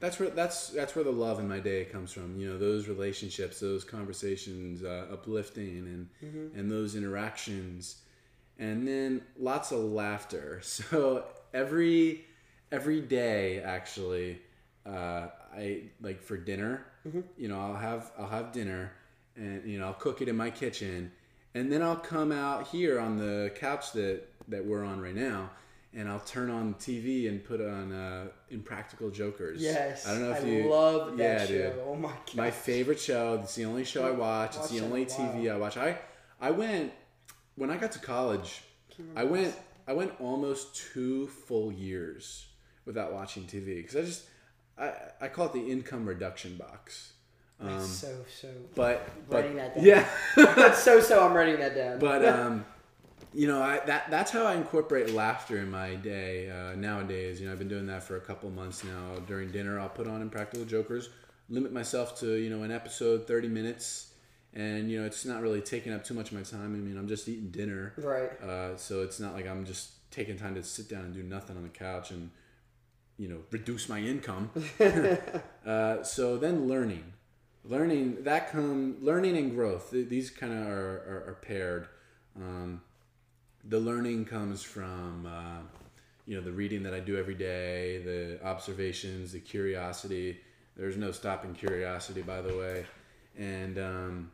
that's 0.00 0.20
where 0.20 0.30
that's 0.30 0.68
that's 0.70 0.94
where 0.94 1.04
the 1.04 1.10
love 1.12 1.40
in 1.40 1.48
my 1.48 1.58
day 1.60 1.84
comes 1.84 2.12
from. 2.12 2.38
You 2.38 2.50
know, 2.50 2.58
those 2.58 2.86
relationships, 2.88 3.60
those 3.60 3.84
conversations, 3.84 4.82
uh, 4.82 5.06
uplifting, 5.12 5.78
and 5.78 6.08
Mm-hmm. 6.24 6.58
and 6.58 6.70
those 6.70 6.94
interactions, 6.96 8.02
and 8.58 8.86
then 8.86 9.22
lots 9.38 9.72
of 9.72 9.80
laughter. 9.80 10.60
So 10.62 11.24
every 11.54 12.24
every 12.70 13.00
day, 13.00 13.60
actually, 13.62 14.40
uh, 14.86 15.28
I 15.54 15.90
like 16.00 16.22
for 16.22 16.36
dinner. 16.36 16.84
You 17.38 17.48
know, 17.48 17.58
I'll 17.60 17.76
have 17.76 18.12
I'll 18.18 18.28
have 18.28 18.52
dinner, 18.52 18.92
and 19.36 19.64
you 19.68 19.78
know 19.78 19.86
I'll 19.86 19.94
cook 19.94 20.20
it 20.22 20.28
in 20.28 20.36
my 20.36 20.50
kitchen, 20.50 21.10
and 21.54 21.72
then 21.72 21.82
I'll 21.82 21.96
come 21.96 22.32
out 22.32 22.68
here 22.68 23.00
on 23.00 23.16
the 23.16 23.52
couch 23.54 23.92
that 23.92 24.22
that 24.48 24.64
we're 24.64 24.84
on 24.84 25.00
right 25.00 25.14
now, 25.14 25.50
and 25.94 26.08
I'll 26.08 26.20
turn 26.20 26.50
on 26.50 26.74
TV 26.74 27.28
and 27.28 27.44
put 27.44 27.60
on 27.60 27.92
uh, 27.92 28.28
Impractical 28.50 29.10
Jokers. 29.10 29.60
Yes. 29.60 30.06
I 30.06 30.12
don't 30.12 30.22
know 30.22 30.32
if 30.32 30.44
I 30.44 30.46
you 30.46 30.70
love 30.70 31.16
that 31.16 31.40
yeah, 31.40 31.46
show. 31.46 31.70
dude. 31.70 31.82
Oh 31.86 31.96
my 31.96 32.08
god. 32.08 32.34
My 32.34 32.50
favorite 32.50 33.00
show. 33.00 33.40
It's 33.42 33.54
the 33.54 33.64
only 33.64 33.84
show 33.84 34.06
I 34.06 34.10
watch. 34.10 34.56
It's 34.56 34.70
the 34.70 34.80
only. 34.80 35.06
TV 35.06 35.52
I 35.52 35.56
watch. 35.56 35.76
I 35.76 35.98
I 36.40 36.50
went 36.50 36.92
when 37.56 37.70
I 37.70 37.76
got 37.76 37.92
to 37.92 37.98
college. 37.98 38.62
I 39.14 39.24
went 39.24 39.54
I 39.86 39.92
went 39.92 40.12
almost 40.20 40.76
two 40.92 41.28
full 41.28 41.72
years 41.72 42.46
without 42.84 43.12
watching 43.12 43.44
TV 43.44 43.76
because 43.76 43.96
I 43.96 44.02
just 44.02 44.24
I 44.78 44.92
I 45.20 45.28
call 45.28 45.46
it 45.46 45.52
the 45.52 45.70
income 45.70 46.06
reduction 46.06 46.56
box. 46.56 47.12
Um, 47.60 47.80
so 47.80 48.24
so. 48.40 48.48
but 48.74 49.08
but 49.28 49.42
Writing 49.42 49.56
that 49.56 49.74
down. 49.74 49.84
yeah. 49.84 50.72
so 50.72 51.00
so. 51.00 51.24
I'm 51.24 51.32
writing 51.32 51.58
that 51.58 51.74
down. 51.74 51.98
but 51.98 52.24
um, 52.28 52.64
you 53.34 53.46
know, 53.46 53.60
I, 53.62 53.80
that 53.86 54.10
that's 54.10 54.30
how 54.30 54.44
I 54.44 54.54
incorporate 54.54 55.10
laughter 55.12 55.58
in 55.58 55.70
my 55.70 55.96
day 55.96 56.50
uh, 56.50 56.74
nowadays. 56.76 57.40
You 57.40 57.46
know, 57.46 57.52
I've 57.52 57.58
been 57.58 57.68
doing 57.68 57.86
that 57.86 58.02
for 58.02 58.16
a 58.16 58.20
couple 58.20 58.50
months 58.50 58.84
now. 58.84 59.16
During 59.26 59.50
dinner, 59.50 59.78
I'll 59.78 59.88
put 59.88 60.06
on 60.06 60.22
Impractical 60.22 60.64
Jokers, 60.64 61.10
limit 61.48 61.72
myself 61.72 62.18
to 62.20 62.34
you 62.34 62.48
know 62.48 62.62
an 62.62 62.70
episode, 62.70 63.26
thirty 63.26 63.48
minutes, 63.48 64.12
and 64.54 64.90
you 64.90 65.00
know 65.00 65.06
it's 65.06 65.24
not 65.24 65.42
really 65.42 65.60
taking 65.60 65.92
up 65.92 66.04
too 66.04 66.14
much 66.14 66.30
of 66.30 66.36
my 66.36 66.42
time. 66.42 66.74
I 66.74 66.78
mean, 66.78 66.96
I'm 66.96 67.08
just 67.08 67.28
eating 67.28 67.50
dinner, 67.50 67.92
right. 67.98 68.40
uh, 68.40 68.76
so 68.76 69.02
it's 69.02 69.20
not 69.20 69.34
like 69.34 69.46
I'm 69.46 69.64
just 69.64 70.10
taking 70.10 70.38
time 70.38 70.54
to 70.54 70.62
sit 70.62 70.88
down 70.88 71.04
and 71.04 71.14
do 71.14 71.22
nothing 71.22 71.56
on 71.56 71.64
the 71.64 71.68
couch 71.68 72.10
and 72.10 72.30
you 73.18 73.28
know 73.28 73.40
reduce 73.50 73.88
my 73.88 73.98
income. 74.00 74.50
uh, 75.66 76.02
so 76.02 76.38
then 76.38 76.66
learning, 76.66 77.12
learning 77.64 78.24
that 78.24 78.50
come 78.50 78.96
learning 79.00 79.36
and 79.36 79.50
growth. 79.54 79.90
These 79.90 80.30
kind 80.30 80.52
of 80.52 80.66
are, 80.66 80.96
are, 81.08 81.24
are 81.30 81.38
paired. 81.42 81.88
Um, 82.36 82.80
the 83.64 83.78
learning 83.80 84.24
comes 84.24 84.62
from 84.62 85.26
uh, 85.26 85.62
you 86.26 86.36
know 86.36 86.42
the 86.42 86.52
reading 86.52 86.82
that 86.84 86.94
I 86.94 87.00
do 87.00 87.16
every 87.16 87.34
day, 87.34 87.98
the 88.04 88.38
observations, 88.46 89.32
the 89.32 89.40
curiosity. 89.40 90.40
There's 90.76 90.96
no 90.96 91.10
stopping 91.10 91.54
curiosity, 91.54 92.22
by 92.22 92.40
the 92.40 92.56
way, 92.56 92.86
and 93.36 93.78
um, 93.78 94.30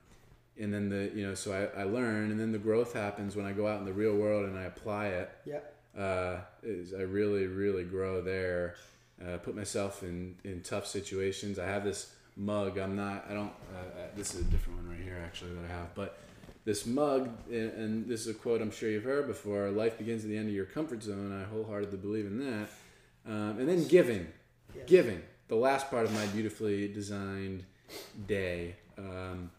and 0.61 0.73
then 0.73 0.89
the 0.89 1.11
you 1.15 1.27
know 1.27 1.35
so 1.35 1.71
I, 1.77 1.81
I 1.81 1.85
learn, 1.85 2.31
and 2.31 2.39
then 2.39 2.53
the 2.53 2.59
growth 2.59 2.93
happens 2.93 3.35
when 3.37 3.47
I 3.47 3.53
go 3.53 3.67
out 3.67 3.79
in 3.81 3.87
the 3.87 3.93
real 3.93 4.15
world 4.15 4.45
and 4.47 4.59
I 4.59 4.65
apply 4.65 5.07
it 5.09 5.31
Yep. 5.47 5.75
uh, 5.99 6.37
is 6.63 6.93
I 6.95 7.03
really, 7.03 7.47
really 7.47 7.85
grow 7.85 8.21
there. 8.21 8.75
Uh, 9.25 9.39
put 9.39 9.55
myself 9.55 10.03
in, 10.03 10.35
in 10.43 10.61
tough 10.61 10.87
situations. 10.87 11.59
I 11.59 11.67
have 11.67 11.85
this 11.85 12.13
mug. 12.37 12.79
I'm 12.79 12.97
not. 12.97 13.27
I 13.29 13.35
don't. 13.35 13.53
Uh, 13.75 14.01
uh, 14.01 14.07
this 14.17 14.35
is 14.35 14.41
a 14.43 14.45
different 14.45 14.79
one 14.79 14.91
right 14.91 15.01
here, 15.03 15.21
actually, 15.25 15.53
that 15.55 15.65
I 15.65 15.69
have. 15.69 15.95
But 15.95 16.19
this 16.65 16.87
mug, 16.87 17.31
and, 17.51 18.07
this 18.07 18.23
is 18.23 18.29
a 18.29 18.35
quote 18.35 18.61
I'm 18.61 18.71
sure 18.71 18.91
you've 18.91 19.05
heard 19.05 19.27
before. 19.27 19.71
Life 19.71 19.99
begins 19.99 20.25
at 20.25 20.31
the 20.31 20.37
end 20.37 20.49
of 20.49 20.55
your 20.55 20.65
comfort 20.65 21.03
zone. 21.03 21.33
I 21.33 21.45
wholeheartedly 21.53 21.99
believe 21.99 22.27
in 22.27 22.39
that. 22.39 22.69
Um, 23.27 23.59
and 23.59 23.69
then 23.69 23.87
giving, 23.89 24.29
giving. 24.87 25.23
The 25.49 25.57
last 25.57 25.91
part 25.91 26.05
of 26.05 26.13
my 26.13 26.27
beautifully 26.27 26.89
designed 26.89 27.65
day. 28.27 28.77
Um, 28.99 29.51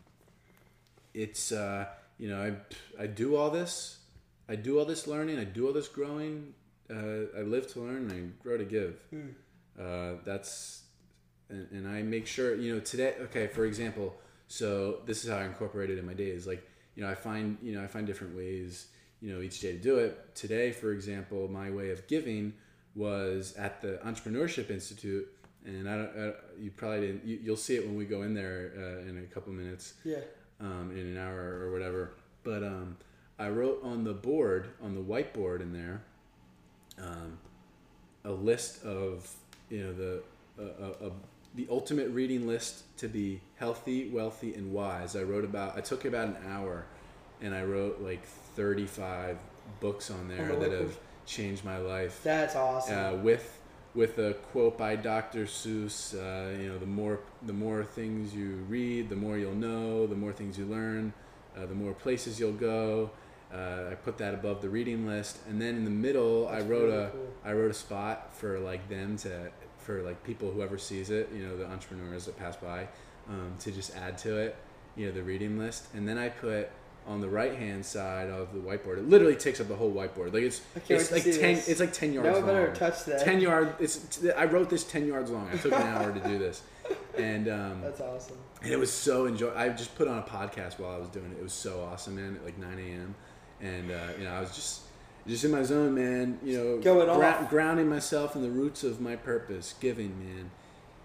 it's 1.14 1.52
uh, 1.52 1.86
you 2.18 2.30
know 2.30 2.42
I 2.42 3.04
I 3.04 3.08
do 3.08 3.36
all 3.36 3.50
this. 3.50 4.00
I 4.48 4.56
do 4.56 4.80
all 4.80 4.86
this 4.86 5.08
learning. 5.08 5.40
I 5.40 5.44
do 5.44 5.68
all 5.68 5.74
this 5.74 5.88
growing. 5.88 6.54
Uh, 6.90 7.28
I 7.38 7.42
live 7.42 7.72
to 7.74 7.80
learn 7.82 8.10
and 8.10 8.12
I 8.12 8.44
grow 8.44 8.58
to 8.58 8.66
give. 8.66 9.00
Uh, 9.80 10.14
that's 10.24 10.84
and, 11.50 11.68
and 11.72 11.88
I 11.88 12.02
make 12.02 12.28
sure 12.28 12.56
you 12.56 12.74
know 12.74 12.80
today. 12.80 13.16
Okay, 13.22 13.48
for 13.48 13.66
example, 13.66 14.16
so 14.48 15.00
this 15.06 15.24
is 15.24 15.30
how 15.30 15.38
I 15.38 15.46
incorporate 15.46 15.90
it 15.90 15.98
in 15.98 16.06
my 16.06 16.14
days. 16.14 16.46
Like 16.48 16.68
you 16.96 17.04
know, 17.04 17.10
I 17.10 17.16
find 17.16 17.58
you 17.62 17.74
know 17.76 17.84
I 17.84 17.88
find 17.88 18.06
different 18.08 18.36
ways 18.36 18.88
you 19.22 19.34
know 19.34 19.42
each 19.42 19.60
day 19.62 19.74
to 19.74 19.78
do 19.80 19.98
it. 20.00 20.36
Today, 20.36 20.72
for 20.72 20.92
example, 20.92 21.48
my 21.48 21.70
way 21.72 21.92
of 21.92 22.06
giving 22.08 22.54
was 22.96 23.54
at 23.58 23.82
the 23.82 24.00
Entrepreneurship 24.06 24.70
Institute, 24.70 25.28
and 25.66 25.90
I 25.90 25.96
don't. 25.98 26.10
I, 26.18 26.34
you 26.62 26.72
probably 26.72 27.02
didn't. 27.08 27.26
You, 27.26 27.40
you'll 27.44 27.58
see 27.58 27.76
it 27.76 27.86
when 27.86 27.96
we 27.98 28.06
go 28.06 28.22
in 28.24 28.34
there 28.34 28.72
uh, 28.78 29.10
in 29.10 29.18
a 29.18 29.34
couple 29.34 29.52
minutes 29.54 29.94
Yeah. 30.04 30.20
um, 30.62 30.92
in 30.92 31.06
an 31.08 31.18
hour 31.18 31.60
or 31.62 31.72
whatever. 31.72 32.12
But 32.44 32.64
um, 32.64 32.98
I 33.40 33.50
wrote 33.50 33.82
on 33.84 34.04
the 34.04 34.14
board, 34.14 34.70
on 34.82 34.94
the 34.96 35.02
whiteboard 35.02 35.62
in 35.62 35.74
there, 35.74 36.04
um, 36.98 37.38
a 38.24 38.32
list 38.32 38.84
of 38.86 39.30
you 39.70 39.84
know 39.84 39.94
the 39.94 40.24
uh, 40.58 41.06
uh, 41.08 41.10
the 41.56 41.68
ultimate 41.70 42.10
reading 42.10 42.48
list 42.48 42.84
to 42.98 43.08
be 43.08 43.42
healthy, 43.56 44.10
wealthy, 44.10 44.54
and 44.54 44.74
wise. 44.74 45.16
I 45.16 45.24
wrote 45.24 45.46
about. 45.46 45.78
I 45.78 45.82
took 45.82 46.06
about 46.06 46.28
an 46.28 46.38
hour, 46.50 46.86
and 47.42 47.56
I 47.56 47.64
wrote 47.64 48.02
like 48.02 48.24
thirty 48.56 48.86
five 48.86 49.38
books 49.80 50.12
on 50.12 50.28
there 50.28 50.56
that 50.56 50.72
have 50.72 50.98
changed 51.26 51.66
my 51.66 51.78
life 51.78 52.22
That's 52.24 52.56
awesome. 52.56 52.98
uh, 52.98 53.14
with 53.18 53.60
with 53.96 54.20
a 54.20 54.34
quote 54.52 54.78
by 54.78 54.96
Dr. 54.96 55.46
Seuss. 55.46 56.14
Uh, 56.14 56.58
you 56.62 56.68
know, 56.70 56.78
the 56.78 56.86
more 56.86 57.20
the 57.44 57.54
more 57.54 57.84
things 57.84 58.36
you 58.36 58.66
read, 58.68 59.10
the 59.10 59.16
more 59.16 59.38
you'll 59.38 59.56
know. 59.56 60.06
The 60.08 60.16
more 60.16 60.34
things 60.34 60.58
you 60.58 60.66
learn, 60.66 61.14
uh, 61.58 61.66
the 61.66 61.76
more 61.76 61.94
places 61.94 62.40
you'll 62.40 62.54
go. 62.54 63.12
Uh, 63.54 63.92
I 63.92 63.96
put 63.96 64.18
that 64.18 64.34
above 64.34 64.62
the 64.62 64.70
reading 64.70 65.08
list, 65.08 65.38
and 65.48 65.62
then 65.62 65.76
in 65.76 65.86
the 65.86 65.92
middle, 65.92 66.48
I 66.48 66.60
wrote 66.62 66.90
really 66.90 67.04
a 67.04 67.10
cool. 67.10 67.34
I 67.46 67.54
wrote 67.54 67.72
a 67.72 67.76
spot 67.76 68.34
for 68.36 68.60
like 68.60 68.90
them 68.90 69.18
to 69.18 69.52
for 69.86 70.02
like 70.02 70.24
people 70.24 70.52
whoever 70.52 70.78
sees 70.78 71.10
it, 71.12 71.30
you 71.34 71.46
know, 71.46 71.56
the 71.56 71.66
entrepreneurs 71.66 72.26
that 72.26 72.38
pass 72.38 72.56
by, 72.56 72.88
um, 73.30 73.54
to 73.60 73.72
just 73.72 73.96
add 73.96 74.18
to 74.20 74.38
it, 74.38 74.56
you 74.96 75.06
know, 75.06 75.12
the 75.12 75.24
reading 75.24 75.58
list, 75.60 75.88
and 75.94 76.08
then 76.08 76.18
I 76.18 76.30
put 76.30 76.70
on 77.08 77.22
the 77.22 77.30
right 77.30 77.54
hand 77.56 77.86
side 77.86 78.30
of 78.30 78.52
the 78.52 78.60
whiteboard. 78.60 78.98
It 78.98 79.08
literally 79.08 79.36
takes 79.36 79.62
up 79.62 79.68
the 79.68 79.76
whole 79.76 79.94
whiteboard. 79.94 80.34
Like 80.34 80.44
it's 80.44 80.62
it's 80.90 81.12
like 81.12 81.24
ten 81.24 81.56
this. 81.56 81.68
it's 81.68 81.80
like 81.80 81.94
ten 81.94 82.14
yards 82.14 82.28
no 82.28 82.38
one 82.38 82.46
better 82.46 82.74
touch 82.74 83.06
that. 83.06 83.24
Ten 83.24 83.40
yard. 83.40 83.76
It's. 83.80 84.26
I 84.36 84.46
wrote 84.46 84.70
this 84.70 84.84
ten 84.84 85.06
yards 85.06 85.30
long. 85.30 85.48
I 85.52 85.58
took 85.58 85.74
an 85.74 85.82
hour 85.84 86.12
to 86.12 86.20
do 86.20 86.40
this, 86.40 86.64
and 87.18 87.48
um, 87.48 87.82
That's 87.82 88.02
awesome. 88.02 88.38
and 88.64 88.72
it 88.72 88.80
was 88.80 88.92
so 88.92 89.28
enjoy. 89.28 89.54
I 89.56 89.70
just 89.70 89.96
put 89.96 90.08
on 90.08 90.18
a 90.18 90.24
podcast 90.24 90.80
while 90.80 90.92
I 90.96 90.98
was 90.98 91.10
doing 91.10 91.32
it. 91.32 91.40
It 91.40 91.44
was 91.44 91.54
so 91.54 91.84
awesome, 91.84 92.16
man. 92.16 92.36
At 92.38 92.44
like 92.44 92.58
nine 92.58 92.80
a.m. 92.80 93.14
and 93.62 93.92
uh, 93.92 94.08
you 94.18 94.24
know 94.24 94.32
I 94.32 94.40
was 94.40 94.56
just 94.56 94.82
just 95.28 95.44
in 95.44 95.52
my 95.52 95.64
zone, 95.64 95.96
man. 95.96 96.40
You 96.44 96.58
know, 96.58 96.78
grounding 97.50 97.90
myself 97.90 98.36
in 98.36 98.42
the 98.42 98.50
roots 98.50 98.84
of 98.84 99.02
my 99.02 99.16
purpose, 99.16 99.74
giving, 99.80 100.20
man. 100.20 100.52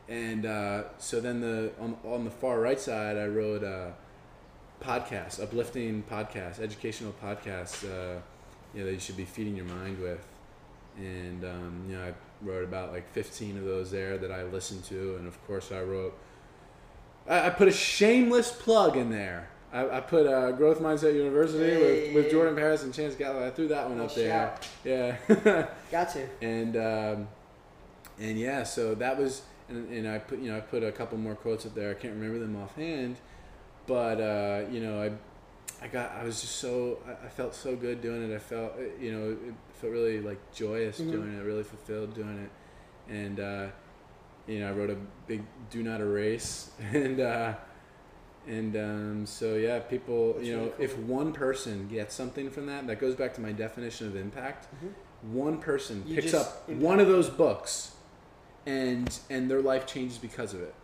And 0.08 0.44
uh, 0.44 0.84
so 0.98 1.20
then 1.20 1.40
the 1.40 1.72
on, 1.80 1.96
on 2.04 2.24
the 2.24 2.30
far 2.30 2.60
right 2.60 2.80
side, 2.80 3.16
I 3.16 3.26
wrote 3.26 3.62
uh, 3.62 3.90
podcasts, 4.82 5.40
uplifting 5.40 6.02
podcasts, 6.02 6.60
educational 6.60 7.14
podcasts. 7.22 7.84
Uh, 7.84 8.20
you 8.74 8.80
know 8.80 8.86
that 8.86 8.92
you 8.92 9.00
should 9.00 9.16
be 9.16 9.24
feeding 9.24 9.56
your 9.56 9.66
mind 9.66 10.00
with. 10.00 10.26
And 10.96 11.44
um, 11.44 11.84
you 11.88 11.96
know, 11.96 12.04
I 12.04 12.14
wrote 12.42 12.64
about 12.64 12.92
like 12.92 13.10
15 13.12 13.58
of 13.58 13.64
those 13.64 13.90
there 13.90 14.18
that 14.18 14.32
I 14.32 14.42
listened 14.44 14.84
to, 14.84 15.16
and 15.16 15.26
of 15.26 15.46
course, 15.46 15.72
I 15.72 15.82
wrote. 15.82 16.18
I, 17.28 17.46
I 17.46 17.50
put 17.50 17.68
a 17.68 17.72
shameless 17.72 18.50
plug 18.50 18.96
in 18.96 19.10
there. 19.10 19.49
I, 19.72 19.98
I 19.98 20.00
put 20.00 20.26
uh, 20.26 20.50
Growth 20.52 20.80
Mindset 20.80 21.14
University 21.14 21.76
with, 21.76 22.14
with 22.14 22.30
Jordan 22.30 22.56
Paris 22.56 22.82
and 22.82 22.92
Chance 22.92 23.14
Galloway. 23.14 23.46
I 23.46 23.50
threw 23.50 23.68
that 23.68 23.88
one 23.88 24.00
up 24.00 24.12
there. 24.14 24.28
shout. 24.28 24.68
Yeah. 24.84 25.66
Got 25.92 26.10
to. 26.14 26.26
and 26.42 26.76
um, 26.76 27.28
and 28.18 28.38
yeah, 28.38 28.64
so 28.64 28.94
that 28.96 29.16
was 29.18 29.42
and, 29.68 29.88
and 29.92 30.08
I 30.08 30.18
put 30.18 30.40
you 30.40 30.50
know 30.50 30.56
I 30.56 30.60
put 30.60 30.82
a 30.82 30.90
couple 30.90 31.18
more 31.18 31.34
quotes 31.36 31.66
up 31.66 31.74
there. 31.74 31.90
I 31.90 31.94
can't 31.94 32.14
remember 32.14 32.38
them 32.40 32.56
offhand, 32.56 33.16
but 33.86 34.20
uh, 34.20 34.62
you 34.70 34.80
know 34.80 35.00
I 35.02 35.12
I 35.84 35.88
got 35.88 36.12
I 36.12 36.24
was 36.24 36.40
just 36.40 36.56
so 36.56 36.98
I, 37.24 37.28
felt 37.28 37.54
so 37.54 37.76
good 37.76 38.00
doing 38.02 38.28
it. 38.28 38.34
I 38.34 38.38
felt 38.38 38.72
uh, 38.76 38.82
you 39.00 39.12
know 39.12 39.30
it 39.30 39.54
felt 39.74 39.92
really 39.92 40.20
like 40.20 40.38
joyous 40.52 41.00
Mhm. 41.00 41.12
doing 41.12 41.38
it, 41.38 41.42
really 41.42 41.62
fulfilled 41.62 42.12
doing 42.14 42.38
it, 42.44 43.12
and 43.14 43.38
uh, 43.40 43.66
you 44.48 44.58
know 44.58 44.68
I 44.68 44.72
wrote 44.72 44.90
a 44.90 44.96
big 45.28 45.42
do 45.70 45.82
not 45.84 46.00
erase 46.00 46.70
and. 46.92 47.20
Uh, 47.20 47.54
and 48.46 48.76
um, 48.76 49.26
so 49.26 49.54
yeah, 49.56 49.78
people, 49.80 50.34
That's 50.34 50.46
you 50.46 50.52
know, 50.56 50.60
really 50.62 50.72
cool. 50.72 50.84
if 50.84 50.98
one 50.98 51.32
person 51.32 51.88
gets 51.88 52.14
something 52.14 52.50
from 52.50 52.66
that, 52.66 52.86
that 52.86 52.98
goes 53.00 53.14
back 53.14 53.34
to 53.34 53.40
my 53.40 53.52
definition 53.52 54.06
of 54.06 54.16
impact. 54.16 54.66
Mhm. 54.84 54.92
One 55.32 55.58
person 55.58 56.02
You 56.06 56.16
picks 56.16 56.32
up 56.34 56.64
impact. 56.68 56.84
one 56.84 57.00
of 57.00 57.06
those 57.06 57.28
books, 57.28 57.92
and 58.66 59.18
and 59.28 59.50
their 59.50 59.60
life 59.62 59.86
changes 59.86 60.18
because 60.18 60.54
of 60.54 60.60
it. 60.62 60.74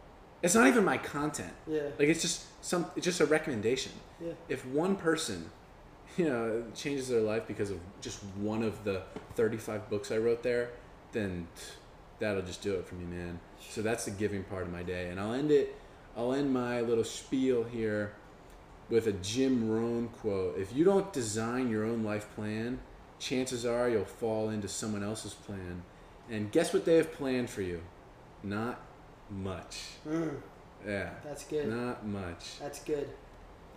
It's 0.42 0.54
not 0.54 0.66
even 0.66 0.84
my 0.84 0.98
content. 0.98 1.52
Yeah. 1.66 1.82
Like 1.98 2.08
it's 2.08 2.20
just 2.22 2.44
some. 2.62 2.86
It's 2.96 3.04
just 3.04 3.20
a 3.20 3.26
recommendation. 3.26 3.92
Yeah. 4.20 4.32
If 4.48 4.66
one 4.66 4.96
person, 4.96 5.50
you 6.18 6.26
know, 6.28 6.64
changes 6.74 7.08
their 7.08 7.20
life 7.22 7.46
because 7.46 7.70
of 7.70 7.78
just 8.00 8.22
one 8.38 8.62
of 8.62 8.84
the 8.84 9.02
thirty-five 9.34 9.88
books 9.88 10.12
I 10.12 10.18
wrote 10.18 10.42
there, 10.42 10.70
then 11.12 11.48
that'll 12.18 12.42
just 12.42 12.62
do 12.62 12.74
it 12.74 12.86
for 12.86 12.94
me, 12.96 13.04
man. 13.06 13.40
So 13.70 13.80
that's 13.82 14.04
the 14.04 14.10
giving 14.10 14.44
part 14.44 14.62
of 14.64 14.72
my 14.72 14.82
day, 14.82 15.08
and 15.08 15.18
I'll 15.18 15.32
end 15.32 15.50
it. 15.50 15.74
I'll 16.16 16.32
end 16.32 16.52
my 16.52 16.80
little 16.80 17.04
spiel 17.04 17.64
here 17.64 18.12
with 18.88 19.06
a 19.06 19.12
Jim 19.12 19.68
Rohn 19.68 20.08
quote. 20.20 20.56
If 20.58 20.74
you 20.74 20.84
don't 20.84 21.12
design 21.12 21.68
your 21.70 21.84
own 21.84 22.02
life 22.04 22.26
plan, 22.34 22.78
chances 23.18 23.66
are 23.66 23.88
you'll 23.88 24.04
fall 24.04 24.48
into 24.50 24.68
someone 24.68 25.02
else's 25.02 25.34
plan. 25.34 25.82
And 26.30 26.50
guess 26.50 26.72
what 26.72 26.84
they 26.84 26.96
have 26.96 27.12
planned 27.12 27.50
for 27.50 27.62
you? 27.62 27.82
Not 28.42 28.80
much. 29.30 29.78
Mm, 30.08 30.36
Yeah, 30.86 31.10
that's 31.24 31.44
good. 31.44 31.68
not 31.68 32.06
much. 32.06 32.58
That's 32.60 32.82
good. 32.82 33.08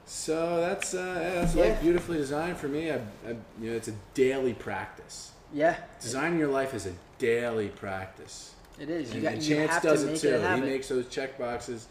So 0.05 0.59
that's 0.61 0.93
uh, 0.93 1.19
yeah, 1.21 1.41
that's 1.41 1.55
Yeah. 1.55 1.63
like 1.65 1.81
beautifully 1.81 2.17
designed 2.17 2.57
for 2.57 2.67
me. 2.67 2.89
I, 2.91 2.95
I, 2.95 3.35
you 3.61 3.69
know, 3.69 3.73
it's 3.73 3.87
a 3.89 3.93
daily 4.13 4.53
practice. 4.53 5.31
Yeah, 5.53 5.75
Designing 5.99 6.37
your 6.39 6.49
life 6.49 6.73
is 6.75 6.85
a 6.85 6.93
daily 7.17 7.69
practice. 7.69 8.53
it 8.79 8.89
is. 8.89 9.09
You, 9.09 9.15
And, 9.15 9.23
got, 9.23 9.33
and 9.33 9.43
Chance 9.43 9.83
does 9.83 10.03
it 10.03 10.17
too. 10.19 10.35
it 10.35 10.55
he 10.55 10.61
makes 10.61 10.87
those 10.89 11.07
check 11.09 11.37
boxes. 11.39 11.87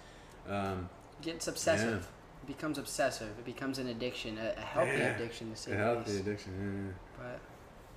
Um, 0.49 0.89
Gets 1.23 1.49
obsessive. 1.49 2.07
It 2.43 2.47
becomes 2.47 2.79
obsessive. 2.79 3.29
It 3.39 3.45
becomes 3.45 3.79
an 3.79 3.89
addiction, 3.89 4.39
a, 4.39 4.55
a 4.57 4.61
healthy 4.61 4.93
Yeah. 4.99 5.15
addiction 5.17 5.51
to 5.51 5.57
say 5.57 5.73
a 5.73 5.77
the 5.77 5.81
healthy 5.83 6.11
least. 6.13 6.21
addiction. 6.27 6.53
yeah, 7.19 7.25
yeah. 7.27 7.33
But 7.33 7.41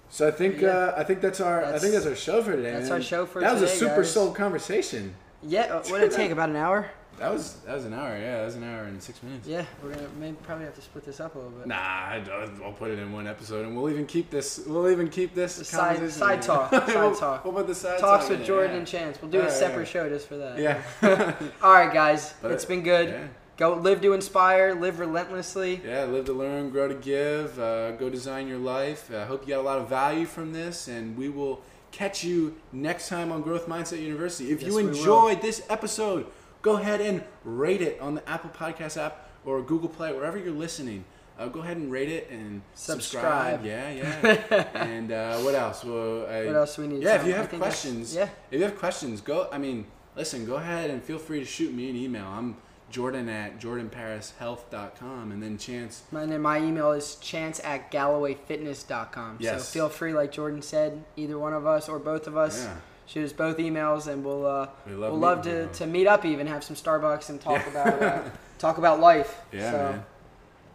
So 0.09 0.27
I 0.27 0.31
think 0.31 0.59
Yeah. 0.61 0.69
uh, 0.69 0.93
I 0.97 1.03
think 1.03 1.21
that's 1.21 1.39
our 1.39 1.63
I 1.63 1.79
think 1.79 1.93
that's 1.93 2.05
our 2.07 2.15
show 2.15 2.41
for 2.43 2.53
today. 2.55 2.71
that's 2.71 2.89
man. 2.89 2.93
our 2.93 3.01
show 3.01 3.25
for 3.25 3.39
that 3.41 3.53
was 3.53 3.61
a 3.61 3.67
super 3.67 3.97
guys. 3.97 4.11
soul 4.11 4.31
conversation. 4.33 5.15
yeah, 5.43 5.61
uh, 5.61 5.83
what 5.89 5.99
did 6.01 6.11
it 6.11 6.15
take? 6.15 6.31
About 6.31 6.49
an 6.49 6.55
hour? 6.57 6.89
That 7.19 7.31
was 7.31 7.53
that 7.65 7.75
was 7.75 7.85
an 7.85 7.93
hour. 7.93 8.17
Yeah, 8.17 8.37
that 8.37 8.45
was 8.45 8.55
an 8.55 8.63
hour 8.63 8.83
and 8.85 9.01
six 9.01 9.21
minutes. 9.21 9.47
Yeah, 9.47 9.63
we're 9.83 9.93
gonna 9.93 10.07
maybe 10.19 10.37
probably 10.43 10.65
have 10.65 10.73
to 10.75 10.81
split 10.81 11.05
this 11.05 11.19
up 11.19 11.35
a 11.35 11.37
little 11.37 11.51
bit. 11.53 11.67
Nah, 11.67 11.75
I, 11.75 12.23
I'll 12.63 12.71
put 12.73 12.89
it 12.89 12.97
in 12.97 13.11
one 13.11 13.27
episode, 13.27 13.65
and 13.65 13.75
we'll 13.75 13.91
even 13.91 14.07
keep 14.07 14.31
this. 14.31 14.63
We'll 14.65 14.89
even 14.89 15.07
keep 15.09 15.35
this 15.35 15.57
The 15.57 15.65
side- 15.65 16.11
side 16.11 16.41
talk, 16.41 16.71
side 16.71 16.87
we'll, 16.87 17.15
talk. 17.15 17.45
What 17.45 17.51
about 17.51 17.67
the 17.67 17.75
side 17.75 17.99
Talks 17.99 18.27
with 18.29 18.43
Jordan 18.43 18.71
yeah. 18.71 18.77
and 18.79 18.87
Chance. 18.87 19.21
We'll 19.21 19.29
do 19.29 19.41
a 19.41 19.51
separate 19.51 19.87
show 19.87 20.09
just 20.09 20.27
for 20.27 20.37
that. 20.37 20.57
Yeah. 20.57 20.81
All 21.61 21.73
right, 21.73 21.93
guys. 21.93 22.33
But- 22.41 22.51
it's 22.51 22.65
been 22.65 22.81
good. 22.83 23.09
yeah. 23.09 23.27
Go 23.57 23.75
live 23.75 24.01
to 24.01 24.13
inspire, 24.13 24.73
live 24.73 24.97
relentlessly. 24.99 25.79
Yeah, 25.85 26.05
live 26.05 26.25
to 26.25 26.33
learn, 26.33 26.71
grow 26.71 26.87
to 26.87 26.95
give. 26.95 27.59
Uh, 27.59 27.91
go 27.91 28.09
design 28.09 28.47
your 28.47 28.57
life. 28.57 29.11
I 29.13 29.25
hope 29.25 29.43
you 29.43 29.49
got 29.53 29.59
a 29.59 29.61
lot 29.61 29.77
of 29.77 29.87
value 29.87 30.25
from 30.25 30.51
this, 30.53 30.87
and 30.87 31.15
we 31.15 31.29
will 31.29 31.61
catch 31.91 32.23
you 32.23 32.55
next 32.71 33.07
time 33.09 33.31
on 33.31 33.43
Growth 33.43 33.67
Mindset 33.67 34.01
University. 34.01 34.49
If 34.51 34.63
Yes, 34.63 34.71
you 34.71 34.79
enjoyed 34.79 35.41
this 35.43 35.61
episode, 35.69 36.25
go 36.61 36.77
ahead 36.77 37.01
and 37.01 37.23
rate 37.43 37.81
it 37.81 37.99
on 37.99 38.15
the 38.15 38.29
Apple 38.29 38.49
Podcast 38.49 38.97
app 39.01 39.29
or 39.45 39.61
Google 39.61 39.89
Play, 39.89 40.13
wherever 40.13 40.37
you're 40.37 40.51
listening. 40.53 41.05
Uh, 41.39 41.47
go 41.47 41.61
ahead 41.61 41.77
and 41.77 41.91
rate 41.91 42.09
it 42.09 42.29
and 42.29 42.61
subscribe. 42.75 43.63
Subscribe. 43.63 43.65
Yeah, 43.65 43.89
yeah. 43.91 44.67
and 44.75 45.11
uh, 45.11 45.37
what 45.39 45.55
else? 45.55 45.83
Well, 45.83 46.27
I, 46.27 46.45
What 46.45 46.55
else 46.55 46.75
do 46.75 46.83
we 46.83 46.87
need? 46.89 47.01
Yeah, 47.01 47.19
if 47.19 47.25
you 47.25 47.33
have 47.33 47.49
questions, 47.49 48.13
Yeah. 48.13 48.29
if 48.51 48.59
you 48.59 48.63
have 48.63 48.77
questions, 48.77 49.21
go. 49.21 49.47
I 49.51 49.57
mean, 49.57 49.85
listen, 50.15 50.45
go 50.45 50.55
ahead 50.55 50.91
and 50.91 51.01
feel 51.03 51.17
free 51.17 51.39
to 51.39 51.45
shoot 51.45 51.73
me 51.73 51.89
an 51.89 51.95
email. 51.95 52.25
I'm 52.27 52.57
Jordan 52.91 53.27
at 53.29 53.59
jordanparishealth.com, 53.59 55.31
and 55.31 55.41
then 55.41 55.57
Chance. 55.57 56.03
My, 56.11 56.23
and 56.23 56.31
then 56.31 56.41
my 56.41 56.59
email 56.59 56.91
is 56.91 57.15
chance 57.15 57.59
at 57.63 57.91
gallowayfitness.com. 57.91 59.37
Yes. 59.39 59.67
So 59.67 59.73
feel 59.73 59.89
free, 59.89 60.13
like 60.13 60.31
Jordan 60.31 60.61
said, 60.61 61.03
either 61.15 61.39
one 61.39 61.53
of 61.53 61.65
us 61.65 61.89
or 61.89 61.97
both 61.99 62.27
of 62.27 62.37
us. 62.37 62.63
Yeah. 62.63 62.75
Shoot 63.11 63.25
us 63.25 63.33
both 63.33 63.57
emails, 63.57 64.07
and 64.07 64.23
we'll 64.23 64.45
uh, 64.45 64.67
We 64.87 64.93
love 64.93 65.11
we'll 65.11 65.19
love 65.19 65.41
to, 65.41 65.67
to 65.67 65.85
meet 65.85 66.07
up, 66.07 66.23
even 66.23 66.47
have 66.47 66.63
some 66.63 66.77
Starbucks 66.77 67.29
and 67.29 67.41
talk 67.41 67.61
Yeah. 67.61 67.69
about 67.89 68.01
uh, 68.01 68.21
talk 68.57 68.77
about 68.77 69.01
life. 69.01 69.37
Yeah, 69.51 69.71
so, 69.71 69.77
man. 69.77 70.05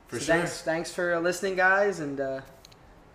For 0.09 0.19
so 0.19 0.25
sure. 0.27 0.35
thanks 0.35 0.61
thanks 0.61 0.93
for 0.93 1.19
listening, 1.19 1.57
guys, 1.57 2.01
and 2.01 2.21
uh, 2.21 2.43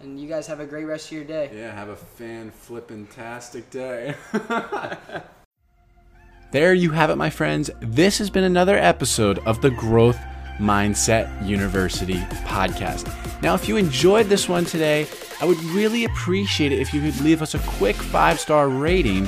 and 0.01 0.19
you 0.19 0.27
guys 0.27 0.47
have 0.47 0.59
a 0.59 0.65
great 0.65 0.85
rest 0.85 1.05
of 1.07 1.11
your 1.11 1.23
day. 1.23 1.51
Yeah, 1.53 1.71
have 1.71 1.89
a 1.89 1.95
fan 1.95 2.49
flippin' 2.49 3.05
tastic 3.05 3.69
day. 3.69 4.15
there 6.51 6.73
you 6.73 6.89
have 6.89 7.11
it, 7.11 7.15
my 7.15 7.29
friends. 7.29 7.69
This 7.79 8.17
has 8.17 8.31
been 8.31 8.43
another 8.43 8.75
episode 8.75 9.37
of 9.45 9.61
the 9.61 9.69
Growth 9.69 10.17
Mindset 10.59 11.45
University 11.45 12.19
podcast. 12.45 13.11
Now, 13.41 13.55
if 13.55 13.67
you 13.67 13.77
enjoyed 13.77 14.27
this 14.27 14.47
one 14.47 14.65
today, 14.65 15.07
I 15.41 15.45
would 15.45 15.61
really 15.65 16.05
appreciate 16.05 16.71
it 16.71 16.79
if 16.79 16.93
you 16.93 17.01
could 17.01 17.19
leave 17.21 17.41
us 17.41 17.55
a 17.55 17.59
quick 17.59 17.95
five 17.95 18.39
star 18.39 18.69
rating 18.69 19.27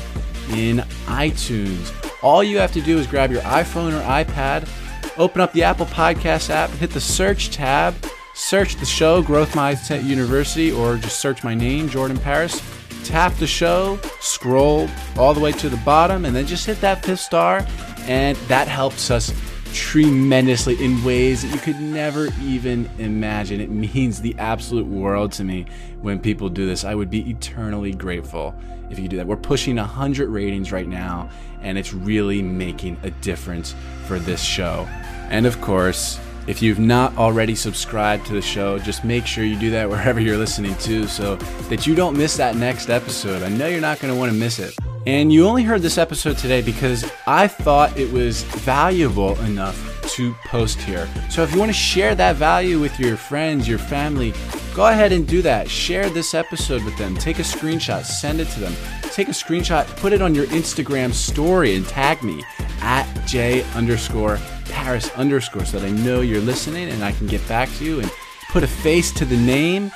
in 0.51 0.77
iTunes. 1.05 1.91
All 2.21 2.43
you 2.43 2.57
have 2.59 2.71
to 2.73 2.81
do 2.81 2.97
is 2.99 3.07
grab 3.07 3.31
your 3.31 3.41
iPhone 3.41 3.91
or 3.91 4.03
iPad, 4.03 4.69
open 5.17 5.41
up 5.41 5.51
the 5.53 5.63
Apple 5.63 5.87
Podcast 5.87 6.49
app, 6.49 6.69
hit 6.71 6.91
the 6.91 7.01
search 7.01 7.49
tab, 7.49 7.95
search 8.35 8.75
the 8.75 8.85
show 8.85 9.21
Growth 9.21 9.53
Mindset 9.53 10.03
University, 10.03 10.71
or 10.71 10.97
just 10.97 11.19
search 11.19 11.43
my 11.43 11.55
name, 11.55 11.89
Jordan 11.89 12.17
Paris. 12.17 12.61
Tap 13.03 13.33
the 13.35 13.47
show, 13.47 13.99
scroll 14.21 14.87
all 15.17 15.33
the 15.33 15.39
way 15.39 15.51
to 15.51 15.67
the 15.67 15.77
bottom, 15.77 16.23
and 16.23 16.35
then 16.35 16.45
just 16.45 16.65
hit 16.65 16.79
that 16.81 17.03
fifth 17.03 17.19
star, 17.19 17.65
and 18.01 18.37
that 18.47 18.67
helps 18.67 19.11
us 19.11 19.33
tremendously 19.73 20.81
in 20.83 21.03
ways 21.03 21.41
that 21.41 21.53
you 21.53 21.59
could 21.59 21.79
never 21.81 22.29
even 22.41 22.89
imagine. 22.99 23.59
It 23.59 23.69
means 23.69 24.21
the 24.21 24.35
absolute 24.37 24.85
world 24.85 25.31
to 25.33 25.43
me 25.43 25.65
when 26.01 26.19
people 26.19 26.49
do 26.49 26.65
this. 26.65 26.83
I 26.83 26.95
would 26.95 27.09
be 27.09 27.29
eternally 27.29 27.91
grateful 27.91 28.55
if 28.89 28.99
you 28.99 29.07
do 29.07 29.17
that. 29.17 29.27
We're 29.27 29.35
pushing 29.35 29.75
100 29.77 30.29
ratings 30.29 30.71
right 30.71 30.87
now, 30.87 31.29
and 31.61 31.77
it's 31.77 31.93
really 31.93 32.41
making 32.41 32.97
a 33.03 33.09
difference 33.09 33.75
for 34.05 34.19
this 34.19 34.41
show. 34.41 34.87
And 35.29 35.45
of 35.45 35.59
course, 35.61 36.19
if 36.45 36.61
you've 36.61 36.79
not 36.79 37.17
already 37.17 37.55
subscribed 37.55 38.25
to 38.27 38.33
the 38.33 38.41
show, 38.41 38.77
just 38.77 39.03
make 39.03 39.25
sure 39.25 39.43
you 39.43 39.57
do 39.57 39.71
that 39.71 39.89
wherever 39.89 40.19
you're 40.19 40.37
listening 40.37 40.75
to 40.75 41.07
so 41.07 41.35
that 41.69 41.87
you 41.87 41.95
don't 41.95 42.17
miss 42.17 42.37
that 42.37 42.55
next 42.55 42.89
episode. 42.89 43.41
I 43.43 43.49
know 43.49 43.67
you're 43.67 43.81
not 43.81 43.99
going 43.99 44.13
to 44.13 44.19
want 44.19 44.31
to 44.31 44.37
miss 44.37 44.59
it. 44.59 44.77
And 45.05 45.33
you 45.33 45.45
only 45.45 45.63
heard 45.63 45.81
this 45.81 45.97
episode 45.97 46.37
today 46.37 46.61
because 46.61 47.11
I 47.27 47.45
thought 47.47 47.97
it 47.97 48.11
was 48.13 48.43
valuable 48.43 49.37
enough 49.41 50.01
to 50.13 50.33
post 50.45 50.79
here. 50.79 51.09
So 51.29 51.43
if 51.43 51.51
you 51.51 51.59
want 51.59 51.69
to 51.69 51.73
share 51.73 52.15
that 52.15 52.37
value 52.37 52.79
with 52.79 52.97
your 52.97 53.17
friends, 53.17 53.67
your 53.67 53.79
family, 53.79 54.33
go 54.73 54.87
ahead 54.87 55.11
and 55.11 55.27
do 55.27 55.41
that. 55.41 55.69
Share 55.69 56.09
this 56.09 56.33
episode 56.33 56.83
with 56.85 56.97
them. 56.97 57.17
Take 57.17 57.39
a 57.39 57.43
screenshot, 57.43 58.05
send 58.05 58.39
it 58.39 58.47
to 58.49 58.61
them. 58.61 58.73
Take 59.01 59.27
a 59.27 59.31
screenshot, 59.31 59.85
put 59.97 60.13
it 60.13 60.21
on 60.21 60.33
your 60.33 60.45
Instagram 60.47 61.11
story, 61.11 61.75
and 61.75 61.85
tag 61.85 62.23
me 62.23 62.41
at 62.79 63.05
J 63.27 63.63
underscore 63.73 64.39
Paris 64.69 65.11
underscore 65.15 65.65
so 65.65 65.79
that 65.79 65.85
I 65.85 65.91
know 65.91 66.21
you're 66.21 66.39
listening 66.39 66.89
and 66.89 67.03
I 67.03 67.11
can 67.11 67.27
get 67.27 67.45
back 67.49 67.69
to 67.77 67.83
you 67.83 67.99
and 67.99 68.09
put 68.49 68.63
a 68.63 68.67
face 68.67 69.11
to 69.13 69.25
the 69.25 69.37
name. 69.37 69.91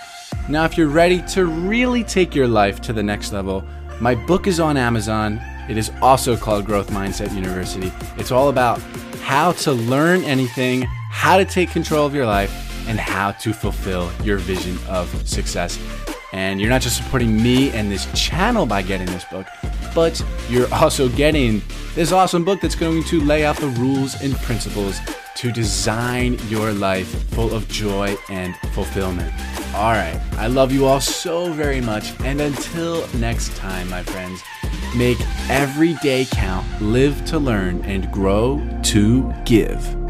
Now, 0.50 0.66
if 0.66 0.78
you're 0.78 0.90
ready 0.90 1.22
to 1.34 1.46
really 1.46 2.04
take 2.04 2.36
your 2.36 2.48
life 2.48 2.82
to 2.82 2.94
the 2.94 3.04
next 3.04 3.32
level, 3.32 3.64
my 4.00 4.14
book 4.14 4.48
is 4.48 4.60
on 4.60 4.78
Amazon. 4.78 5.42
It 5.70 5.78
is 5.78 5.92
also 6.02 6.38
called 6.38 6.66
Growth 6.66 6.90
Mindset 6.92 7.34
University. 7.34 7.92
It's 8.18 8.32
all 8.32 8.50
about 8.50 8.80
how 9.24 9.54
to 9.54 9.74
learn 9.74 10.24
anything, 10.24 10.84
how 11.10 11.38
to 11.38 11.46
take 11.46 11.72
control 11.72 12.06
of 12.06 12.14
your 12.14 12.26
life, 12.26 12.52
and 12.88 13.00
how 13.00 13.32
to 13.32 13.54
fulfill 13.54 14.10
your 14.24 14.38
vision 14.38 14.78
of 14.88 15.10
success. 15.28 15.80
And 16.32 16.62
you're 16.62 16.70
not 16.70 16.82
just 16.82 16.98
supporting 16.98 17.42
me 17.42 17.72
and 17.72 17.92
this 17.92 18.08
channel 18.14 18.66
by 18.66 18.82
getting 18.82 19.08
this 19.08 19.26
book, 19.26 19.48
but 19.96 20.24
you're 20.50 20.72
also 20.74 21.10
getting 21.10 21.62
this 21.96 22.12
awesome 22.12 22.46
book 22.46 22.62
that's 22.62 22.76
going 22.76 23.04
to 23.06 23.20
lay 23.22 23.46
out 23.46 23.58
the 23.58 23.68
rules 23.68 24.22
and 24.22 24.36
principles 24.38 25.00
to 25.38 25.52
design 25.52 26.38
your 26.50 26.74
life 26.74 27.08
full 27.34 27.54
of 27.54 27.68
joy 27.70 28.16
and 28.30 28.56
fulfillment. 28.74 29.32
All 29.76 29.92
right, 29.92 30.20
I 30.34 30.48
love 30.48 30.72
you 30.72 30.86
all 30.86 31.00
so 31.00 31.52
very 31.54 31.82
much. 31.82 32.20
And 32.22 32.42
until 32.42 33.08
next 33.16 33.56
time, 33.56 33.90
my 33.90 34.02
friends, 34.02 34.42
make 34.96 35.20
every 35.50 35.94
day 35.96 36.26
count, 36.32 36.66
live 36.82 37.24
to 37.26 37.38
learn, 37.38 37.84
and 37.86 38.12
grow 38.12 38.62
to 38.86 39.32
give. 39.46 40.07